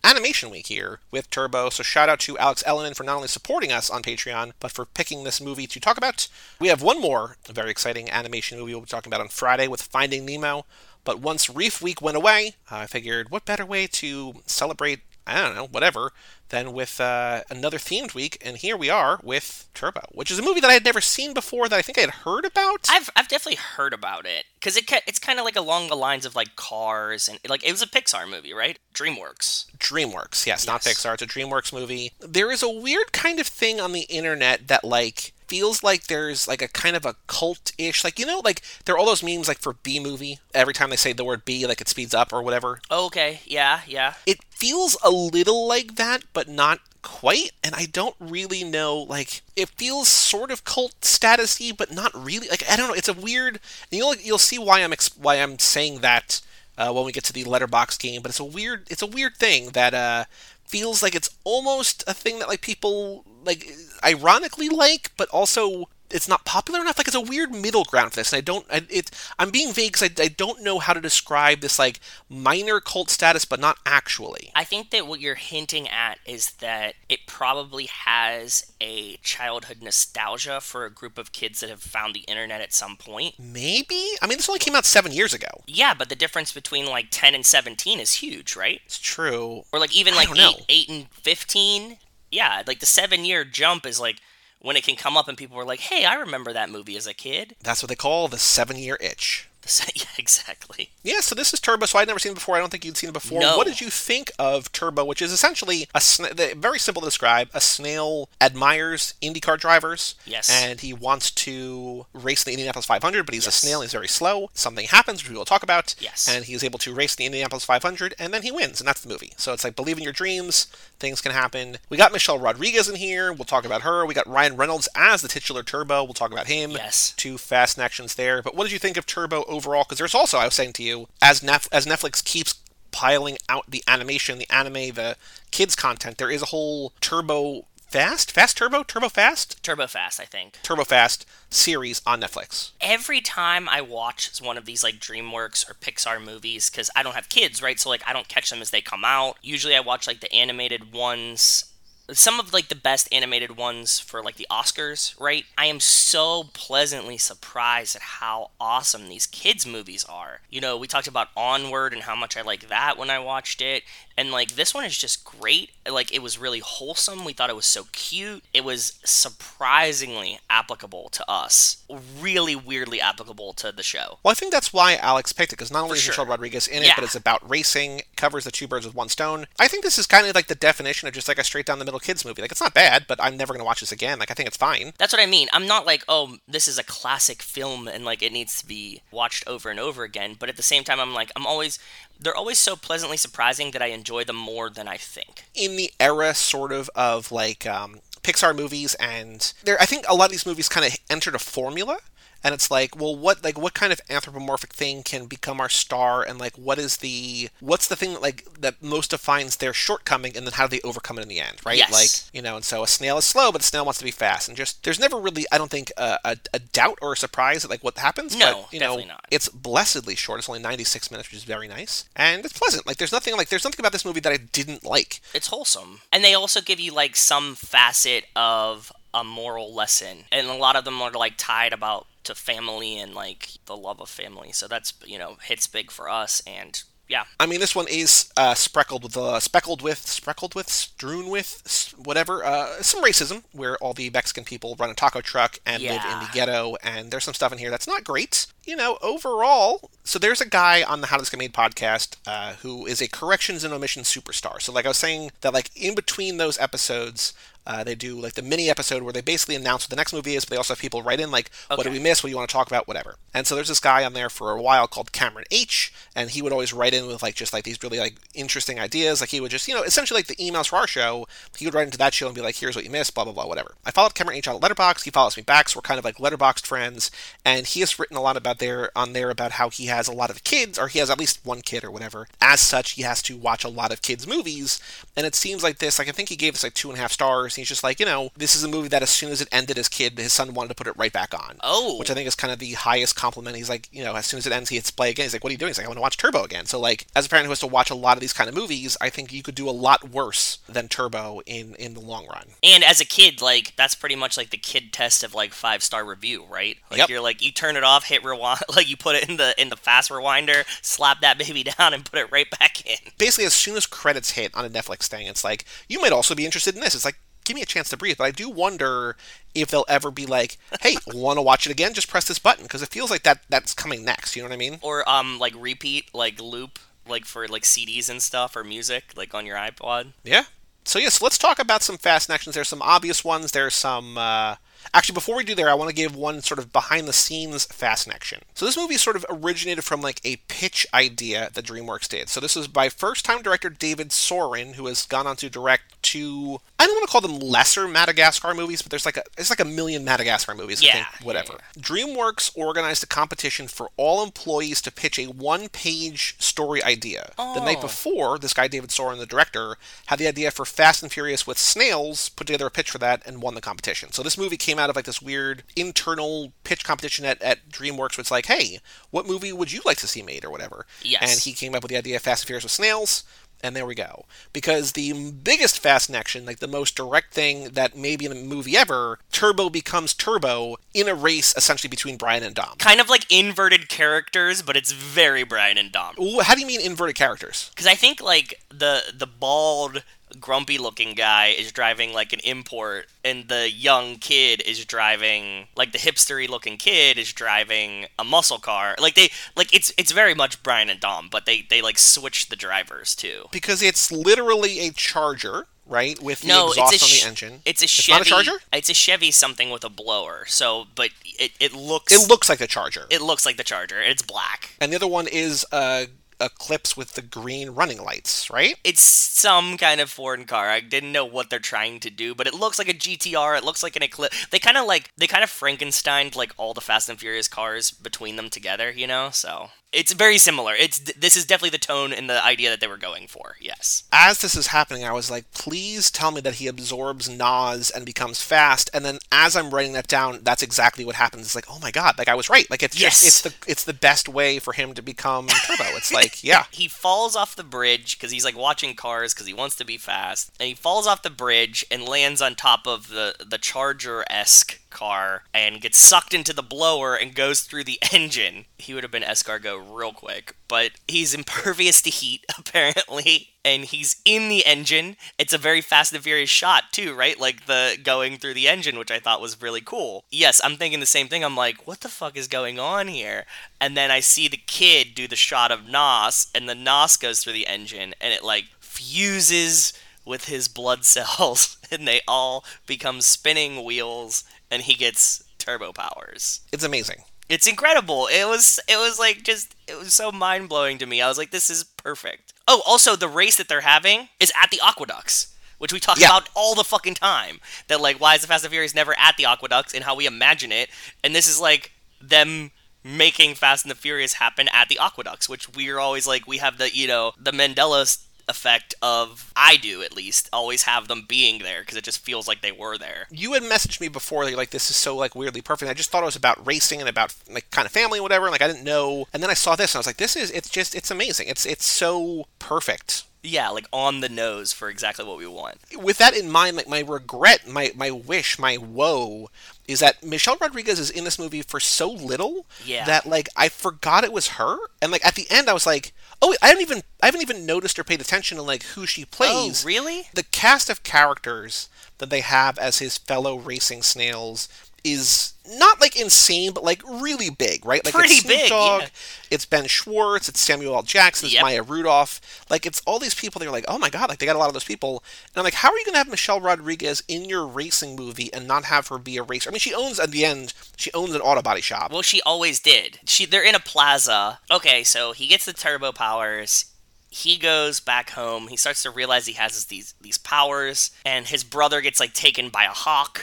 Animation 0.06 0.50
Week 0.50 0.68
here 0.68 1.00
with 1.12 1.30
Turbo. 1.30 1.70
So 1.70 1.82
shout 1.82 2.10
out 2.10 2.20
to 2.22 2.38
Alex 2.38 2.62
Elliman 2.68 2.94
for 2.94 3.06
not 3.06 3.16
only 3.16 3.30
supporting 3.30 3.72
us 3.72 3.90
on 3.90 4.02
Patreon, 4.02 4.52
but 4.60 4.72
for 4.72 4.86
picking 4.86 5.24
this 5.24 5.40
movie 5.40 5.66
to 5.68 5.80
talk 5.80 5.98
about. 5.98 6.28
We 6.60 6.68
have 6.68 6.82
one 6.82 7.00
more 7.00 7.38
very 7.50 7.72
exciting 7.72 8.10
animation 8.10 8.60
movie 8.60 8.74
we'll 8.74 8.82
be 8.82 8.88
talking 8.88 9.10
about 9.10 9.22
on 9.22 9.30
Friday 9.30 9.68
with 9.68 9.82
Finding 9.82 10.26
Nemo. 10.26 10.66
But 11.06 11.20
once 11.20 11.50
Reef 11.50 11.82
Week 11.82 12.02
went 12.02 12.18
away, 12.18 12.56
I 12.70 12.86
figured 12.86 13.32
what 13.32 13.46
better 13.46 13.66
way 13.66 13.88
to 13.88 14.36
celebrate, 14.46 15.00
I 15.26 15.42
don't 15.42 15.56
know, 15.56 15.68
whatever, 15.68 16.12
than 16.50 16.74
with 16.74 17.00
uh, 17.00 17.42
another 17.50 17.78
themed 17.78 18.14
week. 18.14 18.38
And 18.42 18.58
here 18.58 18.76
we 18.76 18.90
are 18.90 19.20
with 19.24 19.68
Turbo, 19.74 20.02
which 20.12 20.30
is 20.30 20.40
a 20.40 20.42
movie 20.42 20.60
that 20.60 20.70
I 20.70 20.74
had 20.74 20.86
never 20.86 21.02
seen 21.02 21.34
before 21.34 21.70
that 21.70 21.78
I 21.78 21.82
think 21.82 21.98
I 21.98 22.02
had 22.02 22.10
heard 22.10 22.46
about. 22.46 22.88
I've, 22.90 23.10
I've 23.16 23.28
definitely 23.28 23.58
heard 23.58 23.94
about 23.94 24.26
it 24.26 24.46
because 24.56 24.78
it, 24.78 24.88
ca- 24.88 25.02
it's 25.08 25.20
kind 25.20 25.40
of 25.40 25.46
like 25.46 25.56
along 25.56 25.88
the 25.88 25.96
lines 25.96 26.26
of 26.26 26.36
like 26.36 26.56
Cars 26.56 27.28
and 27.28 27.40
like 27.48 27.66
it 27.66 27.72
was 27.72 27.82
a 27.82 27.88
Pixar 27.88 28.30
movie, 28.30 28.54
right? 28.54 28.78
DreamWorks. 28.94 29.76
DreamWorks, 29.78 30.46
yes, 30.46 30.68
not 30.68 30.82
Pixar. 30.82 31.14
It's 31.14 31.24
a 31.24 31.28
DreamWorks 31.28 31.74
movie. 31.74 32.12
There 32.20 32.52
is 32.52 32.64
a 32.64 32.70
weird 32.70 33.12
kind 33.14 33.40
of 33.40 33.48
thing 33.48 33.80
on 33.80 33.92
the 33.94 34.02
internet 34.02 34.68
that 34.68 34.84
like 34.84 35.33
feels 35.48 35.84
like 35.84 36.08
there's 36.08 36.48
like 36.48 36.62
a 36.62 36.68
kind 36.68 36.96
of 36.96 37.06
a 37.06 37.16
cult-ish, 37.28 38.04
like 38.04 38.20
you 38.20 38.26
know, 38.26 38.42
like 38.44 38.62
there 38.86 38.96
are 38.96 38.98
all 38.98 39.06
those 39.06 39.24
memes 39.24 39.48
like 39.48 39.60
for 39.60 39.74
B 39.74 40.00
movie. 40.00 40.40
Every 40.54 40.74
time 40.74 40.90
they 40.90 40.96
say 40.96 41.14
the 41.14 41.24
word 41.24 41.46
B, 41.46 41.66
like 41.68 41.82
it 41.82 41.88
speeds 41.88 42.14
up 42.14 42.34
or 42.34 42.42
whatever. 42.42 42.80
Okay, 42.92 43.42
yeah, 43.46 43.82
yeah. 43.88 44.16
It 44.26 44.44
feels 44.50 44.98
a 45.04 45.10
little 45.10 45.68
like 45.68 45.96
that, 45.96 46.24
but 46.34 46.48
not 46.48 46.80
quite. 47.02 47.52
And 47.64 47.76
I 47.76 47.86
don't 47.86 48.16
really 48.20 48.64
know. 48.64 48.98
Like 48.98 49.42
it 49.56 49.70
feels 49.70 50.08
sort 50.08 50.50
of 50.52 50.64
cult 50.64 51.00
statusy, 51.02 51.76
but 51.76 51.92
not 51.92 52.12
really. 52.16 52.48
Like 52.50 52.64
I 52.70 52.76
don't 52.76 52.88
know. 52.88 52.96
It's 52.96 53.10
a 53.10 53.14
weird. 53.14 53.60
And 53.92 53.98
you'll 54.00 54.16
you'll 54.16 54.38
see 54.40 54.58
why 54.58 54.80
I'm 54.80 54.94
ex- 54.94 55.16
why 55.18 55.36
I'm 55.36 55.60
saying 55.60 56.00
that 56.00 56.42
uh, 56.78 56.92
when 56.92 57.06
we 57.06 57.12
get 57.12 57.24
to 57.26 57.34
the 57.34 57.44
Letterboxd 57.44 58.00
game. 58.00 58.22
But 58.22 58.30
it's 58.30 58.40
a 58.40 58.46
weird. 58.46 58.88
It's 58.90 59.02
a 59.02 59.08
weird 59.08 59.36
thing 59.36 59.72
that 59.72 59.94
uh, 59.94 60.26
feels 60.74 61.04
like 61.04 61.14
it's 61.14 61.30
almost 61.44 62.04
a 62.08 62.16
thing 62.16 62.40
that 62.40 62.48
like 62.48 62.62
people 62.62 63.24
like 63.46 63.70
ironically 64.04 64.70
like, 64.70 65.12
but 65.18 65.30
also 65.30 65.88
it's 66.14 66.28
not 66.28 66.46
popular 66.46 66.80
enough. 66.80 66.98
Like 66.98 67.08
it's 67.08 67.16
a 67.16 67.22
weird 67.22 67.52
middle 67.52 67.84
ground 67.84 68.12
for 68.12 68.18
this, 68.18 68.32
and 68.32 68.38
I 68.38 68.42
don't. 68.42 68.66
I, 68.72 68.86
it. 68.90 69.12
I'm 69.40 69.50
being 69.50 69.74
vague 69.74 69.94
because 69.94 70.10
I, 70.20 70.24
I 70.24 70.28
don't 70.28 70.64
know 70.64 70.80
how 70.80 70.94
to 70.94 71.02
describe 71.02 71.60
this 71.60 71.80
like 71.80 72.00
minor 72.30 72.80
cult 72.80 73.10
status, 73.10 73.46
but 73.46 73.60
not 73.60 73.78
actually. 73.86 74.52
I 74.56 74.64
think 74.64 74.92
that 74.92 75.08
what 75.08 75.20
you're 75.20 75.36
hinting 75.36 75.88
at 75.88 76.20
is 76.26 76.52
that 76.54 76.96
it 77.10 77.22
probably 77.28 77.86
has 77.86 78.72
a 78.80 79.18
childhood 79.18 79.82
nostalgia 79.82 80.62
for 80.62 80.86
a 80.86 80.90
group 80.90 81.18
of 81.18 81.32
kids 81.32 81.60
that 81.62 81.70
have 81.70 81.82
found 81.82 82.14
the 82.14 82.22
internet 82.22 82.62
at 82.62 82.74
some 82.74 82.96
point. 82.96 83.36
Maybe. 83.40 84.12
I 84.22 84.28
mean, 84.28 84.38
this 84.38 84.50
only 84.50 84.60
came 84.60 84.76
out 84.76 84.86
seven 84.86 85.12
years 85.12 85.34
ago. 85.34 85.48
Yeah, 85.68 85.94
but 85.94 86.10
the 86.10 86.16
difference 86.16 86.52
between 86.52 86.86
like 86.86 87.08
10 87.10 87.34
and 87.34 87.46
17 87.46 88.00
is 88.00 88.16
huge, 88.16 88.56
right? 88.56 88.82
It's 88.86 89.00
true. 89.00 89.64
Or 89.72 89.80
like 89.80 89.96
even 89.96 90.16
like 90.16 90.30
know. 90.30 90.54
8, 90.60 90.66
8 90.70 90.90
and 90.90 91.10
15. 91.10 91.98
Yeah, 92.32 92.64
like 92.66 92.80
the 92.80 92.86
7 92.86 93.26
year 93.26 93.46
jump 93.46 93.86
is 93.86 94.00
like 94.00 94.18
when 94.64 94.76
it 94.76 94.84
can 94.84 94.96
come 94.96 95.16
up 95.16 95.28
and 95.28 95.38
people 95.38 95.58
were 95.58 95.66
like, 95.66 95.82
"Hey, 95.82 96.06
I 96.06 96.16
remember 96.16 96.52
that 96.54 96.72
movie 96.72 96.98
as 96.98 97.06
a 97.06 97.14
kid." 97.14 97.56
That's 97.62 97.84
what 97.84 97.90
they 97.90 97.96
call 97.96 98.28
the 98.28 98.40
seven-year 98.40 98.98
itch. 99.00 99.48
Yeah, 99.96 100.06
exactly. 100.18 100.90
Yeah, 101.04 101.20
so 101.22 101.36
this 101.36 101.54
is 101.54 101.60
Turbo. 101.60 101.86
So 101.86 102.00
I'd 102.00 102.08
never 102.08 102.20
seen 102.20 102.32
it 102.32 102.36
before. 102.36 102.56
I 102.56 102.60
don't 102.60 102.70
think 102.70 102.84
you'd 102.86 102.98
seen 102.98 103.10
it 103.10 103.14
before. 103.14 103.40
No. 103.40 103.58
What 103.58 103.68
did 103.68 103.80
you 103.82 103.90
think 103.90 104.32
of 104.40 104.72
Turbo, 104.72 105.06
which 105.06 105.22
is 105.22 105.32
essentially 105.32 105.88
a 105.94 106.00
sna- 106.00 106.56
very 106.56 106.80
simple 106.80 107.02
to 107.02 107.08
describe? 107.08 107.50
A 107.54 107.62
snail 107.62 108.30
admires 108.42 109.14
IndyCar 109.22 109.60
drivers. 109.60 110.16
Yes. 110.26 110.50
And 110.50 110.80
he 110.82 110.94
wants 110.94 111.32
to 111.32 112.06
race 112.14 112.44
the 112.44 112.52
Indianapolis 112.52 112.86
500, 112.86 113.26
but 113.26 113.34
he's 113.34 113.46
Yes. 113.46 113.56
a 113.56 113.58
snail. 113.66 113.82
He's 113.82 113.92
very 113.94 114.08
slow. 114.08 114.50
Something 114.54 114.88
happens, 114.88 115.24
which 115.24 115.30
we 115.32 115.38
will 115.38 115.46
talk 115.46 115.64
about. 115.64 115.96
Yes. 116.00 116.28
And 116.28 116.46
he 116.46 116.54
is 116.54 116.64
able 116.64 116.80
to 116.80 116.94
race 116.94 117.16
the 117.16 117.26
Indianapolis 117.26 117.66
500, 117.66 118.16
and 118.20 118.34
then 118.34 118.42
he 118.44 118.52
wins, 118.52 118.80
and 118.82 118.88
that's 118.88 119.02
the 119.02 119.10
movie. 119.10 119.34
So 119.38 119.54
it's 119.54 119.64
like 119.64 119.76
believe 119.76 119.98
in 119.98 120.04
your 120.04 120.14
dreams. 120.14 120.68
Things 121.00 121.22
can 121.22 121.32
happen. 121.32 121.78
We 121.90 121.98
got 121.98 122.12
Michelle 122.14 122.40
Rodriguez 122.40 122.88
in 122.90 122.96
here. 122.96 123.32
We'll 123.34 123.46
talk 123.46 123.66
about 123.66 123.82
her. 123.82 124.06
We 124.06 124.14
got 124.14 124.28
Ryan 124.28 124.56
Reynolds 124.56 124.88
as 124.96 125.22
the 125.22 125.28
titular 125.28 125.64
Turbo. 125.64 126.04
We'll 126.04 126.14
talk 126.14 126.32
about 126.32 126.48
him 126.48 126.72
Yes. 126.72 127.14
two 127.18 127.38
fast 127.38 127.76
connections 127.76 128.16
there. 128.16 128.42
But 128.42 128.56
what 128.56 128.64
did 128.64 128.72
you 128.72 128.80
think 128.80 128.98
of 128.98 129.06
Turbo 129.06 129.44
overall? 129.54 129.84
Because 129.84 130.00
there's 130.00 130.16
also, 130.16 130.38
I 130.38 130.46
was 130.46 130.54
saying 130.54 130.74
to 130.74 130.84
you, 130.84 131.08
as 131.22 131.42
Nef- 131.44 131.70
as 131.72 131.86
Netflix 131.86 132.24
keeps 132.24 132.56
piling 132.92 133.38
out 133.50 133.66
the 133.70 133.84
animation, 133.88 134.38
the 134.38 134.50
anime, 134.50 134.94
the 134.94 135.16
kids 135.52 135.76
content, 135.76 136.18
there 136.18 136.30
is 136.30 136.42
a 136.42 136.48
whole 136.48 136.94
Turbo 137.02 137.66
Fast, 137.88 138.32
Fast 138.32 138.58
Turbo, 138.58 138.82
Turbo 138.82 139.08
Fast, 139.08 139.62
Turbo 139.64 139.86
Fast, 139.86 140.20
I 140.20 140.26
think. 140.26 140.58
Turbo 140.64 140.84
Fast 140.84 141.28
series 141.52 142.02
on 142.08 142.22
Netflix. 142.22 142.72
every 142.82 143.22
time 143.22 143.70
I 143.70 143.82
watch 143.82 144.32
one 144.42 144.58
of 144.58 144.66
these 144.66 144.84
like 144.84 144.96
DreamWorks 144.96 145.70
or 145.70 145.76
Pixar 145.76 146.24
movies, 146.24 146.72
because 146.72 146.90
I 146.96 147.04
don't 147.04 147.14
have 147.14 147.30
kids, 147.30 147.62
right? 147.62 147.80
So 147.80 147.90
like 147.90 148.02
I 148.08 148.14
don't 148.14 148.28
catch 148.28 148.50
them 148.50 148.62
as 148.64 148.72
they 148.72 148.82
come 148.82 149.06
out. 149.06 149.38
Usually 149.44 149.76
I 149.76 149.80
watch 149.80 150.08
like 150.08 150.22
the 150.22 150.34
animated 150.34 150.92
ones. 150.92 151.66
Some 152.14 152.40
of 152.40 152.54
like 152.54 152.70
the 152.70 152.76
best 152.76 153.08
animated 153.12 153.58
ones 153.58 154.00
for 154.00 154.22
like 154.24 154.36
the 154.36 154.48
Oscars, 154.50 155.20
right? 155.20 155.46
I 155.58 155.66
am 155.66 155.80
so 155.80 156.46
pleasantly 156.54 157.18
surprised 157.18 157.96
at 157.96 158.02
how 158.02 158.52
awesome 158.60 159.08
these 159.10 159.26
kids 159.28 159.66
movies 159.66 160.06
are. 160.06 160.42
You 160.50 160.62
know, 160.62 160.78
we 160.78 160.88
talked 160.88 161.08
about 161.08 161.30
Onward 161.36 161.94
and 161.94 162.04
how 162.04 162.16
much 162.16 162.38
I 162.38 162.42
like 162.42 162.68
that 162.70 162.98
when 162.98 163.10
I 163.10 163.20
watched 163.20 163.62
it. 163.62 163.84
And 164.16 164.32
like 164.32 164.52
this 164.52 164.74
one 164.76 164.86
is 164.86 164.98
just 164.98 165.24
great. 165.26 165.72
Like 165.90 166.14
it 166.14 166.22
was 166.22 166.38
really 166.38 166.60
wholesome. 166.60 167.26
We 167.26 167.34
thought 167.34 167.50
it 167.50 167.56
was 167.56 167.66
so 167.66 167.86
cute. 167.92 168.44
It 168.54 168.64
was 168.64 169.00
surprisingly 169.04 170.40
applicable 170.50 171.10
to 171.14 171.30
us. 171.30 171.84
Really 172.20 172.56
weirdly 172.56 173.02
applicable 173.02 173.54
to 173.54 173.72
the 173.72 173.82
show. 173.82 174.20
Well, 174.24 174.32
I 174.32 174.36
think 174.36 174.52
that's 174.52 174.72
why 174.72 174.96
Alex 174.98 175.34
picked 175.34 175.52
it 175.52 175.56
because 175.58 175.72
not 175.72 175.84
only 175.84 175.98
is. 175.98 176.08
Michelle 176.08 176.26
Rodriguez 176.28 176.68
in 176.68 176.84
it, 176.84 176.88
Yeah. 176.88 176.94
but 176.96 177.04
it's 177.04 177.16
about 177.16 177.48
racing, 177.50 178.02
covers 178.16 178.44
the 178.44 178.52
two 178.52 178.68
birds 178.68 178.86
with 178.86 178.94
one 178.94 179.10
stone. 179.10 179.48
I 179.60 179.68
think 179.68 179.84
this 179.84 179.98
is 179.98 180.06
kind 180.06 180.28
of 180.28 180.36
like 180.36 180.48
the 180.48 180.56
definition 180.56 181.08
of 181.08 181.14
just 181.14 181.28
like 181.28 181.40
a 181.40 181.44
straight 181.44 181.66
down 181.66 181.80
the 181.80 181.86
middle 181.86 182.00
kids 182.04 182.26
movie. 182.26 182.42
Like 182.42 182.52
it's 182.52 182.62
not 182.62 182.74
bad, 182.74 183.06
but 183.08 183.20
I'm 183.22 183.38
never 183.38 183.54
gonna 183.54 183.66
watch 183.66 183.80
this 183.80 183.92
again. 183.92 184.20
Like 184.20 184.30
I 184.32 184.34
think 184.34 184.48
it's 184.48 184.58
fine. 184.58 184.94
That's 184.98 185.14
what 185.14 185.22
I 185.22 185.26
mean. 185.26 185.48
I'm 185.54 185.68
not 185.68 185.86
like, 185.86 186.04
oh, 186.08 186.38
this 186.48 186.68
is 186.68 186.78
a 186.78 186.84
classic 186.84 187.42
film 187.42 187.88
and 187.88 188.06
like 188.06 188.22
it 188.22 188.32
needs 188.34 188.60
to 188.62 188.68
be 188.68 189.02
watched 189.12 189.48
over 189.48 189.70
and 189.70 189.80
over 189.80 190.04
again. 190.04 190.36
But 190.40 190.50
at 190.50 190.58
the 190.58 190.64
same 190.64 190.84
time, 190.84 191.00
I'm 191.00 191.14
like, 191.14 191.32
I'm 191.36 191.46
always, 191.48 191.80
they're 192.20 192.36
always 192.36 192.60
so 192.60 192.76
pleasantly 192.76 193.18
surprising 193.18 193.72
that 193.72 193.82
I 193.82 193.88
enjoy 193.88 194.24
them 194.24 194.36
more 194.36 194.70
than 194.70 194.88
I 194.88 194.98
think. 194.98 195.46
in 195.56 195.76
the 195.76 195.92
era 196.00 196.34
sort 196.34 196.72
of 196.72 196.90
of 196.96 197.32
like 197.32 197.66
um, 197.66 198.00
Pixar 198.22 198.56
movies 198.56 198.96
and 198.96 199.54
there 199.64 199.78
I 199.82 199.86
think 199.86 200.06
a 200.08 200.16
lot 200.16 200.26
of 200.26 200.32
these 200.32 200.46
movies 200.46 200.70
kind 200.70 200.86
of 200.86 200.96
entered 201.10 201.36
a 201.36 201.40
formula 201.40 201.98
and 202.44 202.54
it's 202.54 202.70
like, 202.70 203.00
well, 203.00 203.16
what 203.16 203.44
like 203.44 203.58
what 203.58 203.74
kind 203.74 203.94
of 203.94 204.02
anthropomorphic 204.10 204.74
thing 204.74 205.04
can 205.04 205.26
become 205.26 205.62
our 205.62 205.70
star, 205.70 206.24
and 206.24 206.40
like 206.40 206.56
what 206.58 206.78
is 206.78 206.98
the 206.98 207.50
what's 207.60 207.88
the 207.88 207.96
thing 207.96 208.14
that 208.14 208.22
like 208.22 208.46
that 208.60 208.82
most 208.82 209.12
defines 209.12 209.58
their 209.58 209.74
shortcoming, 209.74 210.36
and 210.36 210.46
then 210.46 210.54
how 210.54 210.68
do 210.68 210.76
they 210.76 210.88
overcome 210.88 211.18
it 211.18 211.22
in 211.22 211.28
the 211.28 211.40
end, 211.40 211.58
right? 211.66 211.78
Yes. 211.78 211.92
Like 211.92 212.36
you 212.36 212.42
know, 212.42 212.56
and 212.56 212.66
so 212.66 212.84
a 212.84 212.88
snail 212.88 213.18
is 213.18 213.26
slow, 213.26 213.52
but 213.52 213.62
a 213.62 213.64
snail 213.64 213.86
wants 213.86 214.00
to 214.00 214.06
be 214.06 214.12
fast, 214.12 214.48
and 214.48 214.58
just 214.58 214.84
there's 214.84 215.00
never 215.00 215.18
really, 215.18 215.46
I 215.52 215.58
don't 215.58 215.72
think, 215.72 215.92
a, 215.98 216.18
a, 216.26 216.38
a 216.54 216.60
doubt 216.60 217.00
or 217.02 217.14
a 217.14 217.18
surprise 217.18 217.64
at 217.64 217.70
like 217.70 217.84
what 217.84 217.98
happens. 217.98 218.36
No, 218.36 218.64
but, 218.64 218.74
you 218.74 218.80
know, 218.80 218.88
definitely 218.88 219.10
not. 219.10 219.26
it's 219.32 219.48
blessedly 219.50 220.16
short. 220.16 220.40
It's 220.40 220.50
only 220.50 220.62
96 220.62 221.12
minutes, 221.12 221.30
which 221.30 221.38
is 221.38 221.44
very 221.46 221.68
nice, 221.68 222.06
and 222.16 222.44
it's 222.44 222.58
pleasant. 222.58 222.86
Like 222.86 222.98
there's 222.98 223.12
nothing 223.12 223.38
like 223.38 223.50
there's 223.50 223.64
nothing 223.64 223.80
about 223.80 223.92
this 223.94 224.06
movie 224.06 224.20
that 224.20 224.34
I 224.34 224.38
didn't 224.38 224.84
like. 224.84 225.22
It's 225.34 225.48
wholesome. 225.48 226.02
And 226.12 226.24
they 226.24 226.34
also 226.34 226.62
give 226.62 226.80
you 226.80 226.94
like 226.94 227.16
some 227.16 227.56
facet 227.56 228.26
of 228.36 228.92
a 229.14 229.24
moral 229.24 229.74
lesson. 229.74 230.26
And 230.32 230.48
a 230.48 230.54
lot 230.54 230.76
of 230.76 230.86
them 230.86 231.02
are 231.02 231.12
like 231.12 231.34
tied 231.38 231.74
about 231.74 232.08
to 232.24 232.36
family 232.36 232.98
and 232.98 233.14
like 233.14 233.50
the 233.66 233.78
love 233.78 234.00
of 234.02 234.10
family. 234.10 234.52
So 234.52 234.68
that's, 234.68 234.94
you 235.06 235.18
know, 235.18 235.38
hits 235.42 235.68
big 235.68 235.92
for 235.92 236.10
us 236.10 236.42
and 236.46 236.84
yeah. 237.10 237.26
I 237.40 237.46
mean, 237.46 237.60
this 237.60 237.76
one 237.76 237.88
is 237.90 238.32
uh, 238.38 238.54
speckled 238.54 239.04
with, 239.04 239.18
uh, 239.18 239.40
speckled 239.40 239.82
with, 239.82 240.00
speckled 240.00 240.56
with, 240.56 240.70
strewn 240.70 241.30
with, 241.30 241.94
whatever, 241.98 242.44
uh, 242.46 242.82
some 242.82 243.04
racism, 243.04 243.44
where 243.52 243.78
all 243.78 243.94
the 243.94 244.10
Mexican 244.10 244.46
people 244.46 244.76
run 244.80 244.90
a 244.90 244.94
taco 244.94 245.22
truck 245.22 245.60
and 245.66 245.84
live 245.84 246.02
in 246.06 246.20
the 246.20 246.30
ghetto, 246.32 246.76
and 246.82 247.12
there's 247.12 247.26
some 247.26 247.34
stuff 247.34 247.52
in 247.52 247.58
here 247.58 247.70
that's 247.70 247.88
not 247.88 248.04
great. 248.04 248.48
You 248.64 248.78
know, 248.78 248.98
overall, 249.02 249.92
so 250.04 250.20
there's 250.20 250.42
a 250.42 250.48
guy 250.48 250.84
on 250.84 251.02
the 251.02 251.08
How 251.08 251.18
This 251.18 251.30
Get 251.30 251.38
Made 251.38 251.54
podcast 251.54 252.18
uh, 252.28 252.54
who 252.56 252.86
is 252.86 253.02
a 253.02 253.08
corrections 253.08 253.64
and 253.64 253.74
omissions 253.74 254.10
superstar. 254.10 254.62
So, 254.62 254.72
like 254.72 254.86
I 254.86 254.90
was 254.90 254.98
saying, 254.98 255.32
that 255.42 255.54
like 255.54 255.72
in 255.76 255.96
between 255.96 256.38
those 256.38 256.60
episodes, 256.60 257.34
uh, 257.66 257.84
they 257.84 257.96
do 257.96 258.20
like 258.20 258.34
the 258.34 258.42
mini 258.42 258.70
episode 258.70 259.04
where 259.04 259.14
they 259.14 259.22
basically 259.22 259.56
announce 259.56 259.84
what 259.84 259.90
the 259.90 259.96
next 259.96 260.14
movie 260.14 260.36
is, 260.36 260.44
but 260.44 260.52
they 260.52 260.58
also 260.58 260.74
have 260.74 260.82
people 260.82 261.02
write 261.02 261.20
in 261.20 261.32
like, 261.32 261.50
what 261.70 261.84
did 261.84 261.94
we 261.94 262.00
miss? 262.00 262.22
What 262.22 262.28
do 262.28 262.32
you 262.32 262.38
want 262.38 262.50
to 262.50 262.54
talk 262.54 262.68
about? 262.68 262.88
Whatever. 262.88 263.16
And 263.34 263.48
so 263.48 263.56
there's 263.56 263.70
this 263.70 263.80
guy 263.80 264.04
on 264.04 264.14
there 264.14 264.30
for 264.30 264.52
a 264.52 264.62
while 264.62 264.88
called 264.88 265.12
Cameron 265.12 265.46
H, 265.50 265.94
and 266.16 266.30
he 266.30 266.42
would 266.42 266.52
always 266.52 266.74
write 266.74 266.94
in 266.94 267.08
with 267.08 267.24
like 267.24 267.36
just 267.36 267.54
like 267.54 267.64
these 267.64 267.82
really 267.82 268.00
like 268.00 268.16
interesting 268.34 268.80
ideas. 268.80 269.22
Like 269.22 269.30
he 269.30 269.40
would 269.40 269.52
just 269.52 269.68
you 269.68 269.74
know 269.74 269.84
essentially 269.84 270.18
like 270.18 270.28
the 270.28 270.36
emails 270.36 270.68
for 270.68 270.76
our 270.76 270.88
show, 270.88 271.26
he 271.58 271.66
would 271.66 271.74
write 271.74 271.86
into 271.86 271.98
that 272.00 272.14
show 272.14 272.26
and 272.26 272.36
be 272.36 272.42
like, 272.42 272.58
here's 272.58 272.76
what 272.76 272.86
you 272.86 272.92
missed, 272.92 273.16
blah 273.16 273.24
blah 273.24 273.34
blah, 273.34 273.48
whatever. 273.48 273.76
I 273.86 273.92
followed 273.92 274.16
Cameron 274.16 274.38
H 274.38 274.48
on 274.48 274.60
Letterboxd. 274.60 275.04
He 275.04 275.12
follows 275.12 275.38
me 275.38 275.44
back, 275.44 275.70
so 275.70 275.78
we're 275.78 275.84
kind 275.84 276.00
of 276.00 276.06
like 276.06 276.18
Letterboxd 276.18 276.66
friends. 276.66 277.12
And 277.46 277.66
he 277.66 277.80
has 277.80 277.98
written 277.98 278.18
a 278.18 278.22
lot 278.22 278.36
about 278.36 278.60
there 278.60 278.92
on 278.96 279.14
there 279.14 279.30
about 279.30 279.54
how 279.54 279.70
he 279.70 279.86
has 279.94 280.08
a 280.08 280.14
lot 280.14 280.30
of 280.30 280.44
kids, 280.44 280.78
or 280.80 280.88
he 280.88 281.00
has 281.00 281.10
at 281.10 281.20
least 281.20 281.40
one 281.44 281.62
kid 281.62 281.84
or 281.84 281.92
whatever. 281.92 282.28
As 282.42 282.60
such, 282.60 282.92
he 282.92 283.02
has 283.04 283.22
to 283.24 283.38
watch 283.38 283.64
a 283.64 283.70
lot 283.70 283.92
of 283.92 284.02
kids' 284.02 284.28
movies, 284.28 284.80
and 285.16 285.26
it 285.26 285.36
seems 285.36 285.64
like 285.64 285.80
this. 285.80 286.00
Like 286.00 286.08
I 286.08 286.12
think 286.12 286.30
he 286.30 286.36
gave 286.36 286.56
us 286.56 286.64
like 286.64 286.74
two 286.74 286.90
and 286.90 286.98
a 286.98 287.02
half 287.02 287.12
stars. 287.12 287.54
And 287.54 287.62
he's 287.62 287.70
just 287.70 287.84
like 287.84 288.00
you 288.00 288.06
know 288.06 288.32
this 288.36 288.56
is 288.56 288.64
a 288.64 288.68
movie 288.68 288.88
that 288.90 289.02
as 289.04 289.10
soon 289.10 289.32
as 289.32 289.42
it 289.42 289.48
ended, 289.52 289.78
his 289.78 289.88
kid, 289.90 290.18
his 290.18 290.34
son 290.34 290.54
wanted 290.54 290.70
to 290.70 290.76
put 290.76 290.88
it 290.88 290.98
right 290.98 291.14
back 291.14 291.34
on. 291.34 291.58
Oh. 291.64 291.98
which 291.98 292.10
I 292.12 292.14
think 292.14 292.28
is 292.28 292.36
kind 292.36 292.52
of 292.54 292.60
the 292.60 292.74
highest 292.74 293.16
compliment. 293.16 293.56
He's 293.56 293.70
like, 293.70 293.88
you 293.92 294.04
know, 294.04 294.16
as 294.16 294.26
soon 294.26 294.38
as 294.40 294.46
it 294.48 294.54
ends, 294.54 294.70
he 294.70 294.76
hits 294.76 294.92
play 294.92 295.10
again. 295.10 295.26
He's 295.26 295.34
like, 295.34 295.44
what 295.44 295.50
are 295.50 295.54
you 295.54 295.58
doing? 295.58 295.70
He's 295.70 295.78
like, 295.78 295.86
I 295.86 295.90
want 295.90 295.98
to 295.98 296.02
watch 296.02 296.18
Turbo 296.18 296.44
again. 296.44 296.66
So 296.66 296.80
like, 296.80 297.08
as 297.16 297.26
a 297.26 297.30
parent 297.30 297.46
who 297.46 297.52
has 297.52 297.60
to 297.60 297.68
watch 297.68 297.90
a 297.90 297.96
lot 297.96 298.18
of 298.18 298.22
these 298.22 298.34
kind 298.34 298.50
of 298.50 298.56
movies, 298.56 298.98
I 299.02 299.10
think 299.10 299.32
you 299.32 299.44
could 299.44 299.56
do 299.56 299.70
a 299.70 299.72
lot 299.72 300.10
worse 300.10 300.60
than 300.68 300.88
Turbo 300.88 301.42
in 301.46 301.76
in 301.76 301.94
the 301.94 302.00
long 302.00 302.26
run. 302.28 302.46
And 302.62 302.84
as 302.84 303.00
a 303.02 303.06
kid, 303.06 303.42
like 303.42 303.76
that's 303.76 303.96
pretty 303.96 304.16
much 304.16 304.38
like 304.38 304.50
the 304.50 304.58
kid 304.58 304.92
test 304.94 305.24
of 305.24 305.34
like 305.34 305.54
five 305.54 305.84
star 305.84 306.04
review, 306.06 306.44
right? 306.50 306.78
Like 306.90 307.00
Yep. 307.00 307.10
you're 307.10 307.22
like 307.22 307.42
you 307.42 307.52
turn 307.52 307.76
it 307.78 307.84
off, 307.84 308.06
hit 308.06 308.24
rewind, 308.24 308.60
like 308.76 308.90
you 308.90 308.98
put 308.98 309.16
it 309.16 309.30
in 309.30 309.38
the 309.38 309.60
in 309.62 309.70
the 309.70 309.78
fast 309.84 310.10
rewinder, 310.10 310.66
slap 310.82 311.22
that 311.22 311.38
baby 311.38 311.64
down, 311.78 311.94
and 311.94 312.06
put 312.06 312.20
it 312.20 312.32
right 312.32 312.50
back 312.60 312.86
in. 312.86 312.98
Basically, 313.18 313.46
as 313.46 313.54
soon 313.54 313.76
as 313.76 313.86
credits 313.86 314.32
hit 314.32 314.54
on 314.56 314.66
a 314.66 314.70
Netflix 314.70 315.08
thing, 315.08 315.28
it's 315.28 315.44
like 315.44 315.66
you 315.88 316.02
might 316.02 316.14
also 316.14 316.36
be 316.36 316.46
interested 316.46 316.76
in 316.76 316.82
this. 316.82 316.96
It's 316.96 317.06
like. 317.06 317.18
Give 317.46 317.56
me 317.56 317.62
a 317.62 317.66
chance 317.66 317.90
to 317.90 317.98
breathe, 317.98 318.16
but 318.18 318.24
I 318.24 318.32
do 318.32 318.50
wonder 318.50 319.18
if 319.54 319.70
they'll 319.70 319.84
ever 319.90 320.12
be 320.12 320.26
like, 320.26 320.58
"Hey, 320.80 320.96
want 321.14 321.36
to 321.36 321.42
watch 321.42 321.66
it 321.66 321.74
again? 321.74 321.94
Just 321.94 322.08
press 322.08 322.26
this 322.26 322.40
button," 322.40 322.64
because 322.64 322.82
it 322.82 322.88
feels 322.88 323.12
like 323.12 323.24
that 323.24 323.42
that's 323.50 323.74
coming 323.74 324.06
next. 324.06 324.38
You 324.38 324.44
know 324.44 324.48
what 324.48 324.54
I 324.54 324.58
mean? 324.58 324.80
Or 324.82 325.04
um 325.10 325.40
like 325.40 325.54
repeat, 325.58 326.06
like 326.16 326.40
loop, 326.40 326.80
like 327.06 327.26
for 327.26 327.46
like 327.50 327.64
CDs 327.64 328.10
and 328.10 328.22
stuff 328.22 328.56
or 328.56 328.64
music, 328.64 329.12
like 329.18 329.34
on 329.34 329.46
your 329.46 329.58
iPod. 329.58 330.14
Yeah. 330.24 330.46
So 330.86 331.00
yes, 331.00 331.22
let's 331.22 331.38
talk 331.38 331.60
about 331.60 331.84
some 331.84 331.98
fast 331.98 332.30
actions. 332.30 332.56
There's 332.56 332.70
some 332.70 332.82
obvious 332.82 333.26
ones. 333.26 333.52
There's 333.52 333.76
some. 333.76 334.18
Uh... 334.18 334.56
Actually, 334.94 335.14
before 335.14 335.36
we 335.36 335.44
do 335.44 335.56
there, 335.56 335.70
I 335.70 335.74
want 335.74 335.90
to 335.90 335.96
give 335.96 336.16
one 336.16 336.42
sort 336.42 336.60
of 336.60 336.74
behind 336.74 337.08
the 337.08 337.14
scenes 337.14 337.66
fast 337.66 338.08
action. 338.10 338.42
So 338.54 338.66
this 338.66 338.78
movie 338.78 338.98
sort 338.98 339.16
of 339.16 339.26
originated 339.30 339.84
from 339.84 340.02
like 340.02 340.20
a 340.24 340.38
pitch 340.48 340.86
idea 340.94 341.50
that 341.54 341.66
DreamWorks 341.66 342.08
did. 342.08 342.30
So 342.30 342.40
this 342.40 342.56
was 342.56 342.68
by 342.68 342.90
first 342.90 343.26
time 343.26 343.42
director 343.42 343.70
David 343.70 344.12
Soren, 344.12 344.74
who 344.74 344.88
has 344.88 345.06
gone 345.06 345.28
on 345.28 345.36
to 345.38 345.50
direct 345.50 346.02
two. 346.02 346.60
I 346.80 346.86
don't 346.86 346.96
want 346.96 347.08
to 347.08 347.12
call 347.12 347.22
them 347.22 347.40
lesser 347.40 347.88
Madagascar 347.88 348.54
movies, 348.54 348.82
but 348.82 348.90
there's 348.90 349.06
like 349.06 349.18
a 349.18 349.24
it's 349.38 349.50
like 349.50 349.60
a 349.60 349.66
million 349.66 350.04
Madagascar 350.04 350.54
movies. 350.56 350.82
I 350.82 350.86
Yeah, 350.88 350.92
think, 350.94 351.08
yeah, 351.22 351.26
whatever. 351.26 351.58
DreamWorks 351.80 352.52
organized 352.58 353.04
a 353.04 353.08
competition 353.08 353.68
for 353.68 353.90
all 353.98 354.24
employees 354.24 354.82
to 354.82 354.92
pitch 354.92 355.18
a 355.20 355.26
one-page 355.28 356.36
story 356.40 356.84
idea. 356.84 357.32
Oh. 357.38 357.54
The 357.56 357.62
night 357.64 357.78
Oh. 357.80 357.82
before, 357.84 358.38
this 358.40 358.54
guy 358.54 358.68
David 358.68 358.92
Soren, 358.92 359.18
the 359.20 359.26
director, 359.26 359.78
had 360.08 360.20
the 360.20 360.28
idea 360.28 360.52
for 360.52 360.66
Fast 360.66 361.02
and 361.04 361.12
Furious 361.12 361.48
with 361.48 361.58
snails, 361.58 362.30
put 362.30 362.48
together 362.48 362.68
a 362.68 362.72
pitch 362.72 362.92
for 362.92 362.98
that, 363.00 363.22
and 363.26 363.42
won 363.42 363.56
the 363.56 363.62
competition. 363.62 364.12
So 364.12 364.22
this 364.24 364.38
movie 364.38 364.58
came 364.58 364.73
out 364.80 364.90
of 364.90 364.96
like 364.96 365.06
this 365.06 365.22
weird 365.22 365.64
internal 365.76 366.52
pitch 366.64 366.84
competition 366.84 367.26
at, 367.26 367.42
at 367.42 367.70
DreamWorks, 367.70 368.18
where 368.18 368.22
it's 368.22 368.32
like, 368.32 368.48
hey, 368.48 368.80
what 369.12 369.28
movie 369.28 369.54
would 369.54 369.72
you 369.72 369.82
like 369.86 369.98
to 369.98 370.08
see 370.08 370.22
made 370.22 370.46
or 370.46 370.52
whatever? 370.52 370.86
Yes. 371.02 371.22
And 371.22 371.40
he 371.40 371.54
came 371.54 371.76
up 371.76 371.84
with 371.84 371.90
the 371.90 371.98
idea 371.98 372.16
of 372.16 372.22
Fast 372.22 372.44
and 372.44 372.48
Furious 372.48 372.64
with 372.64 372.72
snails. 372.72 373.24
And 373.66 373.78
there 373.78 373.86
we 373.86 373.96
go. 373.96 374.26
Because 374.52 374.92
the 374.92 375.32
biggest 375.32 375.80
fast 375.80 376.14
action, 376.14 376.46
like 376.46 376.60
the 376.60 376.68
most 376.68 376.98
direct 376.98 377.34
thing 377.34 377.70
that 377.70 377.96
maybe 377.98 378.26
in 378.26 378.34
a 378.34 378.36
movie 378.36 378.76
ever, 378.76 379.20
Turbo 379.32 379.70
becomes 379.70 380.14
Turbo 380.14 380.76
in 380.94 381.08
a 381.08 381.16
race 381.16 381.54
essentially 381.56 381.88
between 381.90 382.18
Brian 382.18 382.44
and 382.44 382.54
Dom. 382.54 382.76
Kind 382.78 383.00
of 383.00 383.08
like 383.08 383.26
inverted 383.32 383.88
characters, 383.88 384.62
but 384.62 384.76
it's 384.76 384.92
very 384.92 385.46
Brian 385.46 385.78
and 385.78 385.94
Dom. 385.94 386.16
How 386.42 386.56
do 386.56 386.60
you 386.60 386.68
mean 386.68 386.82
inverted 386.82 387.16
characters? 387.16 387.70
Because 387.70 387.88
I 387.88 387.96
think 387.96 388.22
like 388.22 388.62
the 388.68 389.14
the 389.16 389.28
bald, 389.28 390.04
grumpy 390.40 390.78
looking 390.78 391.14
guy 391.16 391.48
is 391.48 391.72
driving 391.72 392.14
like 392.14 392.34
an 392.34 392.40
import, 392.44 393.08
and 393.24 393.48
the 393.48 393.70
young 393.70 394.18
kid 394.18 394.62
is 394.66 394.86
driving 394.86 395.68
like 395.76 395.92
the 395.92 395.98
hipstery 395.98 396.48
looking 396.50 396.78
kid 396.78 397.18
is 397.18 397.32
driving 397.34 398.06
a 398.20 398.24
muscle 398.24 398.60
car. 398.60 398.96
Like 399.00 399.16
they 399.16 399.30
like 399.56 399.74
it's 399.74 399.94
it's 399.98 400.12
very 400.12 400.34
much 400.34 400.62
Brian 400.64 400.90
and 400.90 401.00
Dom, 401.00 401.30
but 401.32 401.46
they 401.46 401.66
they 401.70 401.82
like 401.82 401.98
switch 401.98 402.50
the 402.50 402.56
drivers 402.56 403.16
too. 403.16 403.46
Because 403.52 403.82
it's 403.82 404.12
literally 404.12 404.80
a 404.82 404.92
Charger, 404.92 405.68
right, 405.86 406.22
with 406.22 406.42
the 406.42 406.48
No, 406.48 406.70
exhaust 406.70 406.94
it's 406.94 407.04
a 407.04 407.06
on 407.06 407.12
the 407.12 407.30
engine. 407.30 407.62
It's 407.66 407.82
a 407.84 407.88
Chevy. 407.88 408.22
It's 408.22 408.30
not 408.32 408.42
a 408.42 408.44
Charger. 408.46 408.64
It's 408.72 408.90
a 408.90 408.94
Chevy 408.94 409.32
something 409.32 409.70
with 409.70 409.84
a 409.84 409.90
blower. 409.90 410.46
So, 410.48 410.86
but 410.96 411.10
it 411.24 411.52
it 411.60 411.74
looks 411.74 412.12
It 412.14 412.28
looks 412.30 412.50
like 412.50 412.62
a 412.62 412.68
Charger. 412.68 413.06
it 413.10 413.22
looks 413.22 413.46
like 413.46 413.58
the 413.58 413.64
Charger. 413.64 414.02
It's 414.02 414.22
black. 414.22 414.76
and 414.82 414.92
the 414.92 414.96
other 414.96 415.08
one 415.08 415.28
is 415.28 415.66
a 415.72 416.08
Eclipse 416.40 416.96
with 416.98 417.14
the 417.14 417.22
green 417.22 417.72
running 417.72 418.02
lights, 418.02 418.50
right? 418.50 418.76
It's 418.84 419.02
some 419.02 419.78
kind 419.78 420.02
of 420.02 420.10
foreign 420.10 420.46
car. 420.46 420.70
I 420.70 420.80
didn't 420.80 421.12
know 421.12 421.26
what 421.26 421.50
they're 421.50 421.60
trying 421.60 422.00
to 422.02 422.10
do, 422.10 422.36
but 422.36 422.48
it 422.48 422.54
looks 422.54 422.80
like 422.80 422.90
a 422.90 422.94
GTR. 422.94 423.58
It 423.58 423.64
looks 423.64 423.84
like 423.84 423.96
an 423.96 424.04
Eclipse. 424.04 424.48
They 424.48 424.60
kind 424.60 424.78
of 424.78 424.86
like 424.86 425.12
they 425.18 425.28
kind 425.28 425.44
of 425.44 425.50
Frankensteined 425.50 426.36
like 426.36 426.54
all 426.58 426.74
the 426.74 426.82
Fast 426.82 427.10
and 427.10 427.20
Furious 427.20 427.48
cars 427.48 427.92
between 427.92 428.36
them 428.36 428.50
together, 428.50 428.92
you 428.92 429.08
know? 429.08 429.30
So 429.32 429.70
it's 429.94 430.14
very 430.14 430.38
similar. 430.38 430.74
It's 430.74 431.00
this 431.00 431.38
is 431.38 431.46
definitely 431.46 431.70
the 431.72 431.78
tone 431.78 432.12
and 432.14 432.30
the 432.30 432.44
idea 432.44 432.70
that 432.70 432.80
they 432.80 432.88
were 432.88 432.98
going 432.98 433.28
for. 433.28 433.56
Yes. 433.62 434.04
As 434.12 434.42
this 434.42 434.56
is 434.56 434.68
happening, 434.68 435.06
I 435.06 435.12
was 435.14 435.30
like, 435.32 435.52
please 435.54 436.10
tell 436.12 436.32
me 436.32 436.42
that 436.42 436.56
he 436.56 436.68
absorbs 436.68 437.30
Nos 437.30 437.90
and 437.90 438.06
becomes 438.06 438.42
fast. 438.42 438.90
And 438.94 439.06
then 439.06 439.20
as 439.32 439.56
I'm 439.56 439.70
writing 439.72 439.94
that 439.94 440.08
down, 440.08 440.40
that's 440.44 440.64
exactly 440.64 441.06
what 441.06 441.16
happens. 441.16 441.46
It's 441.46 441.56
like, 441.56 441.66
oh 441.70 441.80
my 441.82 441.92
god, 441.92 442.18
like 442.18 442.28
I 442.28 442.36
was 442.36 442.50
right. 442.50 442.70
Like 442.70 442.84
it's 442.84 443.00
Yes. 443.00 443.22
just 443.24 443.46
it's 443.46 443.56
the 443.66 443.72
it's 443.72 443.84
the 443.84 443.94
best 443.94 444.28
way 444.28 444.60
for 444.60 444.74
him 444.74 444.94
to 444.94 445.02
become 445.02 445.48
Turbo. 445.68 445.96
It's 445.96 446.12
like, 446.14 446.44
yeah. 446.44 446.66
He 446.72 446.88
falls 446.88 447.36
off 447.36 447.56
the 447.56 447.64
bridge 447.64 448.18
because 448.18 448.32
he's 448.32 448.44
like 448.46 448.58
watching 448.58 448.96
cars 448.96 449.34
because 449.34 449.48
he 449.48 449.54
wants 449.54 449.76
to 449.78 449.86
be 449.86 449.98
fast, 449.98 450.52
and 450.60 450.68
he 450.68 450.74
falls 450.74 451.06
off 451.08 451.22
the 451.22 451.30
bridge 451.30 451.86
and 451.92 452.04
lands 452.08 452.42
on 452.42 452.56
top 452.56 452.88
of 452.88 453.10
the 453.10 453.36
the 453.46 453.58
Charger 453.58 454.26
esque 454.30 454.80
car 454.90 455.44
and 455.54 455.82
gets 455.82 455.98
sucked 455.98 456.34
into 456.34 456.54
the 456.54 456.62
blower 456.62 457.16
and 457.16 457.34
goes 457.36 457.62
through 457.62 457.84
the 457.84 458.00
engine. 458.12 458.66
He 458.78 458.94
would 458.94 459.04
have 459.04 459.12
been 459.12 459.24
escargot 459.24 459.83
real 459.92 460.14
quick, 460.14 460.56
but 460.68 460.92
he's 461.08 461.34
impervious 461.34 462.02
to 462.02 462.10
heat 462.10 462.46
apparently, 462.58 463.50
and 463.66 463.86
he's 463.86 464.22
in 464.26 464.50
the 464.50 464.66
engine. 464.66 465.18
It's 465.38 465.54
a 465.54 465.58
very 465.58 465.82
Fast 465.82 466.14
and 466.14 466.24
Furious 466.24 466.50
shot 466.50 466.86
too, 466.92 467.14
right? 467.14 467.40
Like 467.40 467.66
the 467.66 467.98
going 468.02 468.38
through 468.38 468.54
the 468.54 468.68
engine, 468.68 468.98
which 468.98 469.12
I 469.12 469.20
thought 469.20 469.42
was 469.42 469.62
really 469.62 469.82
cool. 469.82 470.26
Yes, 470.32 470.62
I'm 470.64 470.78
thinking 470.78 471.00
the 471.00 471.06
same 471.06 471.28
thing. 471.28 471.44
I'm 471.44 471.56
like, 471.56 471.88
what 471.88 472.02
the 472.02 472.10
fuck 472.10 472.38
is 472.38 472.48
going 472.48 472.80
on 472.80 473.08
here? 473.08 473.46
And 473.80 473.96
then 473.96 474.12
I 474.12 474.20
see 474.20 474.48
the 474.48 474.58
kid 474.58 475.16
do 475.16 475.28
the 475.28 475.36
shot 475.36 475.72
of 475.72 475.88
Nos, 475.88 476.48
and 476.54 476.68
the 476.68 476.76
Nos 476.76 477.18
goes 477.18 477.42
through 477.42 477.54
the 477.54 477.68
engine, 477.68 478.14
and 478.22 478.34
it 478.34 478.44
like 478.44 478.66
fuses 478.80 479.94
with 480.26 480.46
his 480.46 480.68
blood 480.68 481.06
cells, 481.06 481.78
and 481.92 482.08
they 482.08 482.22
all 482.28 482.64
become 482.86 483.22
spinning 483.22 483.84
wheels, 483.84 484.44
and 484.72 484.84
he 484.84 484.94
gets 484.94 485.44
turbo 485.58 485.94
powers. 485.94 486.62
It's 486.72 486.84
amazing. 486.84 487.24
It's 487.50 487.68
incredible. 487.68 488.28
It 488.28 488.46
was 488.48 488.80
it 488.88 488.98
was 488.98 489.20
like 489.20 489.44
just 489.44 489.73
it 489.88 489.98
was 489.98 490.14
so 490.14 490.32
mind 490.32 490.70
blowing 490.70 490.98
to 491.00 491.06
me. 491.06 491.22
I 491.22 491.28
was 491.28 491.38
like, 491.38 491.52
this 491.52 491.70
is 491.70 491.84
perfect. 491.84 492.54
Oh, 492.68 492.82
also 492.86 493.16
the 493.16 493.28
race 493.28 493.58
that 493.58 493.68
they're 493.68 493.82
having 493.82 494.30
is 494.40 494.52
at 494.62 494.72
the 494.72 494.80
aqueducts. 494.84 495.48
Which 495.80 495.92
we 495.92 496.00
talk 496.00 496.18
Yeah. 496.18 496.28
about 496.28 496.48
all 496.54 496.76
the 496.76 496.84
fucking 496.86 497.16
time. 497.16 497.60
That 497.90 498.00
like 498.00 498.18
why 498.18 498.36
is 498.36 498.42
the 498.42 498.48
Fast 498.48 498.64
and 498.64 498.72
Furious 498.72 498.96
never 498.96 499.18
at 499.20 499.36
the 499.36 499.46
aqueducts 499.46 499.94
and 499.94 500.06
how 500.06 500.16
we 500.16 500.26
imagine 500.26 500.72
it. 500.72 500.90
And 501.24 501.36
this 501.36 501.48
is 501.50 501.60
like 501.60 501.92
them 502.22 502.72
making 503.04 503.56
Fast 503.56 503.84
and 503.84 503.92
the 503.92 503.96
Furious 503.96 504.34
happen 504.34 504.70
at 504.72 504.88
the 504.88 504.98
aqueducts, 504.98 505.50
which 505.50 505.68
we're 505.76 506.00
always 506.00 506.26
like 506.26 506.48
we 506.48 506.60
have 506.60 506.78
the 506.78 506.96
you 506.96 507.06
know 507.08 507.34
the 507.38 507.52
Mandela 507.52 508.06
effect 508.48 508.94
of 509.02 509.52
I 509.56 509.78
do 509.78 510.02
at 510.02 510.16
least 510.16 510.50
always 510.52 510.84
have 510.84 511.08
them 511.08 511.26
being 511.28 511.60
there 511.60 511.82
because 511.82 511.98
it 511.98 512.04
just 512.04 512.24
feels 512.24 512.48
like 512.48 512.62
they 512.62 512.72
were 512.72 512.98
there. 512.98 513.28
You 513.32 513.54
had 513.54 513.64
messaged 513.64 514.02
me 514.02 514.08
before 514.08 514.50
like 514.52 514.72
this 514.72 514.90
is 514.90 514.96
so 514.96 515.16
like 515.16 515.36
weirdly 515.36 515.62
perfect. 515.62 515.90
I 515.90 515.94
just 515.94 516.12
thought 516.12 516.24
it 516.24 516.26
was 516.26 516.36
about 516.36 516.66
racing 516.66 517.00
and 517.00 517.10
about 517.10 517.36
like 517.50 517.70
kind 517.72 517.86
of 517.86 517.92
family 517.92 518.20
and 518.20 518.24
whatever. 518.24 518.50
Like 518.50 518.62
I 518.62 518.68
didn't 518.68 518.84
know, 518.84 519.28
and 519.34 519.42
then 519.42 519.50
I 519.50 519.56
saw 519.56 519.76
this 519.76 519.94
and 519.94 520.00
I 520.00 520.02
was 520.02 520.08
like, 520.08 520.18
this 520.18 520.36
is 520.36 520.52
it's 520.52 520.70
just 520.70 520.96
it's 520.96 521.12
amazing. 521.12 521.48
It's 521.48 521.66
it's 521.66 521.86
so 521.86 522.46
perfect. 522.60 523.24
Yeah, 523.46 523.70
like 523.70 523.88
on 523.92 524.22
the 524.22 524.30
nose 524.30 524.72
for 524.72 524.90
exactly 524.90 525.26
what 525.26 525.38
we 525.38 525.46
want. 525.46 525.80
With 525.98 526.18
that 526.18 526.36
in 526.36 526.50
mind, 526.50 526.78
like 526.78 526.88
my 526.88 527.02
regret, 527.02 527.68
my 527.68 527.92
my 527.94 528.10
wish, 528.10 528.58
my 528.58 528.78
woe 528.78 529.50
is 529.86 530.00
that 530.00 530.24
Michelle 530.24 530.56
Rodriguez 530.62 530.98
is 530.98 531.10
in 531.10 531.26
this 531.26 531.38
movie 531.38 531.62
for 531.62 531.82
so 531.82 532.10
little 532.10 532.66
Yeah. 532.86 533.04
that 533.06 533.26
like 533.26 533.50
I 533.58 533.68
forgot 533.68 534.24
it 534.24 534.32
was 534.32 534.50
her, 534.50 534.78
and 535.02 535.12
like 535.12 535.26
at 535.26 535.36
the 535.36 535.48
end 535.52 535.70
I 535.70 535.74
was 535.74 535.86
like, 535.86 536.14
oh, 536.42 536.56
I 536.62 536.68
haven't 536.68 536.84
even 536.84 537.04
I 537.22 537.26
haven't 537.26 537.42
even 537.42 537.66
noticed 537.66 538.00
or 538.00 538.06
paid 538.06 538.22
attention 538.22 538.56
to 538.58 538.64
like 538.64 538.84
who 538.84 539.06
she 539.06 539.24
oh, 539.24 539.28
plays. 539.30 539.84
Oh, 539.84 539.88
really? 539.88 540.30
The 540.34 540.44
cast 540.44 540.90
of 540.90 541.04
characters 541.04 541.90
that 542.20 542.30
they 542.30 542.42
have 542.42 542.78
as 542.78 543.00
his 543.00 543.18
fellow 543.18 543.58
racing 543.58 544.04
snails 544.04 544.70
is 545.04 545.54
not 545.80 546.00
like 546.02 546.20
insane, 546.20 546.72
but 546.74 546.84
like 546.84 547.02
really 547.08 547.50
big, 547.50 547.86
right? 547.86 548.04
Like 548.04 548.14
Pretty 548.14 548.34
it's 548.36 548.42
Snoop 548.44 548.58
big, 548.58 548.70
Dogg, 548.70 549.02
yeah. 549.02 549.08
it's 549.52 549.66
Ben 549.66 549.86
Schwartz, 549.88 550.48
it's 550.50 550.60
Samuel 550.60 550.96
L. 550.96 551.04
Jackson, 551.04 551.48
it's 551.48 551.54
Yep. 551.56 551.62
Maya 551.64 551.84
Rudolph. 551.84 552.42
Like 552.70 552.86
it's 552.86 553.02
all 553.06 553.20
these 553.20 553.34
people. 553.36 553.60
They're 553.60 553.72
like, 553.72 553.86
oh 553.88 553.98
my 553.98 554.10
god, 554.10 554.30
like 554.30 554.40
they 554.40 554.46
got 554.46 554.56
a 554.56 554.60
lot 554.60 554.68
of 554.68 554.74
those 554.74 554.84
people. 554.84 555.24
And 555.48 555.58
I'm 555.60 555.64
like, 555.64 555.74
how 555.74 555.90
are 555.90 555.98
you 555.98 556.06
gonna 556.06 556.18
have 556.18 556.30
Michelle 556.30 556.60
Rodriguez 556.62 557.24
in 557.28 557.46
your 557.46 557.66
racing 557.66 558.16
movie 558.16 558.52
and 558.54 558.68
not 558.68 558.86
have 558.86 559.08
her 559.10 559.18
be 559.18 559.38
a 559.38 559.44
racer? 559.44 559.70
I 559.70 559.74
mean, 559.74 559.80
she 559.80 559.94
owns 559.94 560.20
at 560.20 560.32
the 560.32 560.46
end, 560.46 560.74
she 560.98 561.12
owns 561.14 561.34
an 561.34 561.42
auto 561.42 561.62
body 561.62 561.82
shop. 561.82 562.12
Well, 562.12 562.22
she 562.22 562.42
always 562.42 562.80
did. 562.80 563.20
She 563.26 563.46
they're 563.46 563.64
in 563.64 563.76
a 563.76 563.80
plaza. 563.80 564.60
Okay, 564.72 565.04
so 565.04 565.32
he 565.34 565.48
gets 565.48 565.66
the 565.66 565.74
turbo 565.74 566.12
powers. 566.12 566.86
He 567.30 567.58
goes 567.58 568.00
back 568.00 568.32
home. 568.32 568.68
He 568.68 568.78
starts 568.78 569.02
to 569.04 569.10
realize 569.10 569.48
he 569.48 569.54
has 569.54 569.86
these 569.86 570.14
these 570.22 570.38
powers, 570.38 571.12
and 571.26 571.48
his 571.48 571.64
brother 571.64 572.00
gets 572.02 572.20
like 572.20 572.34
taken 572.34 572.70
by 572.70 572.84
a 572.84 572.90
hawk 572.90 573.42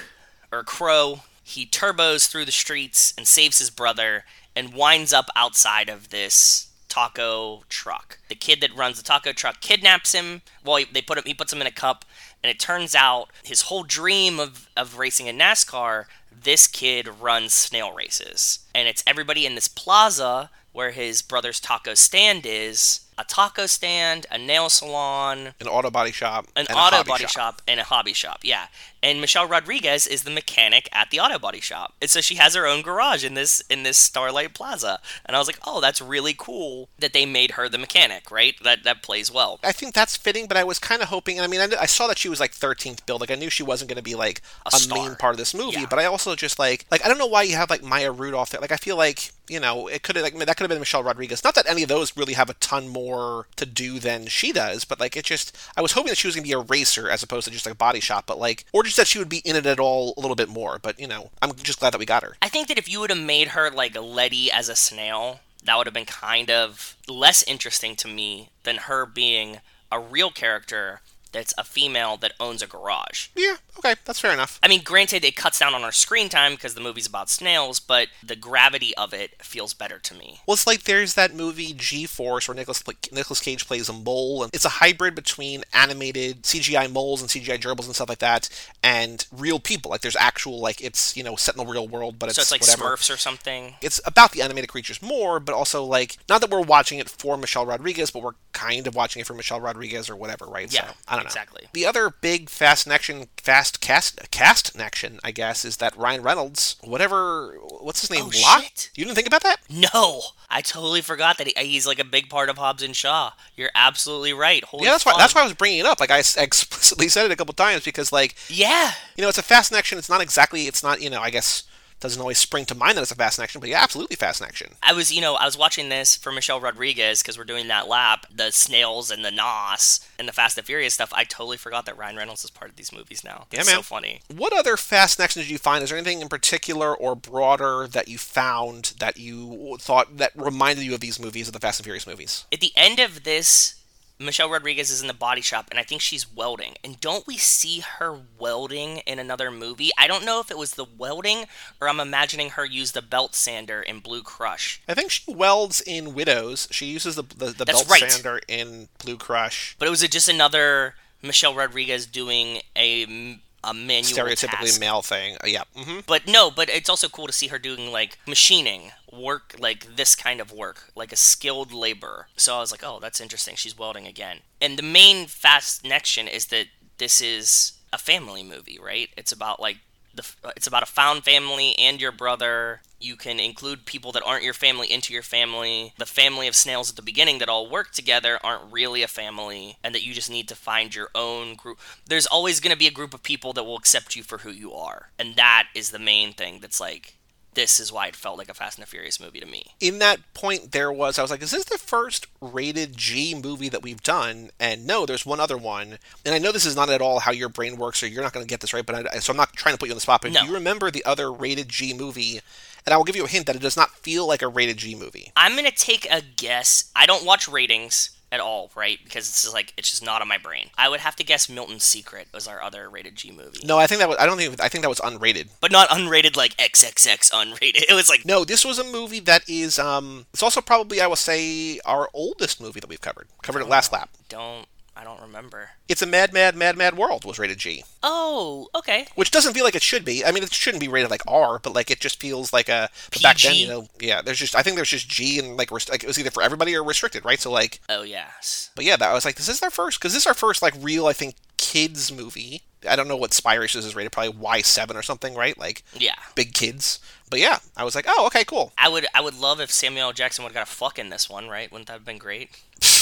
or 0.52 0.60
a 0.60 0.64
crow. 0.64 1.20
He 1.50 1.66
turbos 1.66 2.28
through 2.28 2.44
the 2.44 2.52
streets 2.52 3.12
and 3.16 3.26
saves 3.26 3.58
his 3.58 3.70
brother, 3.70 4.24
and 4.54 4.74
winds 4.74 5.12
up 5.12 5.28
outside 5.36 5.88
of 5.88 6.10
this 6.10 6.68
taco 6.88 7.62
truck. 7.68 8.18
The 8.28 8.34
kid 8.34 8.60
that 8.60 8.76
runs 8.76 8.98
the 8.98 9.04
taco 9.04 9.32
truck 9.32 9.60
kidnaps 9.60 10.12
him. 10.12 10.42
Well, 10.64 10.76
he, 10.76 10.84
they 10.84 11.02
put 11.02 11.18
him. 11.18 11.24
He 11.26 11.34
puts 11.34 11.52
him 11.52 11.60
in 11.60 11.66
a 11.66 11.72
cup, 11.72 12.04
and 12.42 12.50
it 12.50 12.58
turns 12.58 12.94
out 12.94 13.30
his 13.42 13.62
whole 13.62 13.84
dream 13.84 14.38
of 14.38 14.68
of 14.76 14.98
racing 14.98 15.26
in 15.26 15.38
NASCAR. 15.38 16.06
This 16.42 16.66
kid 16.66 17.08
runs 17.20 17.52
snail 17.54 17.92
races, 17.92 18.60
and 18.74 18.88
it's 18.88 19.02
everybody 19.06 19.46
in 19.46 19.54
this 19.54 19.68
plaza 19.68 20.50
where 20.72 20.90
his 20.92 21.22
brother's 21.22 21.60
taco 21.60 21.94
stand 21.94 22.46
is. 22.46 23.00
A 23.18 23.24
taco 23.24 23.66
stand, 23.66 24.26
a 24.30 24.38
nail 24.38 24.70
salon, 24.70 25.52
an 25.60 25.68
auto 25.68 25.90
body 25.90 26.10
shop, 26.10 26.46
an 26.56 26.66
auto 26.68 27.04
body 27.04 27.26
shop. 27.26 27.60
and 27.68 27.78
a 27.78 27.84
hobby 27.84 28.14
shop. 28.14 28.40
Yeah, 28.42 28.68
and 29.02 29.20
Michelle 29.20 29.46
Rodriguez 29.46 30.06
is 30.06 30.24
the 30.24 30.30
mechanic 30.30 30.88
at 30.92 31.10
the 31.10 31.20
auto 31.20 31.38
body 31.38 31.60
shop, 31.60 31.94
and 32.00 32.10
so 32.10 32.20
she 32.20 32.36
has 32.36 32.54
her 32.54 32.66
own 32.66 32.82
garage 32.82 33.24
in 33.24 33.34
this 33.34 33.62
in 33.70 33.82
this 33.82 33.96
Starlight 33.96 34.54
Plaza. 34.54 35.00
And 35.24 35.36
I 35.36 35.38
was 35.38 35.48
like, 35.48 35.58
oh, 35.66 35.80
that's 35.80 36.00
really 36.00 36.34
cool 36.36 36.88
that 36.98 37.12
they 37.12 37.26
made 37.26 37.52
her 37.52 37.68
the 37.68 37.78
mechanic. 37.78 38.30
Right, 38.30 38.54
that 38.62 38.84
that 38.84 39.02
plays 39.02 39.30
well. 39.32 39.60
I 39.62 39.72
think 39.72 39.94
that's 39.94 40.16
fitting, 40.16 40.46
but 40.46 40.56
I 40.56 40.64
was 40.64 40.78
kind 40.78 41.02
of 41.02 41.08
hoping. 41.08 41.38
And 41.38 41.44
I 41.44 41.48
mean, 41.48 41.60
I, 41.60 41.82
I 41.82 41.86
saw 41.86 42.06
that 42.08 42.18
she 42.18 42.28
was 42.28 42.40
like 42.40 42.52
13th 42.52 43.06
billed. 43.06 43.20
Like 43.20 43.30
I 43.30 43.36
knew 43.36 43.50
she 43.50 43.62
wasn't 43.62 43.88
going 43.88 43.96
to 43.96 44.02
be 44.02 44.14
like 44.14 44.42
A 44.66 44.76
a, 44.76 44.94
main 44.94 45.16
part 45.16 45.34
of 45.34 45.38
this 45.38 45.54
movie. 45.54 45.80
Yeah. 45.80 45.86
But 45.88 45.98
I 45.98 46.06
also 46.06 46.34
just 46.34 46.58
like 46.58 46.86
like 46.90 47.04
I 47.04 47.08
don't 47.08 47.18
know 47.18 47.26
why 47.26 47.42
you 47.42 47.56
have 47.56 47.70
like 47.70 47.82
Maya 47.82 48.12
Rudolph 48.12 48.50
there. 48.50 48.60
Like 48.60 48.72
I 48.72 48.76
feel 48.76 48.96
like 48.96 49.32
you 49.48 49.60
know 49.60 49.88
it 49.88 50.02
could 50.02 50.16
have 50.16 50.22
like 50.22 50.36
that 50.38 50.56
could 50.56 50.64
have 50.64 50.68
been 50.70 50.78
Michelle 50.78 51.02
Rodriguez. 51.02 51.42
Not 51.42 51.54
that 51.54 51.68
any 51.68 51.82
of 51.82 51.88
those 51.88 52.16
really 52.16 52.34
have 52.34 52.50
a 52.50 52.54
ton 52.54 52.88
more 52.88 53.46
to 53.56 53.66
do 53.66 53.98
than 53.98 54.26
she 54.26 54.52
does, 54.52 54.84
but 54.84 55.00
like 55.00 55.16
it 55.16 55.24
just 55.24 55.56
I 55.76 55.82
was 55.82 55.92
hoping 55.92 56.10
that 56.10 56.18
she 56.18 56.28
was 56.28 56.34
going 56.34 56.44
to 56.44 56.48
be 56.48 56.52
a 56.52 56.58
racer 56.58 57.08
as 57.08 57.22
opposed 57.22 57.46
to 57.46 57.50
just 57.50 57.66
like 57.66 57.74
a 57.74 57.78
body 57.78 58.00
shop. 58.00 58.26
But 58.26 58.38
like 58.38 58.66
or 58.72 58.82
just 58.90 58.98
that 58.98 59.08
she 59.08 59.18
would 59.18 59.28
be 59.28 59.38
in 59.38 59.56
it 59.56 59.66
at 59.66 59.80
all 59.80 60.14
a 60.16 60.20
little 60.20 60.36
bit 60.36 60.48
more. 60.48 60.78
But 60.80 60.98
you 61.00 61.06
know 61.06 61.30
I'm 61.40 61.54
just 61.54 61.80
glad 61.80 61.92
that 61.92 61.98
we 61.98 62.06
got 62.06 62.22
her. 62.22 62.36
I 62.42 62.48
think 62.48 62.68
that 62.68 62.78
if 62.78 62.88
you 62.88 63.00
would 63.00 63.10
have 63.10 63.18
made 63.18 63.48
her 63.48 63.70
like 63.70 63.96
Letty 63.96 64.50
as 64.50 64.68
a 64.68 64.76
snail, 64.76 65.40
that 65.64 65.76
would 65.76 65.86
have 65.86 65.94
been 65.94 66.06
kind 66.06 66.50
of 66.50 66.96
less 67.08 67.42
interesting 67.44 67.96
to 67.96 68.08
me 68.08 68.50
than 68.64 68.76
her 68.76 69.06
being 69.06 69.58
a 69.92 69.98
real 69.98 70.30
character 70.30 71.00
that's 71.32 71.54
a 71.58 71.64
female 71.64 72.16
that 72.18 72.32
owns 72.40 72.62
a 72.62 72.66
garage. 72.66 73.28
Yeah, 73.36 73.56
okay, 73.78 73.94
that's 74.04 74.20
fair 74.20 74.32
enough. 74.32 74.58
I 74.62 74.68
mean, 74.68 74.82
granted, 74.82 75.24
it 75.24 75.36
cuts 75.36 75.58
down 75.58 75.74
on 75.74 75.82
our 75.82 75.92
screen 75.92 76.28
time 76.28 76.52
because 76.52 76.74
the 76.74 76.80
movie's 76.80 77.06
about 77.06 77.30
snails, 77.30 77.80
but 77.80 78.08
the 78.22 78.36
gravity 78.36 78.94
of 78.96 79.12
it 79.12 79.42
feels 79.42 79.74
better 79.74 79.98
to 79.98 80.14
me. 80.14 80.40
Well, 80.46 80.54
it's 80.54 80.66
like 80.66 80.84
there's 80.84 81.14
that 81.14 81.34
movie 81.34 81.72
G-Force 81.72 82.48
where 82.48 82.54
Nicolas 82.54 82.82
Nicolas 83.12 83.40
Cage 83.40 83.66
plays 83.66 83.88
a 83.88 83.92
mole, 83.92 84.42
and 84.42 84.54
it's 84.54 84.64
a 84.64 84.70
hybrid 84.70 85.14
between 85.14 85.64
animated 85.72 86.42
CGI 86.42 86.90
moles 86.90 87.20
and 87.20 87.30
CGI 87.30 87.58
gerbils 87.60 87.86
and 87.86 87.94
stuff 87.94 88.08
like 88.08 88.18
that, 88.18 88.48
and 88.82 89.26
real 89.32 89.60
people. 89.60 89.90
Like 89.90 90.00
there's 90.00 90.16
actual 90.16 90.60
like 90.60 90.80
it's 90.80 91.16
you 91.16 91.22
know 91.22 91.36
set 91.36 91.56
in 91.56 91.64
the 91.64 91.70
real 91.70 91.88
world, 91.88 92.18
but 92.18 92.28
it's, 92.28 92.36
So 92.36 92.42
it's 92.42 92.50
like 92.50 92.60
whatever. 92.62 92.96
Smurfs 92.96 93.12
or 93.12 93.16
something. 93.16 93.74
It's 93.80 94.00
about 94.04 94.32
the 94.32 94.42
animated 94.42 94.70
creatures 94.70 95.00
more, 95.02 95.40
but 95.40 95.54
also 95.54 95.84
like 95.84 96.16
not 96.28 96.40
that 96.40 96.50
we're 96.50 96.60
watching 96.60 96.98
it 96.98 97.08
for 97.08 97.36
Michelle 97.36 97.66
Rodriguez, 97.66 98.10
but 98.10 98.22
we're 98.22 98.34
kind 98.52 98.86
of 98.86 98.94
watching 98.94 99.20
it 99.20 99.26
for 99.26 99.34
Michelle 99.34 99.60
Rodriguez 99.60 100.10
or 100.10 100.16
whatever, 100.16 100.46
right? 100.46 100.72
Yeah, 100.72 100.88
so, 100.88 100.94
Exactly. 101.26 101.68
The 101.72 101.86
other 101.86 102.10
big 102.10 102.48
fast 102.50 102.84
connection, 102.84 103.28
fast 103.36 103.80
cast 103.80 104.30
cast 104.30 104.72
connection, 104.72 105.18
I 105.24 105.30
guess, 105.30 105.64
is 105.64 105.78
that 105.78 105.96
Ryan 105.96 106.22
Reynolds, 106.22 106.76
whatever, 106.82 107.54
what's 107.80 108.00
his 108.00 108.10
name, 108.10 108.24
Oh, 108.26 108.40
Locke? 108.42 108.62
shit. 108.62 108.90
You 108.94 109.04
didn't 109.04 109.16
think 109.16 109.26
about 109.26 109.42
that? 109.42 109.58
No, 109.68 110.22
I 110.48 110.60
totally 110.62 111.00
forgot 111.00 111.38
that 111.38 111.46
he, 111.46 111.54
he's 111.64 111.86
like 111.86 111.98
a 111.98 112.04
big 112.04 112.28
part 112.28 112.48
of 112.48 112.58
Hobbs 112.58 112.82
and 112.82 112.94
Shaw. 112.96 113.32
You're 113.56 113.70
absolutely 113.74 114.32
right. 114.32 114.62
Holy 114.64 114.84
Yeah, 114.84 114.92
that's 114.92 115.06
why. 115.06 115.14
That's 115.16 115.34
why 115.34 115.42
I 115.42 115.44
was 115.44 115.54
bringing 115.54 115.78
it 115.80 115.86
up. 115.86 116.00
Like 116.00 116.10
I 116.10 116.18
explicitly 116.18 117.08
said 117.08 117.26
it 117.26 117.32
a 117.32 117.36
couple 117.36 117.54
times 117.54 117.84
because, 117.84 118.12
like, 118.12 118.34
Yeah, 118.48 118.92
you 119.16 119.22
know, 119.22 119.28
it's 119.28 119.38
a 119.38 119.42
fast 119.42 119.72
action. 119.72 119.98
It's 119.98 120.08
not 120.08 120.20
exactly. 120.20 120.62
It's 120.66 120.82
not. 120.82 121.00
You 121.00 121.10
know, 121.10 121.20
I 121.20 121.30
guess 121.30 121.64
doesn't 122.00 122.20
always 122.20 122.38
spring 122.38 122.64
to 122.66 122.74
mind 122.74 122.96
that 122.96 123.02
it's 123.02 123.10
a 123.10 123.14
fast 123.14 123.38
action, 123.38 123.60
but 123.60 123.70
yeah, 123.70 123.82
absolutely 123.82 124.16
fast 124.16 124.42
action. 124.42 124.72
I 124.82 124.92
was, 124.92 125.12
you 125.12 125.20
know, 125.20 125.34
I 125.34 125.44
was 125.44 125.56
watching 125.56 125.88
this 125.90 126.16
for 126.16 126.32
Michelle 126.32 126.60
Rodriguez 126.60 127.22
because 127.22 127.36
we're 127.36 127.44
doing 127.44 127.68
that 127.68 127.88
lap, 127.88 128.26
the 128.34 128.50
snails 128.50 129.10
and 129.10 129.24
the 129.24 129.30
nos 129.30 130.00
and 130.18 130.26
the 130.26 130.32
Fast 130.32 130.58
and 130.58 130.66
Furious 130.66 130.94
stuff. 130.94 131.12
I 131.14 131.24
totally 131.24 131.56
forgot 131.56 131.86
that 131.86 131.96
Ryan 131.96 132.16
Reynolds 132.16 132.44
is 132.44 132.50
part 132.50 132.70
of 132.70 132.76
these 132.76 132.92
movies 132.92 133.22
now. 133.22 133.46
Yeah, 133.50 133.60
it's 133.60 133.68
man. 133.68 133.76
so 133.76 133.82
funny. 133.82 134.20
What 134.34 134.52
other 134.52 134.76
fast 134.76 135.20
action 135.20 135.42
did 135.42 135.50
you 135.50 135.58
find? 135.58 135.82
Is 135.84 135.90
there 135.90 135.98
anything 135.98 136.20
in 136.20 136.28
particular 136.28 136.94
or 136.94 137.14
broader 137.14 137.86
that 137.86 138.08
you 138.08 138.18
found 138.18 138.94
that 138.98 139.18
you 139.18 139.76
thought 139.80 140.16
that 140.16 140.32
reminded 140.34 140.84
you 140.84 140.94
of 140.94 141.00
these 141.00 141.20
movies, 141.20 141.48
of 141.48 141.52
the 141.52 141.60
Fast 141.60 141.80
and 141.80 141.84
Furious 141.84 142.06
movies? 142.06 142.46
At 142.52 142.60
the 142.60 142.72
end 142.76 142.98
of 142.98 143.24
this, 143.24 143.79
Michelle 144.20 144.50
Rodriguez 144.50 144.90
is 144.90 145.00
in 145.00 145.08
the 145.08 145.14
body 145.14 145.40
shop, 145.40 145.68
and 145.70 145.80
I 145.80 145.82
think 145.82 146.02
she's 146.02 146.30
welding. 146.30 146.74
And 146.84 147.00
don't 147.00 147.26
we 147.26 147.38
see 147.38 147.80
her 147.80 148.20
welding 148.38 148.98
in 148.98 149.18
another 149.18 149.50
movie? 149.50 149.90
I 149.96 150.06
don't 150.06 150.26
know 150.26 150.40
if 150.40 150.50
it 150.50 150.58
was 150.58 150.72
the 150.72 150.84
welding 150.84 151.46
or 151.80 151.88
I'm 151.88 152.00
imagining 152.00 152.50
her 152.50 152.64
use 152.66 152.92
the 152.92 153.00
belt 153.02 153.34
sander 153.34 153.80
in 153.80 154.00
Blue 154.00 154.22
Crush. 154.22 154.82
I 154.86 154.92
think 154.94 155.10
she 155.10 155.32
welds 155.32 155.80
in 155.80 156.14
Widows. 156.14 156.68
She 156.70 156.86
uses 156.86 157.16
the 157.16 157.22
the, 157.22 157.46
the 157.46 157.64
belt 157.64 157.88
right. 157.88 158.10
sander 158.10 158.40
in 158.46 158.88
Blue 159.02 159.16
Crush. 159.16 159.74
But 159.78 159.88
it 159.88 159.90
was 159.90 160.00
just 160.06 160.28
another 160.28 160.96
Michelle 161.22 161.54
Rodriguez 161.54 162.04
doing 162.06 162.60
a, 162.76 163.38
a 163.64 163.74
manual 163.74 164.18
Stereotypically 164.18 164.66
task. 164.66 164.80
male 164.80 165.02
thing. 165.02 165.36
Uh, 165.42 165.46
yeah. 165.46 165.62
hmm 165.74 166.00
But 166.06 166.26
no, 166.26 166.50
but 166.50 166.68
it's 166.68 166.88
also 166.90 167.08
cool 167.08 167.26
to 167.26 167.32
see 167.32 167.48
her 167.48 167.58
doing 167.58 167.90
like 167.90 168.18
machining 168.26 168.92
work, 169.12 169.56
like 169.58 169.96
this 169.96 170.14
kind 170.14 170.40
of 170.40 170.52
work, 170.52 170.90
like 170.94 171.12
a 171.12 171.16
skilled 171.16 171.72
labor. 171.72 172.28
So 172.36 172.56
I 172.56 172.60
was 172.60 172.70
like, 172.70 172.84
oh, 172.84 172.98
that's 173.00 173.20
interesting. 173.20 173.56
She's 173.56 173.78
welding 173.78 174.06
again. 174.06 174.38
And 174.60 174.78
the 174.78 174.82
main 174.82 175.26
fast 175.26 175.82
connection 175.82 176.28
is 176.28 176.46
that 176.46 176.66
this 176.98 177.20
is 177.20 177.72
a 177.92 177.98
family 177.98 178.42
movie, 178.42 178.78
right? 178.82 179.08
It's 179.16 179.32
about 179.32 179.60
like 179.60 179.78
the 180.14 180.26
it's 180.56 180.66
about 180.66 180.82
a 180.82 180.86
found 180.86 181.24
family 181.24 181.76
and 181.78 182.00
your 182.00 182.12
brother. 182.12 182.82
You 182.98 183.16
can 183.16 183.40
include 183.40 183.86
people 183.86 184.12
that 184.12 184.22
aren't 184.26 184.44
your 184.44 184.52
family 184.52 184.90
into 184.92 185.14
your 185.14 185.22
family. 185.22 185.94
The 185.98 186.04
family 186.04 186.46
of 186.46 186.54
snails 186.54 186.90
at 186.90 186.96
the 186.96 187.02
beginning 187.02 187.38
that 187.38 187.48
all 187.48 187.70
work 187.70 187.92
together 187.92 188.38
aren't 188.44 188.72
really 188.72 189.02
a 189.02 189.08
family, 189.08 189.78
and 189.82 189.94
that 189.94 190.02
you 190.02 190.12
just 190.12 190.30
need 190.30 190.48
to 190.48 190.54
find 190.54 190.94
your 190.94 191.08
own 191.14 191.54
group. 191.54 191.78
There's 192.06 192.26
always 192.26 192.60
going 192.60 192.72
to 192.72 192.78
be 192.78 192.86
a 192.86 192.92
group 192.92 193.14
of 193.14 193.22
people 193.22 193.52
that 193.54 193.64
will 193.64 193.78
accept 193.78 194.16
you 194.16 194.22
for 194.22 194.38
who 194.38 194.50
you 194.50 194.74
are, 194.74 195.10
and 195.18 195.36
that 195.36 195.68
is 195.74 195.90
the 195.90 195.98
main 195.98 196.34
thing. 196.34 196.58
That's 196.60 196.80
like, 196.80 197.14
this 197.54 197.80
is 197.80 197.92
why 197.92 198.06
it 198.06 198.14
felt 198.16 198.38
like 198.38 198.48
a 198.48 198.54
Fast 198.54 198.78
and 198.78 198.86
the 198.86 198.90
Furious 198.90 199.18
movie 199.20 199.40
to 199.40 199.46
me. 199.46 199.64
in 199.80 199.98
that 199.98 200.18
point 200.34 200.72
there 200.72 200.92
was 200.92 201.18
I 201.18 201.22
was 201.22 201.30
like, 201.30 201.42
is 201.42 201.50
this 201.50 201.64
the 201.64 201.78
first 201.78 202.26
rated 202.40 202.96
G 202.96 203.34
movie 203.34 203.68
that 203.68 203.82
we've 203.82 204.02
done? 204.02 204.50
And 204.60 204.86
no, 204.86 205.04
there's 205.06 205.26
one 205.26 205.40
other 205.40 205.56
one. 205.58 205.98
And 206.24 206.34
I 206.34 206.38
know 206.38 206.52
this 206.52 206.64
is 206.66 206.76
not 206.76 206.90
at 206.90 207.02
all 207.02 207.18
how 207.20 207.32
your 207.32 207.48
brain 207.48 207.76
works, 207.76 208.02
or 208.02 208.06
you're 208.06 208.22
not 208.22 208.32
going 208.32 208.44
to 208.46 208.48
get 208.48 208.60
this 208.60 208.72
right. 208.72 208.86
But 208.86 209.14
I, 209.14 209.18
so 209.18 209.32
I'm 209.32 209.36
not 209.36 209.52
trying 209.54 209.74
to 209.74 209.78
put 209.78 209.86
you 209.88 209.92
on 209.92 209.96
the 209.96 210.00
spot. 210.00 210.22
But 210.22 210.32
No. 210.32 210.42
do 210.42 210.46
you 210.46 210.54
remember 210.54 210.90
the 210.90 211.04
other 211.04 211.32
rated 211.32 211.68
G 211.68 211.92
movie? 211.92 212.40
And 212.86 212.94
I 212.94 212.96
will 212.96 213.04
give 213.04 213.16
you 213.16 213.24
a 213.24 213.28
hint 213.28 213.46
that 213.46 213.56
it 213.56 213.62
does 213.62 213.76
not 213.76 213.90
feel 213.90 214.26
like 214.26 214.40
a 214.42 214.48
rated 214.48 214.76
G 214.78 214.94
movie. 214.94 215.32
I'm 215.36 215.54
gonna 215.56 215.70
take 215.70 216.06
a 216.10 216.22
guess. 216.22 216.90
I 216.96 217.04
don't 217.04 217.24
watch 217.26 217.46
ratings, 217.48 218.10
at 218.32 218.40
all, 218.40 218.70
right? 218.74 218.98
Because 219.02 219.28
it's 219.28 219.42
just 219.42 219.54
like 219.54 219.72
it's 219.76 219.90
just 219.90 220.04
not 220.04 220.22
on 220.22 220.28
my 220.28 220.38
brain. 220.38 220.70
I 220.78 220.88
would 220.88 221.00
have 221.00 221.16
to 221.16 221.24
guess 221.24 221.48
Milton's 221.48 221.84
Secret 221.84 222.28
was 222.32 222.46
our 222.46 222.62
other 222.62 222.88
rated 222.88 223.16
G 223.16 223.30
movie. 223.30 223.60
No, 223.64 223.78
I 223.78 223.86
think 223.86 224.00
that 224.00 224.08
was. 224.08 224.18
I 224.18 224.26
don't 224.26 224.36
think. 224.36 224.60
I 224.60 224.68
think 224.68 224.82
that 224.82 224.88
was 224.88 225.00
unrated. 225.00 225.48
But 225.60 225.72
not 225.72 225.88
unrated 225.88 226.36
like 226.36 226.56
XXX 226.56 227.30
unrated. 227.32 227.84
It 227.90 227.94
was 227.94 228.08
like 228.08 228.24
No, 228.24 228.44
this 228.44 228.64
was 228.64 228.78
a 228.78 228.84
movie 228.84 229.20
that 229.20 229.48
is. 229.48 229.78
Um, 229.78 230.26
it's 230.32 230.42
also 230.42 230.60
probably 230.60 231.00
I 231.00 231.06
will 231.06 231.16
say 231.16 231.80
our 231.84 232.08
oldest 232.14 232.60
movie 232.60 232.80
that 232.80 232.88
we've 232.88 233.00
covered. 233.00 233.26
Covered 233.42 233.62
it 233.62 233.68
last 233.68 233.92
lap. 233.92 234.10
don't 234.28 234.66
I 234.96 235.04
don't 235.04 235.20
remember. 235.22 235.70
It's 235.88 236.02
a 236.02 236.06
Mad, 236.06 236.32
Mad, 236.32 236.54
Mad, 236.56 236.76
Mad 236.76 236.96
World 236.96 237.24
was 237.24 237.38
rated 237.38 237.58
G, 237.58 237.84
Oh, 238.02 238.68
okay. 238.74 239.06
which 239.14 239.30
doesn't 239.30 239.54
feel 239.54 239.64
like 239.64 239.74
it 239.74 239.82
should 239.82 240.04
be. 240.04 240.24
I 240.24 240.30
mean, 240.32 240.42
it 240.42 240.52
shouldn't 240.52 240.80
be 240.80 240.88
rated 240.88 241.10
like 241.10 241.22
R, 241.26 241.58
but 241.58 241.72
like 241.72 241.90
it 241.90 242.00
just 242.00 242.20
feels 242.20 242.52
like 242.52 242.68
a. 242.68 242.90
But 243.12 243.22
back 243.22 243.38
then, 243.38 243.54
you 243.54 243.68
know, 243.68 243.86
yeah. 244.00 244.20
There's 244.20 244.38
just 244.38 244.54
I 244.54 244.62
think 244.62 244.76
there's 244.76 244.90
just 244.90 245.08
G 245.08 245.38
and 245.38 245.56
like, 245.56 245.70
rest- 245.70 245.90
like 245.90 246.02
it 246.04 246.06
was 246.06 246.18
either 246.18 246.30
for 246.30 246.42
everybody 246.42 246.74
or 246.74 246.82
restricted, 246.84 247.24
right? 247.24 247.40
So 247.40 247.50
like, 247.50 247.80
Oh 247.88 248.02
yes. 248.02 248.70
but 248.74 248.84
yeah, 248.84 248.96
that 248.96 249.08
I 249.10 249.14
was 249.14 249.24
like, 249.24 249.36
this 249.36 249.48
is 249.48 249.60
their 249.60 249.70
first 249.70 249.98
because 250.00 250.12
this 250.12 250.24
is 250.24 250.26
our 250.26 250.34
first 250.34 250.60
like 250.60 250.74
real 250.80 251.06
I 251.06 251.12
think 251.12 251.36
kids 251.56 252.12
movie. 252.12 252.62
I 252.88 252.96
don't 252.96 253.08
know 253.08 253.16
what 253.16 253.32
Spy 253.34 253.54
Racers 253.54 253.84
is 253.84 253.94
rated, 253.94 254.10
probably 254.12 254.36
Y 254.38 254.60
seven 254.62 254.96
or 254.96 255.02
something, 255.02 255.34
right? 255.34 255.56
Like 255.56 255.82
Yeah. 255.94 256.14
big 256.34 256.52
kids. 256.52 256.98
But 257.30 257.38
yeah, 257.38 257.58
I 257.76 257.84
was 257.84 257.94
like, 257.94 258.06
oh, 258.08 258.26
okay, 258.26 258.42
cool. 258.44 258.72
I 258.76 258.88
would 258.88 259.06
I 259.14 259.20
would 259.20 259.38
love 259.38 259.60
if 259.60 259.70
Samuel 259.70 260.08
L. 260.08 260.12
Jackson 260.12 260.42
would 260.42 260.50
have 260.52 260.66
got 260.66 260.72
a 260.72 260.76
fuck 260.76 260.98
in 260.98 261.10
this 261.10 261.30
one, 261.30 261.48
right? 261.48 261.70
Wouldn't 261.70 261.86
that 261.88 261.92
have 261.94 262.04
been 262.04 262.18
great? 262.18 262.50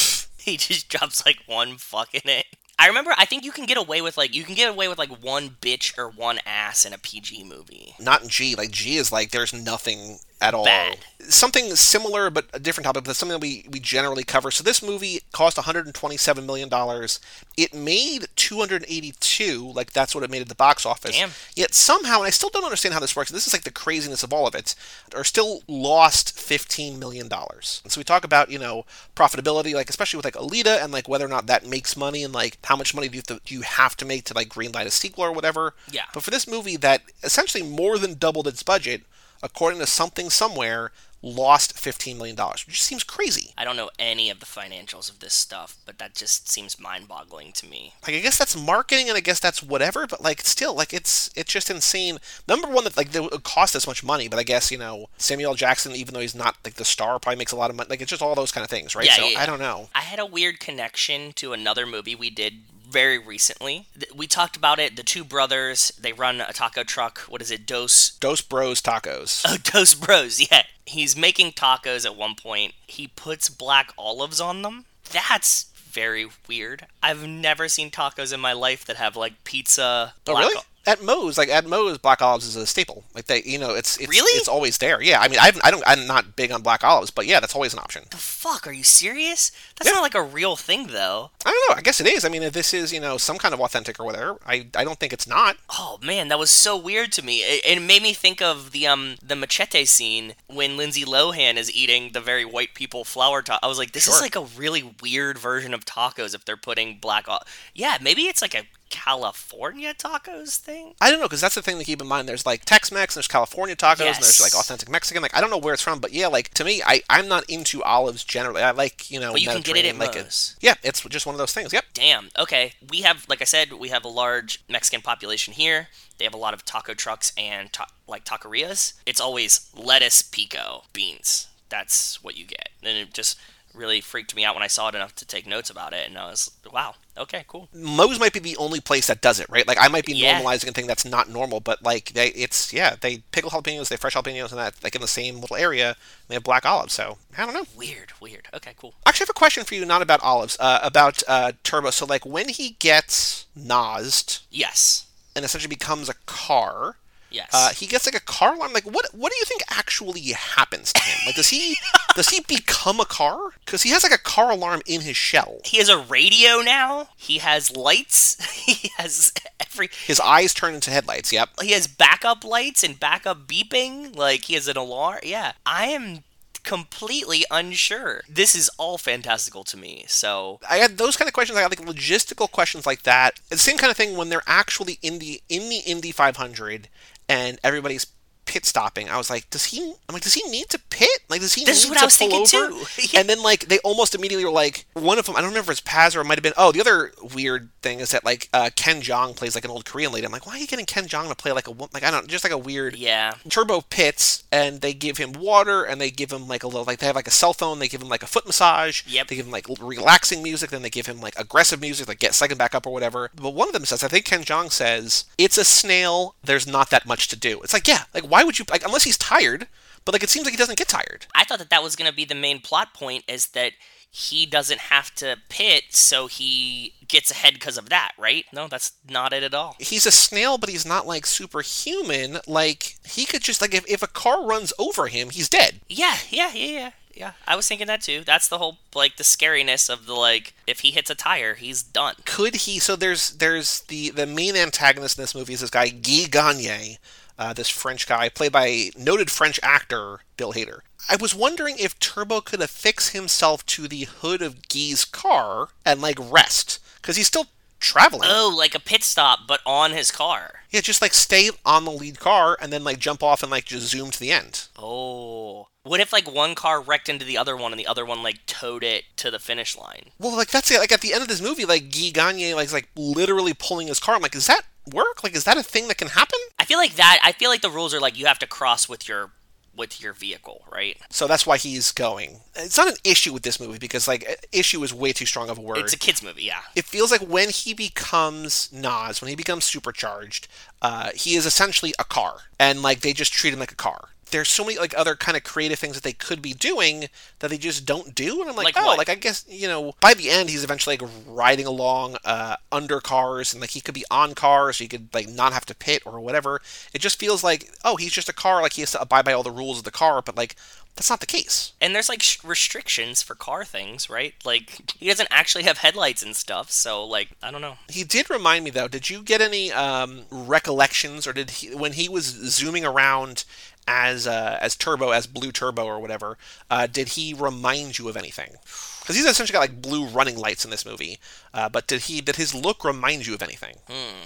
he 0.48 0.56
just 0.56 0.88
drops 0.88 1.24
like 1.24 1.38
one 1.46 1.76
fuck 1.76 2.14
in 2.14 2.28
it. 2.28 2.46
I 2.78 2.86
remember 2.86 3.12
I 3.18 3.24
think 3.24 3.44
you 3.44 3.50
can 3.50 3.66
get 3.66 3.76
away 3.76 4.00
with 4.00 4.16
like 4.16 4.34
you 4.34 4.44
can 4.44 4.54
get 4.54 4.70
away 4.70 4.88
with 4.88 4.98
like 4.98 5.22
one 5.22 5.50
bitch 5.60 5.98
or 5.98 6.08
one 6.08 6.38
ass 6.46 6.86
in 6.86 6.92
a 6.92 6.98
PG 6.98 7.44
movie. 7.44 7.94
Not 7.98 8.22
in 8.22 8.28
G. 8.28 8.54
Like 8.54 8.70
G 8.70 8.96
is 8.96 9.10
like 9.10 9.30
there's 9.30 9.52
nothing 9.52 10.20
at 10.40 10.54
all. 10.54 10.64
Bad. 10.64 10.98
Something 11.20 11.74
similar, 11.74 12.30
but 12.30 12.46
a 12.52 12.58
different 12.58 12.86
topic. 12.86 13.04
But 13.04 13.16
something 13.16 13.38
that 13.38 13.42
we 13.42 13.66
we 13.70 13.80
generally 13.80 14.24
cover. 14.24 14.50
So 14.50 14.62
this 14.62 14.82
movie 14.82 15.20
cost 15.32 15.56
127 15.56 16.46
million 16.46 16.68
dollars. 16.68 17.20
It 17.56 17.74
made 17.74 18.28
282. 18.36 19.72
Like 19.74 19.92
that's 19.92 20.14
what 20.14 20.24
it 20.24 20.30
made 20.30 20.42
at 20.42 20.48
the 20.48 20.54
box 20.54 20.86
office. 20.86 21.16
Damn. 21.16 21.30
Yet 21.54 21.74
somehow, 21.74 22.18
and 22.18 22.26
I 22.26 22.30
still 22.30 22.50
don't 22.50 22.64
understand 22.64 22.94
how 22.94 23.00
this 23.00 23.16
works. 23.16 23.30
This 23.30 23.46
is 23.46 23.52
like 23.52 23.64
the 23.64 23.70
craziness 23.70 24.22
of 24.22 24.32
all 24.32 24.46
of 24.46 24.54
it. 24.54 24.74
Are 25.14 25.24
still 25.24 25.62
lost 25.66 26.38
15 26.38 26.98
million 26.98 27.28
dollars. 27.28 27.80
And 27.84 27.92
so 27.92 28.00
we 28.00 28.04
talk 28.04 28.24
about 28.24 28.50
you 28.50 28.58
know 28.58 28.86
profitability, 29.16 29.74
like 29.74 29.90
especially 29.90 30.18
with 30.18 30.24
like 30.24 30.34
Alita, 30.34 30.82
and 30.82 30.92
like 30.92 31.08
whether 31.08 31.26
or 31.26 31.30
not 31.30 31.46
that 31.46 31.66
makes 31.66 31.96
money, 31.96 32.22
and 32.22 32.32
like 32.32 32.58
how 32.64 32.76
much 32.76 32.94
money 32.94 33.08
do 33.08 33.16
you 33.16 33.22
have 33.28 33.38
to, 33.38 33.40
do 33.44 33.54
you 33.54 33.62
have 33.62 33.96
to 33.96 34.06
make 34.06 34.24
to 34.24 34.34
like 34.34 34.48
greenlight 34.48 34.86
a 34.86 34.90
sequel 34.90 35.24
or 35.24 35.32
whatever. 35.32 35.74
Yeah. 35.90 36.04
But 36.14 36.22
for 36.22 36.30
this 36.30 36.46
movie 36.48 36.76
that 36.76 37.02
essentially 37.22 37.64
more 37.64 37.98
than 37.98 38.14
doubled 38.14 38.46
its 38.46 38.62
budget, 38.62 39.02
according 39.42 39.80
to 39.80 39.86
something 39.86 40.30
somewhere, 40.30 40.92
lost 41.22 41.74
$15 41.74 42.16
million, 42.16 42.36
which 42.66 42.82
seems 42.82 43.02
crazy. 43.02 43.52
I 43.58 43.64
don't 43.64 43.76
know 43.76 43.90
any 43.98 44.30
of 44.30 44.40
the 44.40 44.46
financials 44.46 45.10
of 45.10 45.18
this 45.18 45.34
stuff, 45.34 45.76
but 45.84 45.98
that 45.98 46.14
just 46.14 46.48
seems 46.48 46.78
mind-boggling 46.78 47.52
to 47.52 47.66
me. 47.66 47.94
Like 48.06 48.14
I 48.16 48.20
guess 48.20 48.38
that's 48.38 48.56
marketing 48.56 49.08
and 49.08 49.16
I 49.16 49.20
guess 49.20 49.40
that's 49.40 49.62
whatever, 49.62 50.06
but 50.06 50.22
like 50.22 50.42
still, 50.42 50.74
like 50.74 50.92
it's 50.92 51.30
it's 51.34 51.52
just 51.52 51.70
insane. 51.70 52.18
Number 52.46 52.68
one 52.68 52.84
that 52.84 52.96
like 52.96 53.14
it 53.14 53.20
would 53.20 53.42
cost 53.42 53.74
this 53.74 53.86
much 53.86 54.04
money, 54.04 54.28
but 54.28 54.38
I 54.38 54.44
guess, 54.44 54.70
you 54.70 54.78
know, 54.78 55.08
Samuel 55.16 55.50
L. 55.50 55.56
Jackson, 55.56 55.92
even 55.92 56.14
though 56.14 56.20
he's 56.20 56.34
not 56.34 56.56
like 56.64 56.74
the 56.74 56.84
star, 56.84 57.18
probably 57.18 57.38
makes 57.38 57.52
a 57.52 57.56
lot 57.56 57.70
of 57.70 57.76
money. 57.76 57.88
Like 57.90 58.00
it's 58.00 58.10
just 58.10 58.22
all 58.22 58.34
those 58.34 58.52
kind 58.52 58.64
of 58.64 58.70
things, 58.70 58.94
right? 58.94 59.06
Yeah, 59.06 59.16
so 59.16 59.22
yeah, 59.24 59.30
yeah. 59.30 59.40
I 59.40 59.46
don't 59.46 59.60
know. 59.60 59.88
I 59.94 60.00
had 60.00 60.20
a 60.20 60.26
weird 60.26 60.60
connection 60.60 61.32
to 61.34 61.52
another 61.52 61.86
movie 61.86 62.14
we 62.14 62.30
did 62.30 62.54
very 62.88 63.18
recently. 63.18 63.86
We 64.14 64.26
talked 64.26 64.56
about 64.56 64.78
it. 64.78 64.96
The 64.96 65.02
two 65.02 65.24
brothers, 65.24 65.92
they 66.00 66.12
run 66.12 66.40
a 66.40 66.52
taco 66.52 66.84
truck. 66.84 67.20
What 67.20 67.42
is 67.42 67.50
it? 67.50 67.66
Dos 67.66 68.10
Dos 68.20 68.40
Bros 68.40 68.80
Tacos. 68.80 69.44
Oh, 69.48 69.56
Dos 69.62 69.94
Bros, 69.94 70.40
yeah. 70.50 70.62
He's 70.86 71.16
making 71.16 71.52
tacos 71.52 72.04
at 72.04 72.16
one 72.16 72.34
point. 72.34 72.74
He 72.86 73.08
puts 73.08 73.48
black 73.48 73.92
olives 73.98 74.40
on 74.40 74.62
them. 74.62 74.86
That's 75.10 75.64
very 75.74 76.26
weird. 76.48 76.86
I've 77.02 77.26
never 77.26 77.68
seen 77.68 77.90
tacos 77.90 78.32
in 78.32 78.40
my 78.40 78.52
life 78.52 78.84
that 78.86 78.96
have 78.96 79.16
like 79.16 79.44
pizza. 79.44 80.14
Oh, 80.26 80.38
really? 80.38 80.62
At 80.88 81.02
Moe's, 81.02 81.36
like 81.36 81.50
at 81.50 81.66
Moe's, 81.66 81.98
black 81.98 82.22
olives 82.22 82.46
is 82.46 82.56
a 82.56 82.66
staple. 82.66 83.04
Like 83.14 83.26
they, 83.26 83.42
you 83.42 83.58
know, 83.58 83.74
it's 83.74 83.98
it's 83.98 84.08
Really? 84.08 84.32
it's 84.38 84.48
always 84.48 84.78
there. 84.78 85.02
Yeah, 85.02 85.20
I 85.20 85.28
mean, 85.28 85.38
I 85.38 85.44
haven't, 85.46 85.64
I 85.66 85.70
don't, 85.70 85.84
I'm 85.86 86.06
not 86.06 86.34
big 86.34 86.50
on 86.50 86.62
black 86.62 86.82
olives, 86.82 87.10
but 87.10 87.26
yeah, 87.26 87.40
that's 87.40 87.54
always 87.54 87.74
an 87.74 87.78
option. 87.78 88.04
the 88.10 88.16
fuck? 88.16 88.66
Are 88.66 88.72
you 88.72 88.84
serious? 88.84 89.52
That's 89.76 89.88
Yeah. 89.90 89.94
not 89.96 90.00
like 90.02 90.14
a 90.14 90.22
real 90.22 90.56
thing, 90.56 90.86
though. 90.86 91.30
I 91.44 91.50
don't 91.50 91.68
know. 91.68 91.76
I 91.76 91.82
guess 91.82 92.00
it 92.00 92.06
is. 92.06 92.24
I 92.24 92.30
mean, 92.30 92.42
if 92.42 92.54
this 92.54 92.72
is 92.72 92.92
you 92.92 93.00
know 93.00 93.18
some 93.18 93.36
kind 93.38 93.52
of 93.52 93.60
authentic 93.60 94.00
or 94.00 94.04
whatever, 94.04 94.38
I 94.46 94.68
I 94.74 94.82
don't 94.84 94.98
think 94.98 95.12
it's 95.12 95.26
not. 95.28 95.58
Oh 95.78 95.98
man, 96.02 96.28
that 96.28 96.38
was 96.38 96.50
so 96.50 96.76
weird 96.76 97.12
to 97.12 97.22
me. 97.22 97.40
It, 97.40 97.60
it 97.66 97.80
made 97.82 98.02
me 98.02 98.14
think 98.14 98.40
of 98.40 98.70
the 98.72 98.86
um 98.86 99.16
the 99.22 99.36
machete 99.36 99.84
scene 99.84 100.34
when 100.46 100.76
Lindsay 100.78 101.04
Lohan 101.04 101.56
is 101.56 101.70
eating 101.70 102.12
the 102.12 102.20
very 102.20 102.46
white 102.46 102.72
people 102.74 103.04
flour 103.04 103.42
taco. 103.42 103.58
I 103.62 103.68
was 103.68 103.78
like, 103.78 103.92
this 103.92 104.06
is 104.06 104.20
like 104.22 104.36
a 104.36 104.40
really 104.56 104.94
weird 105.02 105.36
version 105.38 105.74
of 105.74 105.84
tacos 105.84 106.34
if 106.34 106.44
they're 106.46 106.56
putting 106.56 106.96
black. 106.98 107.26
O- 107.28 107.38
yeah, 107.74 107.98
maybe 108.00 108.22
it's 108.22 108.40
like 108.40 108.54
a 108.54 108.62
California 108.90 109.94
tacos 109.94 110.56
thing. 110.56 110.94
I 111.00 111.10
don't 111.10 111.20
know 111.20 111.26
because 111.26 111.40
that's 111.40 111.54
the 111.54 111.62
thing 111.62 111.78
to 111.78 111.84
keep 111.84 112.00
in 112.00 112.06
mind. 112.06 112.28
There's 112.28 112.46
like 112.46 112.64
Tex-Mex, 112.64 113.14
and 113.14 113.20
there's 113.20 113.28
California 113.28 113.76
tacos, 113.76 114.06
and 114.06 114.16
there's 114.16 114.40
like 114.40 114.54
authentic 114.54 114.90
Mexican. 114.90 115.22
Like 115.22 115.36
I 115.36 115.40
don't 115.40 115.50
know 115.50 115.58
where 115.58 115.74
it's 115.74 115.82
from, 115.82 115.98
but 116.00 116.12
yeah, 116.12 116.28
like 116.28 116.50
to 116.54 116.64
me, 116.64 116.82
I 116.84 117.02
I'm 117.10 117.28
not 117.28 117.48
into 117.48 117.82
olives 117.82 118.24
generally. 118.24 118.62
I 118.62 118.70
like 118.70 119.10
you 119.10 119.20
know. 119.20 119.32
But 119.32 119.42
you 119.42 119.48
can 119.48 119.60
get 119.62 119.76
it 119.76 119.96
Mediterranean, 119.96 119.98
like 119.98 120.14
Moe's. 120.24 120.56
Yeah, 120.60 120.74
it's 120.82 121.02
just 121.02 121.26
one 121.26 121.34
of 121.34 121.38
those 121.38 121.52
things. 121.52 121.72
Yep. 121.72 121.84
Damn. 121.94 122.28
Okay. 122.38 122.72
We 122.90 123.02
have, 123.02 123.26
like 123.28 123.40
I 123.40 123.44
said, 123.44 123.72
we 123.72 123.88
have 123.88 124.04
a 124.04 124.08
large 124.08 124.62
Mexican 124.68 125.02
population 125.02 125.54
here. 125.54 125.88
They 126.18 126.24
have 126.24 126.34
a 126.34 126.38
lot 126.38 126.54
of 126.54 126.64
taco 126.64 126.94
trucks 126.94 127.32
and 127.36 127.72
ta- 127.72 127.90
like 128.06 128.24
taquerias. 128.24 128.94
It's 129.06 129.20
always 129.20 129.70
lettuce, 129.74 130.22
pico, 130.22 130.84
beans. 130.92 131.48
That's 131.68 132.22
what 132.22 132.36
you 132.36 132.44
get. 132.44 132.70
And 132.82 132.96
it 132.96 133.12
just 133.12 133.38
really 133.74 134.00
freaked 134.00 134.34
me 134.34 134.44
out 134.44 134.54
when 134.54 134.62
I 134.64 134.66
saw 134.66 134.88
it 134.88 134.94
enough 134.94 135.14
to 135.16 135.24
take 135.26 135.46
notes 135.46 135.70
about 135.70 135.92
it. 135.92 136.08
And 136.08 136.18
I 136.18 136.28
was, 136.30 136.50
wow, 136.72 136.94
okay, 137.16 137.44
cool. 137.46 137.68
Moe's 137.72 138.18
might 138.18 138.32
be 138.32 138.40
the 138.40 138.56
only 138.56 138.80
place 138.80 139.06
that 139.06 139.20
does 139.20 139.38
it, 139.40 139.46
right? 139.48 139.66
Like 139.66 139.78
I 139.80 139.88
might 139.88 140.04
be 140.06 140.14
Yeah. 140.14 140.40
normalizing 140.40 140.68
a 140.68 140.72
thing 140.72 140.86
that's 140.86 141.04
not 141.04 141.28
normal, 141.28 141.60
but 141.60 141.82
like 141.82 142.12
they, 142.12 142.28
it's 142.28 142.72
yeah, 142.72 142.96
they 143.00 143.18
pickle 143.32 143.50
jalapenos, 143.50 143.88
they 143.88 143.96
fresh 143.96 144.14
jalapenos, 144.14 144.50
and 144.50 144.58
that 144.58 144.82
like 144.82 144.94
in 144.94 145.00
the 145.00 145.06
same 145.08 145.40
little 145.40 145.56
area. 145.56 145.96
They 146.28 146.34
have 146.34 146.44
black 146.44 146.66
olives, 146.66 146.92
so 146.94 147.18
I 147.36 147.44
don't 147.44 147.54
know. 147.54 147.66
Weird, 147.76 148.12
weird. 148.20 148.48
Okay, 148.52 148.72
cool. 148.76 148.94
Actually, 149.06 149.24
I 149.24 149.26
have 149.26 149.30
a 149.30 149.34
question 149.38 149.64
for 149.64 149.74
you, 149.74 149.84
not 149.86 150.02
about 150.02 150.22
olives, 150.22 150.56
uh, 150.60 150.80
about 150.82 151.22
uh, 151.28 151.52
Turbo. 151.62 151.90
So 151.90 152.04
like 152.04 152.26
when 152.26 152.48
he 152.48 152.70
gets 152.80 153.46
nosed 153.56 154.40
Yes. 154.50 155.06
and 155.36 155.44
essentially 155.44 155.68
becomes 155.68 156.08
a 156.08 156.14
car. 156.26 156.96
Yes. 157.30 157.50
Uh, 157.52 157.70
he 157.70 157.86
gets 157.86 158.06
like 158.06 158.14
a 158.14 158.24
car 158.24 158.54
alarm. 158.54 158.72
Like, 158.72 158.84
what? 158.84 159.06
What 159.12 159.32
do 159.32 159.38
you 159.38 159.44
think 159.44 159.62
actually 159.70 160.20
happens 160.32 160.92
to 160.92 161.00
him? 161.02 161.18
Like, 161.26 161.34
does 161.36 161.48
he 161.48 161.76
does 162.14 162.28
he 162.30 162.40
become 162.40 163.00
a 163.00 163.04
car? 163.04 163.38
Because 163.64 163.82
he 163.82 163.90
has 163.90 164.02
like 164.02 164.12
a 164.12 164.18
car 164.18 164.50
alarm 164.50 164.82
in 164.86 165.02
his 165.02 165.16
shell. 165.16 165.58
he 165.64 165.78
has 165.78 165.88
a 165.88 165.98
radio 165.98 166.60
now. 166.60 167.08
He 167.16 167.38
has 167.38 167.76
lights. 167.76 168.42
he 168.64 168.90
has 168.96 169.32
every. 169.60 169.90
His 170.06 170.20
eyes 170.20 170.54
turn 170.54 170.74
into 170.74 170.90
headlights. 170.90 171.32
Yep. 171.32 171.50
He 171.62 171.72
has 171.72 171.86
backup 171.86 172.44
lights 172.44 172.82
and 172.82 172.98
backup 172.98 173.46
beeping. 173.46 174.16
Like 174.16 174.44
he 174.44 174.54
has 174.54 174.68
an 174.68 174.76
alarm. 174.76 175.20
Yeah. 175.22 175.52
I 175.66 175.86
am 175.86 176.24
completely 176.68 177.44
unsure. 177.50 178.22
This 178.28 178.54
is 178.54 178.68
all 178.76 178.98
fantastical 178.98 179.64
to 179.64 179.76
me. 179.76 180.04
So 180.06 180.60
I 180.68 180.76
had 180.76 180.98
those 180.98 181.16
kind 181.16 181.26
of 181.26 181.32
questions. 181.32 181.58
I 181.58 181.62
had 181.62 181.70
like 181.70 181.80
logistical 181.80 182.50
questions 182.50 182.84
like 182.84 183.02
that. 183.04 183.40
It's 183.50 183.64
the 183.64 183.70
same 183.70 183.78
kind 183.78 183.90
of 183.90 183.96
thing 183.96 184.16
when 184.16 184.28
they're 184.28 184.42
actually 184.46 184.98
in 185.00 185.18
the 185.18 185.40
in 185.48 185.68
the 185.70 185.78
Indy 185.78 186.12
500 186.12 186.88
and 187.28 187.58
everybody's 187.62 188.06
pit 188.48 188.64
stopping. 188.64 189.08
I 189.08 189.18
was 189.18 189.28
like, 189.30 189.48
does 189.50 189.66
he? 189.66 189.92
I'm 190.08 190.12
like, 190.14 190.22
does 190.22 190.34
he 190.34 190.42
need 190.50 190.68
to 190.70 190.78
pit? 190.90 191.08
Like, 191.28 191.40
does 191.40 191.54
he 191.54 191.64
This 191.64 191.78
is 191.78 191.84
need 191.84 191.90
what 191.90 191.98
to 191.98 192.02
I 192.02 192.06
was 192.06 192.16
thinking 192.16 192.40
over? 192.40 192.48
too. 192.70 192.84
And 193.18 193.28
then 193.28 193.42
like 193.42 193.66
they 193.66 193.78
almost 193.80 194.14
immediately 194.14 194.44
were 194.44 194.50
like, 194.50 194.86
one 194.94 195.18
of 195.18 195.26
them. 195.26 195.36
I 195.36 195.40
don't 195.40 195.50
remember 195.50 195.70
if 195.70 195.78
it's 195.78 195.80
Paz 195.82 196.16
or 196.16 196.20
it 196.20 196.24
might 196.24 196.38
have 196.38 196.42
been. 196.42 196.54
Oh, 196.56 196.72
the 196.72 196.80
other 196.80 197.12
weird 197.34 197.68
thing 197.82 198.00
is 198.00 198.10
that 198.10 198.24
like 198.24 198.48
uh, 198.52 198.70
Ken 198.74 199.00
Jeong 199.02 199.36
plays 199.36 199.54
like 199.54 199.64
an 199.64 199.70
old 199.70 199.84
Korean 199.84 200.10
lady. 200.12 200.26
I'm 200.26 200.32
like, 200.32 200.46
why 200.46 200.54
are 200.54 200.58
you 200.58 200.66
getting 200.66 200.86
Ken 200.86 201.04
Jeong 201.04 201.28
to 201.28 201.34
play 201.34 201.52
like 201.52 201.68
a 201.68 201.72
like 201.92 202.02
I 202.02 202.10
don't 202.10 202.26
just 202.26 202.42
like 202.44 202.52
a 202.52 202.58
weird 202.58 202.96
yeah. 202.96 203.34
Turbo 203.48 203.82
pits 203.82 204.44
and 204.50 204.80
they 204.80 204.94
give 204.94 205.18
him 205.18 205.32
water 205.32 205.84
and 205.84 206.00
they 206.00 206.10
give 206.10 206.32
him 206.32 206.48
like 206.48 206.62
a 206.62 206.66
little 206.66 206.84
like 206.84 206.98
they 206.98 207.06
have 207.06 207.16
like 207.16 207.26
a 207.28 207.32
cell 207.32 207.52
phone. 207.52 207.78
They 207.78 207.88
give 207.88 208.00
him 208.02 208.08
like 208.08 208.22
a 208.22 208.26
foot 208.26 208.46
massage. 208.46 209.02
Yep. 209.06 209.28
They 209.28 209.36
give 209.36 209.46
him 209.46 209.52
like 209.52 209.66
relaxing 209.80 210.42
music. 210.42 210.70
Then 210.70 210.82
they 210.82 210.90
give 210.90 211.06
him 211.06 211.20
like 211.20 211.38
aggressive 211.38 211.80
music, 211.80 212.08
like 212.08 212.18
get 212.18 212.34
second 212.34 212.56
back 212.58 212.74
up 212.74 212.86
or 212.86 212.92
whatever. 212.92 213.30
But 213.34 213.54
one 213.54 213.68
of 213.68 213.74
them 213.74 213.84
says, 213.84 214.02
I 214.02 214.08
think 214.08 214.24
Ken 214.24 214.42
Jeong 214.42 214.70
says, 214.72 215.24
"It's 215.36 215.58
a 215.58 215.64
snail. 215.64 216.34
There's 216.42 216.66
not 216.66 216.90
that 216.90 217.06
much 217.06 217.28
to 217.28 217.36
do." 217.36 217.60
It's 217.62 217.72
like, 217.72 217.88
yeah, 217.88 218.04
like 218.14 218.24
why 218.24 218.37
would 218.44 218.58
you 218.58 218.64
like 218.70 218.84
unless 218.84 219.04
he's 219.04 219.18
tired? 219.18 219.68
But 220.04 220.12
like 220.12 220.22
it 220.22 220.30
seems 220.30 220.46
like 220.46 220.52
he 220.52 220.58
doesn't 220.58 220.78
get 220.78 220.88
tired. 220.88 221.26
I 221.34 221.44
thought 221.44 221.58
that 221.58 221.70
that 221.70 221.82
was 221.82 221.96
going 221.96 222.10
to 222.10 222.16
be 222.16 222.24
the 222.24 222.34
main 222.34 222.60
plot 222.60 222.94
point 222.94 223.24
is 223.28 223.48
that 223.48 223.72
he 224.10 224.46
doesn't 224.46 224.80
have 224.80 225.14
to 225.16 225.36
pit, 225.48 225.84
so 225.90 226.26
he 226.28 226.94
gets 227.06 227.30
ahead 227.30 227.54
because 227.54 227.76
of 227.76 227.90
that, 227.90 228.12
right? 228.16 228.46
No, 228.52 228.66
that's 228.66 228.92
not 229.08 229.32
it 229.32 229.42
at 229.42 229.52
all. 229.52 229.76
He's 229.78 230.06
a 230.06 230.10
snail, 230.10 230.56
but 230.56 230.70
he's 230.70 230.86
not 230.86 231.06
like 231.06 231.26
superhuman. 231.26 232.38
Like 232.46 232.96
he 233.04 233.26
could 233.26 233.42
just 233.42 233.60
like 233.60 233.74
if, 233.74 233.84
if 233.86 234.02
a 234.02 234.06
car 234.06 234.46
runs 234.46 234.72
over 234.78 235.08
him, 235.08 235.30
he's 235.30 235.48
dead. 235.48 235.80
Yeah, 235.88 236.16
yeah, 236.30 236.52
yeah, 236.54 236.70
yeah. 236.70 236.90
Yeah, 237.14 237.32
I 237.48 237.56
was 237.56 237.66
thinking 237.66 237.88
that 237.88 238.00
too. 238.00 238.22
That's 238.24 238.46
the 238.46 238.58
whole 238.58 238.78
like 238.94 239.16
the 239.16 239.24
scariness 239.24 239.90
of 239.90 240.06
the 240.06 240.14
like 240.14 240.54
if 240.68 240.80
he 240.80 240.92
hits 240.92 241.10
a 241.10 241.16
tire, 241.16 241.54
he's 241.54 241.82
done. 241.82 242.14
could 242.24 242.54
he 242.54 242.78
so 242.78 242.94
there's 242.94 243.32
there's 243.32 243.80
the 243.82 244.10
the 244.10 244.24
main 244.26 244.54
antagonist 244.54 245.18
in 245.18 245.22
this 245.22 245.34
movie 245.34 245.52
is 245.54 245.60
this 245.60 245.70
guy 245.70 245.88
Guy 245.88 246.26
Gagne 246.30 246.98
uh, 247.38 247.52
this 247.52 247.68
French 247.68 248.06
guy 248.06 248.28
played 248.28 248.52
by 248.52 248.90
noted 248.96 249.30
French 249.30 249.60
actor 249.62 250.20
Bill 250.36 250.52
Hader. 250.52 250.80
I 251.08 251.16
was 251.16 251.34
wondering 251.34 251.76
if 251.78 251.98
Turbo 251.98 252.40
could 252.40 252.60
affix 252.60 253.10
himself 253.10 253.64
to 253.66 253.88
the 253.88 254.04
hood 254.04 254.42
of 254.42 254.68
Guy's 254.68 255.04
car 255.04 255.68
and 255.84 256.02
like 256.02 256.18
rest 256.20 256.80
because 256.96 257.16
he's 257.16 257.28
still 257.28 257.46
traveling. 257.80 258.28
Oh, 258.30 258.54
like 258.56 258.74
a 258.74 258.80
pit 258.80 259.02
stop, 259.02 259.40
but 259.46 259.60
on 259.64 259.92
his 259.92 260.10
car. 260.10 260.60
Yeah, 260.70 260.80
just 260.80 261.00
like 261.00 261.14
stay 261.14 261.50
on 261.64 261.84
the 261.84 261.92
lead 261.92 262.18
car 262.20 262.58
and 262.60 262.72
then 262.72 262.84
like 262.84 262.98
jump 262.98 263.22
off 263.22 263.42
and 263.42 263.50
like 263.50 263.64
just 263.64 263.88
zoom 263.88 264.10
to 264.10 264.20
the 264.20 264.32
end. 264.32 264.68
Oh. 264.76 265.68
What 265.84 266.00
if 266.00 266.12
like 266.12 266.30
one 266.30 266.54
car 266.54 266.82
wrecked 266.82 267.08
into 267.08 267.24
the 267.24 267.38
other 267.38 267.56
one 267.56 267.72
and 267.72 267.80
the 267.80 267.86
other 267.86 268.04
one 268.04 268.22
like 268.22 268.44
towed 268.46 268.84
it 268.84 269.04
to 269.16 269.30
the 269.30 269.38
finish 269.38 269.76
line? 269.76 270.10
Well, 270.18 270.36
like 270.36 270.48
that's 270.48 270.70
it. 270.70 270.78
Like 270.78 270.92
at 270.92 271.00
the 271.00 271.14
end 271.14 271.22
of 271.22 271.28
this 271.28 271.40
movie, 271.40 271.64
like 271.64 271.90
Guy 271.90 272.10
Gagne 272.10 272.54
like 272.54 272.66
is 272.66 272.72
like 272.72 272.88
literally 272.96 273.54
pulling 273.54 273.86
his 273.86 274.00
car. 274.00 274.16
I'm 274.16 274.22
like, 274.22 274.34
is 274.34 274.46
that 274.48 274.62
work? 274.92 275.22
Like, 275.22 275.34
is 275.34 275.44
that 275.44 275.56
a 275.56 275.62
thing 275.62 275.88
that 275.88 275.98
can 275.98 276.08
happen? 276.08 276.38
I 276.58 276.64
feel 276.64 276.78
like 276.78 276.94
that. 276.96 277.18
I 277.22 277.32
feel 277.32 277.50
like 277.50 277.62
the 277.62 277.70
rules 277.70 277.94
are 277.94 278.00
like 278.00 278.18
you 278.18 278.26
have 278.26 278.38
to 278.40 278.46
cross 278.46 278.88
with 278.88 279.08
your 279.08 279.30
with 279.78 280.00
your 280.02 280.12
vehicle, 280.12 280.64
right? 280.70 280.98
So 281.08 281.26
that's 281.26 281.46
why 281.46 281.56
he's 281.56 281.92
going. 281.92 282.40
It's 282.56 282.76
not 282.76 282.88
an 282.88 282.96
issue 283.04 283.32
with 283.32 283.44
this 283.44 283.60
movie 283.60 283.78
because 283.78 284.08
like 284.08 284.46
issue 284.52 284.82
is 284.82 284.92
way 284.92 285.12
too 285.12 285.24
strong 285.24 285.48
of 285.48 285.56
a 285.56 285.60
word. 285.60 285.78
It's 285.78 285.92
a 285.92 285.98
kids 285.98 286.22
movie, 286.22 286.42
yeah. 286.42 286.62
it 286.74 286.84
feels 286.84 287.10
like 287.12 287.20
when 287.20 287.48
he 287.50 287.72
becomes 287.72 288.70
Nos, 288.72 289.22
when 289.22 289.28
he 289.28 289.36
becomes 289.36 289.64
supercharged, 289.64 290.48
uh, 290.82 291.10
he 291.14 291.36
is 291.36 291.46
essentially 291.46 291.94
a 291.98 292.04
car, 292.04 292.40
and 292.58 292.82
like 292.82 293.00
they 293.00 293.12
just 293.12 293.32
treat 293.32 293.54
him 293.54 293.60
like 293.60 293.72
a 293.72 293.76
car. 293.76 294.10
There's 294.30 294.48
so 294.48 294.64
many 294.64 294.78
like 294.78 294.96
other 294.96 295.16
kind 295.16 295.36
of 295.36 295.44
creative 295.44 295.78
things 295.78 295.94
that 295.94 296.04
they 296.04 296.12
could 296.12 296.42
be 296.42 296.52
doing 296.52 297.06
that 297.38 297.50
they 297.50 297.58
just 297.58 297.86
don't 297.86 298.14
do, 298.14 298.40
and 298.40 298.50
I'm 298.50 298.56
like, 298.56 298.76
Like 298.76 298.78
oh, 298.78 298.86
what? 298.86 298.98
like 298.98 299.08
I 299.08 299.14
guess 299.14 299.44
you 299.48 299.68
know, 299.68 299.94
by 300.00 300.14
the 300.14 300.30
end 300.30 300.50
he's 300.50 300.64
eventually 300.64 300.96
like 300.96 301.10
riding 301.26 301.66
along 301.66 302.16
uh, 302.24 302.56
under 302.70 303.00
cars, 303.00 303.52
and 303.52 303.60
like 303.60 303.70
he 303.70 303.80
could 303.80 303.94
be 303.94 304.04
on 304.10 304.34
cars, 304.34 304.76
so 304.78 304.84
he 304.84 304.88
could 304.88 305.08
like 305.14 305.28
not 305.28 305.52
have 305.52 305.66
to 305.66 305.74
pit 305.74 306.02
or 306.06 306.20
whatever. 306.20 306.60
It 306.92 307.00
just 307.00 307.18
feels 307.18 307.42
like 307.44 307.70
oh, 307.84 307.96
he's 307.96 308.12
just 308.12 308.28
a 308.28 308.34
car, 308.34 308.62
like 308.62 308.74
he 308.74 308.82
has 308.82 308.92
to 308.92 309.00
abide 309.00 309.24
by 309.24 309.32
all 309.32 309.42
the 309.42 309.50
rules 309.50 309.78
of 309.78 309.84
the 309.84 309.90
car, 309.90 310.22
but 310.22 310.36
like 310.36 310.56
that's 310.98 311.10
not 311.10 311.20
the 311.20 311.26
case. 311.26 311.74
And 311.80 311.94
there's 311.94 312.08
like 312.08 312.22
sh- 312.22 312.42
restrictions 312.42 313.22
for 313.22 313.36
car 313.36 313.64
things, 313.64 314.10
right? 314.10 314.34
Like 314.44 314.92
he 314.98 315.06
doesn't 315.06 315.28
actually 315.30 315.62
have 315.62 315.78
headlights 315.78 316.24
and 316.24 316.34
stuff, 316.34 316.72
so 316.72 317.04
like 317.04 317.28
I 317.40 317.52
don't 317.52 317.60
know. 317.60 317.76
He 317.88 318.02
did 318.02 318.28
remind 318.28 318.64
me 318.64 318.70
though. 318.70 318.88
Did 318.88 319.08
you 319.08 319.22
get 319.22 319.40
any 319.40 319.70
um, 319.72 320.22
recollections, 320.30 321.24
or 321.24 321.32
did 321.32 321.50
he 321.50 321.72
when 321.74 321.92
he 321.92 322.08
was 322.08 322.24
zooming 322.24 322.84
around 322.84 323.44
as 323.88 324.26
uh, 324.26 324.58
as 324.60 324.76
Turbo, 324.76 325.10
as 325.10 325.26
Blue 325.26 325.50
Turbo 325.50 325.84
or 325.86 325.98
whatever? 325.98 326.36
Uh, 326.70 326.86
did 326.86 327.08
he 327.10 327.32
remind 327.32 327.98
you 327.98 328.08
of 328.08 328.16
anything? 328.16 328.52
Because 329.00 329.16
he's 329.16 329.24
essentially 329.24 329.54
got 329.54 329.60
like 329.60 329.80
blue 329.80 330.04
running 330.04 330.36
lights 330.36 330.66
in 330.66 330.70
this 330.70 330.84
movie. 330.84 331.18
Uh, 331.54 331.70
but 331.70 331.86
did 331.86 332.02
he 332.02 332.20
did 332.20 332.36
his 332.36 332.54
look 332.54 332.84
remind 332.84 333.26
you 333.26 333.32
of 333.32 333.42
anything? 333.42 333.76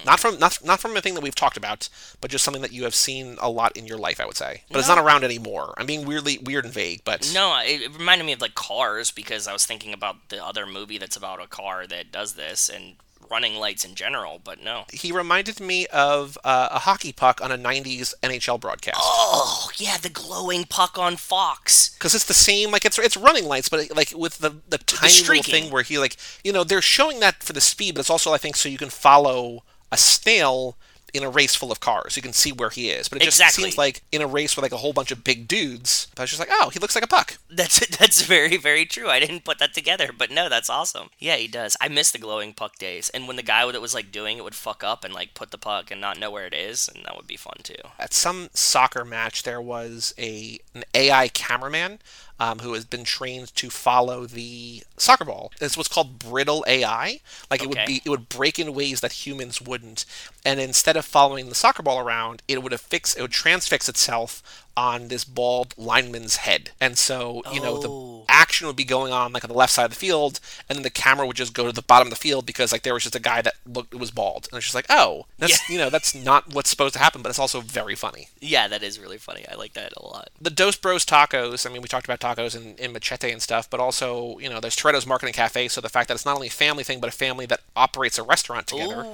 Not 0.04 0.18
from 0.18 0.40
not 0.40 0.58
not 0.64 0.80
from 0.80 0.96
a 0.96 1.00
thing 1.00 1.14
that 1.14 1.22
we've 1.22 1.36
talked 1.36 1.56
about, 1.56 1.88
but 2.20 2.32
just 2.32 2.42
something 2.44 2.62
that 2.62 2.72
you 2.72 2.82
have 2.82 2.94
seen 2.94 3.36
a 3.40 3.48
lot 3.48 3.76
in 3.76 3.86
your 3.86 3.98
life. 3.98 4.20
I 4.20 4.26
would 4.26 4.36
say, 4.36 4.64
but 4.70 4.80
it's 4.80 4.88
not 4.88 4.98
around 4.98 5.22
anymore. 5.22 5.74
I'm 5.78 5.86
being 5.86 6.04
weirdly 6.04 6.38
weird 6.42 6.64
and 6.64 6.74
vague, 6.74 7.02
but 7.04 7.30
No, 7.32 7.56
it 7.64 7.96
reminded 7.96 8.24
me 8.24 8.32
of 8.32 8.40
like 8.40 8.56
Cars 8.56 9.12
because 9.12 9.46
I 9.46 9.52
was 9.52 9.64
thinking 9.64 9.92
about 9.94 10.28
the 10.30 10.44
other 10.44 10.66
movie 10.66 10.98
that's 10.98 11.16
about 11.16 11.40
a 11.40 11.46
car 11.46 11.86
that 11.86 12.10
does 12.10 12.32
this 12.32 12.68
and 12.68 12.96
running 13.32 13.56
lights 13.56 13.84
in 13.84 13.94
general, 13.94 14.40
but 14.44 14.62
no. 14.62 14.84
he 14.92 15.10
reminded 15.10 15.58
me 15.58 15.86
of 15.86 16.36
uh, 16.44 16.68
a 16.70 16.80
hockey 16.80 17.12
puck 17.12 17.40
on 17.42 17.50
a 17.50 17.56
'90s 17.56 18.12
NHL 18.22 18.60
broadcast. 18.60 18.98
Oh, 19.00 19.70
yeah, 19.76 19.96
the 19.96 20.10
glowing 20.10 20.64
puck 20.64 20.98
on 20.98 21.16
Fox. 21.16 21.94
because 22.02 22.14
it's 22.14 22.26
the 22.26 22.34
same 22.34 22.70
like 22.70 22.84
it's 22.84 22.98
it's 22.98 23.16
running 23.16 23.46
lights 23.46 23.68
but 23.68 23.80
it, 23.80 23.96
like 23.96 24.12
with 24.14 24.38
the 24.38 24.50
the 24.68 24.78
tiny 24.78 25.20
little 25.26 25.42
thing 25.42 25.70
where 25.70 25.82
he 25.82 25.98
like 25.98 26.16
you 26.44 26.52
know 26.52 26.64
they're 26.64 26.82
showing 26.82 27.20
that 27.20 27.42
for 27.42 27.52
the 27.52 27.60
speed 27.60 27.94
but 27.94 28.00
it's 28.00 28.10
also 28.10 28.32
i 28.32 28.38
think 28.38 28.56
so 28.56 28.68
you 28.68 28.78
can 28.78 28.90
follow 28.90 29.62
a 29.90 29.96
snail 29.96 30.76
in 31.14 31.22
a 31.22 31.28
race 31.30 31.54
full 31.54 31.70
of 31.70 31.80
cars 31.80 32.16
you 32.16 32.22
can 32.22 32.32
see 32.32 32.52
where 32.52 32.70
he 32.70 32.88
is 32.90 33.08
but 33.08 33.20
it 33.20 33.24
just 33.24 33.38
Exactly. 33.40 33.64
seems 33.64 33.78
like 33.78 34.02
in 34.12 34.22
a 34.22 34.26
race 34.26 34.56
with 34.56 34.62
like 34.62 34.72
a 34.72 34.76
whole 34.78 34.92
bunch 34.92 35.10
of 35.10 35.22
big 35.24 35.46
dudes 35.46 36.06
i 36.18 36.22
was 36.22 36.30
just 36.30 36.40
like 36.40 36.48
oh 36.50 36.70
he 36.70 36.78
looks 36.78 36.94
like 36.94 37.04
a 37.04 37.08
puck 37.08 37.36
That's 37.50 37.86
that's 37.98 38.22
very 38.22 38.56
very 38.56 38.86
true. 38.86 39.08
I 39.08 39.20
didn't 39.20 39.44
put 39.44 39.58
that 39.58 39.74
together, 39.74 40.10
but 40.16 40.30
no, 40.30 40.48
that's 40.48 40.70
awesome. 40.70 41.10
Yeah, 41.18 41.36
he 41.36 41.48
does. 41.48 41.76
I 41.80 41.88
miss 41.88 42.10
the 42.10 42.18
glowing 42.18 42.54
puck 42.54 42.76
days, 42.76 43.10
and 43.10 43.26
when 43.26 43.36
the 43.36 43.42
guy 43.42 43.70
that 43.70 43.80
was 43.82 43.92
like 43.94 44.10
doing 44.10 44.38
it 44.38 44.44
would 44.44 44.54
fuck 44.54 44.82
up 44.82 45.04
and 45.04 45.12
like 45.12 45.34
put 45.34 45.50
the 45.50 45.58
puck 45.58 45.90
and 45.90 46.00
not 46.00 46.18
know 46.18 46.30
where 46.30 46.46
it 46.46 46.54
is, 46.54 46.88
and 46.88 47.04
that 47.04 47.14
would 47.16 47.26
be 47.26 47.36
fun 47.36 47.56
too. 47.62 47.74
at 47.98 48.14
some 48.14 48.48
soccer 48.54 49.04
match 49.04 49.42
there 49.42 49.60
was 49.60 50.14
a 50.18 50.58
an 50.74 50.84
ai 50.94 51.28
cameraman 51.28 51.98
um, 52.42 52.58
who 52.58 52.72
has 52.72 52.84
been 52.84 53.04
trained 53.04 53.54
to 53.54 53.70
follow 53.70 54.26
the 54.26 54.82
soccer 54.96 55.24
ball. 55.24 55.52
It's 55.60 55.76
what's 55.76 55.88
called 55.88 56.18
brittle 56.18 56.64
AI. 56.66 57.20
Like 57.48 57.62
it 57.62 57.68
would 57.68 57.78
be, 57.86 58.02
it 58.04 58.10
would 58.10 58.28
break 58.28 58.58
in 58.58 58.74
ways 58.74 58.98
that 58.98 59.12
humans 59.24 59.62
wouldn't. 59.62 60.04
And 60.44 60.58
instead 60.58 60.96
of 60.96 61.04
following 61.04 61.48
the 61.48 61.54
soccer 61.54 61.84
ball 61.84 62.00
around, 62.00 62.42
it 62.48 62.60
would 62.60 62.72
affix, 62.72 63.14
it 63.14 63.22
would 63.22 63.30
transfix 63.30 63.88
itself 63.88 64.61
on 64.76 65.08
this 65.08 65.24
bald 65.24 65.74
lineman's 65.76 66.36
head. 66.36 66.70
And 66.80 66.96
so, 66.98 67.42
you 67.52 67.60
know, 67.60 67.76
Oh. 67.76 68.24
the 68.26 68.32
action 68.32 68.66
would 68.66 68.76
be 68.76 68.84
going 68.84 69.12
on 69.12 69.32
like 69.32 69.44
on 69.44 69.48
the 69.48 69.56
left 69.56 69.72
side 69.72 69.84
of 69.84 69.90
the 69.90 69.96
field, 69.96 70.40
and 70.68 70.76
then 70.76 70.82
the 70.82 70.90
camera 70.90 71.26
would 71.26 71.36
just 71.36 71.52
go 71.52 71.66
to 71.66 71.72
the 71.72 71.82
bottom 71.82 72.06
of 72.08 72.10
the 72.10 72.16
field 72.20 72.46
because 72.46 72.72
like 72.72 72.82
there 72.82 72.94
was 72.94 73.02
just 73.02 73.14
a 73.14 73.20
guy 73.20 73.42
that 73.42 73.54
looked 73.66 73.94
was 73.94 74.10
bald, 74.10 74.48
and 74.50 74.56
it's 74.56 74.64
just 74.66 74.74
like, 74.74 74.86
oh, 74.88 75.26
that's 75.38 75.52
Yeah. 75.68 75.72
you 75.74 75.78
know 75.78 75.90
that's 75.90 76.14
not 76.14 76.52
what's 76.54 76.70
supposed 76.70 76.94
to 76.94 76.98
happen, 77.00 77.20
but 77.22 77.28
it's 77.28 77.38
also 77.38 77.60
very 77.60 77.94
funny 77.94 78.28
Yeah, 78.40 78.66
that 78.68 78.82
is 78.82 78.98
really 78.98 79.18
funny. 79.18 79.44
I 79.50 79.54
like 79.56 79.74
that 79.74 79.92
a 79.96 80.02
lot. 80.04 80.30
the 80.40 80.50
Dos 80.50 80.76
Bros 80.76 81.04
tacos. 81.04 81.66
I 81.66 81.70
mean, 81.72 81.82
we 81.82 81.88
talked 81.88 82.06
about 82.08 82.20
tacos 82.20 82.56
in, 82.56 82.76
in 82.76 82.92
Machete 82.92 83.30
and 83.30 83.42
stuff, 83.42 83.68
but 83.68 83.80
also, 83.80 84.38
you 84.38 84.48
know, 84.48 84.60
there's 84.60 84.76
Toretto's 84.76 85.06
Marketing 85.06 85.34
Cafe. 85.34 85.68
So 85.68 85.80
the 85.80 85.88
fact 85.88 86.08
that 86.08 86.14
it's 86.14 86.24
not 86.24 86.34
only 86.36 86.46
a 86.48 86.50
family 86.50 86.84
thing, 86.84 87.00
but 87.00 87.08
a 87.08 87.12
family 87.12 87.46
that 87.46 87.60
operates 87.76 88.18
a 88.18 88.22
restaurant 88.22 88.66
together 88.66 89.06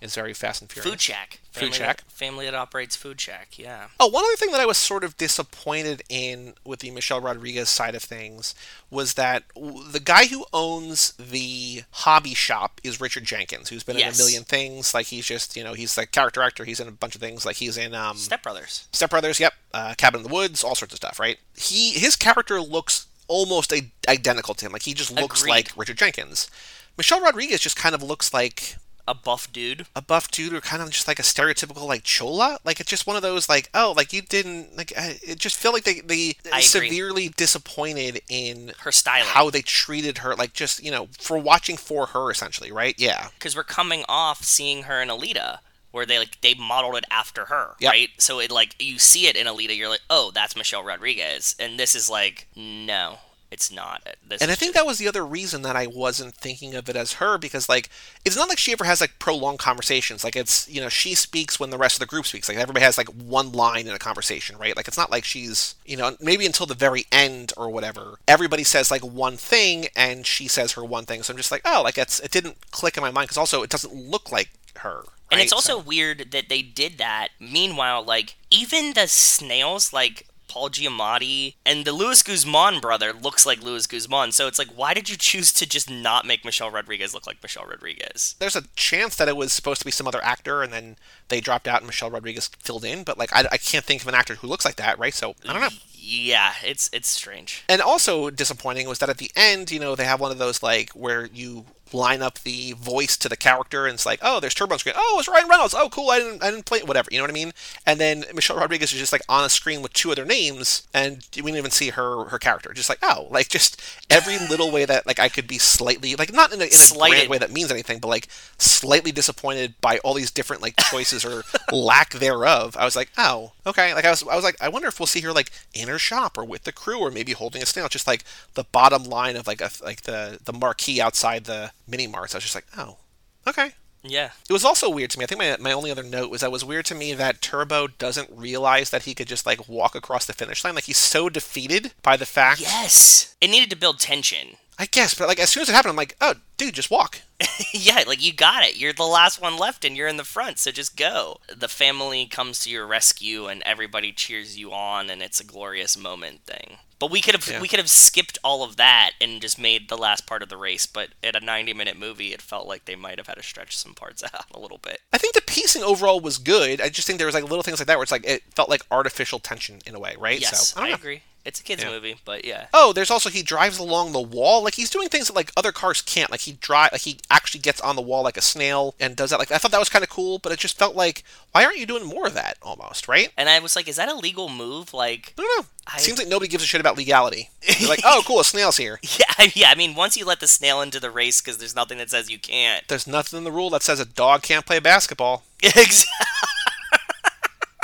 is 0.00 0.14
very 0.14 0.32
fast 0.34 0.62
and 0.62 0.70
furious. 0.70 0.90
Food 0.90 1.00
Shack. 1.00 1.40
Food 1.50 1.60
Family 1.60 1.76
Shack. 1.78 1.96
That, 1.98 2.12
family 2.12 2.44
that 2.44 2.54
operates 2.54 2.94
Food 2.94 3.20
Shack. 3.20 3.58
Yeah. 3.58 3.88
Oh, 3.98 4.06
one 4.06 4.24
other 4.24 4.36
thing 4.36 4.52
that 4.52 4.60
I 4.60 4.66
was 4.66 4.78
sort 4.78 5.02
of 5.02 5.16
disappointed 5.16 6.02
in 6.08 6.54
with 6.64 6.78
the 6.78 6.92
Michelle 6.92 7.20
Rodriguez 7.20 7.68
side 7.68 7.96
of 7.96 8.04
things 8.04 8.54
was 8.88 9.14
that 9.14 9.42
the 9.56 10.00
guy 10.02 10.26
who 10.26 10.46
owns 10.52 11.12
the 11.14 11.82
hobby 11.90 12.34
shop 12.34 12.80
is 12.84 13.00
Richard 13.00 13.24
Jenkins, 13.24 13.68
who's 13.68 13.82
been 13.82 13.96
in 13.96 14.08
a 14.08 14.16
million 14.16 14.44
things. 14.44 14.94
Like 14.94 15.06
he's 15.06 15.26
just, 15.26 15.56
you 15.56 15.64
know, 15.64 15.74
he's 15.74 15.96
like 15.96 16.12
character 16.12 16.40
actor. 16.40 16.64
He's 16.64 16.78
in 16.78 16.86
a 16.86 16.92
bunch 16.92 17.16
of 17.16 17.20
things. 17.20 17.44
Like 17.44 17.56
he's 17.56 17.76
in 17.76 17.94
um, 17.94 18.16
Step 18.16 18.44
Brothers. 18.44 18.86
Step 18.92 19.10
Brothers, 19.10 19.40
yep, 19.40 19.54
uh, 19.74 19.94
Cabin 19.98 20.20
in 20.20 20.28
the 20.28 20.32
Woods, 20.32 20.62
all 20.62 20.76
sorts 20.76 20.94
of 20.94 20.98
stuff, 20.98 21.18
right? 21.18 21.38
He 21.56 21.90
his 21.90 22.14
character 22.14 22.60
looks 22.60 23.08
almost 23.26 23.72
identical 24.08 24.54
to 24.54 24.66
him. 24.66 24.72
Like 24.72 24.82
he 24.82 24.94
just 24.94 25.12
looks 25.12 25.40
Agreed. 25.40 25.50
like 25.50 25.72
Richard 25.76 25.98
Jenkins. 25.98 26.48
Michelle 26.96 27.20
Rodriguez 27.20 27.60
just 27.60 27.76
kind 27.76 27.94
of 27.94 28.02
looks 28.02 28.32
like 28.32 28.76
A 29.10 29.14
buff 29.14 29.52
dude. 29.52 29.86
a 29.96 30.00
buff 30.00 30.30
dude 30.30 30.52
or 30.54 30.60
kind 30.60 30.80
of 30.82 30.90
just 30.90 31.08
like 31.08 31.18
a 31.18 31.22
stereotypical 31.22 31.84
like 31.86 32.04
chola. 32.04 32.58
Like 32.64 32.78
it's 32.78 32.88
just 32.88 33.06
one 33.08 33.16
of 33.16 33.22
those 33.22 33.48
like 33.48 33.68
oh 33.74 33.92
like 33.96 34.12
you 34.12 34.22
didn't 34.22 34.76
like 34.76 34.92
I- 34.96 35.18
it 35.22 35.38
just 35.38 35.56
felt 35.56 35.74
like 35.74 35.82
they 35.84 36.00
they 36.00 36.36
I 36.52 36.58
agree. 36.60 36.62
severely 36.62 37.28
disappointed 37.30 38.20
in 38.28 38.72
Her 38.80 38.92
style, 38.92 39.24
how 39.24 39.50
they 39.50 39.62
treated 39.62 40.18
her 40.18 40.34
like 40.36 40.52
just 40.52 40.82
you 40.84 40.90
know 40.92 41.08
for 41.18 41.36
watching 41.38 41.76
for 41.76 42.06
her 42.06 42.30
essentially 42.30 42.70
right 42.70 42.94
yeah 42.98 43.28
because 43.34 43.56
we're 43.56 43.64
coming 43.64 44.04
off 44.08 44.44
seeing 44.44 44.84
her 44.84 45.02
in 45.02 45.08
Alita, 45.08 45.58
where 45.90 46.06
they 46.06 46.18
like 46.20 46.40
they 46.40 46.54
modeled 46.54 46.96
it 46.96 47.04
after 47.10 47.46
her, 47.46 47.74
Yep. 47.80 47.90
right? 47.92 48.08
So 48.18 48.38
it 48.38 48.50
like 48.52 48.76
you 48.80 48.98
see 49.00 49.26
it 49.26 49.34
in 49.36 49.46
Alita, 49.48 49.76
you're 49.76 49.88
like, 49.88 50.02
oh, 50.08 50.30
that's 50.32 50.54
Michelle 50.54 50.84
Rodriguez, 50.84 51.56
and 51.58 51.78
this 51.80 51.94
is 51.96 52.08
like, 52.08 52.46
no, 52.54 53.18
it's 53.50 53.70
not. 53.72 54.02
This 54.28 54.40
And 54.40 54.50
I 54.50 54.54
think 54.54 54.74
just- 54.74 54.74
that 54.84 54.86
was 54.86 54.98
the 54.98 55.08
other 55.08 55.26
reason 55.26 55.62
that 55.62 55.74
I 55.74 55.86
wasn't 55.86 56.34
thinking 56.34 56.74
of 56.74 56.88
it 56.88 56.94
as 56.96 57.14
her 57.14 57.36
because 57.36 57.68
like 57.68 57.88
it's 58.24 58.36
not 58.36 58.48
like 58.48 58.58
she 58.58 58.72
ever 58.72 58.84
has 58.84 59.00
like 59.00 59.18
prolonged 59.18 59.58
conversations. 59.58 60.22
Like 60.22 60.36
it's 60.36 60.68
you 60.68 60.80
know 60.80 60.88
she 60.88 61.14
speaks 61.14 61.58
when 61.58 61.70
the 61.70 61.78
rest 61.78 61.96
of 61.96 62.00
the 62.00 62.06
group 62.06 62.26
speaks. 62.26 62.48
Like 62.48 62.58
everybody 62.58 62.84
has 62.84 62.96
like 62.96 63.08
one 63.08 63.50
line 63.52 63.86
in 63.88 63.94
a 63.94 63.98
conversation, 63.98 64.56
right? 64.56 64.76
Like 64.76 64.86
it's 64.88 64.96
not 64.98 65.10
like 65.10 65.24
she's 65.24 65.74
you 65.84 65.96
know 65.96 66.16
maybe 66.20 66.46
until 66.46 66.66
the 66.66 66.74
very 66.74 67.06
end 67.10 67.52
or 67.56 67.68
whatever. 67.70 68.18
Everybody 68.28 68.62
says 68.64 68.90
like 68.90 69.02
one 69.04 69.36
thing 69.36 69.86
and 69.96 70.26
she 70.26 70.46
says 70.46 70.72
her 70.72 70.84
one 70.84 71.04
thing. 71.06 71.22
So 71.22 71.32
I'm 71.32 71.36
just 71.36 71.50
like 71.50 71.62
oh 71.64 71.82
like 71.82 71.98
it's 71.98 72.20
it 72.20 72.30
didn't 72.30 72.56
click 72.70 72.96
in 72.96 73.02
my 73.02 73.10
mind 73.10 73.26
because 73.26 73.38
also 73.38 73.62
it 73.62 73.70
doesn't 73.70 73.94
look 73.94 74.30
like 74.30 74.50
her. 74.76 75.02
And 75.32 75.40
it's 75.40 75.52
also 75.52 75.78
So- 75.78 75.84
weird 75.84 76.32
that 76.32 76.48
they 76.48 76.60
did 76.62 76.98
that. 76.98 77.28
Meanwhile, 77.38 78.02
like 78.04 78.34
even 78.50 78.94
the 78.94 79.06
snails, 79.06 79.92
like 79.92 80.26
Paul 80.50 80.68
Giamatti 80.68 81.54
and 81.64 81.84
the 81.84 81.92
Luis 81.92 82.24
Guzman 82.24 82.80
brother 82.80 83.12
looks 83.12 83.46
like 83.46 83.62
Luis 83.62 83.86
Guzman. 83.86 84.32
So 84.32 84.48
it's 84.48 84.58
like, 84.58 84.66
why 84.68 84.94
did 84.94 85.08
you 85.08 85.16
choose 85.16 85.52
to 85.52 85.64
just 85.64 85.88
not 85.88 86.26
make 86.26 86.44
Michelle 86.44 86.72
Rodriguez 86.72 87.14
look 87.14 87.24
like 87.24 87.40
Michelle 87.40 87.66
Rodriguez? 87.66 88.34
there's 88.40 88.56
a 88.56 88.64
chance 88.74 89.14
that 89.14 89.28
it 89.28 89.36
was 89.36 89.52
supposed 89.52 89.80
to 89.80 89.84
be 89.84 89.92
some 89.92 90.08
other 90.08 90.22
actor 90.24 90.62
and 90.62 90.72
then 90.72 90.96
they 91.28 91.40
dropped 91.40 91.68
out 91.68 91.78
and 91.78 91.86
Michelle 91.86 92.10
Rodriguez 92.10 92.48
filled 92.58 92.84
in. 92.84 93.04
But 93.04 93.16
like 93.16 93.32
I, 93.32 93.46
I 93.52 93.58
can't 93.58 93.84
think 93.84 94.02
of 94.02 94.08
an 94.08 94.14
actor 94.14 94.34
who 94.34 94.48
looks 94.48 94.64
like 94.64 94.76
that, 94.76 94.98
right? 94.98 95.14
So 95.14 95.36
I 95.48 95.52
don't 95.52 95.62
know. 95.62 95.68
Yeah, 95.94 96.54
it's 96.64 96.90
it's 96.92 97.08
strange. 97.08 97.62
And 97.68 97.80
also 97.80 98.30
disappointing 98.30 98.88
was 98.88 98.98
that 98.98 99.08
at 99.08 99.18
the 99.18 99.30
end, 99.36 99.70
you 99.70 99.78
know, 99.78 99.94
they 99.94 100.04
have 100.04 100.20
one 100.20 100.32
of 100.32 100.38
those 100.38 100.62
like 100.62 100.90
where 100.90 101.26
you 101.26 101.66
line 101.94 102.22
up 102.22 102.40
the 102.40 102.72
voice 102.72 103.16
to 103.18 103.28
the 103.28 103.36
character, 103.36 103.86
and 103.86 103.94
it's 103.94 104.06
like, 104.06 104.20
oh, 104.22 104.40
there's 104.40 104.54
Turbo 104.54 104.74
on 104.74 104.78
screen. 104.78 104.94
Oh, 104.96 105.16
it's 105.18 105.28
Ryan 105.28 105.48
Reynolds. 105.48 105.74
Oh, 105.74 105.88
cool. 105.88 106.10
I 106.10 106.18
didn't, 106.18 106.42
I 106.42 106.50
didn't 106.50 106.66
play 106.66 106.78
it. 106.78 106.88
Whatever. 106.88 107.08
You 107.10 107.18
know 107.18 107.24
what 107.24 107.30
I 107.30 107.34
mean? 107.34 107.52
And 107.86 108.00
then 108.00 108.24
Michelle 108.34 108.56
Rodriguez 108.56 108.92
is 108.92 108.98
just 108.98 109.12
like 109.12 109.22
on 109.28 109.44
a 109.44 109.48
screen 109.48 109.82
with 109.82 109.92
two 109.92 110.10
other 110.12 110.24
names, 110.24 110.86
and 110.94 111.26
we 111.36 111.42
didn't 111.42 111.58
even 111.58 111.70
see 111.70 111.90
her 111.90 112.24
her 112.24 112.38
character. 112.38 112.72
Just 112.72 112.88
like, 112.88 112.98
oh, 113.02 113.28
like 113.30 113.48
just 113.48 113.80
every 114.10 114.38
little 114.38 114.70
way 114.70 114.84
that 114.84 115.06
like 115.06 115.18
I 115.18 115.28
could 115.28 115.46
be 115.46 115.58
slightly 115.58 116.16
like 116.16 116.32
not 116.32 116.52
in 116.52 116.60
a, 116.60 116.64
in 116.64 116.70
a 116.70 116.98
grand 116.98 117.28
way 117.28 117.38
that 117.38 117.52
means 117.52 117.70
anything, 117.70 117.98
but 117.98 118.08
like 118.08 118.28
slightly 118.58 119.12
disappointed 119.12 119.74
by 119.80 119.98
all 119.98 120.14
these 120.14 120.30
different 120.30 120.62
like 120.62 120.76
choices 120.76 121.24
or 121.24 121.42
lack 121.72 122.14
thereof. 122.14 122.76
I 122.78 122.84
was 122.84 122.96
like, 122.96 123.10
oh, 123.18 123.52
okay. 123.66 123.94
Like 123.94 124.04
I 124.04 124.10
was, 124.10 124.22
I 124.22 124.34
was 124.34 124.44
like, 124.44 124.56
I 124.60 124.68
wonder 124.68 124.88
if 124.88 124.98
we'll 124.98 125.06
see 125.06 125.20
her 125.20 125.32
like 125.32 125.50
in 125.74 125.88
her 125.88 125.98
shop 125.98 126.36
or 126.38 126.44
with 126.44 126.64
the 126.64 126.72
crew 126.72 126.98
or 126.98 127.10
maybe 127.10 127.32
holding 127.32 127.62
a 127.62 127.66
snail. 127.66 127.88
Just 127.88 128.06
like 128.06 128.24
the 128.54 128.64
bottom 128.64 129.04
line 129.04 129.36
of 129.36 129.46
like 129.46 129.60
a 129.60 129.70
like 129.82 130.02
the 130.02 130.38
the 130.44 130.52
marquee 130.52 131.00
outside 131.00 131.44
the 131.44 131.72
mini 131.90 132.06
marts. 132.06 132.34
I 132.34 132.38
was 132.38 132.44
just 132.44 132.54
like, 132.54 132.66
oh, 132.76 132.98
okay. 133.46 133.72
Yeah. 134.02 134.30
It 134.48 134.52
was 134.52 134.64
also 134.64 134.88
weird 134.88 135.10
to 135.10 135.18
me. 135.18 135.24
I 135.24 135.26
think 135.26 135.40
my, 135.40 135.56
my 135.60 135.72
only 135.72 135.90
other 135.90 136.02
note 136.02 136.30
was 136.30 136.40
that 136.40 136.46
it 136.46 136.52
was 136.52 136.64
weird 136.64 136.86
to 136.86 136.94
me 136.94 137.12
that 137.14 137.42
Turbo 137.42 137.86
doesn't 137.88 138.30
realize 138.34 138.90
that 138.90 139.02
he 139.02 139.14
could 139.14 139.28
just 139.28 139.44
like 139.44 139.68
walk 139.68 139.94
across 139.94 140.24
the 140.24 140.32
finish 140.32 140.64
line. 140.64 140.74
Like 140.74 140.84
he's 140.84 140.96
so 140.96 141.28
defeated 141.28 141.92
by 142.02 142.16
the 142.16 142.26
fact. 142.26 142.60
Yes. 142.60 143.36
It 143.40 143.50
needed 143.50 143.70
to 143.70 143.76
build 143.76 143.98
tension. 143.98 144.56
I 144.80 144.86
guess, 144.86 145.12
but 145.12 145.28
like 145.28 145.38
as 145.38 145.50
soon 145.50 145.60
as 145.60 145.68
it 145.68 145.74
happened, 145.74 145.90
I'm 145.90 145.96
like, 145.96 146.16
oh, 146.22 146.36
dude, 146.56 146.72
just 146.72 146.90
walk. 146.90 147.20
yeah, 147.74 148.02
like 148.06 148.24
you 148.24 148.32
got 148.32 148.64
it. 148.64 148.78
You're 148.78 148.94
the 148.94 149.02
last 149.04 149.38
one 149.38 149.58
left 149.58 149.84
and 149.84 149.94
you're 149.94 150.08
in 150.08 150.16
the 150.16 150.24
front, 150.24 150.58
so 150.58 150.70
just 150.70 150.96
go. 150.96 151.36
The 151.54 151.68
family 151.68 152.24
comes 152.24 152.60
to 152.60 152.70
your 152.70 152.86
rescue 152.86 153.46
and 153.46 153.62
everybody 153.64 154.10
cheers 154.10 154.58
you 154.58 154.72
on 154.72 155.10
and 155.10 155.20
it's 155.22 155.38
a 155.38 155.44
glorious 155.44 155.98
moment 155.98 156.46
thing. 156.46 156.78
But 156.98 157.10
we 157.10 157.20
could 157.20 157.34
have 157.34 157.46
Yeah. 157.46 157.60
we 157.60 157.68
could 157.68 157.78
have 157.78 157.90
skipped 157.90 158.38
all 158.42 158.62
of 158.62 158.76
that 158.76 159.10
and 159.20 159.42
just 159.42 159.58
made 159.58 159.90
the 159.90 159.98
last 159.98 160.26
part 160.26 160.42
of 160.42 160.48
the 160.48 160.56
race, 160.56 160.86
but 160.86 161.10
at 161.22 161.36
a 161.36 161.44
90 161.44 161.74
minute 161.74 161.98
movie 161.98 162.32
it 162.32 162.40
felt 162.40 162.66
like 162.66 162.86
they 162.86 162.96
might 162.96 163.18
have 163.18 163.26
had 163.26 163.36
to 163.36 163.42
stretch 163.42 163.76
some 163.76 163.92
parts 163.92 164.24
out 164.34 164.46
a 164.54 164.58
little 164.58 164.78
bit. 164.78 165.00
I 165.12 165.18
think 165.18 165.34
the 165.34 165.42
pacing 165.42 165.82
overall 165.82 166.20
was 166.20 166.38
good. 166.38 166.80
I 166.80 166.88
just 166.88 167.06
think 167.06 167.18
there 167.18 167.26
was 167.26 167.34
like 167.34 167.44
little 167.44 167.62
things 167.62 167.80
like 167.80 167.86
that 167.88 167.98
where 167.98 168.02
it's 168.02 168.12
like 168.12 168.26
it 168.26 168.44
felt 168.54 168.70
like 168.70 168.80
artificial 168.90 169.40
tension 169.40 169.80
in 169.84 169.94
a 169.94 170.00
way, 170.00 170.16
right? 170.18 170.40
Yes, 170.40 170.70
so, 170.70 170.80
I, 170.80 170.88
don't 170.88 170.98
agree. 170.98 171.22
It's 171.44 171.58
a 171.58 171.62
kids 171.62 171.82
Yeah. 171.82 171.90
movie, 171.90 172.16
but 172.24 172.44
yeah. 172.44 172.66
Oh, 172.74 172.92
there's 172.92 173.10
also 173.10 173.30
he 173.30 173.42
drives 173.42 173.78
along 173.78 174.12
the 174.12 174.20
wall. 174.20 174.62
Like 174.62 174.74
he's 174.74 174.90
doing 174.90 175.08
things 175.08 175.26
that 175.28 175.32
like 175.34 175.50
other 175.56 175.72
cars 175.72 176.02
can't. 176.02 176.30
Like 176.30 176.40
he 176.40 176.52
drive 176.52 176.92
like 176.92 177.00
he 177.00 177.18
actually 177.30 177.60
gets 177.60 177.80
on 177.80 177.96
the 177.96 178.02
wall 178.02 178.22
like 178.22 178.36
a 178.36 178.42
snail 178.42 178.94
and 179.00 179.16
does 179.16 179.30
that. 179.30 179.38
Like 179.38 179.50
I 179.50 179.56
thought 179.58 179.70
that 179.70 179.78
was 179.78 179.88
kind 179.88 180.02
of 180.04 180.10
cool, 180.10 180.38
but 180.38 180.52
it 180.52 180.58
just 180.58 180.78
felt 180.78 180.94
like 180.94 181.24
why 181.52 181.64
aren't 181.64 181.78
you 181.78 181.86
doing 181.86 182.04
more 182.04 182.26
of 182.26 182.34
that 182.34 182.58
almost, 182.62 183.08
right? 183.08 183.30
And 183.38 183.48
I 183.48 183.58
was 183.60 183.74
like, 183.74 183.88
is 183.88 183.96
that 183.96 184.08
a 184.10 184.14
legal 184.14 184.48
move? 184.50 184.92
Like 184.92 185.32
I 185.38 185.42
don't 185.42 185.62
know. 185.62 185.68
I- 185.86 185.98
Seems 185.98 186.18
like 186.18 186.28
nobody 186.28 186.48
gives 186.48 186.62
a 186.62 186.66
shit 186.66 186.80
about 186.80 186.96
legality. 186.98 187.48
They're 187.80 187.88
like, 187.88 188.02
oh, 188.04 188.22
cool, 188.26 188.40
a 188.40 188.44
snail's 188.44 188.76
here. 188.76 189.00
Yeah, 189.18 189.50
yeah. 189.54 189.70
I 189.70 189.74
mean, 189.74 189.94
once 189.94 190.16
you 190.18 190.24
let 190.26 190.40
the 190.40 190.46
snail 190.46 190.82
into 190.82 191.00
the 191.00 191.10
race, 191.10 191.40
because 191.40 191.56
there's 191.58 191.74
nothing 191.74 191.96
that 191.98 192.10
says 192.10 192.30
you 192.30 192.38
can't. 192.38 192.86
There's 192.88 193.06
nothing 193.06 193.38
in 193.38 193.44
the 193.44 193.50
rule 193.52 193.70
that 193.70 193.82
says 193.82 193.98
a 193.98 194.04
dog 194.04 194.42
can't 194.42 194.66
play 194.66 194.78
basketball. 194.80 195.44
Ex- 195.62 196.06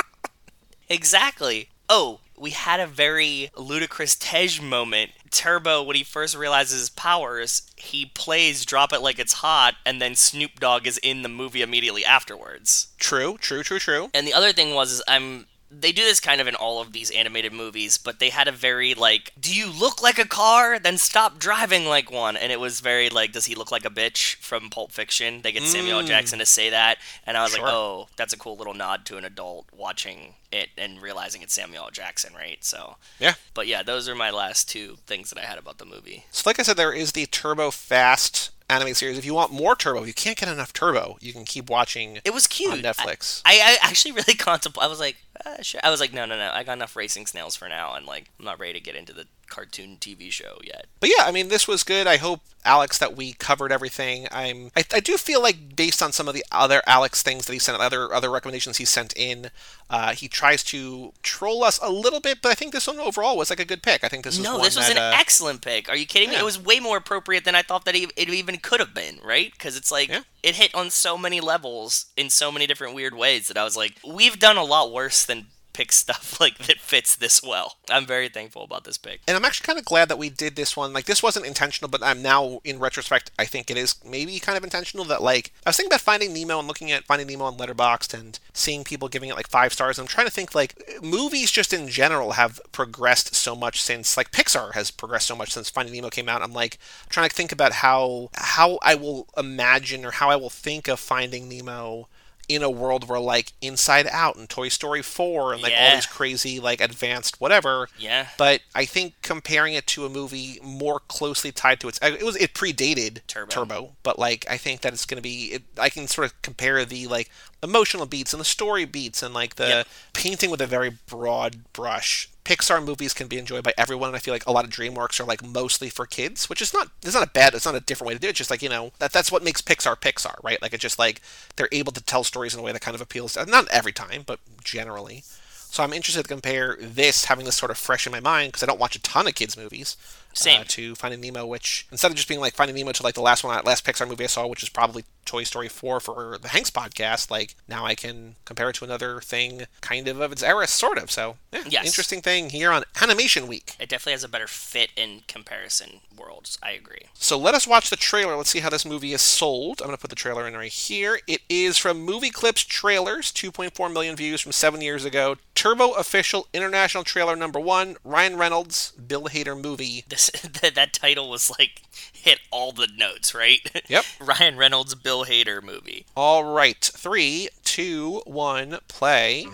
exactly. 0.89 1.69
Oh, 1.89 2.19
we 2.37 2.51
had 2.51 2.79
a 2.79 2.87
very 2.87 3.49
ludicrous 3.55 4.15
Tej 4.15 4.59
moment. 4.61 5.11
Turbo, 5.31 5.83
when 5.83 5.95
he 5.95 6.03
first 6.03 6.35
realizes 6.35 6.79
his 6.79 6.89
powers, 6.89 7.63
he 7.75 8.05
plays 8.05 8.65
"Drop 8.65 8.93
It 8.93 9.01
Like 9.01 9.19
It's 9.19 9.33
Hot," 9.33 9.75
and 9.85 10.01
then 10.01 10.15
Snoop 10.15 10.59
Dogg 10.59 10.87
is 10.87 10.99
in 10.99 11.21
the 11.21 11.29
movie 11.29 11.61
immediately 11.61 12.05
afterwards. 12.05 12.87
True, 12.99 13.37
true, 13.39 13.63
true, 13.63 13.79
true. 13.79 14.09
And 14.13 14.25
the 14.27 14.33
other 14.33 14.53
thing 14.53 14.73
was, 14.73 14.91
is 14.91 15.03
I'm 15.07 15.47
they 15.69 15.91
do 15.91 16.01
this 16.03 16.19
kind 16.21 16.39
of 16.39 16.47
in 16.47 16.55
all 16.55 16.79
of 16.81 16.93
these 16.93 17.11
animated 17.11 17.51
movies, 17.51 17.97
but 17.97 18.19
they 18.19 18.29
had 18.29 18.47
a 18.47 18.51
very 18.51 18.93
like, 18.93 19.33
do 19.39 19.53
you 19.53 19.67
look 19.69 20.01
like 20.01 20.17
a 20.17 20.27
car? 20.27 20.79
Then 20.79 20.97
stop 20.97 21.39
driving 21.39 21.85
like 21.85 22.09
one. 22.09 22.37
And 22.37 22.51
it 22.51 22.59
was 22.59 22.79
very 22.79 23.09
like, 23.09 23.33
does 23.33 23.45
he 23.45 23.55
look 23.55 23.71
like 23.71 23.83
a 23.85 23.89
bitch 23.89 24.35
from 24.37 24.69
Pulp 24.69 24.91
Fiction? 24.91 25.41
They 25.41 25.51
get 25.51 25.63
Samuel 25.63 26.01
Mm. 26.01 26.07
Jackson 26.07 26.39
to 26.39 26.45
say 26.45 26.69
that, 26.69 26.97
and 27.25 27.35
I 27.35 27.43
was 27.43 27.53
Sure. 27.53 27.63
like, 27.63 27.73
oh, 27.73 28.07
that's 28.15 28.33
a 28.33 28.37
cool 28.37 28.55
little 28.55 28.73
nod 28.73 29.05
to 29.07 29.17
an 29.17 29.25
adult 29.25 29.65
watching 29.75 30.35
it 30.51 30.69
and 30.77 31.01
realizing 31.01 31.41
it's 31.41 31.53
Samuel 31.53 31.89
Jackson, 31.91 32.33
right? 32.33 32.63
So, 32.63 32.95
Yeah. 33.19 33.33
but 33.53 33.67
yeah, 33.67 33.83
those 33.83 34.07
are 34.07 34.15
my 34.15 34.29
last 34.31 34.69
two 34.69 34.97
things 35.05 35.29
that 35.31 35.37
I 35.39 35.45
had 35.45 35.57
about 35.57 35.77
the 35.79 35.85
movie. 35.85 36.25
So, 36.31 36.43
like 36.45 36.59
I 36.59 36.63
said, 36.63 36.77
there 36.77 36.93
is 36.93 37.11
the 37.11 37.25
Turbo 37.25 37.71
Fast 37.71 38.51
anime 38.69 38.93
series. 38.93 39.17
If 39.17 39.23
you 39.25 39.33
want 39.33 39.51
more 39.53 39.75
Turbo, 39.77 40.03
you 40.03 40.13
can't 40.13 40.37
get 40.37 40.49
enough 40.49 40.73
Turbo, 40.73 41.17
you 41.21 41.31
can 41.31 41.45
keep 41.45 41.69
watching 41.69 42.19
It 42.25 42.33
was 42.33 42.47
cute 42.47 42.71
on 42.73 42.79
Netflix. 42.81 43.41
I, 43.45 43.59
I 43.81 43.87
actually 43.87 44.11
really 44.11 44.33
contemplate. 44.37 44.83
I 44.85 44.87
was 44.89 44.99
like, 44.99 45.15
uh, 45.45 45.61
sure. 45.61 45.81
I 45.83 45.89
was 45.89 45.99
like, 45.99 46.13
no, 46.13 46.25
no, 46.25 46.37
no. 46.37 46.51
I 46.53 46.63
got 46.63 46.73
enough 46.73 46.95
racing 46.95 47.25
snails 47.25 47.55
for 47.55 47.67
now, 47.69 47.93
and 47.93 48.05
like, 48.05 48.29
I'm 48.39 48.45
not 48.45 48.59
ready 48.59 48.73
to 48.73 48.79
get 48.79 48.95
into 48.95 49.13
the 49.13 49.27
cartoon 49.49 49.97
TV 49.99 50.31
show 50.31 50.57
yet. 50.63 50.85
But 50.99 51.09
yeah, 51.15 51.25
I 51.25 51.31
mean, 51.31 51.47
this 51.49 51.67
was 51.67 51.83
good. 51.83 52.07
I 52.07 52.17
hope 52.17 52.41
Alex 52.65 52.97
that 52.97 53.15
we 53.15 53.33
covered 53.33 53.71
everything. 53.71 54.27
I'm. 54.31 54.71
I, 54.75 54.83
I 54.93 54.99
do 54.99 55.17
feel 55.17 55.41
like 55.41 55.75
based 55.75 56.01
on 56.01 56.11
some 56.11 56.27
of 56.27 56.33
the 56.33 56.43
other 56.51 56.81
Alex 56.85 57.21
things 57.23 57.45
that 57.45 57.53
he 57.53 57.59
sent, 57.59 57.79
other 57.79 58.13
other 58.13 58.29
recommendations 58.29 58.77
he 58.77 58.85
sent 58.85 59.13
in, 59.15 59.49
uh, 59.89 60.13
he 60.13 60.27
tries 60.27 60.63
to 60.65 61.13
troll 61.23 61.63
us 61.63 61.79
a 61.81 61.89
little 61.89 62.19
bit. 62.19 62.41
But 62.41 62.51
I 62.51 62.55
think 62.55 62.73
this 62.73 62.87
one 62.87 62.99
overall 62.99 63.37
was 63.37 63.49
like 63.49 63.59
a 63.59 63.65
good 63.65 63.83
pick. 63.83 64.03
I 64.03 64.09
think 64.09 64.23
this 64.23 64.37
was 64.37 64.43
no, 64.43 64.57
this 64.57 64.75
was 64.75 64.87
that, 64.87 64.97
an 64.97 65.13
uh, 65.13 65.17
excellent 65.17 65.61
pick. 65.61 65.87
Are 65.89 65.95
you 65.95 66.05
kidding 66.05 66.29
me? 66.29 66.35
It 66.35 66.43
was 66.45 66.59
way 66.61 66.79
more 66.79 66.97
appropriate 66.97 67.45
than 67.45 67.55
I 67.55 67.61
thought 67.61 67.85
that 67.85 67.95
it 67.95 68.11
it 68.17 68.29
even 68.29 68.57
could 68.57 68.79
have 68.79 68.93
been, 68.93 69.19
right? 69.23 69.51
Because 69.51 69.77
it's 69.77 69.91
like 69.91 70.09
Yeah. 70.09 70.21
it 70.43 70.55
hit 70.55 70.75
on 70.75 70.89
so 70.89 71.17
many 71.17 71.39
levels 71.39 72.07
in 72.17 72.29
so 72.29 72.51
many 72.51 72.67
different 72.67 72.95
weird 72.95 73.13
ways 73.13 73.47
that 73.47 73.57
I 73.57 73.63
was 73.63 73.77
like, 73.77 73.97
we've 74.05 74.39
done 74.39 74.57
a 74.57 74.63
lot 74.63 74.91
worse 74.91 75.23
than 75.25 75.47
pick 75.77 75.91
stuff 76.03 76.39
like 76.39 76.57
that 76.59 76.79
fits 76.79 77.15
this 77.15 77.43
well. 77.43 77.77
I'm 77.89 78.05
very 78.05 78.29
thankful 78.29 78.63
about 78.63 78.83
this 78.83 78.97
pick. 78.97 79.21
and 79.27 79.37
I'm 79.37 79.45
actually 79.45 79.67
kind 79.67 79.79
of 79.79 79.85
glad 79.85 80.09
that 80.09 80.17
we 80.17 80.29
did 80.29 80.55
this 80.55 80.75
one. 80.75 80.91
Like 80.91 81.05
this 81.05 81.21
wasn't 81.21 81.45
intentional, 81.45 81.89
but 81.89 82.03
I'm 82.03 82.21
now 82.21 82.59
in 82.63 82.79
retrospect, 82.79 83.31
I 83.37 83.45
think 83.45 83.69
it 83.69 83.77
is 83.77 83.95
maybe 84.03 84.39
kind 84.39 84.57
of 84.57 84.63
intentional. 84.63 85.05
That 85.05 85.21
like 85.21 85.53
I 85.65 85.69
was 85.69 85.77
thinking 85.77 85.91
about 85.91 86.01
Finding 86.01 86.33
Nemo 86.33 86.57
and 86.59 86.67
looking 86.67 86.91
at 86.91 87.05
Finding 87.05 87.27
Nemo 87.27 87.45
on 87.45 87.57
Letterboxd 87.57 88.13
and 88.13 88.39
seeing 88.53 88.83
people 88.83 89.07
giving 89.07 89.29
it 89.29 89.35
like 89.35 89.49
five 89.49 89.71
stars. 89.71 89.99
I'm 89.99 90.07
trying 90.07 90.27
to 90.27 90.33
think 90.33 90.55
like 90.55 90.73
movies 91.01 91.51
just 91.51 91.71
in 91.71 91.87
general 91.87 92.31
have 92.31 92.59
progressed 92.71 93.35
so 93.35 93.55
much 93.55 93.81
since 93.81 94.17
like 94.17 94.31
Pixar 94.31 94.73
has 94.73 94.89
progressed 94.89 95.27
so 95.27 95.35
much 95.35 95.51
since 95.51 95.69
Finding 95.69 95.93
Nemo 95.93 96.09
came 96.09 96.27
out. 96.27 96.41
I'm 96.41 96.53
like 96.53 96.79
trying 97.09 97.29
to 97.29 97.35
think 97.35 97.51
about 97.51 97.73
how 97.73 98.29
how 98.33 98.79
I 98.81 98.95
will 98.95 99.27
imagine 99.37 100.03
or 100.03 100.11
how 100.11 100.29
I 100.29 100.35
will 100.35 100.49
think 100.49 100.87
of 100.87 100.99
Finding 100.99 101.47
Nemo. 101.47 102.07
In 102.47 102.63
a 102.63 102.69
world 102.69 103.09
where 103.09 103.19
like 103.19 103.51
Inside 103.61 104.07
Out 104.09 104.37
and 104.37 104.47
Toy 104.49 104.69
Story 104.69 105.01
4 105.01 105.53
and 105.53 105.61
like 105.61 105.73
all 105.77 105.95
these 105.95 106.05
crazy 106.05 106.61
like 106.61 106.79
advanced 106.79 107.41
whatever, 107.41 107.89
Yeah. 107.99 108.27
but 108.37 108.61
I 108.73 108.85
think 108.85 109.15
comparing 109.21 109.73
it 109.73 109.85
to 109.87 110.05
a 110.05 110.09
movie 110.09 110.57
more 110.63 111.01
closely 111.01 111.51
tied 111.51 111.81
to 111.81 111.89
its 111.89 111.99
it 112.01 112.23
was 112.23 112.37
it 112.37 112.53
predated 112.53 113.19
Turbo. 113.27 113.95
but 114.01 114.17
like 114.17 114.45
I 114.49 114.55
think 114.55 114.79
that 114.81 114.93
it's 114.93 115.05
going 115.05 115.17
to 115.17 115.21
be 115.21 115.47
it, 115.55 115.63
I 115.77 115.89
can 115.89 116.07
sort 116.07 116.25
of 116.27 116.41
compare 116.41 116.85
the 116.85 117.07
like 117.07 117.29
emotional 117.61 118.05
beats 118.05 118.33
and 118.33 118.39
the 118.39 118.45
story 118.45 118.85
beats 118.85 119.21
and 119.21 119.33
like 119.33 119.55
the 119.55 119.67
Yep. 119.67 119.87
painting 120.13 120.49
with 120.49 120.61
a 120.61 120.67
very 120.67 120.91
broad 121.07 121.71
brush. 121.73 122.29
Pixar 122.47 122.81
movies 122.81 123.13
can 123.13 123.27
be 123.27 123.37
enjoyed 123.37 123.63
by 123.63 123.73
everyone, 123.77 124.07
and 124.07 124.15
I 124.15 124.19
feel 124.19 124.33
like 124.33 124.45
a 124.45 124.53
lot 124.53 124.63
of 124.63 124.71
DreamWorks 124.71 125.19
are 125.19 125.25
like 125.25 125.45
mostly 125.45 125.89
for 125.89 126.05
kids, 126.05 126.49
which 126.49 126.61
is 126.61 126.73
not 126.73 126.89
it's 127.03 127.13
not 127.13 127.27
a 127.27 127.29
bad 127.29 127.53
it's 127.53 127.65
not 127.65 127.75
a 127.75 127.81
different 127.81 128.07
way 128.07 128.13
to 128.13 128.19
do 128.21 128.27
it. 128.27 128.29
It's 128.29 128.37
just 128.37 128.49
like 128.49 128.61
you 128.61 128.69
know 128.69 128.93
that 128.99 129.11
that's 129.11 129.33
what 129.33 129.43
makes 129.43 129.61
Pixar 129.61 129.97
Pixar, 129.97 130.41
right? 130.45 130.61
Like 130.61 130.71
it's 130.71 130.81
just 130.81 130.97
like 130.97 131.21
they're 131.57 131.67
able 131.73 131.91
to 131.91 132.01
tell 132.01 132.23
stories 132.23 132.53
in 132.53 132.61
a 132.61 132.63
way 132.63 132.71
that 132.71 132.81
kind 132.81 132.95
of 132.95 133.01
appeals 133.01 133.33
to 133.33 133.45
not 133.45 133.67
every 133.67 133.91
time, 133.91 134.23
but 134.25 134.39
generally. 134.63 135.25
So 135.69 135.83
I'm 135.83 135.91
interested 135.91 136.23
to 136.23 136.29
compare 136.29 136.77
this, 136.79 137.25
having 137.25 137.43
this 137.43 137.57
sort 137.57 137.69
of 137.71 137.77
fresh 137.77 138.07
in 138.07 138.13
my 138.13 138.21
mind, 138.21 138.53
because 138.53 138.63
I 138.63 138.67
don't 138.67 138.79
watch 138.79 138.95
a 138.95 139.01
ton 139.01 139.27
of 139.27 139.35
kids' 139.35 139.57
movies. 139.57 139.97
Same. 140.31 140.61
Uh, 140.61 140.65
to 140.69 140.95
Finding 140.95 141.19
Nemo, 141.19 141.45
which 141.45 141.85
instead 141.91 142.09
of 142.09 142.15
just 142.15 142.29
being 142.29 142.39
like 142.39 142.53
Finding 142.53 142.77
Nemo 142.77 142.93
to 142.93 143.03
like 143.03 143.15
the 143.15 143.21
last 143.21 143.43
one, 143.43 143.61
last 143.65 143.85
Pixar 143.85 144.07
movie 144.07 144.23
I 144.23 144.27
saw, 144.27 144.47
which 144.47 144.63
is 144.63 144.69
probably 144.69 145.03
Toy 145.27 145.43
Story 145.43 145.67
4 145.69 145.99
for 145.99 146.37
the 146.41 146.47
Hanks 146.47 146.71
podcast, 146.71 147.29
like 147.29 147.53
now 147.67 147.85
I 147.85 147.93
can 147.93 148.35
compare 148.45 148.69
it 148.69 148.75
to 148.77 148.85
another 148.85 149.21
thing, 149.21 149.63
kind 149.81 150.07
of 150.07 150.19
of 150.19 150.31
its 150.31 150.41
era, 150.41 150.65
sort 150.67 150.97
of. 150.97 151.11
So 151.11 151.37
yeah, 151.51 151.63
Yes. 151.69 151.85
interesting 151.85 152.21
thing 152.21 152.49
here 152.49 152.71
on 152.71 152.83
Animation 153.01 153.45
Week. 153.47 153.73
It 153.79 153.89
definitely 153.89 154.13
has 154.13 154.23
a 154.23 154.27
better 154.29 154.47
fit 154.47 154.89
in 154.95 155.21
comparison 155.27 155.99
worlds. 156.17 156.57
I 156.63 156.71
agree. 156.71 157.03
So 157.13 157.37
let 157.37 157.53
us 157.53 157.67
watch 157.67 157.89
the 157.91 157.95
trailer. 157.95 158.35
Let's 158.35 158.49
see 158.49 158.59
how 158.61 158.69
this 158.71 158.85
movie 158.85 159.13
is 159.13 159.21
sold. 159.21 159.81
I'm 159.81 159.87
going 159.87 159.97
to 159.97 160.01
put 160.01 160.09
the 160.09 160.15
trailer 160.15 160.47
in 160.47 160.55
right 160.55 160.71
here. 160.71 161.19
It 161.27 161.41
is 161.49 161.77
from 161.77 161.99
Movie 162.01 162.31
Clips 162.31 162.63
Trailers, 162.63 163.31
2.4 163.31 163.91
million 163.93 164.15
views 164.15 164.41
from 164.41 164.51
seven 164.51 164.81
years 164.81 165.05
ago. 165.05 165.35
Turbo 165.53 165.91
Official 165.93 166.47
International 166.53 167.03
Trailer 167.03 167.35
Number 167.35 167.59
One. 167.59 167.97
Ryan 168.03 168.37
Reynolds, 168.37 168.91
Bill 168.91 169.23
Hader 169.25 169.59
movie. 169.61 170.03
This 170.07 170.29
that, 170.61 170.73
that 170.75 170.93
title 170.93 171.29
was 171.29 171.51
like 171.59 171.81
hit 172.11 172.39
all 172.51 172.71
the 172.71 172.87
notes, 172.97 173.33
right? 173.33 173.59
Yep. 173.87 174.05
Ryan 174.19 174.57
Reynolds, 174.57 174.95
Bill 174.95 175.25
Hader 175.25 175.61
movie. 175.63 176.05
All 176.15 176.43
right, 176.43 176.79
three, 176.81 177.49
two, 177.63 178.21
one, 178.25 178.79
play. 178.87 179.47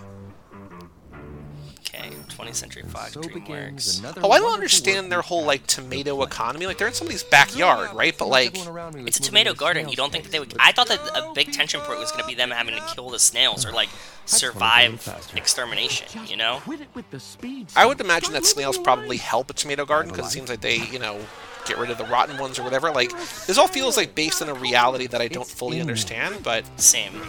Okay, 1.95 2.09
20th 2.29 2.55
Century 2.55 2.83
Fox, 2.87 3.13
So 3.13 3.21
DreamWorks. 3.21 4.17
Oh, 4.23 4.31
I 4.31 4.39
don't 4.39 4.53
understand 4.53 5.11
their 5.11 5.21
whole 5.21 5.43
like 5.45 5.67
tomato 5.67 6.23
economy. 6.23 6.65
Like 6.65 6.79
they're 6.79 6.87
in 6.87 6.93
somebody's 6.93 7.21
backyard, 7.23 7.93
right? 7.93 8.17
But 8.17 8.29
like, 8.29 8.55
It's 8.55 9.19
a 9.19 9.21
tomato 9.21 9.53
garden. 9.53 9.89
You 9.89 9.95
don't 9.95 10.11
think 10.11 10.23
that 10.23 10.31
they 10.31 10.39
would? 10.39 10.55
I 10.59 10.71
thought 10.71 10.87
that 10.87 10.99
a 11.13 11.31
big 11.33 11.51
tension 11.51 11.81
point 11.81 11.99
was 11.99 12.11
going 12.11 12.23
to 12.23 12.27
be 12.27 12.33
them 12.33 12.49
having 12.49 12.73
to 12.75 12.81
kill 12.95 13.11
the 13.11 13.19
snails 13.19 13.63
or 13.63 13.73
like 13.73 13.89
survive 14.25 15.07
extermination. 15.35 16.25
You 16.25 16.37
know? 16.37 16.61
Quit 16.63 16.81
it 16.81 16.87
with 16.95 17.09
the 17.11 17.19
speed. 17.19 17.67
I 17.75 17.85
would 17.85 18.01
imagine 18.01 18.33
that 18.33 18.45
snails 18.45 18.79
probably 18.79 19.17
help 19.17 19.51
a 19.51 19.53
tomato 19.53 19.85
garden 19.85 20.11
because 20.11 20.27
it 20.27 20.31
seems 20.31 20.49
like 20.49 20.61
they, 20.61 20.77
you 20.77 20.97
know, 20.97 21.19
get 21.65 21.77
rid 21.77 21.89
of 21.89 21.97
the 21.97 22.05
rotten 22.05 22.37
ones 22.37 22.59
or 22.59 22.63
whatever. 22.63 22.91
Like 22.91 23.11
this 23.45 23.57
all 23.57 23.67
feels 23.67 23.97
like 23.97 24.15
based 24.15 24.41
on 24.41 24.49
a 24.49 24.53
reality 24.53 25.07
that 25.07 25.21
I 25.21 25.27
don't 25.27 25.47
fully 25.47 25.81
understand, 25.81 26.43
but 26.43 26.65
Same. 26.79 27.21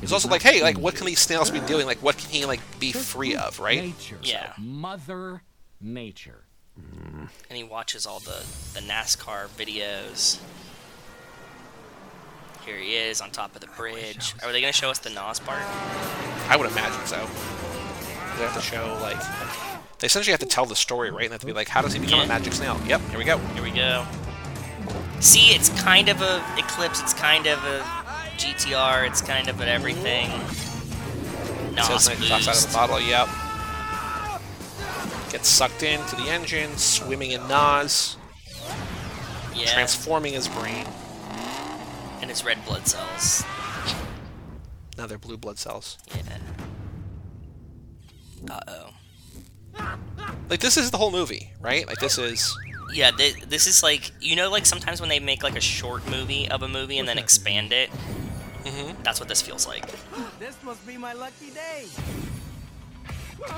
it's 0.00 0.12
also 0.12 0.28
like, 0.28 0.42
hey, 0.42 0.62
like 0.62 0.78
what 0.78 0.94
can 0.94 1.06
these 1.06 1.20
snails 1.20 1.50
be 1.50 1.60
doing? 1.60 1.86
Like 1.86 2.02
what 2.02 2.16
can 2.16 2.30
he 2.30 2.44
like 2.44 2.60
be 2.78 2.92
free 2.92 3.36
of, 3.36 3.60
right? 3.60 3.82
Nature. 3.82 4.18
Yeah. 4.22 4.52
Mother 4.58 5.42
Nature. 5.80 6.44
Mm. 6.80 7.28
And 7.48 7.56
he 7.56 7.64
watches 7.64 8.06
all 8.06 8.20
the, 8.20 8.44
the 8.74 8.80
NASCAR 8.80 9.48
videos. 9.48 10.40
Here 12.64 12.76
he 12.76 12.94
is 12.94 13.20
on 13.20 13.30
top 13.30 13.54
of 13.54 13.60
the 13.60 13.66
bridge. 13.66 14.34
Are 14.42 14.52
they 14.52 14.60
going 14.60 14.72
to 14.72 14.78
show 14.78 14.90
us 14.90 14.98
the 15.00 15.10
Nos 15.10 15.40
part? 15.40 15.62
I 16.48 16.56
would 16.56 16.70
imagine 16.70 17.04
so. 17.06 17.16
They 18.36 18.44
have 18.44 18.54
to 18.54 18.60
show 18.60 18.98
like 19.02 19.20
they 20.02 20.06
essentially 20.06 20.32
have 20.32 20.40
to 20.40 20.46
tell 20.46 20.66
the 20.66 20.76
story, 20.76 21.10
right? 21.10 21.22
And 21.22 21.30
they 21.30 21.34
have 21.34 21.40
to 21.40 21.46
be 21.46 21.52
like, 21.52 21.68
how 21.68 21.80
does 21.80 21.92
he 21.94 21.98
become 22.00 22.18
Yeah. 22.18 22.24
a 22.24 22.28
magic 22.28 22.52
snail? 22.52 22.78
Yep, 22.86 23.00
here 23.10 23.18
we 23.18 23.24
go. 23.24 23.38
Here 23.38 23.62
we 23.62 23.70
go. 23.70 24.04
See, 25.20 25.54
it's 25.54 25.68
kind 25.80 26.08
of 26.08 26.20
a 26.20 26.44
Eclipse. 26.58 27.00
It's 27.00 27.14
kind 27.14 27.46
of 27.46 27.62
a 27.64 27.78
GTR. 28.36 29.06
It's 29.06 29.20
kind 29.20 29.48
of 29.48 29.60
an 29.60 29.68
everything. 29.68 30.28
Nos 31.76 31.86
Says 31.86 32.08
nitrous 32.20 32.30
oxide 32.48 32.56
of 32.56 32.66
the 32.68 32.74
bottle. 32.74 33.00
Yep. 33.00 33.28
Gets 35.30 35.48
sucked 35.48 35.82
into 35.84 36.16
the 36.16 36.28
engine, 36.28 36.76
swimming 36.76 37.30
in 37.30 37.46
Nos, 37.48 38.16
Yeah, 39.54 39.66
transforming 39.72 40.32
his 40.34 40.48
brain. 40.48 40.86
and 42.20 42.28
his 42.28 42.44
red 42.44 42.62
blood 42.66 42.86
cells. 42.86 43.44
Now 44.98 45.06
they're 45.06 45.16
blue 45.18 45.38
blood 45.38 45.58
cells. 45.58 45.96
Yeah. 46.14 46.38
Uh 48.50 48.60
oh. 48.68 48.88
Like 50.48 50.60
this 50.60 50.76
is 50.76 50.90
the 50.90 50.98
whole 50.98 51.10
movie, 51.10 51.50
right? 51.60 51.86
Like 51.86 51.98
this 51.98 52.18
is 52.18 52.54
Yeah, 52.92 53.10
th- 53.10 53.40
this 53.48 53.66
is 53.66 53.82
like 53.82 54.10
you 54.20 54.36
know, 54.36 54.50
like 54.50 54.66
sometimes 54.66 55.00
when 55.00 55.08
they 55.08 55.20
make 55.20 55.42
like 55.42 55.56
a 55.56 55.60
short 55.60 56.06
movie 56.08 56.48
of 56.50 56.62
a 56.62 56.68
movie 56.68 56.98
and 56.98 57.08
then 57.08 57.18
expand 57.18 57.72
it. 57.72 57.90
Mhm. 58.64 59.02
That's 59.02 59.18
what 59.18 59.28
this 59.28 59.40
feels 59.42 59.66
like. 59.66 59.84
This 60.38 60.56
must 60.62 60.86
be 60.86 60.96
my 60.96 61.12
lucky 61.14 61.50
day. 61.50 61.86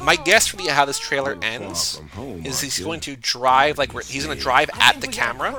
my 0.03 0.16
guess 0.16 0.47
for 0.47 0.57
the 0.57 0.69
how 0.73 0.85
this 0.86 0.99
trailer 0.99 1.36
ends 1.43 2.01
is 2.45 2.61
he's 2.61 2.78
going 2.78 3.01
to 3.01 3.16
drive 3.16 3.77
like 3.77 3.93
he's 4.05 4.24
going 4.24 4.36
to 4.36 4.43
drive 4.43 4.70
at 4.81 4.99
the 5.01 5.07
camera 5.09 5.55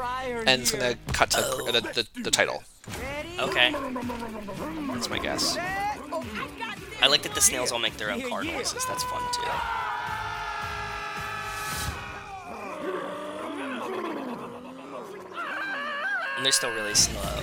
and 0.47 0.61
it's 0.61 0.71
going 0.71 0.93
to 0.93 1.13
cut 1.13 1.29
to 1.31 1.41
Oh. 1.43 1.71
the, 1.71 1.81
the, 1.81 2.07
the 2.21 2.31
title. 2.31 2.63
Okay. 3.39 3.71
That's 4.87 5.09
my 5.09 5.19
guess. 5.19 5.57
I 7.01 7.07
like 7.07 7.21
that 7.23 7.35
the 7.35 7.41
snails 7.41 7.71
all 7.71 7.77
make 7.79 7.97
their 7.97 8.09
own 8.09 8.21
car 8.27 8.43
noises. 8.43 8.83
That's 8.87 9.03
fun 9.03 9.21
too. 9.31 9.41
And 16.45 16.53
they're 16.53 16.57
still 16.57 16.75
really 16.75 16.93
slow. 16.93 17.41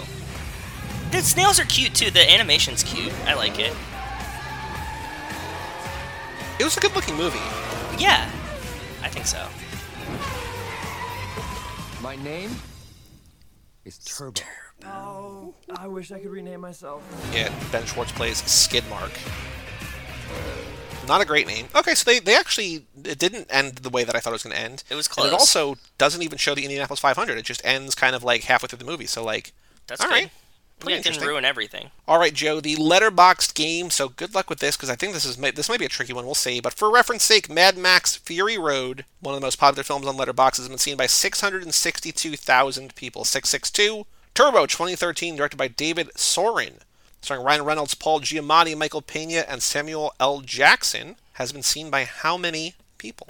The 1.11 1.23
snails 1.23 1.59
are 1.59 1.65
cute 1.65 1.93
too. 1.93 2.13
The 2.13 2.31
animation's 2.31 2.85
cute. 2.85 3.13
I 3.27 3.35
like 3.35 3.59
it. 3.59 3.75
It 6.61 6.63
was 6.63 6.77
a 6.77 6.81
good 6.81 6.95
looking 6.95 7.17
movie. 7.17 7.41
Yeah, 7.99 8.31
I 9.03 9.09
think 9.09 9.27
so. 9.27 9.45
My 12.01 12.15
name 12.15 12.53
is 13.85 13.99
Turbo. 13.99 14.43
Oh, 14.85 15.53
I 15.77 15.89
wish 15.89 16.13
I 16.13 16.21
could 16.21 16.31
rename 16.31 16.61
myself. 16.61 17.03
Yeah, 17.35 17.53
Ben 17.73 17.85
Schwartz 17.85 18.13
plays 18.13 18.41
Skidmark. 18.43 19.11
Uh, 20.31 20.72
Not 21.09 21.21
a 21.21 21.25
great 21.25 21.47
name. 21.47 21.67
Okay, 21.75 21.95
so 21.95 22.11
they, 22.11 22.19
they 22.21 22.37
actually 22.37 22.87
it 23.05 23.19
didn't 23.19 23.47
end 23.51 23.77
the 23.77 23.91
way 23.91 24.05
that 24.05 24.15
I 24.15 24.21
thought 24.21 24.31
it 24.31 24.35
was 24.35 24.43
going 24.45 24.55
to 24.57 24.63
end. 24.63 24.85
It 24.89 24.95
was 24.95 25.07
And 25.09 25.15
close. 25.15 25.27
it 25.29 25.33
also 25.33 25.77
doesn't 25.99 26.23
even 26.23 26.39
show 26.39 26.55
the 26.55 26.63
Indianapolis 26.65 27.01
500. 27.01 27.37
It 27.39 27.45
just 27.45 27.65
ends 27.65 27.95
kind 27.95 28.15
of 28.15 28.23
like 28.23 28.45
halfway 28.45 28.69
through 28.69 28.79
the 28.79 28.85
movie. 28.85 29.07
So 29.07 29.25
like, 29.25 29.53
That's 29.89 30.01
all 30.01 30.09
good. 30.09 30.15
right, 30.15 30.31
Yeah, 30.87 30.97
it 30.97 31.05
didn't 31.05 31.23
ruin 31.27 31.45
everything. 31.45 31.91
All 32.07 32.19
right, 32.19 32.33
Joe, 32.33 32.61
the 32.61 32.77
Letterboxd 32.77 33.55
game. 33.55 33.91
So 33.91 34.09
good 34.11 34.35
luck 34.35 34.49
with 34.49 34.61
this 34.61 34.77
because 34.77 34.91
I 34.91 34.95
think 34.97 35.13
this 35.13 35.25
is 35.25 35.37
this 35.37 35.69
might 35.69 35.81
be 35.81 35.87
a 35.87 35.89
tricky 35.89 36.13
one. 36.13 36.25
We'll 36.25 36.35
see. 36.37 36.61
But 36.61 36.75
for 36.75 36.91
reference 36.91 37.25
sake, 37.25 37.51
Mad 37.51 37.77
Max: 37.77 38.15
Fury 38.17 38.57
Road, 38.57 39.05
one 39.21 39.35
of 39.35 39.41
the 39.41 39.45
most 39.47 39.59
popular 39.59 39.83
films 39.83 40.07
on 40.07 40.17
Letterboxd, 40.17 40.59
has 40.59 40.69
been 40.69 40.79
seen 40.79 40.97
by 40.97 41.07
662,000 41.07 42.95
people. 42.95 43.25
662. 43.25 44.07
Turbo, 44.35 44.67
2013, 44.67 45.37
directed 45.37 45.57
by 45.59 45.69
David 45.69 46.11
Soren, 46.17 46.79
starring 47.23 47.45
Ryan 47.45 47.65
Reynolds, 47.65 47.95
Paul 47.95 48.21
Giamatti, 48.21 48.77
Michael 48.77 49.01
Pena, 49.01 49.45
and 49.49 49.63
Samuel 49.63 50.13
L. 50.21 50.41
Jackson, 50.41 51.17
has 51.35 51.53
been 51.53 51.63
seen 51.63 51.89
by 51.89 52.05
how 52.05 52.37
many 52.37 52.75
people? 52.99 53.27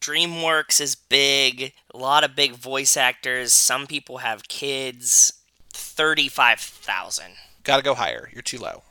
DreamWorks 0.00 0.80
is 0.80 0.94
big. 0.94 1.72
A 1.94 1.96
lot 1.96 2.22
of 2.24 2.36
big 2.36 2.52
voice 2.52 2.96
actors. 2.96 3.52
Some 3.54 3.86
people 3.86 4.18
have 4.18 4.46
kids. 4.48 5.32
Thirty-five 5.72 6.60
thousand. 6.60 7.32
Got 7.64 7.78
to 7.78 7.82
go 7.82 7.94
higher. 7.94 8.28
You're 8.32 8.42
too 8.42 8.58
low. 8.58 8.82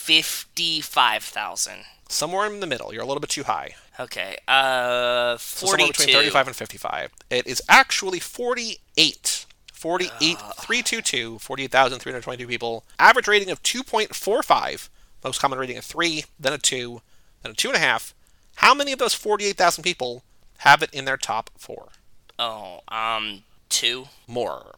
Fifty-five 0.00 1.22
thousand. 1.24 1.80
Somewhere 2.08 2.46
in 2.46 2.60
the 2.60 2.66
middle. 2.66 2.92
You're 2.92 3.02
a 3.02 3.06
little 3.06 3.20
bit 3.20 3.30
too 3.30 3.44
high. 3.44 3.74
Okay. 3.98 4.36
Uh, 4.48 5.36
So 5.36 5.66
somewhere 5.66 5.88
between 5.88 6.08
35 6.08 6.46
and 6.48 6.56
55. 6.56 7.12
It 7.30 7.46
is 7.46 7.62
actually 7.68 8.18
48. 8.18 9.46
48,322, 9.80 11.38
48,322 11.38 12.46
people. 12.46 12.84
Average 12.98 13.28
rating 13.28 13.50
of 13.50 13.62
2.45. 13.62 14.88
Most 15.24 15.40
common 15.40 15.58
rating 15.58 15.78
of 15.78 15.84
3, 15.84 16.24
then 16.38 16.52
a 16.52 16.58
2, 16.58 17.00
then 17.42 17.52
a 17.52 17.54
2.5. 17.54 18.12
How 18.56 18.74
many 18.74 18.92
of 18.92 18.98
those 18.98 19.14
48,000 19.14 19.82
people 19.82 20.22
have 20.58 20.82
it 20.82 20.90
in 20.92 21.06
their 21.06 21.16
top 21.16 21.50
4? 21.56 21.88
Oh, 22.38 22.80
um, 22.88 23.44
two. 23.70 24.08
More. 24.26 24.74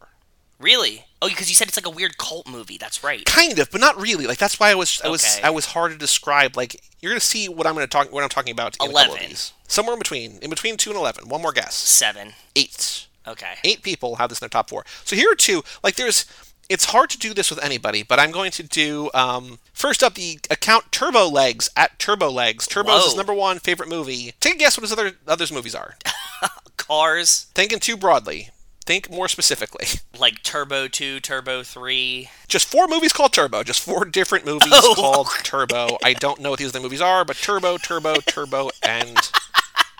Really? 0.59 1.07
Oh, 1.21 1.29
because 1.29 1.49
you 1.49 1.57
said 1.57 1.67
it's 1.67 1.77
like 1.77 1.87
a 1.87 1.91
weird 1.91 2.19
cult 2.19 2.49
movie. 2.49 2.79
That's 2.79 3.03
right. 3.03 3.25
Kind 3.25 3.59
of, 3.59 3.71
but 3.71 3.81
not 3.81 4.01
really. 4.01 4.27
Like 4.27 4.39
that's 4.39 4.61
why 4.61 4.71
I 4.71 4.77
was 4.77 5.01
I 5.05 5.09
was 5.09 5.25
Okay. 5.25 5.47
I 5.47 5.51
was 5.51 5.67
hard 5.67 5.91
to 5.91 5.99
describe. 5.99 6.57
Like 6.57 6.81
you're 7.01 7.11
gonna 7.11 7.21
see 7.21 7.49
what 7.49 7.67
I'm 7.67 7.75
gonna 7.75 7.89
talk 7.89 8.13
what 8.13 8.23
I'm 8.23 8.29
talking 8.29 8.53
about 8.53 8.77
in 8.81 8.89
a 8.89 8.93
couple 8.93 8.99
of 8.99 9.07
11. 9.19 9.29
these. 9.29 9.53
Somewhere 9.67 9.95
in 9.95 9.99
between. 9.99 10.39
In 10.41 10.51
between 10.51 10.77
2 10.77 10.91
and 10.91 10.97
11. 10.97 11.29
One 11.29 11.43
more 11.43 11.53
guess. 11.53 11.75
Seven. 11.75 12.35
8. 12.55 13.07
Okay. 13.27 13.55
eight 13.65 13.83
people 13.83 14.17
have 14.17 14.29
this 14.31 14.39
in 14.41 14.45
their 14.45 14.49
top 14.51 14.69
four. 14.69 14.85
So 15.05 15.15
here 15.17 15.31
are 15.31 15.37
two. 15.37 15.63
Like 15.85 15.97
there's, 15.97 16.25
it's 16.69 16.87
hard 16.87 17.11
to 17.11 17.19
do 17.19 17.35
this 17.35 17.51
with 17.51 17.63
anybody, 17.63 18.03
but 18.03 18.19
I'm 18.19 18.31
going 18.31 18.51
to 18.53 18.63
do 18.63 19.11
um, 19.15 19.59
first 19.73 20.03
up 20.03 20.15
the 20.15 20.39
account 20.51 20.91
Turbo 20.93 21.29
Legs 21.29 21.69
at 21.77 21.99
Turbo 21.99 22.31
Legs. 22.31 22.67
Turbo's 22.67 23.05
his 23.05 23.13
Whoa. 23.13 23.19
number 23.19 23.35
one 23.35 23.59
favorite 23.59 23.89
movie. 23.89 24.33
Take 24.41 24.55
a 24.55 24.59
guess 24.59 24.77
what 24.77 24.83
his 24.83 24.93
other 24.93 25.13
others 25.27 25.53
movies 25.53 25.75
are. 25.75 25.95
Cars. 26.77 27.47
Thinking 27.55 27.79
too 27.79 27.97
broadly. 27.97 28.51
Think 28.85 29.11
more 29.11 29.29
specifically. 29.29 29.87
Like 30.19 30.43
Turbo 30.45 30.87
Two, 30.87 31.19
Turbo 31.19 31.65
Three. 31.65 32.31
Just 32.47 32.69
four 32.71 32.87
movies 32.87 33.13
called 33.13 33.33
Turbo. 33.33 33.65
Just 33.65 33.81
four 33.81 34.05
different 34.05 34.45
movies 34.47 34.69
Oh. 34.73 34.95
called 34.95 35.27
Turbo. 35.43 35.99
I 36.05 36.13
don't 36.13 36.39
know 36.41 36.51
what 36.51 36.61
these 36.61 36.69
other 36.69 36.81
movies 36.81 37.01
are, 37.01 37.25
but 37.25 37.37
Turbo, 37.39 37.77
Turbo, 37.79 38.17
Turbo, 38.27 38.71
and 38.85 39.17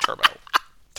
Turbo. 0.05 0.23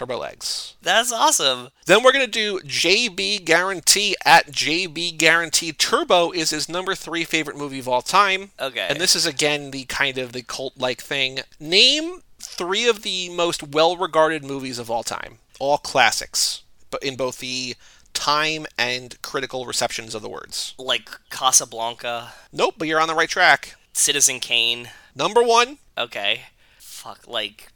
Turbo 0.04 0.18
Legs. 0.20 0.76
That's 0.82 1.14
awesome. 1.14 1.70
Then 1.86 2.04
we're 2.04 2.12
going 2.12 2.26
to 2.26 2.30
do 2.30 2.60
JB 2.68 3.46
Guarantee 3.46 4.18
at 4.26 4.48
JB 4.48 5.18
Guarantee. 5.18 5.72
Turbo 5.72 6.32
is 6.32 6.50
his 6.50 6.68
number 6.68 6.94
three 6.94 7.24
favorite 7.24 7.56
movie 7.56 7.80
of 7.80 7.88
all 7.88 8.02
time. 8.02 8.52
Okay. 8.60 8.86
And 8.90 9.00
this 9.00 9.16
is 9.16 9.26
again 9.26 9.72
the 9.72 9.86
kind 9.86 10.18
of 10.18 10.34
the 10.34 10.42
cult 10.44 10.74
like 10.78 11.00
thing. 11.00 11.40
Name 11.58 12.20
three 12.38 12.86
of 12.86 13.04
the 13.04 13.30
most 13.30 13.64
well 13.64 13.96
regarded 13.96 14.44
movies 14.44 14.78
of 14.78 14.92
all 14.92 15.04
time. 15.04 15.38
All 15.58 15.78
classics, 15.78 16.64
but 16.92 17.02
in 17.02 17.16
both 17.16 17.40
the 17.40 17.76
time 18.14 18.66
and 18.78 19.22
critical 19.22 19.66
receptions 19.66 20.14
of 20.14 20.22
the 20.22 20.28
words. 20.28 20.74
Like 20.78 21.10
Casablanca, 21.30 22.34
Nope, 22.52 22.76
but 22.78 22.90
you're 22.90 23.00
on 23.00 23.08
the 23.08 23.16
right 23.16 23.30
track. 23.30 23.76
Citizen 23.94 24.42
Kane. 24.42 24.90
Number 25.16 25.42
one, 25.42 25.78
Okay. 25.98 26.42
Fuck. 26.78 27.26
Like. 27.26 27.72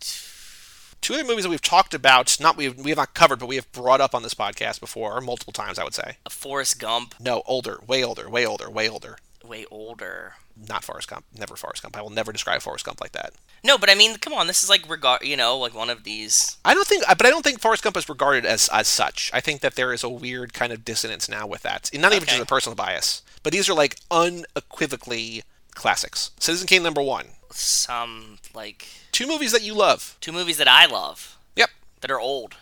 Two 1.08 1.14
other 1.14 1.24
movies 1.24 1.44
that 1.44 1.50
we've 1.50 1.62
talked 1.62 1.94
about, 1.94 2.38
not 2.40 2.58
we 2.58 2.66
have, 2.66 2.78
we 2.78 2.92
have 2.92 2.98
not 2.98 3.14
covered, 3.14 3.40
but 3.40 3.48
we 3.48 3.56
have 3.56 3.72
brought 3.72 4.02
up 4.02 4.14
on 4.14 4.24
this 4.24 4.34
podcast 4.34 4.80
before, 4.82 5.22
multiple 5.22 5.54
times, 5.54 5.80
I 5.80 5.84
would 5.86 5.94
say. 5.94 6.18
Forrest 6.30 6.80
Gump. 6.80 7.16
No, 7.20 7.44
older, 7.46 7.80
way 7.88 8.04
older, 8.04 8.30
way 8.30 8.46
older, 8.46 8.70
way 8.70 8.90
older. 8.90 9.18
Way 9.44 9.66
older. 9.72 10.34
not 10.58 10.84
Forrest 10.84 11.08
Gump. 11.08 11.24
Never 11.38 11.56
Forrest 11.56 11.82
Gump. 11.84 11.96
I 11.96 12.02
will 12.02 12.10
never 12.10 12.34
describe 12.34 12.62
Forrest 12.62 12.84
Gump 12.84 13.00
like 13.00 13.14
that. 13.14 13.32
No, 13.64 13.78
but 13.78 13.90
I 13.90 13.96
mean, 13.96 14.18
come 14.18 14.34
on. 14.34 14.48
This 14.48 14.64
is 14.64 14.70
like 14.70 14.90
regard. 14.90 15.22
You 15.24 15.38
know, 15.38 15.58
like 15.58 15.74
one 15.74 15.90
of 15.90 16.04
these. 16.04 16.58
I 16.66 16.74
don't 16.74 16.86
think, 16.88 17.06
but 17.08 17.26
I 17.26 17.30
don't 17.30 17.44
think 17.44 17.62
Forrest 17.62 17.84
Gump 17.84 17.96
is 17.96 18.10
regarded 18.10 18.46
as 18.46 18.68
as 18.74 18.88
such. 18.90 19.32
I 19.34 19.40
think 19.40 19.62
that 19.62 19.76
there 19.76 19.94
is 19.94 20.04
a 20.04 20.10
weird 20.10 20.54
kind 20.54 20.74
of 20.74 20.84
dissonance 20.84 21.30
now 21.30 21.48
with 21.48 21.62
that. 21.62 21.90
Not 21.94 22.12
even 22.12 22.24
Okay. 22.24 22.32
just 22.34 22.42
a 22.44 22.46
personal 22.46 22.76
bias, 22.76 23.22
but 23.44 23.54
these 23.54 23.70
are 23.70 23.74
like 23.74 23.98
unequivocally 24.12 25.44
classics. 25.74 26.32
Citizen 26.40 26.68
Kane 26.68 26.84
number 26.84 27.02
one. 27.02 27.28
Some 27.52 28.40
like 28.54 28.88
Two 29.18 29.26
movies 29.26 29.52
that 29.52 29.64
you 29.64 29.74
love. 29.74 30.16
two 30.22 30.32
movies 30.32 30.58
that 30.58 30.68
I 30.68 30.86
love 30.86 31.38
Yep. 31.56 31.72
that 32.02 32.12
are 32.12 32.20
old. 32.20 32.56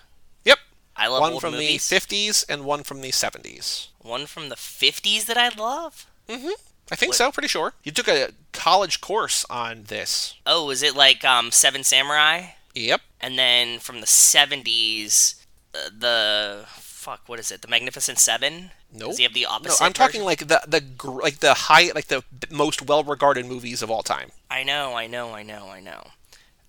Yep. 0.46 0.60
I 0.96 1.08
love 1.08 1.20
one 1.20 1.40
from 1.42 1.52
movies. 1.52 1.90
the 1.90 1.96
50s 2.00 2.46
and 2.48 2.64
one 2.64 2.84
from 2.84 3.02
the 3.02 3.12
70s. 3.12 3.88
One 4.00 4.26
from 4.26 4.48
the 4.48 4.56
fifties 4.56 5.26
that 5.26 5.38
I 5.38 5.50
love. 5.50 6.06
Mm-hmm. 6.30 6.56
I 6.90 6.96
think 6.96 7.14
so, 7.14 7.30
pretty 7.30 7.50
sure. 7.50 7.74
You 7.84 7.92
took 7.92 8.08
a 8.08 8.30
college 8.54 9.02
course 9.02 9.46
on 9.50 9.84
this. 9.88 10.36
Oh, 10.46 10.70
is 10.70 10.82
it 10.82 10.96
like 10.96 11.26
um 11.26 11.52
Seven 11.52 11.84
Samurai? 11.84 12.52
Yep. 12.74 13.02
And 13.20 13.38
then 13.38 13.80
from 13.80 14.00
the 14.00 14.08
70s, 14.08 15.36
uh, 15.74 15.90
the 15.98 16.64
fuck, 16.70 17.22
what 17.28 17.40
is 17.40 17.52
it? 17.52 17.64
The 17.64 17.68
Magnificent 17.68 18.18
Seven? 18.18 18.72
Nope. 18.94 19.10
Does 19.10 19.18
he 19.18 19.24
have 19.24 19.34
the 19.34 19.46
opposite? 19.46 19.82
No. 19.82 19.88
I'm 19.88 19.94
talking 19.94 20.24
like 20.24 20.48
the 20.48 20.62
the 20.66 20.82
like 21.22 21.40
the 21.40 21.54
high 21.54 21.92
like 21.94 22.08
the 22.08 22.24
most 22.50 22.82
well-regarded 22.88 23.46
movies 23.46 23.82
of 23.82 23.92
all 23.92 24.04
time. 24.04 24.32
I 24.50 24.64
know, 24.64 24.94
I 24.96 25.08
know, 25.08 25.34
I 25.34 25.44
know, 25.44 25.68
I 25.68 25.82
know. 25.82 26.12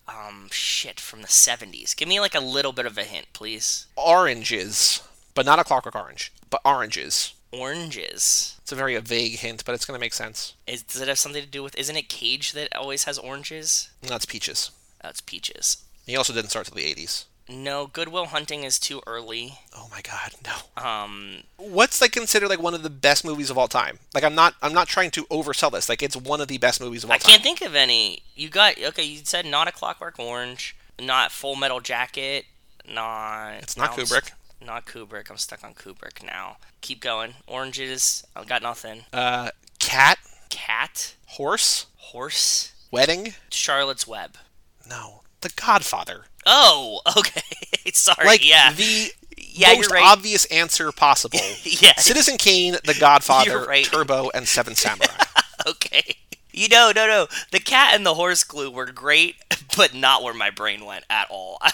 Um, 0.08 0.48
shit, 0.50 1.00
from 1.00 1.22
the 1.22 1.28
70s. 1.28 1.96
Give 1.96 2.08
me 2.08 2.20
like 2.20 2.34
a 2.34 2.40
little 2.40 2.72
bit 2.72 2.86
of 2.86 2.96
a 2.96 3.04
hint, 3.04 3.26
please. 3.32 3.86
Oranges, 3.96 5.02
but 5.34 5.46
not 5.46 5.58
a 5.58 5.64
Clockwork 5.64 5.96
Orange, 5.96 6.32
but 6.48 6.60
oranges. 6.64 7.34
Oranges. 7.52 8.56
It's 8.62 8.72
a 8.72 8.76
very 8.76 8.96
vague 8.98 9.38
hint, 9.38 9.64
but 9.64 9.74
it's 9.74 9.84
going 9.84 9.96
to 9.98 10.00
make 10.00 10.14
sense. 10.14 10.54
Is, 10.66 10.82
does 10.82 11.00
it 11.00 11.08
have 11.08 11.18
something 11.18 11.42
to 11.42 11.48
do 11.48 11.62
with? 11.62 11.76
Isn't 11.76 11.96
it 11.96 12.08
Cage 12.08 12.52
that 12.52 12.74
always 12.76 13.04
has 13.04 13.18
oranges? 13.18 13.90
And 14.02 14.10
that's 14.10 14.26
peaches. 14.26 14.70
It's 15.02 15.20
peaches. 15.20 15.78
He 16.06 16.16
also 16.16 16.32
didn't 16.32 16.50
start 16.50 16.66
till 16.66 16.76
the 16.76 16.94
80s. 16.94 17.24
No, 17.48 17.86
Goodwill 17.86 18.26
Hunting 18.26 18.64
is 18.64 18.78
too 18.78 19.00
early. 19.06 19.58
Oh 19.74 19.88
my 19.90 20.00
god, 20.02 20.32
no. 20.44 20.82
Um, 20.82 21.42
What's 21.58 22.00
like 22.00 22.10
considered 22.12 22.48
like 22.48 22.60
one 22.60 22.74
of 22.74 22.82
the 22.82 22.90
best 22.90 23.24
movies 23.24 23.50
of 23.50 23.56
all 23.58 23.68
time? 23.68 23.98
Like 24.14 24.24
I'm 24.24 24.34
not 24.34 24.54
I'm 24.62 24.72
not 24.72 24.88
trying 24.88 25.12
to 25.12 25.24
oversell 25.26 25.70
this. 25.70 25.88
Like 25.88 26.02
it's 26.02 26.16
one 26.16 26.40
of 26.40 26.48
the 26.48 26.58
best 26.58 26.80
movies 26.80 27.04
of 27.04 27.10
all 27.10 27.14
I 27.14 27.18
time. 27.18 27.28
I 27.28 27.30
can't 27.32 27.42
think 27.44 27.62
of 27.62 27.74
any. 27.76 28.22
You 28.34 28.48
got 28.48 28.82
okay. 28.82 29.04
You 29.04 29.20
said 29.22 29.46
not 29.46 29.68
a 29.68 29.72
Clockwork 29.72 30.18
Orange, 30.18 30.76
not 31.00 31.30
Full 31.30 31.54
Metal 31.54 31.78
Jacket, 31.80 32.46
not. 32.92 33.54
It's 33.62 33.76
not 33.76 33.92
Kubrick. 33.92 34.32
not 34.64 34.86
Kubrick. 34.86 35.30
I'm 35.30 35.36
stuck 35.36 35.62
on 35.62 35.74
Kubrick 35.74 36.24
now. 36.26 36.56
Keep 36.80 37.00
going. 37.00 37.34
Oranges. 37.46 38.26
I've 38.34 38.48
got 38.48 38.60
nothing. 38.62 39.02
Uh 39.12 39.50
cat, 39.78 40.18
Cat, 40.48 41.14
horse, 41.26 41.86
horse, 41.96 42.72
wedding? 42.90 43.34
Charlotte's 43.50 44.06
Web. 44.06 44.36
No. 44.88 45.22
The 45.40 45.52
Godfather. 45.56 46.24
Oh, 46.44 47.00
okay. 47.18 47.42
Sorry. 47.92 48.26
Like 48.26 48.46
yeah. 48.48 48.72
the 48.72 49.10
Yeah, 49.38 49.68
most 49.74 49.88
you're 49.90 50.00
right. 50.00 50.04
obvious 50.04 50.44
answer 50.46 50.92
possible. 50.92 51.38
yeah. 51.62 51.94
Citizen 51.96 52.36
Kane, 52.36 52.76
The 52.84 52.96
Godfather, 52.98 53.64
right. 53.64 53.84
Turbo, 53.86 54.30
and 54.34 54.46
Seven 54.46 54.74
Samurai. 54.74 55.08
Okay. 55.66 56.16
You 56.52 56.68
know, 56.68 56.92
no, 56.94 57.06
no. 57.06 57.26
The 57.52 57.60
cat 57.60 57.94
and 57.94 58.04
the 58.04 58.14
horse 58.14 58.44
glue 58.44 58.70
were 58.70 58.86
great, 58.92 59.36
but 59.76 59.94
not 59.94 60.22
where 60.22 60.34
my 60.34 60.50
brain 60.50 60.84
went 60.84 61.04
at 61.10 61.28
all. 61.30 61.58
I, 61.60 61.70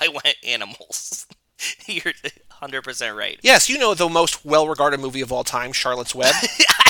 I 0.00 0.08
went 0.08 0.36
animals. 0.44 1.26
You're 1.86 2.14
100% 2.62 3.16
right. 3.16 3.38
yes, 3.42 3.68
you 3.68 3.78
know 3.78 3.94
the 3.94 4.08
most 4.08 4.44
well-regarded 4.44 5.00
movie 5.00 5.20
of 5.20 5.32
all 5.32 5.44
time, 5.44 5.72
Charlotte's 5.72 6.14
Web. 6.14 6.34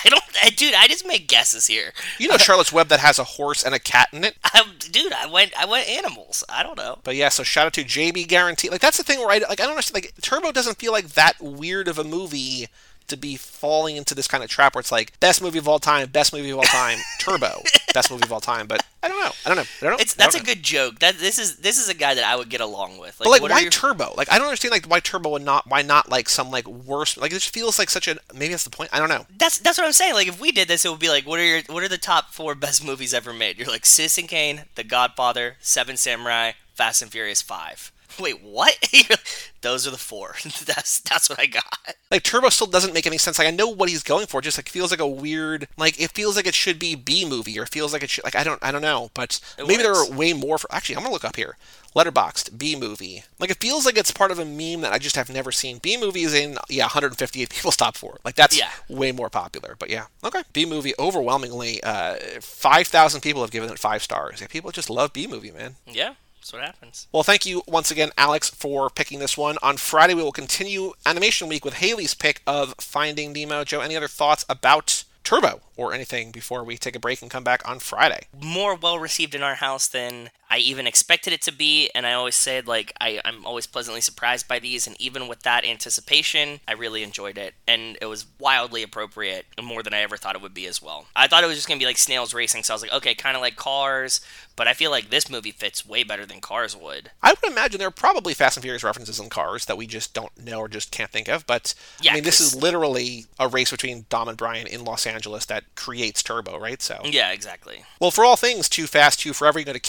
I 0.04 0.08
don't, 0.08 0.22
I, 0.42 0.50
dude. 0.50 0.74
I 0.74 0.86
just 0.86 1.06
make 1.06 1.28
guesses 1.28 1.66
here. 1.66 1.92
You 2.18 2.28
know 2.28 2.38
Charlotte's 2.38 2.72
Web 2.72 2.88
that 2.88 3.00
has 3.00 3.18
a 3.18 3.24
horse 3.24 3.62
and 3.62 3.74
a 3.74 3.78
cat 3.78 4.08
in 4.12 4.24
it. 4.24 4.36
I, 4.42 4.60
um, 4.64 4.72
dude, 4.78 5.12
I 5.12 5.26
went, 5.26 5.52
I 5.58 5.66
went 5.66 5.88
animals. 5.88 6.42
I 6.48 6.62
don't 6.62 6.78
know. 6.78 6.98
But 7.04 7.16
yeah, 7.16 7.28
so 7.28 7.42
shout 7.42 7.66
out 7.66 7.72
to 7.74 7.84
JB 7.84 8.26
Guarantee. 8.28 8.70
Like 8.70 8.80
that's 8.80 8.96
the 8.96 9.02
thing 9.04 9.18
where 9.18 9.30
I 9.30 9.38
like 9.38 9.60
I 9.60 9.64
don't 9.64 9.70
understand. 9.70 10.04
Like 10.04 10.14
Turbo 10.22 10.52
doesn't 10.52 10.78
feel 10.78 10.92
like 10.92 11.08
that 11.10 11.40
weird 11.40 11.88
of 11.88 11.98
a 11.98 12.04
movie 12.04 12.68
to 13.10 13.16
be 13.16 13.36
falling 13.36 13.96
into 13.96 14.14
this 14.14 14.26
kind 14.26 14.42
of 14.42 14.50
trap 14.50 14.74
where 14.74 14.80
it's 14.80 14.90
like 14.90 15.18
best 15.20 15.42
movie 15.42 15.58
of 15.58 15.68
all 15.68 15.78
time, 15.78 16.08
best 16.08 16.32
movie 16.32 16.50
of 16.50 16.56
all 16.58 16.64
time, 16.64 16.98
Turbo, 17.20 17.62
best 17.94 18.10
movie 18.10 18.24
of 18.24 18.32
all 18.32 18.40
time. 18.40 18.66
But 18.66 18.84
I 19.02 19.08
don't 19.08 19.20
know. 19.22 19.30
I 19.44 19.48
don't 19.48 19.56
know. 19.56 19.62
I 19.62 19.84
don't 19.84 19.90
know. 19.92 19.96
It's 20.00 20.14
I 20.18 20.22
don't 20.24 20.32
that's 20.32 20.34
a 20.34 20.38
know. 20.38 20.44
good 20.44 20.62
joke. 20.62 20.98
That 21.00 21.18
this 21.18 21.38
is 21.38 21.56
this 21.56 21.78
is 21.78 21.88
a 21.88 21.94
guy 21.94 22.14
that 22.14 22.24
I 22.24 22.36
would 22.36 22.48
get 22.48 22.60
along 22.60 22.98
with. 22.98 23.20
Like, 23.20 23.26
But 23.26 23.42
like, 23.42 23.50
why 23.50 23.60
your- 23.60 23.70
Turbo? 23.70 24.14
Like, 24.16 24.32
I 24.32 24.38
don't 24.38 24.46
understand. 24.46 24.72
Like, 24.72 24.86
why 24.86 25.00
Turbo 25.00 25.36
and 25.36 25.44
not 25.44 25.66
why 25.68 25.82
not 25.82 26.08
like 26.08 26.28
some 26.28 26.50
like 26.50 26.66
worse? 26.66 27.16
Like, 27.16 27.30
it 27.30 27.34
just 27.34 27.52
feels 27.54 27.78
like 27.78 27.90
such 27.90 28.08
a 28.08 28.16
maybe 28.34 28.48
that's 28.52 28.64
the 28.64 28.70
point. 28.70 28.90
I 28.92 28.98
don't 28.98 29.08
know. 29.08 29.26
That's 29.38 29.58
that's 29.58 29.78
what 29.78 29.86
I'm 29.86 29.92
saying. 29.92 30.14
Like 30.14 30.28
if 30.28 30.40
we 30.40 30.52
did 30.52 30.68
this, 30.68 30.84
it 30.84 30.90
would 30.90 30.98
be 31.00 31.08
like, 31.08 31.26
what 31.26 31.38
are 31.38 31.44
your 31.44 31.60
what 31.68 31.82
are 31.82 31.88
the 31.88 31.98
top 31.98 32.30
four 32.32 32.54
best 32.54 32.84
movies 32.84 33.12
ever 33.14 33.32
made? 33.32 33.58
You're 33.58 33.68
like 33.68 33.86
Citizen 33.86 34.26
Kane, 34.26 34.64
The 34.74 34.84
Godfather, 34.84 35.56
Seven 35.60 35.96
Samurai, 35.96 36.52
Fast 36.74 37.02
and 37.02 37.10
Furious 37.10 37.42
Five. 37.42 37.92
Wait, 38.20 38.42
what? 38.42 38.76
Those 39.62 39.86
are 39.86 39.90
the 39.90 39.98
four. 39.98 40.36
that's 40.64 41.00
that's 41.00 41.28
what 41.28 41.38
I 41.38 41.46
got. 41.46 41.64
Like 42.10 42.22
Turbo 42.22 42.48
still 42.48 42.66
doesn't 42.66 42.94
make 42.94 43.06
any 43.06 43.18
sense. 43.18 43.38
Like 43.38 43.48
I 43.48 43.50
know 43.50 43.68
what 43.68 43.88
he's 43.90 44.02
going 44.02 44.26
for, 44.26 44.40
just 44.40 44.56
like 44.58 44.68
feels 44.68 44.90
like 44.90 45.00
a 45.00 45.06
weird 45.06 45.68
like 45.76 46.00
it 46.00 46.12
feels 46.12 46.34
like 46.36 46.46
it 46.46 46.54
should 46.54 46.78
be 46.78 46.94
B 46.94 47.26
movie 47.28 47.58
or 47.58 47.66
feels 47.66 47.92
like 47.92 48.02
it 48.02 48.10
should 48.10 48.24
like 48.24 48.34
I 48.36 48.42
don't 48.44 48.62
I 48.64 48.70
don't 48.72 48.80
know. 48.82 49.10
But 49.14 49.38
It 49.58 49.66
maybe 49.66 49.82
there 49.82 49.94
are 49.94 50.10
way 50.10 50.32
more 50.32 50.56
for 50.58 50.72
actually 50.72 50.96
I'm 50.96 51.02
gonna 51.02 51.12
look 51.12 51.24
up 51.24 51.36
here. 51.36 51.56
Letterboxd 51.94 52.56
B 52.56 52.74
movie. 52.76 53.24
Like 53.38 53.50
it 53.50 53.60
feels 53.60 53.84
like 53.84 53.98
it's 53.98 54.12
part 54.12 54.30
of 54.30 54.38
a 54.38 54.44
meme 54.44 54.80
that 54.80 54.92
I 54.92 54.98
just 54.98 55.16
have 55.16 55.28
never 55.28 55.52
seen. 55.52 55.78
B 55.78 55.96
movie 55.98 56.22
is 56.22 56.32
in 56.32 56.56
yeah 56.70 56.84
158 56.84 57.50
people 57.50 57.72
stop 57.72 57.96
for 57.96 58.14
it. 58.14 58.20
Like 58.24 58.36
that's 58.36 58.58
Yeah. 58.58 58.70
way 58.88 59.12
more 59.12 59.28
popular. 59.28 59.76
But 59.78 59.90
yeah, 59.90 60.06
okay. 60.24 60.42
B 60.54 60.64
movie 60.64 60.94
overwhelmingly 60.98 61.82
uh, 61.82 62.16
5,000 62.40 63.20
people 63.20 63.42
have 63.42 63.50
given 63.50 63.70
it 63.70 63.78
five 63.78 64.02
stars. 64.02 64.40
Yeah, 64.40 64.46
people 64.46 64.70
just 64.70 64.88
love 64.88 65.12
B 65.12 65.26
movie, 65.26 65.50
man. 65.50 65.76
Yeah, 65.86 66.14
that's 66.40 66.52
what 66.54 66.62
happens. 66.62 67.06
Well, 67.12 67.22
thank 67.22 67.44
you 67.44 67.62
once 67.68 67.90
again, 67.90 68.10
Alex, 68.16 68.48
for 68.48 68.88
picking 68.88 69.18
this 69.18 69.36
one. 69.36 69.58
On 69.62 69.76
Friday, 69.76 70.14
we 70.14 70.22
will 70.22 70.32
continue 70.32 70.94
Animation 71.04 71.48
Week 71.48 71.66
with 71.66 71.74
Haley's 71.74 72.14
pick 72.14 72.40
of 72.46 72.74
Finding 72.80 73.34
Nemo. 73.34 73.62
Joe, 73.62 73.80
any 73.80 73.94
other 73.94 74.08
thoughts 74.08 74.46
about 74.48 75.04
Turbo 75.22 75.60
or 75.76 75.92
anything 75.92 76.30
before 76.32 76.64
we 76.64 76.78
take 76.78 76.96
a 76.96 76.98
break 76.98 77.20
and 77.20 77.30
come 77.30 77.44
back 77.44 77.68
on 77.68 77.78
Friday? 77.78 78.26
More 78.42 78.74
well 78.74 78.98
received 78.98 79.34
in 79.34 79.42
our 79.42 79.56
house 79.56 79.86
than 79.86 80.30
I 80.50 80.58
even 80.58 80.86
expected 80.86 81.32
it 81.32 81.42
to 81.42 81.52
be, 81.52 81.90
and 81.94 82.06
I 82.06 82.12
always 82.12 82.34
said 82.34 82.66
like 82.66 82.92
I, 83.00 83.20
I'm 83.24 83.46
always 83.46 83.66
pleasantly 83.66 84.00
surprised 84.00 84.48
by 84.48 84.58
these, 84.58 84.86
and 84.86 85.00
even 85.00 85.28
with 85.28 85.42
that 85.42 85.64
anticipation, 85.64 86.60
I 86.66 86.72
really 86.72 87.02
enjoyed 87.02 87.38
it, 87.38 87.54
and 87.66 87.96
it 88.00 88.06
was 88.06 88.26
wildly 88.38 88.82
appropriate, 88.82 89.46
more 89.62 89.82
than 89.82 89.94
I 89.94 90.00
ever 90.00 90.16
thought 90.16 90.34
it 90.34 90.42
would 90.42 90.54
be 90.54 90.66
as 90.66 90.82
well. 90.82 91.06
I 91.14 91.26
thought 91.28 91.44
it 91.44 91.46
was 91.46 91.56
just 91.56 91.68
gonna 91.68 91.78
be 91.78 91.86
like 91.86 91.98
snails 91.98 92.34
racing, 92.34 92.64
so 92.64 92.72
I 92.72 92.76
was 92.76 92.82
like, 92.82 92.92
okay, 92.92 93.14
kind 93.14 93.36
of 93.36 93.42
like 93.42 93.56
Cars, 93.56 94.20
but 94.56 94.66
I 94.68 94.74
feel 94.74 94.90
like 94.90 95.10
this 95.10 95.30
movie 95.30 95.52
fits 95.52 95.86
way 95.86 96.02
better 96.02 96.26
than 96.26 96.40
Cars 96.40 96.76
would. 96.76 97.10
I 97.22 97.30
would 97.32 97.50
imagine 97.52 97.78
there 97.78 97.88
are 97.88 97.92
probably 97.92 98.34
Fast 98.34 98.56
and 98.56 98.62
Furious 98.62 98.84
references 98.84 99.18
in 99.20 99.28
cars 99.30 99.64
that 99.66 99.76
we 99.76 99.86
just 99.86 100.12
don't 100.12 100.36
know 100.44 100.58
or 100.58 100.68
just 100.68 100.90
can't 100.90 101.10
think 101.10 101.28
of. 101.28 101.46
But 101.46 101.74
Yeah, 102.00 102.12
I 102.12 102.14
mean, 102.16 102.24
this 102.24 102.40
is 102.40 102.54
literally 102.54 103.26
a 103.38 103.48
race 103.48 103.70
between 103.70 104.06
Dom 104.08 104.28
and 104.28 104.36
Brian 104.36 104.66
in 104.66 104.84
Los 104.84 105.06
Angeles 105.06 105.46
that 105.46 105.64
creates 105.76 106.22
Turbo, 106.22 106.58
right? 106.58 106.82
So, 106.82 107.00
Yeah, 107.04 107.30
exactly. 107.30 107.84
well, 108.00 108.10
for 108.10 108.24
all 108.24 108.36
things 108.36 108.68
Too 108.68 108.86
Fast, 108.86 109.20
Too 109.20 109.32
Forever, 109.32 109.58
you 109.58 109.64
go 109.64 109.72
to 109.72 109.80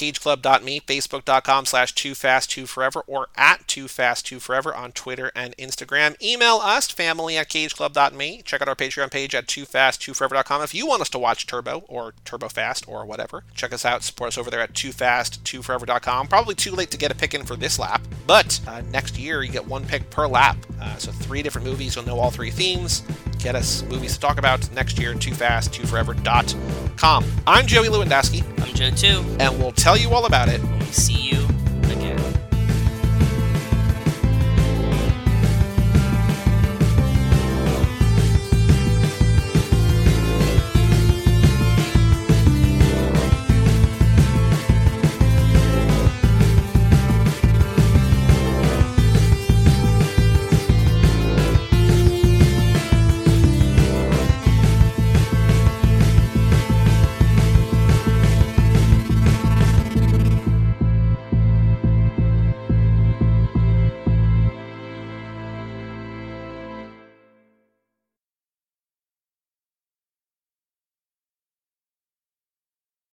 cageclub.me, 0.51 0.81
facebook.com 0.81 1.65
slash 1.65 1.93
Too 1.93 2.15
Fast, 2.15 2.51
Too 2.51 2.65
Forever, 2.65 3.03
or 3.07 3.27
at 3.35 3.67
Too 3.67 3.87
Fast, 3.87 4.25
Too 4.25 4.39
Forever 4.39 4.75
on 4.75 4.91
Twitter 4.91 5.31
and 5.35 5.55
Instagram. 5.57 6.21
Email 6.21 6.57
us, 6.57 6.89
family 6.89 7.37
at 7.37 7.49
cageclub.me. 7.49 8.41
Check 8.43 8.61
out 8.61 8.67
our 8.67 8.75
Patreon 8.75 9.11
page 9.11 9.35
at 9.35 9.47
TooFastTooForever.com 9.47 10.61
if 10.61 10.75
you 10.75 10.87
want 10.87 11.01
us 11.01 11.09
to 11.09 11.19
watch 11.19 11.47
Turbo 11.47 11.83
or 11.87 12.13
Turbo 12.25 12.49
Fast 12.49 12.87
or 12.87 13.05
whatever. 13.05 13.43
Check 13.53 13.73
us 13.73 13.85
out, 13.85 14.03
support 14.03 14.29
us 14.29 14.37
over 14.37 14.49
there 14.49 14.61
at 14.61 14.73
TooFastTooForever.com. 14.73 16.27
Probably 16.27 16.55
too 16.55 16.71
late 16.71 16.91
to 16.91 16.97
get 16.97 17.11
a 17.11 17.15
pick 17.15 17.33
in 17.33 17.45
for 17.45 17.55
this 17.55 17.79
lap, 17.79 18.01
but 18.27 18.59
uh, 18.67 18.81
next 18.91 19.17
year 19.17 19.43
you 19.43 19.51
get 19.51 19.65
one 19.65 19.85
pick 19.85 20.09
per 20.09 20.27
lap. 20.27 20.57
Uh, 20.81 20.95
so 20.97 21.11
three 21.11 21.41
different 21.41 21.67
movies, 21.67 21.95
you'll 21.95 22.05
know 22.05 22.19
all 22.19 22.31
three 22.31 22.51
themes. 22.51 23.03
Get 23.39 23.55
us 23.55 23.83
movies 23.83 24.13
to 24.13 24.19
talk 24.19 24.37
about 24.37 24.69
next 24.73 24.99
year, 24.99 25.13
TooFastTooForever.com. 25.13 27.25
I'm 27.47 27.65
Joey 27.65 27.87
Lewandowski 27.87 28.43
I'm 28.61 28.73
Joe 28.75 28.91
too. 28.91 29.23
and 29.39 29.57
we'll 29.57 29.71
tell 29.71 29.97
you 29.97 30.11
all 30.11 30.27
about 30.43 30.53
it. 30.53 30.61
We 30.79 30.85
see 30.85 31.13
you 31.13 31.50